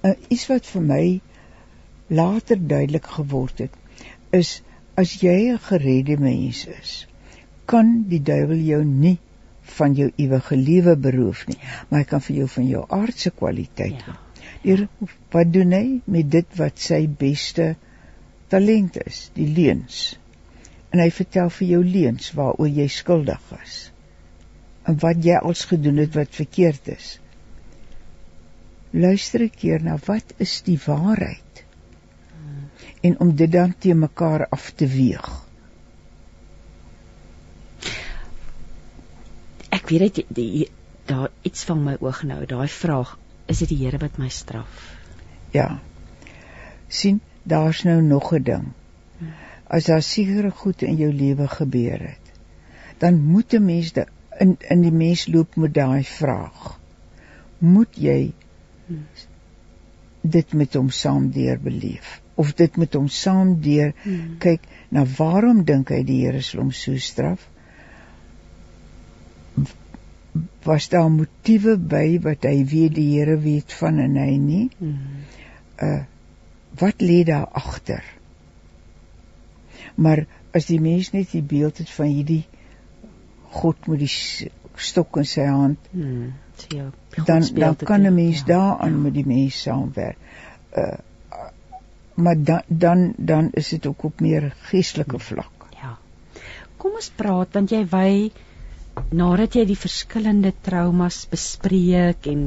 Uh, 0.03 0.13
iets 0.29 0.45
wat 0.47 0.65
vir 0.65 0.81
my 0.81 1.21
later 2.07 2.67
duidelik 2.67 3.07
geword 3.17 3.57
het, 3.65 3.73
is 4.29 4.61
as 5.01 5.17
jy 5.21 5.51
'n 5.51 5.59
geredde 5.59 6.17
mens 6.17 6.65
is, 6.71 6.91
kan 7.65 8.05
die 8.09 8.21
duiwel 8.23 8.61
jou 8.63 8.83
nie 8.83 9.17
van 9.77 9.95
jou 9.97 10.11
ewige 10.21 10.55
lewe 10.55 10.95
beroof 10.95 11.47
nie, 11.49 11.57
maar 11.89 12.03
hy 12.03 12.07
kan 12.11 12.21
vir 12.27 12.35
jou 12.41 12.47
van 12.57 12.67
jou 12.69 12.83
aardse 12.99 13.31
kwaliteit. 13.31 14.05
Ja. 14.07 14.15
Deur 14.65 14.87
wat 15.33 15.51
doen 15.53 15.73
hy 15.75 15.85
met 16.05 16.29
dit 16.31 16.57
wat 16.57 16.79
sy 16.79 17.01
beste 17.07 17.75
talent 18.53 18.97
is, 19.05 19.29
die 19.35 19.49
leuns. 19.57 20.17
En 20.93 21.01
hy 21.03 21.09
vertel 21.11 21.51
vir 21.57 21.67
jou 21.73 21.83
leuns 21.83 22.31
waaroor 22.37 22.71
jy 22.79 22.87
skuldig 22.87 23.53
is. 23.59 23.77
En 24.87 24.97
wat 25.01 25.23
jy 25.25 25.37
als 25.41 25.65
gedoen 25.69 25.99
het 26.03 26.15
wat 26.15 26.37
verkeerd 26.37 26.87
is. 26.93 27.15
Luister 28.93 29.43
'n 29.43 29.49
keer 29.49 29.83
na 29.83 29.97
wat 30.05 30.33
is 30.37 30.61
die 30.61 30.79
waarheid? 30.85 31.44
Hmm. 33.05 33.11
En 33.11 33.19
om 33.19 33.35
dit 33.35 33.51
dan 33.51 33.75
te 33.77 33.93
mekaar 33.93 34.47
af 34.49 34.71
te 34.71 34.87
weeg. 34.87 35.45
ek 39.69 39.91
weet 39.93 40.15
dit 40.15 40.29
die 40.33 40.69
daar 41.05 41.29
iets 41.45 41.63
van 41.69 41.83
my 41.85 41.93
oog 42.01 42.23
nou 42.25 42.39
daai 42.49 42.67
vraag 42.67 43.11
is 43.45 43.59
dit 43.61 43.69
die 43.69 43.83
Here 43.83 43.99
wat 44.01 44.17
my 44.17 44.29
straf? 44.33 44.79
Ja. 45.53 45.79
Sien 46.87 47.21
daar's 47.43 47.83
nou 47.85 48.01
nog 48.01 48.33
'n 48.33 48.43
ding. 48.43 48.65
As 49.67 49.85
daar 49.85 50.01
sekere 50.01 50.51
goed 50.51 50.81
in 50.81 50.95
jou 50.95 51.13
lewe 51.13 51.47
gebeur 51.47 51.99
het 51.99 52.33
dan 52.97 53.21
moet 53.21 53.53
'n 53.53 53.65
mens 53.65 53.93
de, 53.93 54.07
in 54.39 54.57
in 54.69 54.81
die 54.81 54.91
mens 54.91 55.27
loop 55.27 55.55
met 55.55 55.73
daai 55.73 56.03
vraag. 56.03 56.79
Moet 57.57 57.95
jy 57.95 58.33
dit 60.21 60.53
met 60.53 60.73
hom 60.73 60.89
saam 60.89 61.29
deur 61.31 61.59
beleef 61.59 62.21
of 62.35 62.53
dit 62.53 62.77
met 62.77 62.93
hom 62.93 63.07
saam 63.07 63.59
deur 63.61 63.93
hmm. 64.03 64.37
kyk 64.39 64.61
na 64.89 65.05
waarom 65.17 65.63
dink 65.63 65.89
hy 65.89 66.03
die 66.03 66.21
Here 66.25 66.41
sal 66.41 66.65
hom 66.65 66.71
so 66.71 66.97
straf 66.99 67.49
was 70.63 70.89
daar 70.89 71.09
motiewe 71.11 71.77
by 71.77 72.17
wat 72.23 72.45
hy 72.47 72.57
weet 72.67 72.95
die 72.97 73.07
Here 73.13 73.37
weet 73.39 73.73
van 73.79 74.01
en 74.03 74.17
hy 74.19 74.33
nie. 74.41 74.67
Mm. 74.79 75.23
Uh 75.79 76.03
wat 76.75 76.99
lê 76.99 77.21
daar 77.23 77.45
agter? 77.55 78.03
Maar 79.95 80.25
as 80.51 80.65
die 80.67 80.79
mens 80.83 81.13
net 81.13 81.29
die 81.31 81.43
beeld 81.53 81.77
het 81.79 81.91
van 81.95 82.09
hierdie 82.11 82.41
God 83.55 83.87
met 83.87 84.01
die 84.01 84.09
stok 84.75 85.21
in 85.21 85.29
sy 85.29 85.45
hand, 85.47 85.85
mm. 85.95 86.33
ja, 86.75 86.89
dan 87.29 87.47
dan 87.55 87.77
kan 87.79 88.03
'n 88.03 88.13
mens 88.15 88.41
ja, 88.43 88.47
daaraan 88.49 88.97
ja. 88.97 89.03
met 89.07 89.13
die 89.13 89.25
mens 89.25 89.61
saamwerk. 89.61 90.17
Uh 90.75 90.97
maar 92.15 92.35
dan 92.37 92.61
dan 92.67 93.13
dan 93.17 93.49
is 93.53 93.69
dit 93.69 93.85
ook 93.85 94.03
op 94.03 94.19
meer 94.19 94.53
geestelike 94.69 95.19
vlak. 95.19 95.67
Ja. 95.81 95.97
Kom 96.77 96.95
ons 96.95 97.11
praat 97.15 97.53
want 97.53 97.71
jy 97.71 97.83
wy 97.91 98.31
nadat 99.11 99.55
jy 99.55 99.65
die 99.67 99.79
verskillende 99.79 100.53
traumas 100.63 101.25
bespreek 101.31 102.27
en 102.31 102.45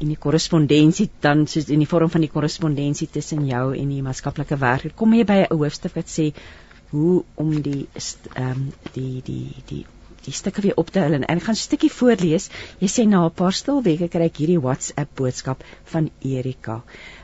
en 0.00 0.10
die 0.10 0.18
korrespondensie 0.18 1.08
dan 1.22 1.46
soos 1.46 1.70
in 1.70 1.84
die 1.84 1.88
vorm 1.88 2.10
van 2.10 2.24
die 2.26 2.32
korrespondensie 2.32 3.08
tussen 3.08 3.46
jou 3.46 3.66
en 3.78 3.92
die 3.94 4.02
maatskaplike 4.02 4.58
werker 4.58 4.94
kom 4.98 5.14
jy 5.14 5.24
by 5.24 5.38
'n 5.44 5.58
hoofstuk 5.58 5.94
wat 5.94 6.10
sê 6.10 6.32
hoe 6.90 7.22
om 7.34 7.54
die 7.62 7.86
ehm 8.34 8.50
um, 8.50 8.72
die 8.94 9.22
die 9.22 9.62
die 9.70 9.84
die 10.24 10.32
stukke 10.32 10.62
weer 10.64 10.78
op 10.80 10.90
te 10.90 11.02
hul 11.04 11.16
en 11.18 11.26
ek 11.28 11.42
gaan 11.46 11.56
'n 11.56 11.62
stukkie 11.62 11.92
voorlees. 11.92 12.48
Jy 12.80 12.88
sê 12.88 13.06
na 13.08 13.24
'n 13.26 13.34
paar 13.40 13.52
stil 13.52 13.82
weke 13.82 14.08
kry 14.08 14.26
ek 14.30 14.40
hierdie 14.42 14.60
WhatsApp 14.66 15.10
boodskap 15.20 15.64
van 15.92 16.10
Erika. 16.20 16.82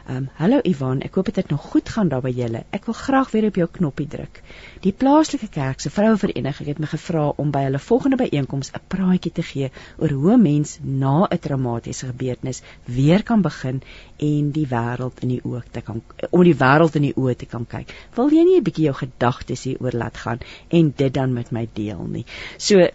Ehm 0.09 0.16
um, 0.16 0.28
hallo 0.35 0.60
Ivan, 0.64 1.02
ek 1.05 1.14
hoop 1.14 1.27
dit 1.28 1.36
het 1.36 1.51
nog 1.52 1.64
goed 1.72 1.89
gaan 1.93 2.09
daar 2.09 2.22
by 2.24 2.31
julle. 2.32 2.62
Ek 2.72 2.86
wil 2.89 2.94
graag 2.97 3.31
weer 3.35 3.47
op 3.51 3.56
jou 3.60 3.66
knoppie 3.78 4.06
druk. 4.09 4.39
Die 4.81 4.93
plaaslike 4.93 5.48
kerk 5.52 5.81
se 5.85 5.90
vrouevereniging 5.93 6.68
het 6.70 6.78
my 6.81 6.89
gevra 6.89 7.27
om 7.43 7.51
by 7.52 7.66
hulle 7.66 7.78
volgende 7.78 8.16
byeenkoms 8.16 8.72
'n 8.72 8.81
praatjie 8.94 9.32
te 9.32 9.43
gee 9.43 9.70
oor 9.98 10.10
hoe 10.10 10.32
'n 10.36 10.43
mens 10.43 10.78
na 10.82 11.27
'n 11.28 11.39
traumatiese 11.39 12.06
gebeurtenis 12.06 12.62
weer 12.85 13.22
kan 13.22 13.43
begin 13.43 13.82
en 14.16 14.51
die 14.51 14.66
wêreld 14.66 15.20
in 15.20 15.28
die 15.28 15.43
oë 15.44 15.62
te 15.70 15.81
kan 15.81 16.02
om 16.31 16.44
die 16.44 16.56
wêreld 16.64 16.97
in 16.97 17.02
die 17.02 17.16
oë 17.16 17.36
te 17.36 17.47
kan 17.47 17.66
kyk. 17.66 17.93
Wil 18.14 18.31
jy 18.31 18.44
nie 18.44 18.56
'n 18.56 18.64
bietjie 18.64 18.85
jou 18.85 18.94
gedagtes 18.94 19.64
hieroor 19.64 19.93
laat 19.93 20.16
gaan 20.16 20.39
en 20.68 20.93
dit 20.97 21.14
dan 21.14 21.32
met 21.32 21.51
my 21.51 21.68
deel 21.74 22.06
nie? 22.06 22.24
So 22.56 22.89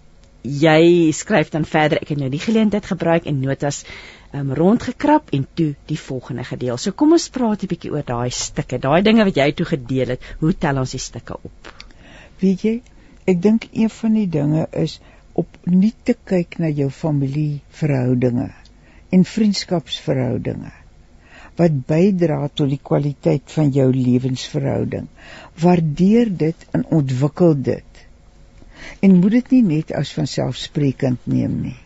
jy 0.46 1.12
skryf 1.14 1.50
dan 1.54 1.66
verder 1.66 2.02
ek 2.02 2.14
het 2.14 2.22
nou 2.22 2.30
die 2.30 2.42
geleentheid 2.42 2.86
gebruik 2.86 3.26
en 3.30 3.42
notas 3.42 3.84
um, 4.34 4.54
rondgekrap 4.54 5.32
en 5.36 5.48
toe 5.54 5.74
die 5.90 6.00
volgende 6.00 6.46
gedeel. 6.48 6.78
So 6.78 6.92
kom 6.92 7.16
ons 7.18 7.30
praat 7.30 7.64
'n 7.64 7.72
bietjie 7.72 7.92
oor 7.92 8.06
daai 8.06 8.30
stukke, 8.30 8.80
daai 8.80 9.02
dinge 9.02 9.26
wat 9.26 9.36
jy 9.36 9.52
toe 9.52 9.66
gedeel 9.66 10.16
het. 10.16 10.22
Hoe 10.40 10.54
tel 10.54 10.78
ons 10.78 10.92
die 10.92 11.02
stukke 11.02 11.38
op? 11.42 11.74
Weet 12.40 12.62
jy, 12.68 12.82
ek 13.26 13.42
dink 13.42 13.68
een 13.72 13.90
van 13.90 14.14
die 14.14 14.30
dinge 14.30 14.68
is 14.72 15.00
op 15.34 15.48
nie 15.66 15.94
te 16.04 16.16
kyk 16.24 16.60
na 16.60 16.70
jou 16.70 16.90
familieverhoudinge 16.90 18.50
en 19.12 19.24
vriendskapsverhoudinge 19.24 20.72
wat 21.60 21.76
bydra 21.88 22.48
tot 22.52 22.70
die 22.72 22.82
kwaliteit 22.84 23.52
van 23.56 23.70
jou 23.72 23.88
lewensverhouding. 23.96 25.08
Waardeer 25.62 26.32
dit 26.38 26.66
en 26.76 26.84
ontwikkel 27.00 27.56
dit. 27.64 27.95
En 28.99 29.16
moet 29.20 29.38
dit 29.38 29.52
nie 29.56 29.64
net 29.64 29.94
as 29.94 30.14
vanselfsprekend 30.18 31.28
neem 31.32 31.57
nie. 31.62 31.78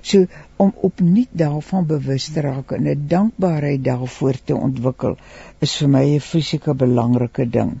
So 0.00 0.26
om 0.62 0.72
opnuut 0.88 1.30
daarvan 1.30 1.86
bewus 1.86 2.28
te 2.34 2.42
raak 2.46 2.72
en 2.72 2.88
'n 2.90 3.06
dankbaarheid 3.08 3.84
daarvoor 3.84 4.38
te 4.44 4.56
ontwikkel 4.56 5.16
is 5.60 5.76
vir 5.76 5.88
my 5.88 6.04
'n 6.14 6.20
fisieke 6.20 6.74
belangrike 6.74 7.48
ding. 7.58 7.80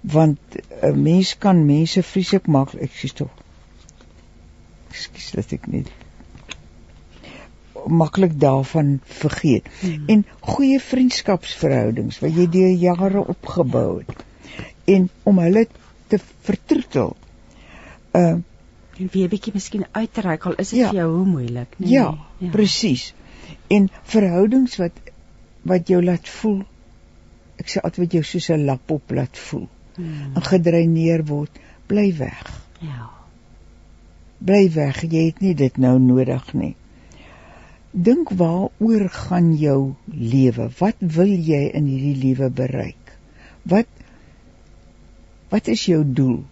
Want 0.00 0.38
'n 0.82 1.02
mens 1.02 1.38
kan 1.38 1.66
mense 1.66 2.02
fisiek 2.02 2.46
maak, 2.46 2.74
ek 2.74 2.90
sê 2.90 3.12
tog. 3.14 3.30
Ekskuus 4.90 5.30
dat 5.30 5.52
ek 5.52 5.66
nie 5.66 5.84
maklik 7.86 8.40
daarvan 8.40 9.00
vergeet. 9.04 9.66
Hmm. 9.80 10.04
En 10.06 10.26
goeie 10.40 10.80
vriendskapsverhoudings 10.80 12.18
wat 12.18 12.36
jy 12.36 12.46
deur 12.50 12.70
jare 12.70 13.24
opgebou 13.26 13.98
het 13.98 14.24
en 14.84 15.08
om 15.22 15.38
hulle 15.38 15.66
te 16.06 16.18
vertroetel. 16.44 17.16
Uh 18.14 18.42
en 18.94 19.08
weer 19.10 19.26
bietjie 19.28 19.50
miskien 19.50 19.82
uitreik 19.90 20.44
al 20.46 20.54
is 20.62 20.68
dit 20.70 20.78
ja. 20.78 20.88
vir 20.92 21.00
jou 21.00 21.08
hoe 21.16 21.24
moeilik, 21.26 21.72
nee. 21.82 21.90
Ja, 21.90 22.12
ja. 22.38 22.50
presies. 22.54 23.08
En 23.66 23.88
verhoudings 24.06 24.76
wat 24.78 25.00
wat 25.66 25.90
jou 25.90 25.98
laat 26.04 26.28
voel 26.28 26.60
ek 27.60 27.70
sê 27.70 27.82
altyd 27.86 28.18
jou 28.18 28.22
soos 28.26 28.50
'n 28.50 28.66
lap 28.68 28.90
op 28.90 29.10
laat 29.18 29.38
voel. 29.48 29.66
Hmm. 29.96 30.34
En 30.34 30.42
gedreineer 30.42 31.24
word, 31.24 31.58
bly 31.86 32.08
weg. 32.18 32.46
Ja. 32.80 33.10
Bly 34.38 34.64
weg, 34.74 35.02
jy 35.02 35.26
het 35.30 35.40
nie 35.40 35.54
dit 35.54 35.76
nou 35.78 35.98
nodig 35.98 36.52
nie. 36.54 36.74
Dink 37.90 38.30
waaroor 38.30 39.08
gaan 39.08 39.52
jou 39.56 39.94
lewe? 40.06 40.68
Wat 40.78 40.96
wil 40.98 41.30
jy 41.30 41.70
in 41.78 41.86
hierdie 41.86 42.16
lewe 42.24 42.50
bereik? 42.50 43.14
Wat 43.62 43.86
wat 45.54 45.68
is 45.70 45.84
jou 45.86 46.02
doel? 46.04 46.42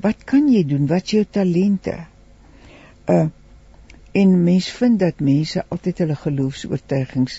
Wat 0.00 0.24
kan 0.24 0.48
jy 0.48 0.64
doen? 0.64 0.86
Wat 0.86 1.04
is 1.04 1.18
jou 1.18 1.24
talente? 1.24 1.98
Uh 3.06 3.28
en 4.10 4.32
mens 4.42 4.66
vind 4.74 4.98
dat 4.98 5.20
mense 5.22 5.62
altyd 5.70 6.00
hulle 6.02 6.14
geloofs-oortuigings 6.18 7.36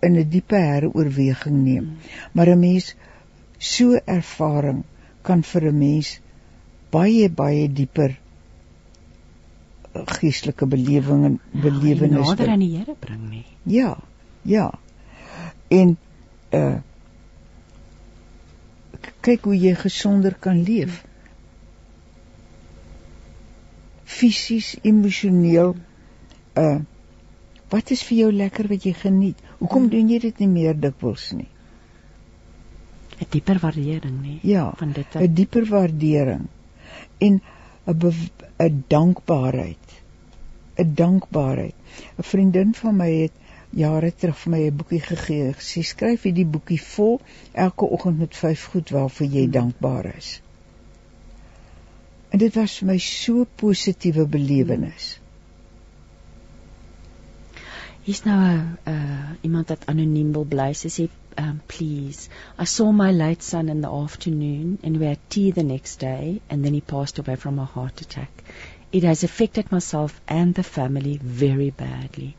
in 0.00 0.16
'n 0.16 0.28
diepe 0.28 0.56
heroorweging 0.56 1.58
neem. 1.64 1.90
Maar 2.32 2.48
'n 2.54 2.58
mens 2.58 2.94
so 3.58 3.98
ervaring 4.04 4.82
kan 5.22 5.42
vir 5.42 5.66
'n 5.68 5.78
mens 5.78 6.20
baie 6.90 7.28
baie 7.30 7.68
dieper 7.72 8.16
geestelike 9.92 10.66
belewing 10.66 11.24
en 11.24 11.40
ja, 11.52 11.60
belewenis 11.60 12.28
nader 12.28 12.48
aan 12.48 12.64
die 12.64 12.76
Here 12.76 12.94
bring 12.98 13.28
nie. 13.30 13.44
Ja. 13.62 13.98
Ja. 14.42 14.72
En 15.68 15.96
uh 16.50 16.74
kyk 19.22 19.46
hoe 19.48 19.56
jy 19.56 19.74
gesonder 19.78 20.34
kan 20.46 20.62
leef. 20.66 21.02
Fisies, 24.04 24.74
emosioneel. 24.82 25.76
Uh 26.58 26.80
wat 27.72 27.88
is 27.94 28.02
vir 28.04 28.16
jou 28.18 28.32
lekker 28.36 28.66
wat 28.68 28.84
jy 28.84 28.90
geniet? 28.92 29.38
Hoekom 29.58 29.86
doen 29.88 30.10
jy 30.12 30.18
dit 30.20 30.40
nie 30.42 30.48
meer 30.50 30.74
dikwels 30.76 31.30
nie? 31.32 31.48
'n 33.22 33.28
dieper 33.32 33.58
waardering 33.62 34.18
nê 34.24 34.34
Ja, 34.42 34.64
van 34.76 34.92
dit. 34.92 35.14
'n 35.16 35.32
dieper 35.38 35.64
waardering 35.70 36.44
en 37.18 37.40
'n 37.86 38.12
'n 38.66 38.84
dankbaarheid. 38.88 39.86
'n 40.76 40.94
Dankbaarheid. 40.94 41.74
'n 42.18 42.22
Vriendin 42.32 42.74
van 42.74 42.96
my 42.96 43.10
het 43.22 43.32
jare 43.72 44.10
terug 44.12 44.36
vir 44.44 44.52
my 44.52 44.60
'n 44.68 44.76
boekie 44.76 45.00
gegee. 45.00 45.54
Sy 45.58 45.82
skryf 45.82 46.26
hierdie 46.28 46.46
boekie 46.56 46.80
vol 46.80 47.20
elke 47.52 47.88
oggend 47.96 48.18
met 48.18 48.36
vyf 48.36 48.64
goed 48.72 48.90
waarvoor 48.90 49.26
jy 49.26 49.46
dankbaar 49.50 50.14
is. 50.16 50.40
En 52.30 52.38
dit 52.38 52.54
was 52.54 52.78
vir 52.78 52.88
my 52.88 52.98
so 52.98 53.46
positiewe 53.62 54.26
belewenis. 54.26 55.18
Hier's 58.04 58.22
nou 58.24 58.36
'n 58.36 58.78
uh, 58.92 59.30
iemand 59.40 59.68
wat 59.68 59.86
anoniem 59.86 60.32
wil 60.32 60.44
bly. 60.44 60.72
Sy 60.74 60.88
sê 60.88 61.08
um, 61.38 61.60
please. 61.66 62.28
I 62.58 62.64
saw 62.64 62.90
my 62.92 63.10
late 63.12 63.42
son 63.42 63.68
in 63.68 63.80
the 63.80 63.88
afternoon 63.88 64.78
and 64.82 64.98
we 64.98 65.06
had 65.06 65.18
tea 65.28 65.50
the 65.50 65.62
next 65.62 66.00
day 66.00 66.40
and 66.50 66.64
then 66.64 66.74
he 66.74 66.80
passed 66.80 67.18
away 67.18 67.36
from 67.36 67.58
a 67.58 67.64
heart 67.64 68.00
attack. 68.00 68.44
It 68.92 69.04
has 69.04 69.24
affected 69.24 69.70
myself 69.72 70.20
and 70.26 70.54
the 70.54 70.62
family 70.62 71.18
very 71.22 71.70
badly. 71.70 72.36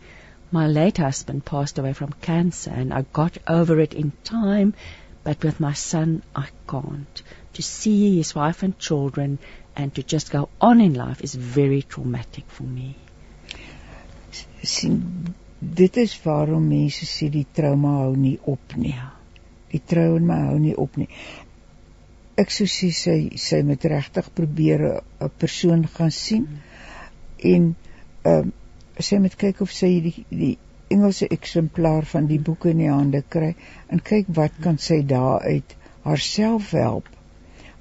My 0.53 0.67
late 0.67 0.99
husband 0.99 1.45
passed 1.45 1.79
away 1.79 1.93
from 1.93 2.11
cancer 2.21 2.69
and 2.69 2.93
I 2.93 3.01
got 3.01 3.37
over 3.47 3.79
it 3.79 3.95
in 3.95 4.11
time, 4.23 4.75
but 5.23 5.43
with 5.43 5.59
my 5.59 5.73
son 5.73 6.21
I 6.35 6.47
can't. 6.67 7.23
To 7.53 7.63
see 7.63 8.17
his 8.17 8.35
wife 8.35 8.61
and 8.61 8.77
children 8.77 9.39
and 9.75 9.95
to 9.95 10.03
just 10.03 10.29
go 10.29 10.49
on 10.61 10.79
in 10.79 10.93
life 10.93 11.23
is 11.23 11.33
very 11.33 11.81
traumatic 11.81 12.45
for 12.47 12.63
me. 12.63 12.95
sien 14.63 15.01
dit 15.81 15.97
is 15.97 16.13
waarom 16.23 16.69
mense 16.69 17.07
sê 17.09 17.29
die 17.31 17.45
trauma 17.57 17.97
hou 18.03 18.15
nie 18.15 18.37
op 18.53 18.77
nie. 18.77 18.93
Ja. 18.93 19.09
Die 19.73 19.81
trauma 19.93 20.37
hou 20.47 20.57
nie 20.59 20.75
op 20.85 20.97
nie. 21.01 21.09
Ek 22.37 22.53
sou 22.53 22.69
sê 22.69 22.91
sy 22.95 23.17
sy 23.41 23.61
moet 23.67 23.85
regtig 23.95 24.29
probeer 24.37 24.85
'n 24.89 25.01
'n 25.27 25.31
persoon 25.45 25.87
gaan 25.97 26.13
sien 26.23 26.47
en 27.53 27.71
ehm 28.23 28.59
sy 28.99 29.19
moet 29.23 29.35
kyk 29.39 29.61
of 29.65 29.71
sy 29.71 29.99
die 30.05 30.25
die 30.29 30.57
Engelse 30.93 31.27
eksemplaar 31.31 32.05
van 32.05 32.27
die 32.29 32.39
boek 32.39 32.67
in 32.69 32.81
die 32.83 32.91
hande 32.91 33.23
kry 33.35 33.55
en 33.89 34.01
kyk 34.03 34.27
wat 34.37 34.59
kan 34.61 34.77
sy 34.77 34.99
daaruit 35.09 35.75
haarself 36.03 36.71
help. 36.77 37.07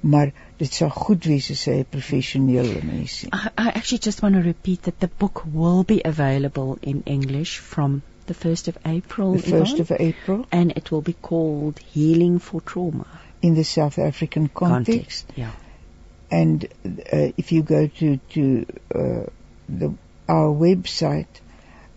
Maar 0.01 0.31
dit 0.57 0.73
sou 0.73 0.89
goed 0.89 1.27
wees 1.29 1.51
as 1.51 1.61
sy 1.67 1.75
'n 1.81 1.89
professionele 1.89 2.81
mens. 2.83 3.23
I, 3.23 3.51
I 3.57 3.67
actually 3.67 4.01
just 4.05 4.23
want 4.23 4.35
to 4.35 4.41
repeat 4.41 4.83
that 4.83 4.99
the 4.99 5.11
book 5.19 5.43
will 5.53 5.83
be 5.83 6.01
available 6.03 6.77
in 6.81 7.03
English 7.05 7.59
from 7.59 8.01
the 8.25 8.33
1st 8.33 8.67
of 8.69 8.77
April. 8.85 9.35
The 9.35 9.51
1st 9.51 9.79
Yvonne, 9.79 9.81
of 9.81 9.91
April 9.91 10.45
and 10.51 10.71
it 10.71 10.91
will 10.91 11.01
be 11.01 11.13
called 11.13 11.79
Healing 11.93 12.39
for 12.39 12.61
Trauma. 12.61 13.05
in 13.43 13.55
the 13.55 13.63
South 13.63 13.99
African 13.99 14.47
context. 14.47 15.31
Yeah. 15.35 15.51
and 16.31 16.65
uh, 16.85 17.31
if 17.37 17.51
you 17.51 17.61
go 17.61 17.87
to 17.87 18.17
to 18.35 18.65
uh, 18.95 19.25
the 19.69 19.93
our 20.27 20.51
website 20.59 21.41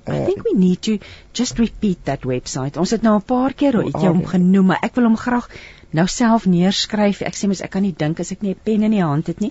I 0.08 0.20
uh, 0.20 0.24
think 0.26 0.44
we 0.44 0.52
need 0.54 0.82
to 0.82 0.98
just 1.34 1.58
repeat 1.58 2.04
that 2.04 2.22
website. 2.24 2.76
Ons 2.78 2.90
het 2.94 3.02
nou 3.02 3.16
'n 3.18 3.22
paar 3.26 3.52
keer 3.54 3.72
het 3.82 3.92
jy 4.00 4.06
hom 4.08 4.24
genoem, 4.24 4.66
maar 4.66 4.78
ek 4.82 4.94
wil 4.94 5.04
hom 5.04 5.16
graag 5.16 5.48
nou 5.90 6.06
self 6.06 6.46
neerskryf. 6.46 7.22
Ek 7.22 7.34
sê 7.34 7.48
mos 7.48 7.60
ek 7.60 7.70
kan 7.70 7.82
nie 7.82 7.94
dink 7.96 8.20
as 8.20 8.30
ek 8.32 8.42
nie 8.42 8.50
'n 8.54 8.60
pen 8.62 8.82
in 8.82 8.90
die 8.90 9.02
hand 9.02 9.26
het 9.26 9.40
nie. 9.40 9.50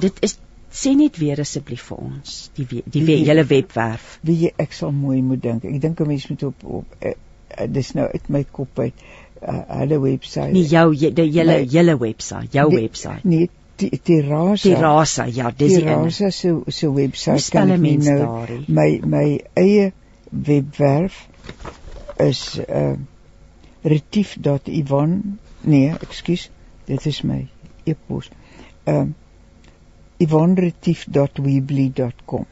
Dit 0.00 0.18
is 0.20 0.38
sê 0.70 0.94
net 0.96 1.16
weer 1.16 1.40
asseblief 1.40 1.82
vir 1.88 1.96
ons 1.98 2.50
die 2.54 2.66
die 2.66 3.00
we, 3.00 3.06
Die- 3.06 3.24
hele 3.24 3.44
webwerf. 3.44 4.18
wie 4.22 4.36
jy 4.42 4.52
ek 4.58 4.72
sal 4.72 4.92
mooi 4.92 5.22
moet 5.22 5.40
dink 5.42 5.64
ek 5.64 5.80
dink 5.80 6.00
'n 6.00 6.06
mens 6.08 6.28
moet 6.28 6.42
op 6.42 6.64
op 6.64 6.84
uh, 7.02 7.08
uh, 7.58 7.66
dis 7.72 7.92
nou 7.94 8.06
uit 8.12 8.28
my 8.28 8.44
kop 8.52 8.78
uit 8.78 8.92
uh, 9.48 9.62
hulle 9.78 9.98
website 10.00 10.52
Nie 10.52 10.66
jou 10.68 10.92
jy- 10.94 11.14
die 11.14 11.30
hele 11.32 11.52
Nee. 11.52 11.68
hele 11.72 11.96
webwerf, 11.98 12.52
jou 12.52 12.68
Die- 12.70 12.76
webwerf. 12.80 13.24
nee 13.24 13.48
Tirasa 13.76 14.62
Tirasa, 14.68 15.26
ja, 15.28 15.50
dis 15.50 15.72
die 15.74 15.80
ene. 15.82 15.90
Tirasa 15.96 16.30
se 16.30 16.54
se 16.68 16.86
Hoe 16.86 16.96
website 16.96 17.40
spel 17.44 17.60
kan 17.60 17.70
ek 17.76 17.80
nou 18.04 18.18
daarie? 18.22 18.64
my 18.68 19.00
my 19.04 19.40
eie 19.62 19.92
webwerf 20.30 21.12
is 22.26 22.58
uh 22.68 22.96
retief.ivan 23.86 25.38
nee 25.62 25.92
ekskuus 26.02 26.48
dit 26.88 27.06
is 27.06 27.22
my 27.24 27.46
e-pos 27.86 28.30
um 28.86 29.14
ivanretief.weebly.com 30.20 32.44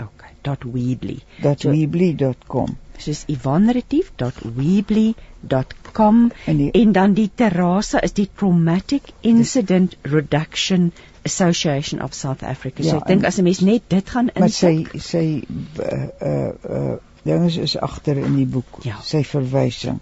Okay, 0.00 0.30
.weebly. 0.64 1.18
So- 1.58 1.70
weebly.com 1.70 2.76
Soos 2.98 3.24
ivanretief.weebly.com 3.32 6.32
en 6.44 6.56
die 6.56 6.70
en 6.70 6.92
dan 6.92 7.14
die 7.14 7.30
Terrasa 7.34 8.00
is 8.00 8.12
die 8.12 8.30
Traumatic 8.34 9.02
Incident 9.20 9.96
Reduction 10.02 10.92
Association 11.24 12.02
of 12.02 12.14
South 12.14 12.42
Africa. 12.42 12.82
So 12.82 12.88
Ja, 12.88 12.96
ek 12.96 13.06
dink 13.06 13.24
as 13.24 13.38
'n 13.38 13.42
mens 13.44 13.60
net 13.60 13.82
dit 13.88 14.10
gaan 14.10 14.30
maar 14.38 14.50
sy 14.50 14.66
intik, 14.66 15.02
sy 15.02 15.42
uh 15.80 16.08
uh, 16.20 16.48
uh 16.70 16.96
dinges 17.26 17.56
is 17.56 17.76
agter 17.76 18.18
in 18.18 18.36
die 18.36 18.46
boek 18.46 18.84
Ja. 18.84 19.00
sy 19.02 19.24
verwysing 19.24 20.00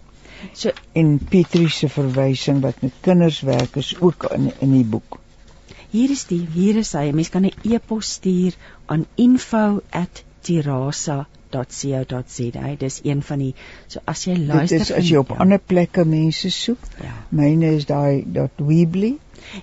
so 0.53 0.71
en 0.93 1.19
Petrie 1.19 1.69
se 1.69 1.89
verwysing 1.89 2.61
wat 2.61 2.83
met 2.83 2.93
kinders 3.01 3.41
werk 3.41 3.77
is 3.77 3.97
ook 4.01 4.25
in 4.33 4.53
in 4.61 4.73
die 4.73 4.85
boek 4.85 5.19
hier 5.95 6.11
is 6.11 6.25
die 6.27 6.47
hier 6.53 6.77
is 6.77 6.93
hy. 6.93 7.13
Mens 7.15 7.31
kan 7.31 7.45
'n 7.47 7.53
e-pos 7.63 8.19
stuur 8.19 8.53
aan 8.87 9.07
info@tirasa.co.za. 11.55 12.75
Dis 12.79 13.01
een 13.05 13.23
van 13.23 13.39
die 13.39 13.55
so 13.87 14.01
as 14.05 14.25
jy 14.25 14.37
luister 14.37 14.79
dit 14.79 14.89
is 14.89 14.93
as 14.93 15.09
jy 15.09 15.17
op 15.17 15.29
ja. 15.29 15.35
ander 15.45 15.59
plekke 15.59 16.05
mense 16.05 16.51
soek 16.51 16.79
ja. 17.03 17.13
myne 17.29 17.75
is 17.77 17.87
daai 17.87 18.25
.weebly 18.57 19.19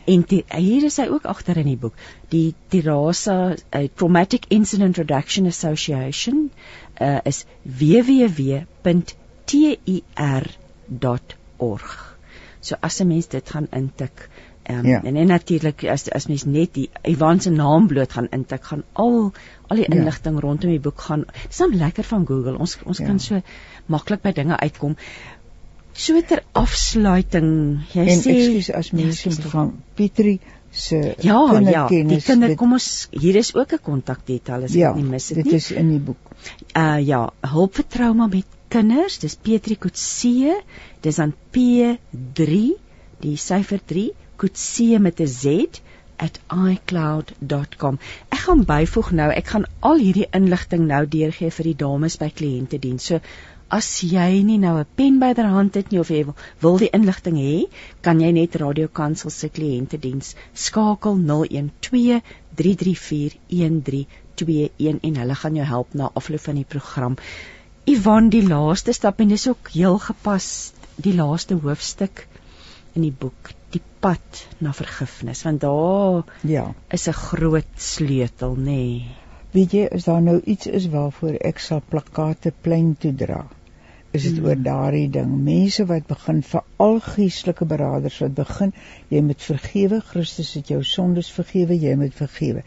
En 0.05 0.23
die, 0.27 0.43
hier 0.47 0.83
is 0.85 0.97
hy 1.01 1.07
ook 1.09 1.25
agter 1.25 1.57
in 1.57 1.65
die 1.65 1.77
boek. 1.77 1.93
Die 2.29 2.53
Tirasa 2.69 3.55
uh, 3.55 3.87
Traumatic 3.95 4.45
Incident 4.49 4.97
Reduction 4.97 5.45
Association 5.49 6.51
uh, 7.01 7.19
is 7.25 7.45
www.tir.org. 7.63 8.67
So 12.61 12.75
as 12.79 13.01
'n 13.01 13.07
mens 13.07 13.27
dit 13.27 13.49
gaan 13.49 13.67
intik 13.71 14.29
Um, 14.69 14.85
Ja. 14.85 15.03
En, 15.03 15.15
en 15.15 15.27
natuurlik 15.27 15.83
as 15.89 16.09
as 16.09 16.27
mens 16.27 16.43
net 16.45 16.73
die 16.73 16.89
Ivan 17.01 17.39
se 17.39 17.49
naam 17.49 17.87
bloot 17.87 18.13
gaan 18.13 18.27
intik, 18.29 18.63
gaan 18.63 18.83
al 18.93 19.33
al 19.71 19.79
die 19.81 19.87
Ja. 19.89 19.95
inligting 19.97 20.39
rondom 20.43 20.69
die 20.73 20.79
boek 20.79 21.01
gaan. 21.07 21.25
Dis 21.47 21.57
dan 21.63 21.75
lekker 21.77 22.03
van 22.03 22.25
Google. 22.27 22.57
Ons 22.59 22.77
ons 22.85 22.97
Ja. 22.99 23.05
kan 23.07 23.19
so 23.19 23.41
maklik 23.87 24.21
by 24.21 24.31
dinge 24.37 24.57
uitkom. 24.59 24.97
So 25.93 26.21
ter 26.21 26.43
afsluiting, 26.55 27.81
jy 27.93 28.05
en 28.07 28.19
sê 28.23 28.31
ekskuus 28.35 28.69
as 28.77 28.89
Ja, 28.91 28.97
mense 28.97 29.29
tog. 29.41 29.51
gaan 29.51 29.71
Petrie 29.95 30.39
se 30.71 31.15
Ja, 31.19 31.59
ja, 31.59 31.87
die 31.89 32.21
kinder 32.21 32.47
dit- 32.47 32.57
kom 32.57 32.71
ons 32.73 33.07
hier 33.11 33.35
is 33.35 33.53
ook 33.55 33.73
'n 33.73 33.79
kontakdetail 33.83 34.63
as 34.63 34.73
ja 34.73 34.89
ek 34.91 34.95
nie 34.95 35.03
mis 35.03 35.27
dit 35.27 35.35
dit 35.37 35.45
nie. 35.45 35.55
is 35.55 35.71
in 35.71 35.89
die 35.89 35.99
boek 35.99 36.17
Uh 36.75 36.99
ja, 37.05 37.29
hulp 37.41 37.75
vir 37.75 37.85
trauma 37.89 38.27
met 38.27 38.45
kinders, 38.69 39.19
dis 39.19 39.35
Petri 39.35 39.75
Kutse, 39.75 40.55
dis 41.01 41.19
aan 41.19 41.33
P3, 41.51 42.71
die 43.19 43.35
syfer 43.37 43.79
3, 43.85 44.11
Kutse 44.37 44.99
met 44.99 45.19
'n 45.19 45.27
Z 45.27 45.81
icloud.com. 46.49 47.99
Ek 48.41 48.47
gaan 48.47 48.63
byvoeg 48.65 49.09
nou, 49.13 49.25
ek 49.29 49.51
gaan 49.53 49.65
al 49.85 49.99
hierdie 50.01 50.25
inligting 50.33 50.87
nou 50.89 51.03
deurgee 51.15 51.53
vir 51.53 51.67
die 51.69 51.75
dames 51.81 52.15
by 52.17 52.29
kliëntediens. 52.39 53.03
So 53.11 53.19
as 53.77 53.89
jy 54.01 54.39
nie 54.47 54.55
nou 54.63 54.71
'n 54.79 54.87
pen 55.01 55.19
byderhand 55.21 55.75
het 55.77 55.91
nie 55.91 55.99
of 56.01 56.09
jy 56.09 56.23
wil, 56.29 56.35
wil 56.63 56.79
die 56.81 56.89
inligting 56.99 57.37
hê, 57.37 57.67
kan 58.01 58.19
jy 58.19 58.31
net 58.31 58.57
Radio 58.63 58.87
Kansel 58.87 59.29
se 59.35 59.49
kliëntediens 59.57 60.33
skakel 60.63 61.21
012 61.27 62.17
334 62.63 63.37
1321 63.59 65.05
en 65.11 65.21
hulle 65.21 65.35
gaan 65.43 65.61
jou 65.61 65.67
help 65.75 65.93
na 65.93 66.09
afloop 66.15 66.45
van 66.49 66.55
die 66.63 66.69
program. 66.73 67.17
Ivan, 67.85 68.33
die 68.33 68.47
laaste 68.47 68.93
stap 68.93 69.21
en 69.21 69.35
dis 69.37 69.47
ook 69.47 69.69
heel 69.75 69.99
gepas 69.99 70.73
die 70.97 71.13
laaste 71.13 71.61
hoofstuk 71.61 72.25
in 72.95 73.05
die 73.05 73.13
boek, 73.13 73.53
die 73.69 73.85
pad 74.01 74.45
na 74.59 74.73
vergifnis, 74.73 75.43
want 75.47 75.61
daar 75.61 76.23
ja 76.41 76.73
is 76.89 77.07
'n 77.07 77.19
groot 77.25 77.73
sleutel, 77.75 78.55
nê. 78.55 78.63
Nee. 78.65 79.21
weet 79.55 79.73
jy 79.75 79.87
as 79.91 80.05
daar 80.07 80.21
nou 80.23 80.37
iets 80.53 80.69
is 80.79 80.87
waarvoor 80.93 81.35
ek 81.49 81.59
sal 81.59 81.81
plakkate 81.93 82.53
plein 82.65 82.93
toe 82.99 83.11
dra 83.23 83.41
is 84.11 84.23
dit 84.27 84.37
Hmm. 84.37 84.45
oor 84.45 84.59
daardie 84.63 85.09
ding 85.09 85.31
mense 85.43 85.85
wat 85.85 86.07
begin 86.07 86.41
veral 86.43 86.99
geestelike 87.07 87.65
beraders 87.65 88.19
wat 88.23 88.33
begin 88.35 88.73
jy 89.09 89.21
moet 89.21 89.41
vergewe 89.41 90.01
Christus 90.11 90.53
het 90.53 90.67
jou 90.67 90.83
sondes 90.83 91.31
vergewe 91.31 91.79
jy 91.79 91.95
moet 91.95 92.15
vergewe 92.15 92.63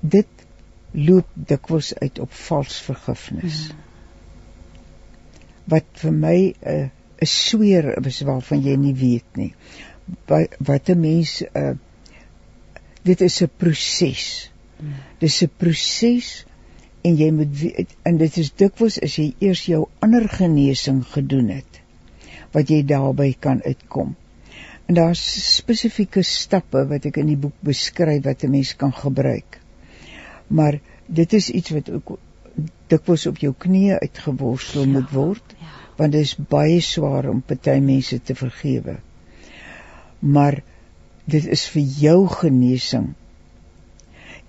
dit 0.00 0.46
loop 0.92 1.28
dikwels 1.52 1.92
uit 2.00 2.18
op 2.18 2.32
vals 2.46 2.80
vergifnis 2.88 3.60
Hmm. 3.68 3.78
wat 5.74 5.84
vir 6.02 6.12
my 6.12 6.38
'n 6.38 6.54
uh, 6.74 6.84
'n 6.84 6.90
sweer 7.26 7.92
is 8.06 8.20
waarvan 8.20 8.62
jy 8.64 8.76
nie 8.76 8.94
weet 8.94 9.36
nie 9.36 9.52
wat 10.26 10.56
wat 10.58 10.88
'n 10.88 11.00
mens 11.00 11.42
uh, 11.54 11.74
dit 13.02 13.20
is 13.20 13.42
'n 13.42 13.50
proses 13.56 14.50
dis 15.18 15.42
'n 15.42 15.50
proses 15.56 16.44
en 17.02 17.16
jy 17.16 17.30
moet 17.32 17.52
weet 17.60 17.94
en 18.08 18.18
dit 18.20 18.36
is 18.42 18.52
dikwels 18.62 18.98
as 19.06 19.16
jy 19.18 19.32
eers 19.38 19.64
jou 19.68 19.86
ander 20.04 20.28
genesing 20.28 21.02
gedoen 21.14 21.48
het 21.54 21.80
wat 22.54 22.70
jy 22.70 22.80
daarby 22.82 23.30
kan 23.38 23.60
uitkom. 23.62 24.16
En 24.90 24.96
daar's 24.98 25.22
spesifieke 25.54 26.22
stappe 26.26 26.82
wat 26.90 27.06
ek 27.06 27.20
in 27.22 27.30
die 27.30 27.38
boek 27.38 27.54
beskryf 27.66 28.24
wat 28.26 28.44
'n 28.44 28.50
mens 28.50 28.74
kan 28.76 28.92
gebruik. 28.92 29.60
Maar 30.48 30.80
dit 31.06 31.32
is 31.32 31.50
iets 31.50 31.70
wat 31.70 31.90
ook 31.90 32.18
dikwels 32.90 33.26
op 33.26 33.38
jou 33.38 33.54
knieë 33.54 34.00
uitgeworstel 34.00 34.82
ja, 34.82 34.88
moet 34.88 35.10
word 35.10 35.54
ja. 35.60 35.79
Want 36.00 36.16
dit 36.16 36.26
is 36.26 36.34
baie 36.52 36.80
swaar 36.84 37.28
om 37.30 37.42
party 37.44 37.76
mense 37.84 38.18
te 38.24 38.36
vergewe. 38.38 38.96
Maar 40.20 40.60
dit 41.30 41.46
is 41.56 41.66
vir 41.74 41.96
jou 42.04 42.18
genesing. 42.40 43.10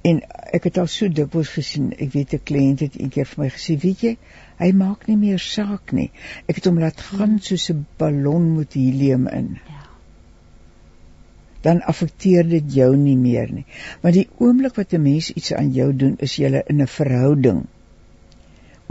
En 0.08 0.22
ek 0.58 0.70
het 0.70 0.80
al 0.82 0.88
so 0.90 1.12
dikwels 1.12 1.52
gesien, 1.58 1.92
ek 1.94 2.16
weet 2.16 2.34
'n 2.34 2.46
kliënt 2.52 2.86
het 2.88 2.96
eendag 2.98 3.28
vir 3.34 3.44
my 3.44 3.50
gesê, 3.58 3.78
weet 3.84 4.08
jy, 4.08 4.16
hy 4.64 4.72
maak 4.72 5.06
nie 5.08 5.18
meer 5.18 5.40
saak 5.40 5.94
nie. 5.94 6.10
Ek 6.48 6.56
het 6.58 6.66
hom 6.66 6.80
laat 6.80 7.06
gaan 7.12 7.38
soos 7.40 7.70
'n 7.70 7.86
ballon 7.98 8.56
met 8.58 8.74
helium 8.74 9.28
in. 9.28 9.60
Ja 9.68 9.82
dan 11.62 11.82
affekteer 11.82 12.48
dit 12.50 12.74
jou 12.74 12.96
nie 12.98 13.18
meer 13.18 13.52
nie. 13.54 13.66
Want 14.02 14.18
die 14.18 14.28
oomblik 14.42 14.78
wat 14.80 14.94
'n 14.94 15.02
mens 15.02 15.32
iets 15.32 15.54
aan 15.54 15.72
jou 15.72 15.92
doen, 15.96 16.16
is 16.20 16.36
jy 16.36 16.64
in 16.68 16.82
'n 16.82 16.88
verhouding. 16.88 17.66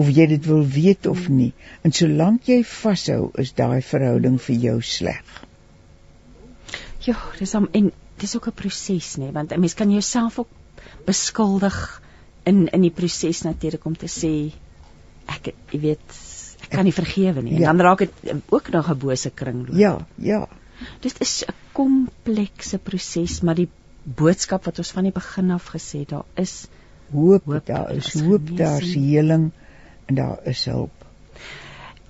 Of 0.01 0.09
jy 0.17 0.27
dit 0.31 0.47
wil 0.49 0.63
weet 0.67 1.07
of 1.11 1.29
nie. 1.29 1.53
En 1.85 1.93
solank 1.93 2.49
jy 2.49 2.61
vashou, 2.65 3.31
is 3.43 3.53
daai 3.59 3.81
verhouding 3.85 4.39
vir 4.41 4.57
jou 4.67 4.77
sleg. 4.83 5.41
Ja, 7.05 7.17
dis 7.39 7.55
om 7.57 7.69
en 7.73 7.91
dis 8.21 8.37
ook 8.37 8.49
'n 8.49 8.57
proses 8.63 9.17
nê, 9.17 9.33
want 9.33 9.53
'n 9.53 9.61
mens 9.61 9.75
kan 9.75 9.91
jouself 9.91 10.39
ook 10.39 10.49
beskuldig 11.07 12.03
in 12.45 12.69
in 12.69 12.81
die 12.81 12.91
proses 12.91 13.43
natuurlik 13.43 13.85
om 13.85 13.97
te 13.97 14.07
sê 14.07 14.53
ek 15.29 15.53
jy 15.73 15.81
weet 15.81 16.17
ek 16.63 16.71
kan 16.71 16.85
nie 16.85 16.93
vergewe 16.93 17.43
nie. 17.43 17.55
En 17.55 17.61
ja. 17.61 17.73
dan 17.73 17.81
raak 17.81 17.99
dit 17.99 18.35
ook 18.49 18.71
nog 18.71 18.91
'n 18.91 18.99
bose 18.99 19.31
kringloop. 19.31 19.79
Ja, 19.79 20.07
ja. 20.15 20.49
Dit 21.01 21.21
is 21.21 21.45
'n 21.47 21.55
komplekse 21.73 22.79
proses, 22.79 23.41
maar 23.41 23.55
die 23.55 23.69
boodskap 24.05 24.65
wat 24.65 24.79
ons 24.79 24.91
van 24.91 25.05
die 25.05 25.13
begin 25.13 25.51
af 25.51 25.73
gesê 25.75 26.05
daar 26.07 26.25
is 26.35 26.69
hoop, 27.13 27.45
hoop 27.45 27.67
daar 27.67 27.91
is 27.95 28.21
hoop, 28.21 28.57
daar's 28.57 28.95
heling 28.95 29.51
en 29.51 29.53
daar 30.15 30.39
is 30.45 30.65
hulp. 30.65 31.07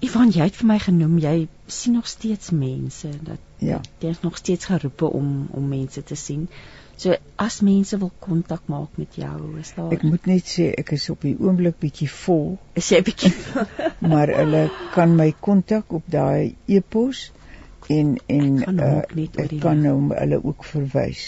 Ivan, 0.00 0.30
jy 0.32 0.46
het 0.48 0.56
vir 0.56 0.68
my 0.70 0.78
genoem 0.80 1.16
jy 1.20 1.34
sien 1.68 1.98
nog 1.98 2.06
steeds 2.08 2.50
mense 2.56 3.08
dat 3.24 3.40
ja, 3.60 3.80
is 4.08 4.22
nog 4.24 4.38
steeds 4.40 4.70
geroepe 4.70 5.10
om 5.12 5.48
om 5.52 5.66
mense 5.68 6.02
te 6.02 6.16
sien. 6.16 6.46
So 7.00 7.16
as 7.36 7.60
mense 7.64 7.98
wil 8.00 8.10
kontak 8.20 8.66
maak 8.68 8.96
met 9.00 9.14
jou, 9.16 9.36
is 9.60 9.72
daar 9.76 9.92
Ek 9.92 10.02
moet 10.04 10.26
net 10.28 10.48
sê 10.48 10.70
ek 10.82 10.94
is 10.96 11.06
op 11.12 11.24
die 11.24 11.34
oomblik 11.36 11.78
bietjie 11.80 12.08
vol. 12.12 12.58
Is 12.80 12.88
jy 12.92 13.02
bietjie 13.04 13.32
maar 14.12 14.32
hulle 14.40 14.66
kan 14.96 15.14
my 15.16 15.30
kontak 15.48 15.92
op 15.96 16.08
daai 16.12 16.56
e-pos 16.68 17.28
en 17.90 18.16
en 18.26 18.60
ek, 18.64 18.74
uh, 18.74 19.28
ek 19.44 19.54
kan 19.62 19.80
nou 19.84 19.96
hulle 20.12 20.40
ook 20.44 20.64
verwys. 20.64 21.24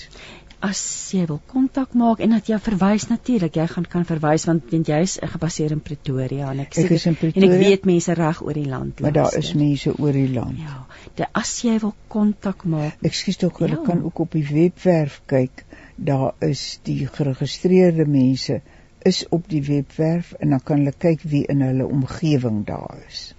As 0.63 0.81
jy 1.11 1.25
wil 1.27 1.41
kontak 1.51 1.95
maak 1.99 2.21
en 2.23 2.37
dat 2.37 2.49
jy 2.51 2.59
verwys 2.63 3.09
natuurlik, 3.11 3.57
jy 3.59 3.67
gaan 3.71 3.87
kan 3.95 4.05
verwys 4.07 4.47
want 4.47 4.71
want 4.71 4.91
jy's 4.93 5.17
gebaseer 5.35 5.75
in 5.75 5.81
Pretoria 5.83 6.53
en 6.53 6.63
ek, 6.65 6.77
ek 6.85 6.93
is 6.99 7.07
in 7.11 7.19
Pretoria. 7.19 7.49
En 7.49 7.57
ek 7.57 7.65
weet 7.65 7.89
mense 7.91 8.15
reg 8.19 8.43
oor 8.47 8.59
die 8.61 8.69
land. 8.71 9.01
Maar 9.03 9.17
daar 9.17 9.39
is 9.39 9.53
mense 9.59 9.95
oor 9.99 10.15
die 10.15 10.29
land. 10.31 10.61
Ja. 10.63 10.85
De, 11.19 11.27
as 11.43 11.57
jy 11.67 11.79
wil 11.83 11.95
kontak 12.13 12.63
maak. 12.65 13.03
Ekskuus 13.11 13.41
tog, 13.43 13.59
hulle 13.65 13.81
ja. 13.81 13.87
kan 13.89 14.05
ook 14.07 14.23
op 14.27 14.39
die 14.39 14.47
webwerf 14.47 15.19
kyk. 15.27 15.65
Daar 15.97 16.31
is 16.47 16.79
die 16.87 17.03
geregistreerde 17.11 18.07
mense 18.07 18.63
is 19.03 19.25
op 19.35 19.49
die 19.51 19.63
webwerf 19.67 20.33
en 20.39 20.55
dan 20.55 20.63
kan 20.63 20.83
hulle 20.83 20.95
kyk 20.99 21.27
wie 21.27 21.43
in 21.51 21.63
hulle 21.67 21.87
omgewing 21.87 22.63
daar 22.67 23.03
is 23.09 23.33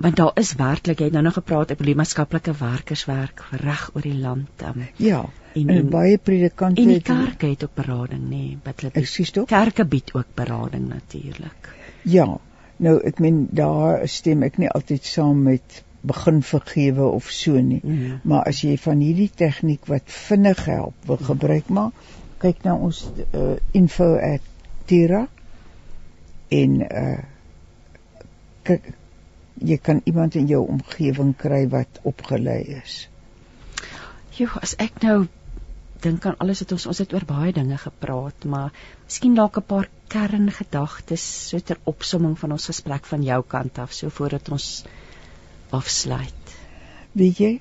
want 0.00 0.16
daar 0.16 0.32
is 0.40 0.52
werklik 0.56 1.00
jy 1.00 1.08
het 1.10 1.16
nou 1.16 1.24
nog 1.26 1.36
gepraat 1.38 1.72
oor 1.74 1.88
die 1.88 1.96
maatskaplike 1.96 2.54
werkerswerk 2.60 3.42
reg 3.62 3.88
oor 3.94 4.04
die 4.04 4.16
land 4.16 4.64
um, 4.68 4.84
ja 4.96 5.22
en, 5.54 5.68
en, 5.68 5.76
en 5.76 5.90
baie 5.92 6.18
predikante 6.18 6.82
en 6.82 6.92
die 6.92 7.02
kerke 7.02 7.52
het 7.52 7.64
ook 7.66 7.74
berading 7.78 8.22
nê 8.28 8.36
nee, 8.36 8.58
wat 8.64 8.80
hulle 8.82 8.92
Excuse 9.02 9.34
toch? 9.36 9.48
kerke 9.50 9.84
bied 9.84 10.14
ook 10.14 10.34
berading 10.38 10.88
natuurlik 10.88 11.70
ja 12.08 12.26
nou 12.76 12.96
ek 13.10 13.20
meen 13.20 13.46
daar 13.50 14.06
stem 14.08 14.44
ek 14.46 14.60
nie 14.62 14.70
altyd 14.70 15.04
saam 15.04 15.42
met 15.48 15.82
begin 16.00 16.40
vergewe 16.42 17.10
of 17.12 17.28
so 17.34 17.60
nie 17.60 17.80
mm. 17.82 18.20
maar 18.22 18.46
as 18.48 18.62
jy 18.64 18.76
van 18.80 19.02
hierdie 19.04 19.30
tegniek 19.42 19.90
wat 19.90 20.08
vinnig 20.20 20.64
help 20.70 21.10
wil 21.10 21.20
gebruik 21.32 21.68
maak 21.68 22.08
kyk 22.40 22.64
na 22.64 22.76
ons 22.76 23.02
uh, 23.36 23.58
info 23.76 24.14
at 24.16 24.46
tira 24.88 25.26
en 26.50 26.80
uh, 26.86 27.18
kyk 28.64 28.88
jy 29.60 29.76
kan 29.76 30.00
iemand 30.08 30.36
in 30.40 30.48
jou 30.48 30.62
omgewing 30.72 31.34
kry 31.36 31.66
wat 31.72 32.00
opgelei 32.08 32.60
is. 32.80 32.94
Jo, 34.38 34.48
as 34.62 34.72
ek 34.80 35.02
nou 35.04 35.26
dink 36.04 36.26
aan 36.26 36.38
alles 36.42 36.62
wat 36.64 36.72
ons 36.76 36.86
ons 36.92 37.00
het 37.02 37.12
oor 37.14 37.24
baie 37.28 37.52
dinge 37.56 37.76
gepraat, 37.80 38.44
maar 38.44 38.72
miskien 39.06 39.34
dalk 39.38 39.58
'n 39.60 39.66
paar 39.72 39.88
kerngedagtes 40.08 41.24
so 41.48 41.58
ter 41.58 41.78
opsomming 41.84 42.38
van 42.38 42.52
ons 42.52 42.66
gesprek 42.72 43.04
van 43.12 43.22
jou 43.22 43.42
kant 43.42 43.78
af, 43.78 43.92
so 43.92 44.08
voordat 44.08 44.48
ons 44.48 44.84
afsluit. 45.70 46.56
Weet 47.12 47.38
jy? 47.38 47.52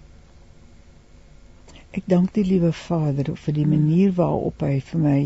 Ek 1.92 2.04
dank 2.06 2.34
die 2.34 2.46
liewe 2.46 2.72
Vader 2.72 3.36
vir 3.36 3.54
die 3.54 3.66
manier 3.66 4.12
waarop 4.18 4.62
hy 4.62 4.80
vir 4.92 5.00
my 5.06 5.20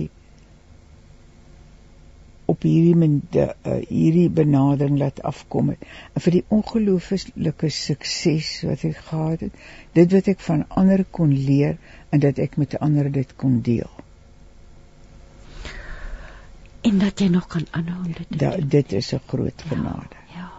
op 2.54 2.66
hierdie 2.68 2.96
mende, 3.00 3.46
uh, 3.66 3.80
hierdie 3.88 4.30
benadering 4.30 4.98
laat 5.00 5.22
afkom 5.28 5.72
het 5.74 5.84
en 6.14 6.24
vir 6.26 6.38
die 6.38 6.44
ongelooflike 6.58 7.70
sukses 7.72 8.50
wat 8.68 8.84
ek 8.90 9.00
gehad 9.10 9.46
het 9.48 9.62
dit 10.00 10.16
wat 10.18 10.30
ek 10.34 10.44
van 10.48 10.66
ander 10.84 11.06
kon 11.18 11.32
leer 11.32 11.78
en 12.14 12.22
dat 12.22 12.38
ek 12.38 12.58
met 12.62 12.78
ander 12.86 13.10
dit 13.12 13.36
kon 13.42 13.62
deel. 13.66 13.90
En 16.84 17.00
dat 17.02 17.20
jy 17.20 17.30
nog 17.34 17.48
kan 17.48 17.66
aanhou 17.72 18.06
om 18.06 18.12
dit 18.12 18.40
da, 18.40 18.56
dit 18.58 18.92
is 19.00 19.14
'n 19.14 19.22
groot 19.28 19.62
genade. 19.70 20.20
ja, 20.36 20.42
ja 20.42 20.52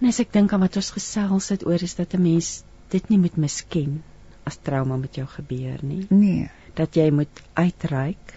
en 0.00 0.08
as 0.08 0.18
ek 0.18 0.32
dink 0.32 0.52
aan 0.52 0.64
wat 0.64 0.76
ons 0.80 0.90
gesels 0.90 1.48
het 1.54 1.66
oor 1.66 1.82
is 1.82 1.94
dat 1.94 2.14
'n 2.14 2.22
mens 2.22 2.62
dit 2.94 3.08
nie 3.08 3.18
moet 3.18 3.36
misken 3.36 4.02
as 4.44 4.58
trauma 4.62 4.96
met 4.96 5.14
jou 5.14 5.26
gebeur 5.26 5.78
nie. 5.82 6.06
Nee. 6.10 6.50
Dat 6.74 6.94
jy 6.94 7.10
moet 7.10 7.42
uitreik. 7.52 8.34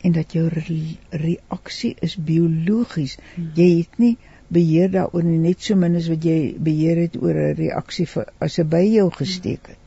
En 0.00 0.12
dat 0.12 0.32
jou 0.32 0.48
re 0.48 0.96
reaksie 1.10 1.96
is 2.00 2.16
biologies. 2.16 3.16
Hmm. 3.34 3.50
Jy 3.54 3.68
het 3.78 3.98
nie 3.98 4.16
beheer 4.52 4.90
daaroor 4.90 5.24
net 5.24 5.62
so 5.62 5.76
min 5.76 5.96
as 5.96 6.08
wat 6.12 6.24
jy 6.24 6.54
beheer 6.58 6.96
het 7.06 7.16
oor 7.22 7.34
'n 7.34 7.54
reaksie 7.58 8.06
vir 8.06 8.32
as 8.38 8.58
'n 8.58 8.68
by 8.68 8.84
jou 8.94 9.10
gesteek 9.10 9.66
het. 9.66 9.81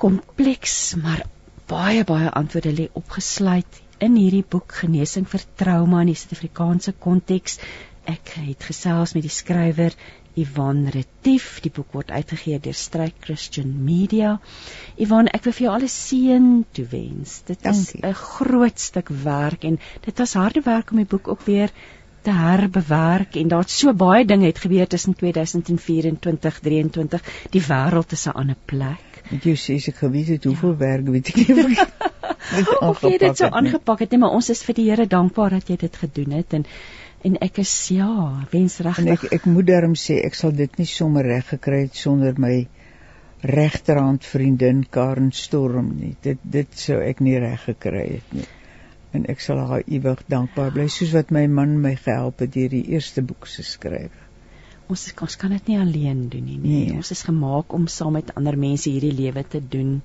Kompleks, 0.00 0.94
maar 0.96 1.26
baie 1.68 2.04
baie 2.08 2.30
antwoorde 2.32 2.70
lê 2.72 2.86
opgesluit 2.96 3.80
in 4.00 4.14
hierdie 4.16 4.46
boek 4.54 4.72
Genesing 4.78 5.26
vir 5.28 5.42
Trauma 5.60 6.00
in 6.00 6.08
die 6.08 6.16
Suid-Afrikaanse 6.16 6.94
konteks. 7.06 7.58
Ek 8.08 8.32
het 8.40 8.64
gesels 8.64 9.12
met 9.12 9.26
die 9.26 9.32
skrywer 9.34 9.96
Ivan 10.40 10.86
Retief. 10.94 11.50
Die 11.66 11.72
boek 11.76 11.92
word 11.98 12.14
uitgegee 12.16 12.62
deur 12.64 12.78
Strike 12.80 13.20
Christian 13.26 13.74
Media. 13.84 14.38
Ivan, 14.96 15.28
ek 15.28 15.44
wil 15.44 15.56
vir 15.58 15.66
jou 15.66 15.74
alles 15.74 15.98
seën 16.06 16.48
toewens. 16.78 17.36
Dit 17.52 17.68
is 17.68 17.92
'n 18.00 18.16
groot 18.22 18.80
stuk 18.80 19.12
werk 19.28 19.68
en 19.68 19.78
dit 20.08 20.24
was 20.24 20.34
harde 20.40 20.64
werk 20.64 20.90
om 20.90 21.04
die 21.04 21.10
boek 21.12 21.28
ook 21.28 21.44
weer 21.44 21.76
te 22.22 22.32
herbewerk 22.32 23.36
en 23.36 23.48
daar't 23.48 23.70
so 23.70 23.92
baie 23.92 24.24
dinge 24.24 24.46
het 24.46 24.64
gebeur 24.64 24.86
tussen 24.86 25.14
2004 25.14 26.06
en 26.06 26.18
2023. 26.18 27.22
Die 27.50 27.66
wêreld 27.68 28.12
is 28.12 28.26
'n 28.26 28.36
ander 28.44 28.56
plek. 28.64 29.09
Ek 29.30 29.44
jy 29.46 29.54
sê 29.58 29.76
ek 29.78 30.00
geweet 30.02 30.32
het 30.34 30.46
hoeveel 30.48 30.72
ja. 30.74 30.80
werk 30.80 31.10
weet 31.14 31.30
ek 31.30 31.36
nie. 31.54 31.76
Of 32.90 33.04
jy 33.06 33.18
dit 33.22 33.38
so 33.38 33.46
aangepak 33.46 34.02
het 34.02 34.14
nie, 34.14 34.18
maar 34.24 34.34
ons 34.34 34.50
is 34.50 34.62
vir 34.66 34.76
die 34.80 34.88
Here 34.88 35.06
dankbaar 35.06 35.54
dat 35.58 35.70
jy 35.70 35.76
dit 35.84 36.02
gedoen 36.02 36.34
het 36.40 36.58
en 36.58 36.66
en 37.28 37.34
ek 37.44 37.58
is 37.60 37.72
ja, 37.92 38.08
wens 38.50 38.78
regtig. 38.80 39.04
En 39.04 39.12
ek 39.12 39.26
ek 39.36 39.46
moet 39.46 39.66
daarom 39.68 39.94
sê 40.02 40.22
ek 40.24 40.38
sal 40.38 40.54
dit 40.56 40.78
nie 40.80 40.88
sommer 40.88 41.26
reg 41.28 41.50
gekry 41.52 41.82
het 41.84 41.98
sonder 42.00 42.38
my 42.40 42.54
regterhand 43.44 44.24
vriendin 44.24 44.80
Karen 44.90 45.30
Storm 45.32 45.92
nie. 45.98 46.14
Dit 46.24 46.40
dit 46.42 46.80
sou 46.80 46.98
ek 47.04 47.20
nie 47.24 47.36
reg 47.40 47.68
gekry 47.68 48.06
het 48.16 48.34
nie. 48.36 48.48
En 49.12 49.26
ek 49.32 49.42
sal 49.44 49.60
haar 49.66 49.84
ewig 49.86 50.24
dankbaar 50.32 50.72
bly 50.74 50.88
soos 50.88 51.12
wat 51.16 51.32
my 51.34 51.46
man 51.46 51.78
my 51.82 51.94
gehelp 51.98 52.40
het 52.44 52.52
deur 52.56 52.72
die 52.72 52.86
eerste 52.94 53.22
boek 53.26 53.48
se 53.50 53.66
skryf. 53.66 54.16
Ons 54.90 55.06
ons 55.22 55.36
kan 55.38 55.52
dit 55.54 55.68
nie 55.70 55.78
alleen 55.78 56.24
doen 56.32 56.44
nie. 56.44 56.58
nie. 56.58 56.78
Nee. 56.86 56.96
Ons 56.98 57.12
is 57.14 57.22
gemaak 57.22 57.72
om 57.76 57.86
saam 57.86 58.16
met 58.18 58.34
ander 58.34 58.58
mense 58.58 58.90
hierdie 58.90 59.14
lewe 59.14 59.44
te 59.46 59.60
doen 59.74 60.00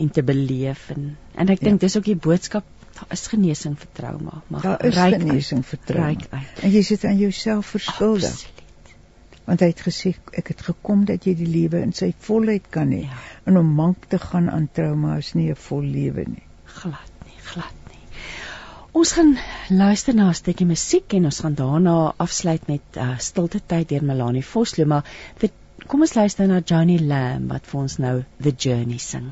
en 0.00 0.10
te 0.10 0.22
beleef 0.22 0.90
en 0.94 1.16
en 1.34 1.50
ek 1.50 1.60
ja. 1.60 1.70
dink 1.70 1.80
dis 1.82 1.96
ook 1.98 2.06
die 2.06 2.20
boodskap 2.28 2.68
daar 3.00 3.16
is 3.16 3.26
genesing 3.32 3.76
vir 3.78 3.90
trauma, 3.96 4.42
maar 4.48 4.62
daar 4.62 4.84
is 4.84 4.96
genesing 4.96 5.62
vir 5.66 5.78
trauma. 5.86 6.40
En 6.62 6.72
jy 6.74 6.82
sit 6.84 7.04
aan 7.08 7.18
jouself 7.18 7.74
verskuldig. 7.76 8.30
Absoluut. 8.30 8.56
Want 9.46 9.64
hy 9.64 9.70
het 9.72 9.82
gesê 9.86 10.14
ek 10.42 10.52
het 10.52 10.64
gekom 10.68 11.04
dat 11.08 11.26
jy 11.26 11.34
die 11.38 11.48
lewe 11.48 11.80
in 11.86 11.94
sy 11.96 12.12
volheid 12.26 12.68
kan 12.70 12.92
hê. 12.94 13.04
Ja. 13.06 13.20
En 13.50 13.58
om 13.62 13.74
mank 13.80 14.10
te 14.12 14.20
gaan 14.22 14.50
aan 14.52 14.68
trauma 14.72 15.16
is 15.18 15.34
nie 15.34 15.50
'n 15.50 15.60
vol 15.68 15.82
lewe 15.82 16.26
nie. 16.28 16.46
Glad 16.64 17.12
nie, 17.26 17.38
glad. 17.52 17.79
Ons 18.90 19.12
gaan 19.14 19.36
luister 19.68 20.14
na 20.14 20.28
'n 20.28 20.34
stukkie 20.34 20.66
musiek 20.66 21.12
en 21.14 21.24
ons 21.24 21.38
gaan 21.40 21.54
daarna 21.54 22.12
afsluit 22.16 22.62
met 22.66 22.96
uh, 22.96 23.18
stilte 23.18 23.60
tyd 23.66 23.88
deur 23.88 24.02
Melanie 24.04 24.42
Vosloo, 24.44 24.86
maar 24.86 25.04
vir, 25.38 25.50
kom 25.86 26.00
ons 26.00 26.14
luister 26.14 26.48
na 26.50 26.58
Johnny 26.58 26.96
Lamb 26.98 27.52
wat 27.54 27.68
vir 27.70 27.80
ons 27.80 27.94
nou 27.98 28.24
The 28.42 28.52
Journey 28.64 28.98
sing. 28.98 29.28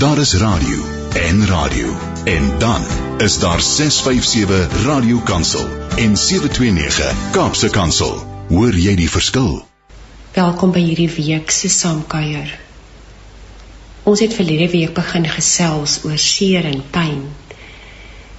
Daar 0.00 0.18
is 0.18 0.34
radio 0.34 0.82
en 1.20 1.46
radio 1.46 1.94
en 2.24 2.48
dan 2.58 2.82
is 3.22 3.38
daar 3.38 3.60
657 3.60 4.84
Radio 4.86 5.20
Kansel 5.30 5.68
en 5.96 6.16
729 6.16 7.30
Kaapse 7.32 7.70
Kansel. 7.70 8.18
Hoor 8.48 8.74
jy 8.74 8.96
die 8.96 9.10
verskil? 9.10 9.62
Welkom 10.34 10.72
by 10.72 10.82
hierdie 10.82 11.12
week 11.20 11.54
se 11.54 11.68
saamkuier. 11.68 12.58
Ons 14.02 14.20
het 14.26 14.34
verlede 14.34 14.66
week 14.74 14.94
begin 14.98 15.30
gesels 15.30 16.00
oor 16.04 16.18
seer 16.18 16.66
en 16.66 16.82
pyn 16.90 17.22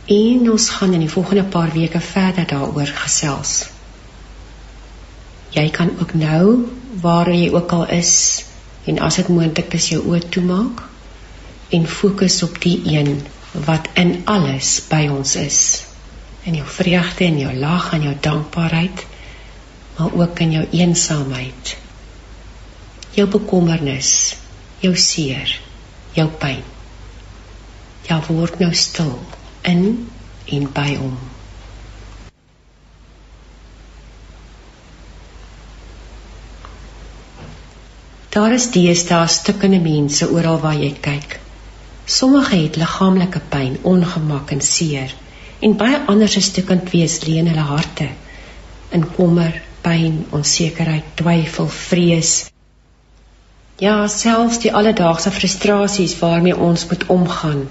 En 0.06 0.50
ons 0.52 0.70
gaan 0.70 0.94
in 0.94 1.00
die 1.00 1.10
volgende 1.10 1.44
paar 1.44 1.72
weke 1.72 2.00
verder 2.04 2.48
daaroor 2.48 2.90
gesels. 2.92 3.70
Jy 5.56 5.70
kan 5.70 5.94
ook 6.00 6.14
nou 6.14 6.72
waar 7.00 7.30
jy 7.32 7.54
ook 7.54 7.72
al 7.72 7.86
is 7.88 8.44
en 8.84 9.00
as 9.00 9.16
dit 9.16 9.30
moontlik 9.32 9.74
is 9.80 9.88
jou 9.94 10.02
oë 10.04 10.20
toemaak 10.30 10.82
en 11.72 11.88
fokus 11.88 12.42
op 12.44 12.60
die 12.62 12.82
een 12.84 13.22
wat 13.66 13.88
in 13.96 14.12
alles 14.28 14.82
by 14.90 15.08
ons 15.08 15.36
is. 15.40 15.60
In 16.44 16.58
jou 16.60 16.68
vreugde 16.68 17.24
en 17.26 17.40
jou 17.40 17.54
lag 17.56 17.94
en 17.96 18.04
jou 18.04 18.16
dankbaarheid, 18.20 19.06
maar 19.98 20.18
ook 20.20 20.40
in 20.44 20.52
jou 20.52 20.66
eensaamheid. 20.72 21.78
Jou 23.16 23.28
bekommernis, 23.38 24.36
jou 24.84 24.96
seer, 25.00 25.48
jou 26.12 26.28
pyn. 26.28 26.60
Ja, 28.10 28.20
word 28.28 28.60
nou 28.60 28.74
stil 28.76 29.16
in 29.64 30.10
en 30.46 30.68
by 30.74 30.96
hom. 30.96 31.18
Daar 38.34 38.54
is 38.54 38.72
deesdae 38.74 39.28
stukkende 39.30 39.80
mense 39.80 40.28
oral 40.30 40.60
waar 40.60 40.80
jy 40.80 40.92
kyk. 41.06 41.40
Sommige 42.06 42.58
het 42.58 42.76
liggaamlike 42.82 43.40
pyn, 43.50 43.78
ongemak 43.82 44.52
en 44.52 44.62
seer, 44.62 45.14
en 45.60 45.78
baie 45.78 46.00
ander 46.12 46.28
se 46.28 46.42
stukkend 46.42 46.90
wees 46.92 47.22
lê 47.28 47.38
in 47.40 47.48
hulle 47.52 47.68
harte 47.70 48.10
in 48.94 49.06
kommer, 49.16 49.62
pyn, 49.82 50.26
onsekerheid, 50.30 51.06
twyfel, 51.18 51.68
vrees. 51.68 52.34
Ja, 53.82 53.96
selfs 54.08 54.60
die 54.62 54.74
alledaagse 54.74 55.32
frustrasies 55.34 56.14
waarmee 56.20 56.58
ons 56.58 56.86
moet 56.92 57.06
omgaan 57.16 57.66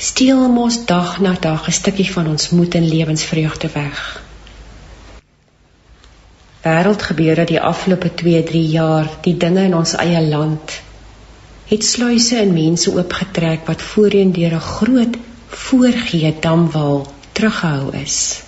steel 0.00 0.48
mos 0.48 0.84
dag 0.88 1.20
na 1.20 1.36
dag 1.40 1.66
'n 1.68 1.72
stukkie 1.72 2.12
van 2.12 2.26
ons 2.26 2.50
moed 2.50 2.74
en 2.74 2.88
lewensvreugde 2.88 3.68
weg. 3.72 4.22
Wêreldgebeure 6.62 7.44
die 7.44 7.60
afgelope 7.60 8.10
2-3 8.14 8.62
jaar, 8.76 9.10
die 9.20 9.36
dinge 9.36 9.62
in 9.64 9.74
ons 9.74 9.92
eie 9.96 10.22
land 10.28 10.80
het 11.70 11.84
sluise 11.84 12.40
in 12.40 12.52
mense 12.52 12.92
oopgetrek 12.92 13.66
wat 13.66 13.82
voorheen 13.82 14.32
deur 14.32 14.54
'n 14.54 14.68
groot 14.76 15.16
voorgee 15.48 16.36
damwal 16.40 17.06
teruggehou 17.32 17.96
is. 17.96 18.42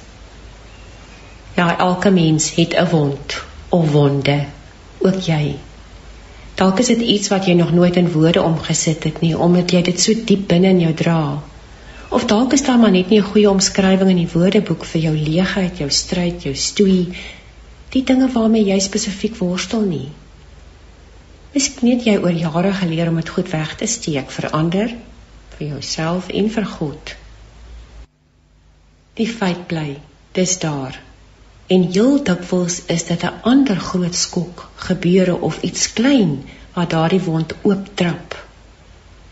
Ja, 1.54 1.78
elke 1.78 2.10
mens 2.10 2.54
het 2.54 2.74
'n 2.74 2.88
wond 2.90 3.42
of 3.68 3.90
wonde, 3.90 4.44
ook 4.98 5.20
jy. 5.20 5.56
Dalk 6.54 6.78
is 6.78 6.90
dit 6.92 7.00
iets 7.00 7.30
wat 7.32 7.46
jy 7.48 7.54
nog 7.58 7.72
nooit 7.72 7.96
in 7.96 8.10
woorde 8.12 8.42
omgesit 8.42 9.04
het 9.08 9.20
nie 9.24 9.32
omdat 9.38 9.72
jy 9.72 9.82
dit 9.82 10.00
so 10.00 10.12
diep 10.30 10.48
binne 10.48 10.68
in 10.68 10.80
jou 10.84 10.92
dra. 10.94 11.42
Of 12.12 12.26
dalk 12.28 12.52
is 12.52 12.64
daar 12.66 12.78
maar 12.78 12.92
net 12.92 13.08
nie 13.08 13.20
'n 13.20 13.30
goeie 13.32 13.50
omskrywing 13.50 14.10
in 14.10 14.20
die 14.20 14.32
woordeboek 14.32 14.84
vir 14.84 15.00
jou 15.00 15.14
leegheid, 15.16 15.78
jou 15.78 15.90
stryd, 15.90 16.42
jou 16.42 16.54
stoei, 16.54 17.16
die 17.90 18.04
dinge 18.04 18.28
waarmee 18.32 18.64
jy 18.64 18.78
spesifiek 18.80 19.36
worstel 19.36 19.80
nie. 19.80 20.08
Miskien 21.54 21.90
het 21.90 22.04
jy 22.04 22.16
oor 22.16 22.32
jare 22.32 22.72
geleer 22.72 23.08
om 23.08 23.16
dit 23.16 23.28
goed 23.28 23.50
weg 23.50 23.74
te 23.76 23.86
steek 23.86 24.30
vir 24.30 24.50
ander, 24.50 24.94
vir 25.56 25.66
jouself 25.68 26.28
en 26.28 26.50
vir 26.50 26.64
God. 26.64 27.16
Die 29.14 29.28
feit 29.28 29.66
bly, 29.66 29.96
dis 30.32 30.58
daar 30.58 31.00
En 31.72 31.84
heel 31.94 32.16
dikwels 32.28 32.74
is 32.94 33.04
dit 33.08 33.22
'n 33.26 33.36
ander 33.50 33.76
groot 33.88 34.14
skok, 34.14 34.70
gebeure 34.86 35.36
of 35.48 35.62
iets 35.68 35.92
klein 35.92 36.32
wat 36.74 36.90
daardie 36.90 37.20
wond 37.26 37.54
ooptrap. 37.62 38.34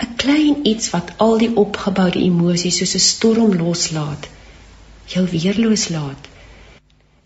'n 0.05 0.15
Klein 0.23 0.67
iets 0.73 0.91
wat 0.91 1.11
al 1.17 1.39
die 1.39 1.57
opgeboude 1.63 2.21
emosies 2.29 2.77
soos 2.77 2.95
'n 2.95 3.07
storm 3.07 3.57
loslaat, 3.63 4.29
jou 5.15 5.25
weerloos 5.35 5.89
laat. 5.89 6.29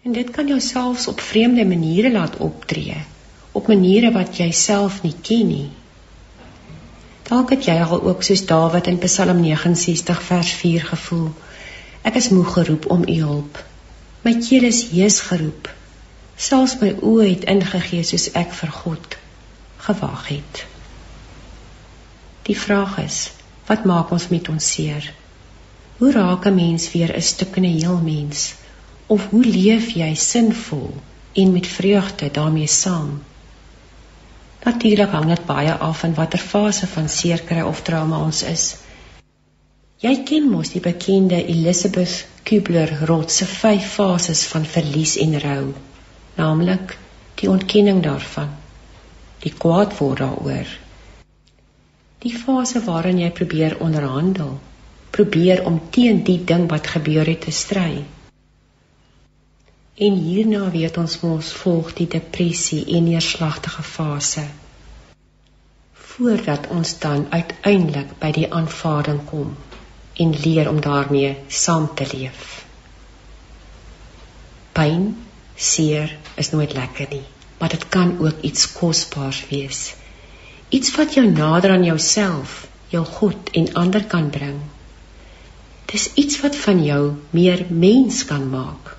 En 0.03 0.12
dit 0.12 0.31
kan 0.31 0.47
jou 0.47 0.61
selfs 0.61 1.07
op 1.12 1.20
vreemde 1.20 1.65
maniere 1.65 2.12
laat 2.12 2.36
optree, 2.36 2.97
op 3.53 3.66
maniere 3.66 4.11
wat 4.12 4.36
jy 4.36 4.51
self 4.51 5.03
nie 5.03 5.15
ken 5.23 5.47
nie. 5.47 5.69
Dalk 7.28 7.51
het 7.51 7.65
jy 7.65 7.77
al 7.82 8.03
ook 8.03 8.23
soos 8.23 8.47
Dawid 8.47 8.86
in 8.86 8.99
Psalm 8.99 9.41
69 9.41 10.23
vers 10.23 10.51
4 10.65 10.85
gevoel. 10.85 11.31
Ek 12.03 12.15
is 12.15 12.28
moeg 12.28 12.53
geroep 12.53 12.91
om 12.91 13.09
u 13.09 13.20
hulp. 13.20 13.65
My 14.24 14.32
keel 14.40 14.64
is 14.64 14.78
hees 14.88 15.18
geroep. 15.20 15.68
Selfs 16.40 16.78
my 16.80 16.94
oë 17.05 17.26
het 17.28 17.42
ingegee 17.52 18.05
soos 18.09 18.30
ek 18.40 18.55
vir 18.56 18.70
God 18.72 19.16
gewag 19.84 20.28
het. 20.30 20.62
Die 22.48 22.56
vraag 22.56 22.96
is, 23.02 23.18
wat 23.68 23.84
maak 23.88 24.14
ons 24.16 24.30
met 24.32 24.48
ons 24.48 24.70
seer? 24.76 25.10
Hoe 25.98 26.12
raak 26.12 26.46
'n 26.48 26.55
mens 26.55 26.88
weer 26.92 27.12
'n 27.16 27.22
stukkende 27.22 27.68
heel 27.68 28.01
mens? 28.01 28.55
Of 29.06 29.28
hoe 29.30 29.44
leef 29.44 29.90
jy 30.01 30.14
sinvol 30.14 30.94
en 31.32 31.52
met 31.52 31.66
vreugde 31.66 32.30
daarmee 32.30 32.66
saam? 32.66 33.22
Natuurlik 34.64 35.10
hang 35.10 35.28
dit 35.28 35.46
baie 35.46 35.72
af 35.72 35.98
van 35.98 36.14
watter 36.14 36.38
fase 36.38 36.86
van 36.86 37.09
seer 37.09 37.42
kry 37.42 37.60
of 37.60 37.82
trauma 37.82 38.18
ons 38.18 38.42
is. 38.42 38.76
Jy 40.03 40.25
ken 40.27 40.49
mos 40.51 40.73
die 40.75 40.83
bekende 40.83 41.37
Elizabeth 41.39 42.27
Kubler-Ross 42.45 43.37
se 43.39 43.47
vyf 43.47 43.85
fases 43.95 44.43
van 44.51 44.65
verlies 44.66 45.15
en 45.23 45.37
rou, 45.41 45.69
naamlik 46.35 46.97
die 47.39 47.49
ontkenning 47.51 48.01
daarvan, 48.03 48.51
die 49.45 49.53
kwaad 49.55 49.95
word 50.01 50.19
daaroor, 50.25 50.73
die 52.25 52.33
fase 52.35 52.83
waarin 52.89 53.21
jy 53.23 53.31
probeer 53.39 53.77
onderhandel, 53.87 54.57
probeer 55.15 55.62
om 55.71 55.79
teen 55.95 56.25
die 56.27 56.41
ding 56.45 56.66
wat 56.73 56.91
gebeur 56.97 57.31
het 57.31 57.47
te 57.47 57.55
stry. 57.55 58.03
En 59.95 60.19
hierna 60.27 60.71
weet 60.75 60.99
ons 60.99 61.21
mos 61.23 61.53
volg 61.62 61.93
die 62.01 62.09
depressie 62.11 62.83
en 62.97 63.07
neerslagtige 63.07 63.87
fase 63.87 64.49
voordat 66.15 66.66
ons 66.71 66.99
dan 67.03 67.25
uiteindelik 67.31 68.11
by 68.19 68.31
die 68.35 68.51
aanvaarding 68.59 69.23
kom 69.31 69.55
en 70.15 70.35
leer 70.45 70.69
om 70.69 70.81
daarmee 70.81 71.36
saam 71.49 71.89
te 71.95 72.07
leef. 72.12 72.65
Pyn, 74.73 75.27
seer 75.55 76.16
is 76.35 76.51
nooit 76.51 76.73
lekker 76.73 77.07
nie, 77.11 77.27
maar 77.59 77.69
dit 77.69 77.89
kan 77.89 78.19
ook 78.19 78.41
iets 78.41 78.73
kosbaars 78.73 79.45
wees. 79.49 79.95
Iets 80.69 80.95
wat 80.97 81.15
jou 81.15 81.27
nader 81.31 81.70
aan 81.70 81.85
jouself, 81.85 82.66
jou 82.89 83.05
God 83.05 83.51
en 83.53 83.73
ander 83.74 84.05
kan 84.05 84.31
bring. 84.31 84.59
Dis 85.91 86.11
iets 86.15 86.41
wat 86.41 86.57
van 86.57 86.82
jou 86.85 87.12
meer 87.31 87.66
mens 87.69 88.24
kan 88.24 88.49
maak. 88.51 88.97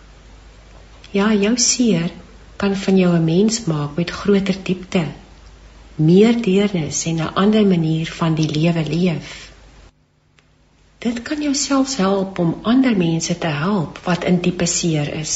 Ja, 1.11 1.33
jou 1.33 1.57
seer 1.57 2.11
kan 2.55 2.75
van 2.75 2.97
jou 2.97 3.15
'n 3.15 3.23
mens 3.23 3.63
maak 3.65 3.95
met 3.95 4.09
groter 4.09 4.55
diepte, 4.63 5.05
meer 5.95 6.41
deernis 6.41 7.05
en 7.05 7.15
'n 7.15 7.33
ander 7.33 7.65
manier 7.65 8.11
van 8.11 8.35
die 8.35 8.49
lewe 8.49 8.83
leef. 8.89 9.44
Dit 11.05 11.21
kan 11.21 11.41
jou 11.41 11.53
selfs 11.53 11.99
help 12.01 12.39
om 12.41 12.55
ander 12.65 12.95
mense 12.97 13.37
te 13.37 13.49
help 13.53 13.99
wat 14.07 14.23
in 14.25 14.39
diepe 14.41 14.65
seer 14.65 15.11
is. 15.13 15.35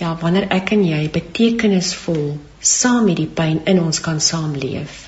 Ja, 0.00 0.16
wanneer 0.18 0.48
ek 0.56 0.72
en 0.74 0.82
jy 0.86 1.04
betekenisvol 1.14 2.24
saam 2.72 3.06
met 3.06 3.20
die 3.20 3.28
pyn 3.40 3.62
in 3.70 3.78
ons 3.78 4.02
kan 4.02 4.18
saamleef, 4.18 4.98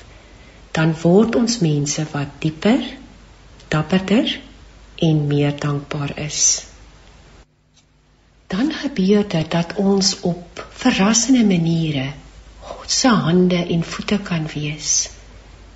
dan 0.71 0.95
word 1.03 1.35
ons 1.35 1.59
mense 1.59 2.07
wat 2.13 2.39
dieper, 2.39 2.87
dapperder 3.75 4.31
en 5.11 5.23
meer 5.27 5.59
dankbaar 5.59 6.15
is. 6.29 6.41
Dan 8.47 8.71
gebeur 8.79 9.27
dit 9.27 9.51
dat 9.51 9.75
ons 9.75 10.17
op 10.27 10.67
verrassende 10.85 11.43
maniere 11.47 12.13
God 12.71 12.99
se 13.03 13.11
hande 13.27 13.59
en 13.75 13.83
voete 13.83 14.23
kan 14.31 14.47
wees 14.55 15.09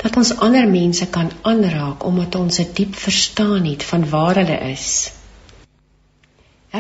dat 0.05 0.17
ons 0.21 0.31
ander 0.45 0.67
mense 0.69 1.05
kan 1.17 1.31
aanraak 1.51 2.03
omdat 2.05 2.35
ons 2.37 2.59
'n 2.61 2.73
diep 2.79 2.95
verstaan 3.03 3.65
het 3.65 3.83
van 3.91 4.09
waar 4.09 4.35
hulle 4.41 4.57
is. 4.71 4.89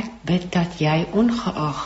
Ek 0.01 0.11
bid 0.31 0.51
dat 0.53 0.79
jy 0.79 0.97
ongeag 1.11 1.81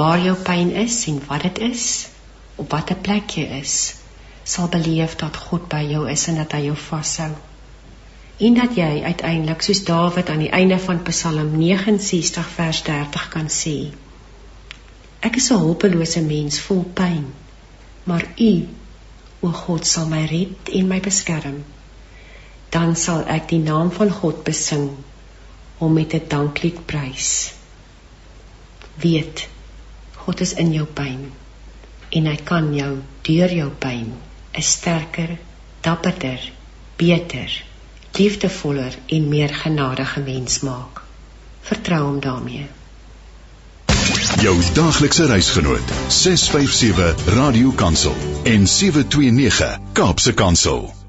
waar 0.00 0.20
jou 0.24 0.36
pyn 0.48 0.74
is 0.84 1.06
en 1.06 1.22
wat 1.28 1.42
dit 1.42 1.58
is, 1.58 2.08
op 2.56 2.70
watter 2.70 2.96
plek 2.96 3.30
jy 3.38 3.46
is, 3.60 3.94
sal 4.44 4.68
beleef 4.68 5.16
dat 5.16 5.36
God 5.36 5.68
by 5.68 5.82
jou 5.94 6.10
is 6.10 6.26
en 6.28 6.36
dat 6.42 6.52
hy 6.52 6.62
jou 6.66 6.76
vashou. 6.76 7.32
en 8.42 8.54
dat 8.54 8.74
jy 8.76 9.02
uiteindelik 9.04 9.62
soos 9.62 9.84
Dawid 9.84 10.30
aan 10.30 10.40
die 10.42 10.50
einde 10.50 10.78
van 10.78 11.02
Psalm 11.06 11.52
69 11.58 12.48
vers 12.56 12.82
30 12.82 13.28
kan 13.28 13.48
sê 13.48 13.92
Ek 15.20 15.36
is 15.36 15.50
'n 15.50 15.58
hulpelose 15.64 16.20
mens 16.20 16.60
vol 16.60 16.84
pyn 17.00 17.26
maar 18.04 18.24
U 18.36 18.52
o 19.42 19.52
God 19.60 19.88
sal 19.92 20.10
my 20.12 20.22
red 20.32 20.72
en 20.80 20.90
my 20.92 21.00
beskerm 21.06 21.58
dan 22.76 22.94
sal 23.04 23.24
ek 23.36 23.48
die 23.54 23.62
naam 23.64 23.92
van 23.98 24.12
God 24.20 24.44
besing 24.48 24.88
hom 25.80 25.98
met 26.00 26.14
'n 26.18 26.28
danklied 26.34 26.84
prys 26.92 27.30
weet 29.06 29.46
God 30.24 30.44
is 30.46 30.54
in 30.64 30.72
jou 30.78 30.86
pyn 31.00 31.26
en 32.20 32.30
hy 32.32 32.38
kan 32.52 32.72
jou 32.78 32.92
deur 33.28 33.58
jou 33.60 33.70
pyn 33.86 34.08
'n 34.12 34.70
sterker 34.74 35.36
dapperder 35.88 36.50
beter 36.96 37.62
liefdevoller 38.18 38.98
en 39.06 39.28
meer 39.28 39.54
genadige 39.54 40.20
mens 40.20 40.60
maak. 40.60 41.02
Vertrou 41.60 42.02
hom 42.04 42.20
daarmee. 42.20 42.66
Jou 44.40 44.56
daglikse 44.74 45.26
reisgenoot 45.26 45.92
657 46.08 47.14
Radio 47.36 47.70
Kansel 47.76 48.16
en 48.44 48.66
729 48.66 49.78
Kaapse 49.92 50.34
Kansel 50.34 51.01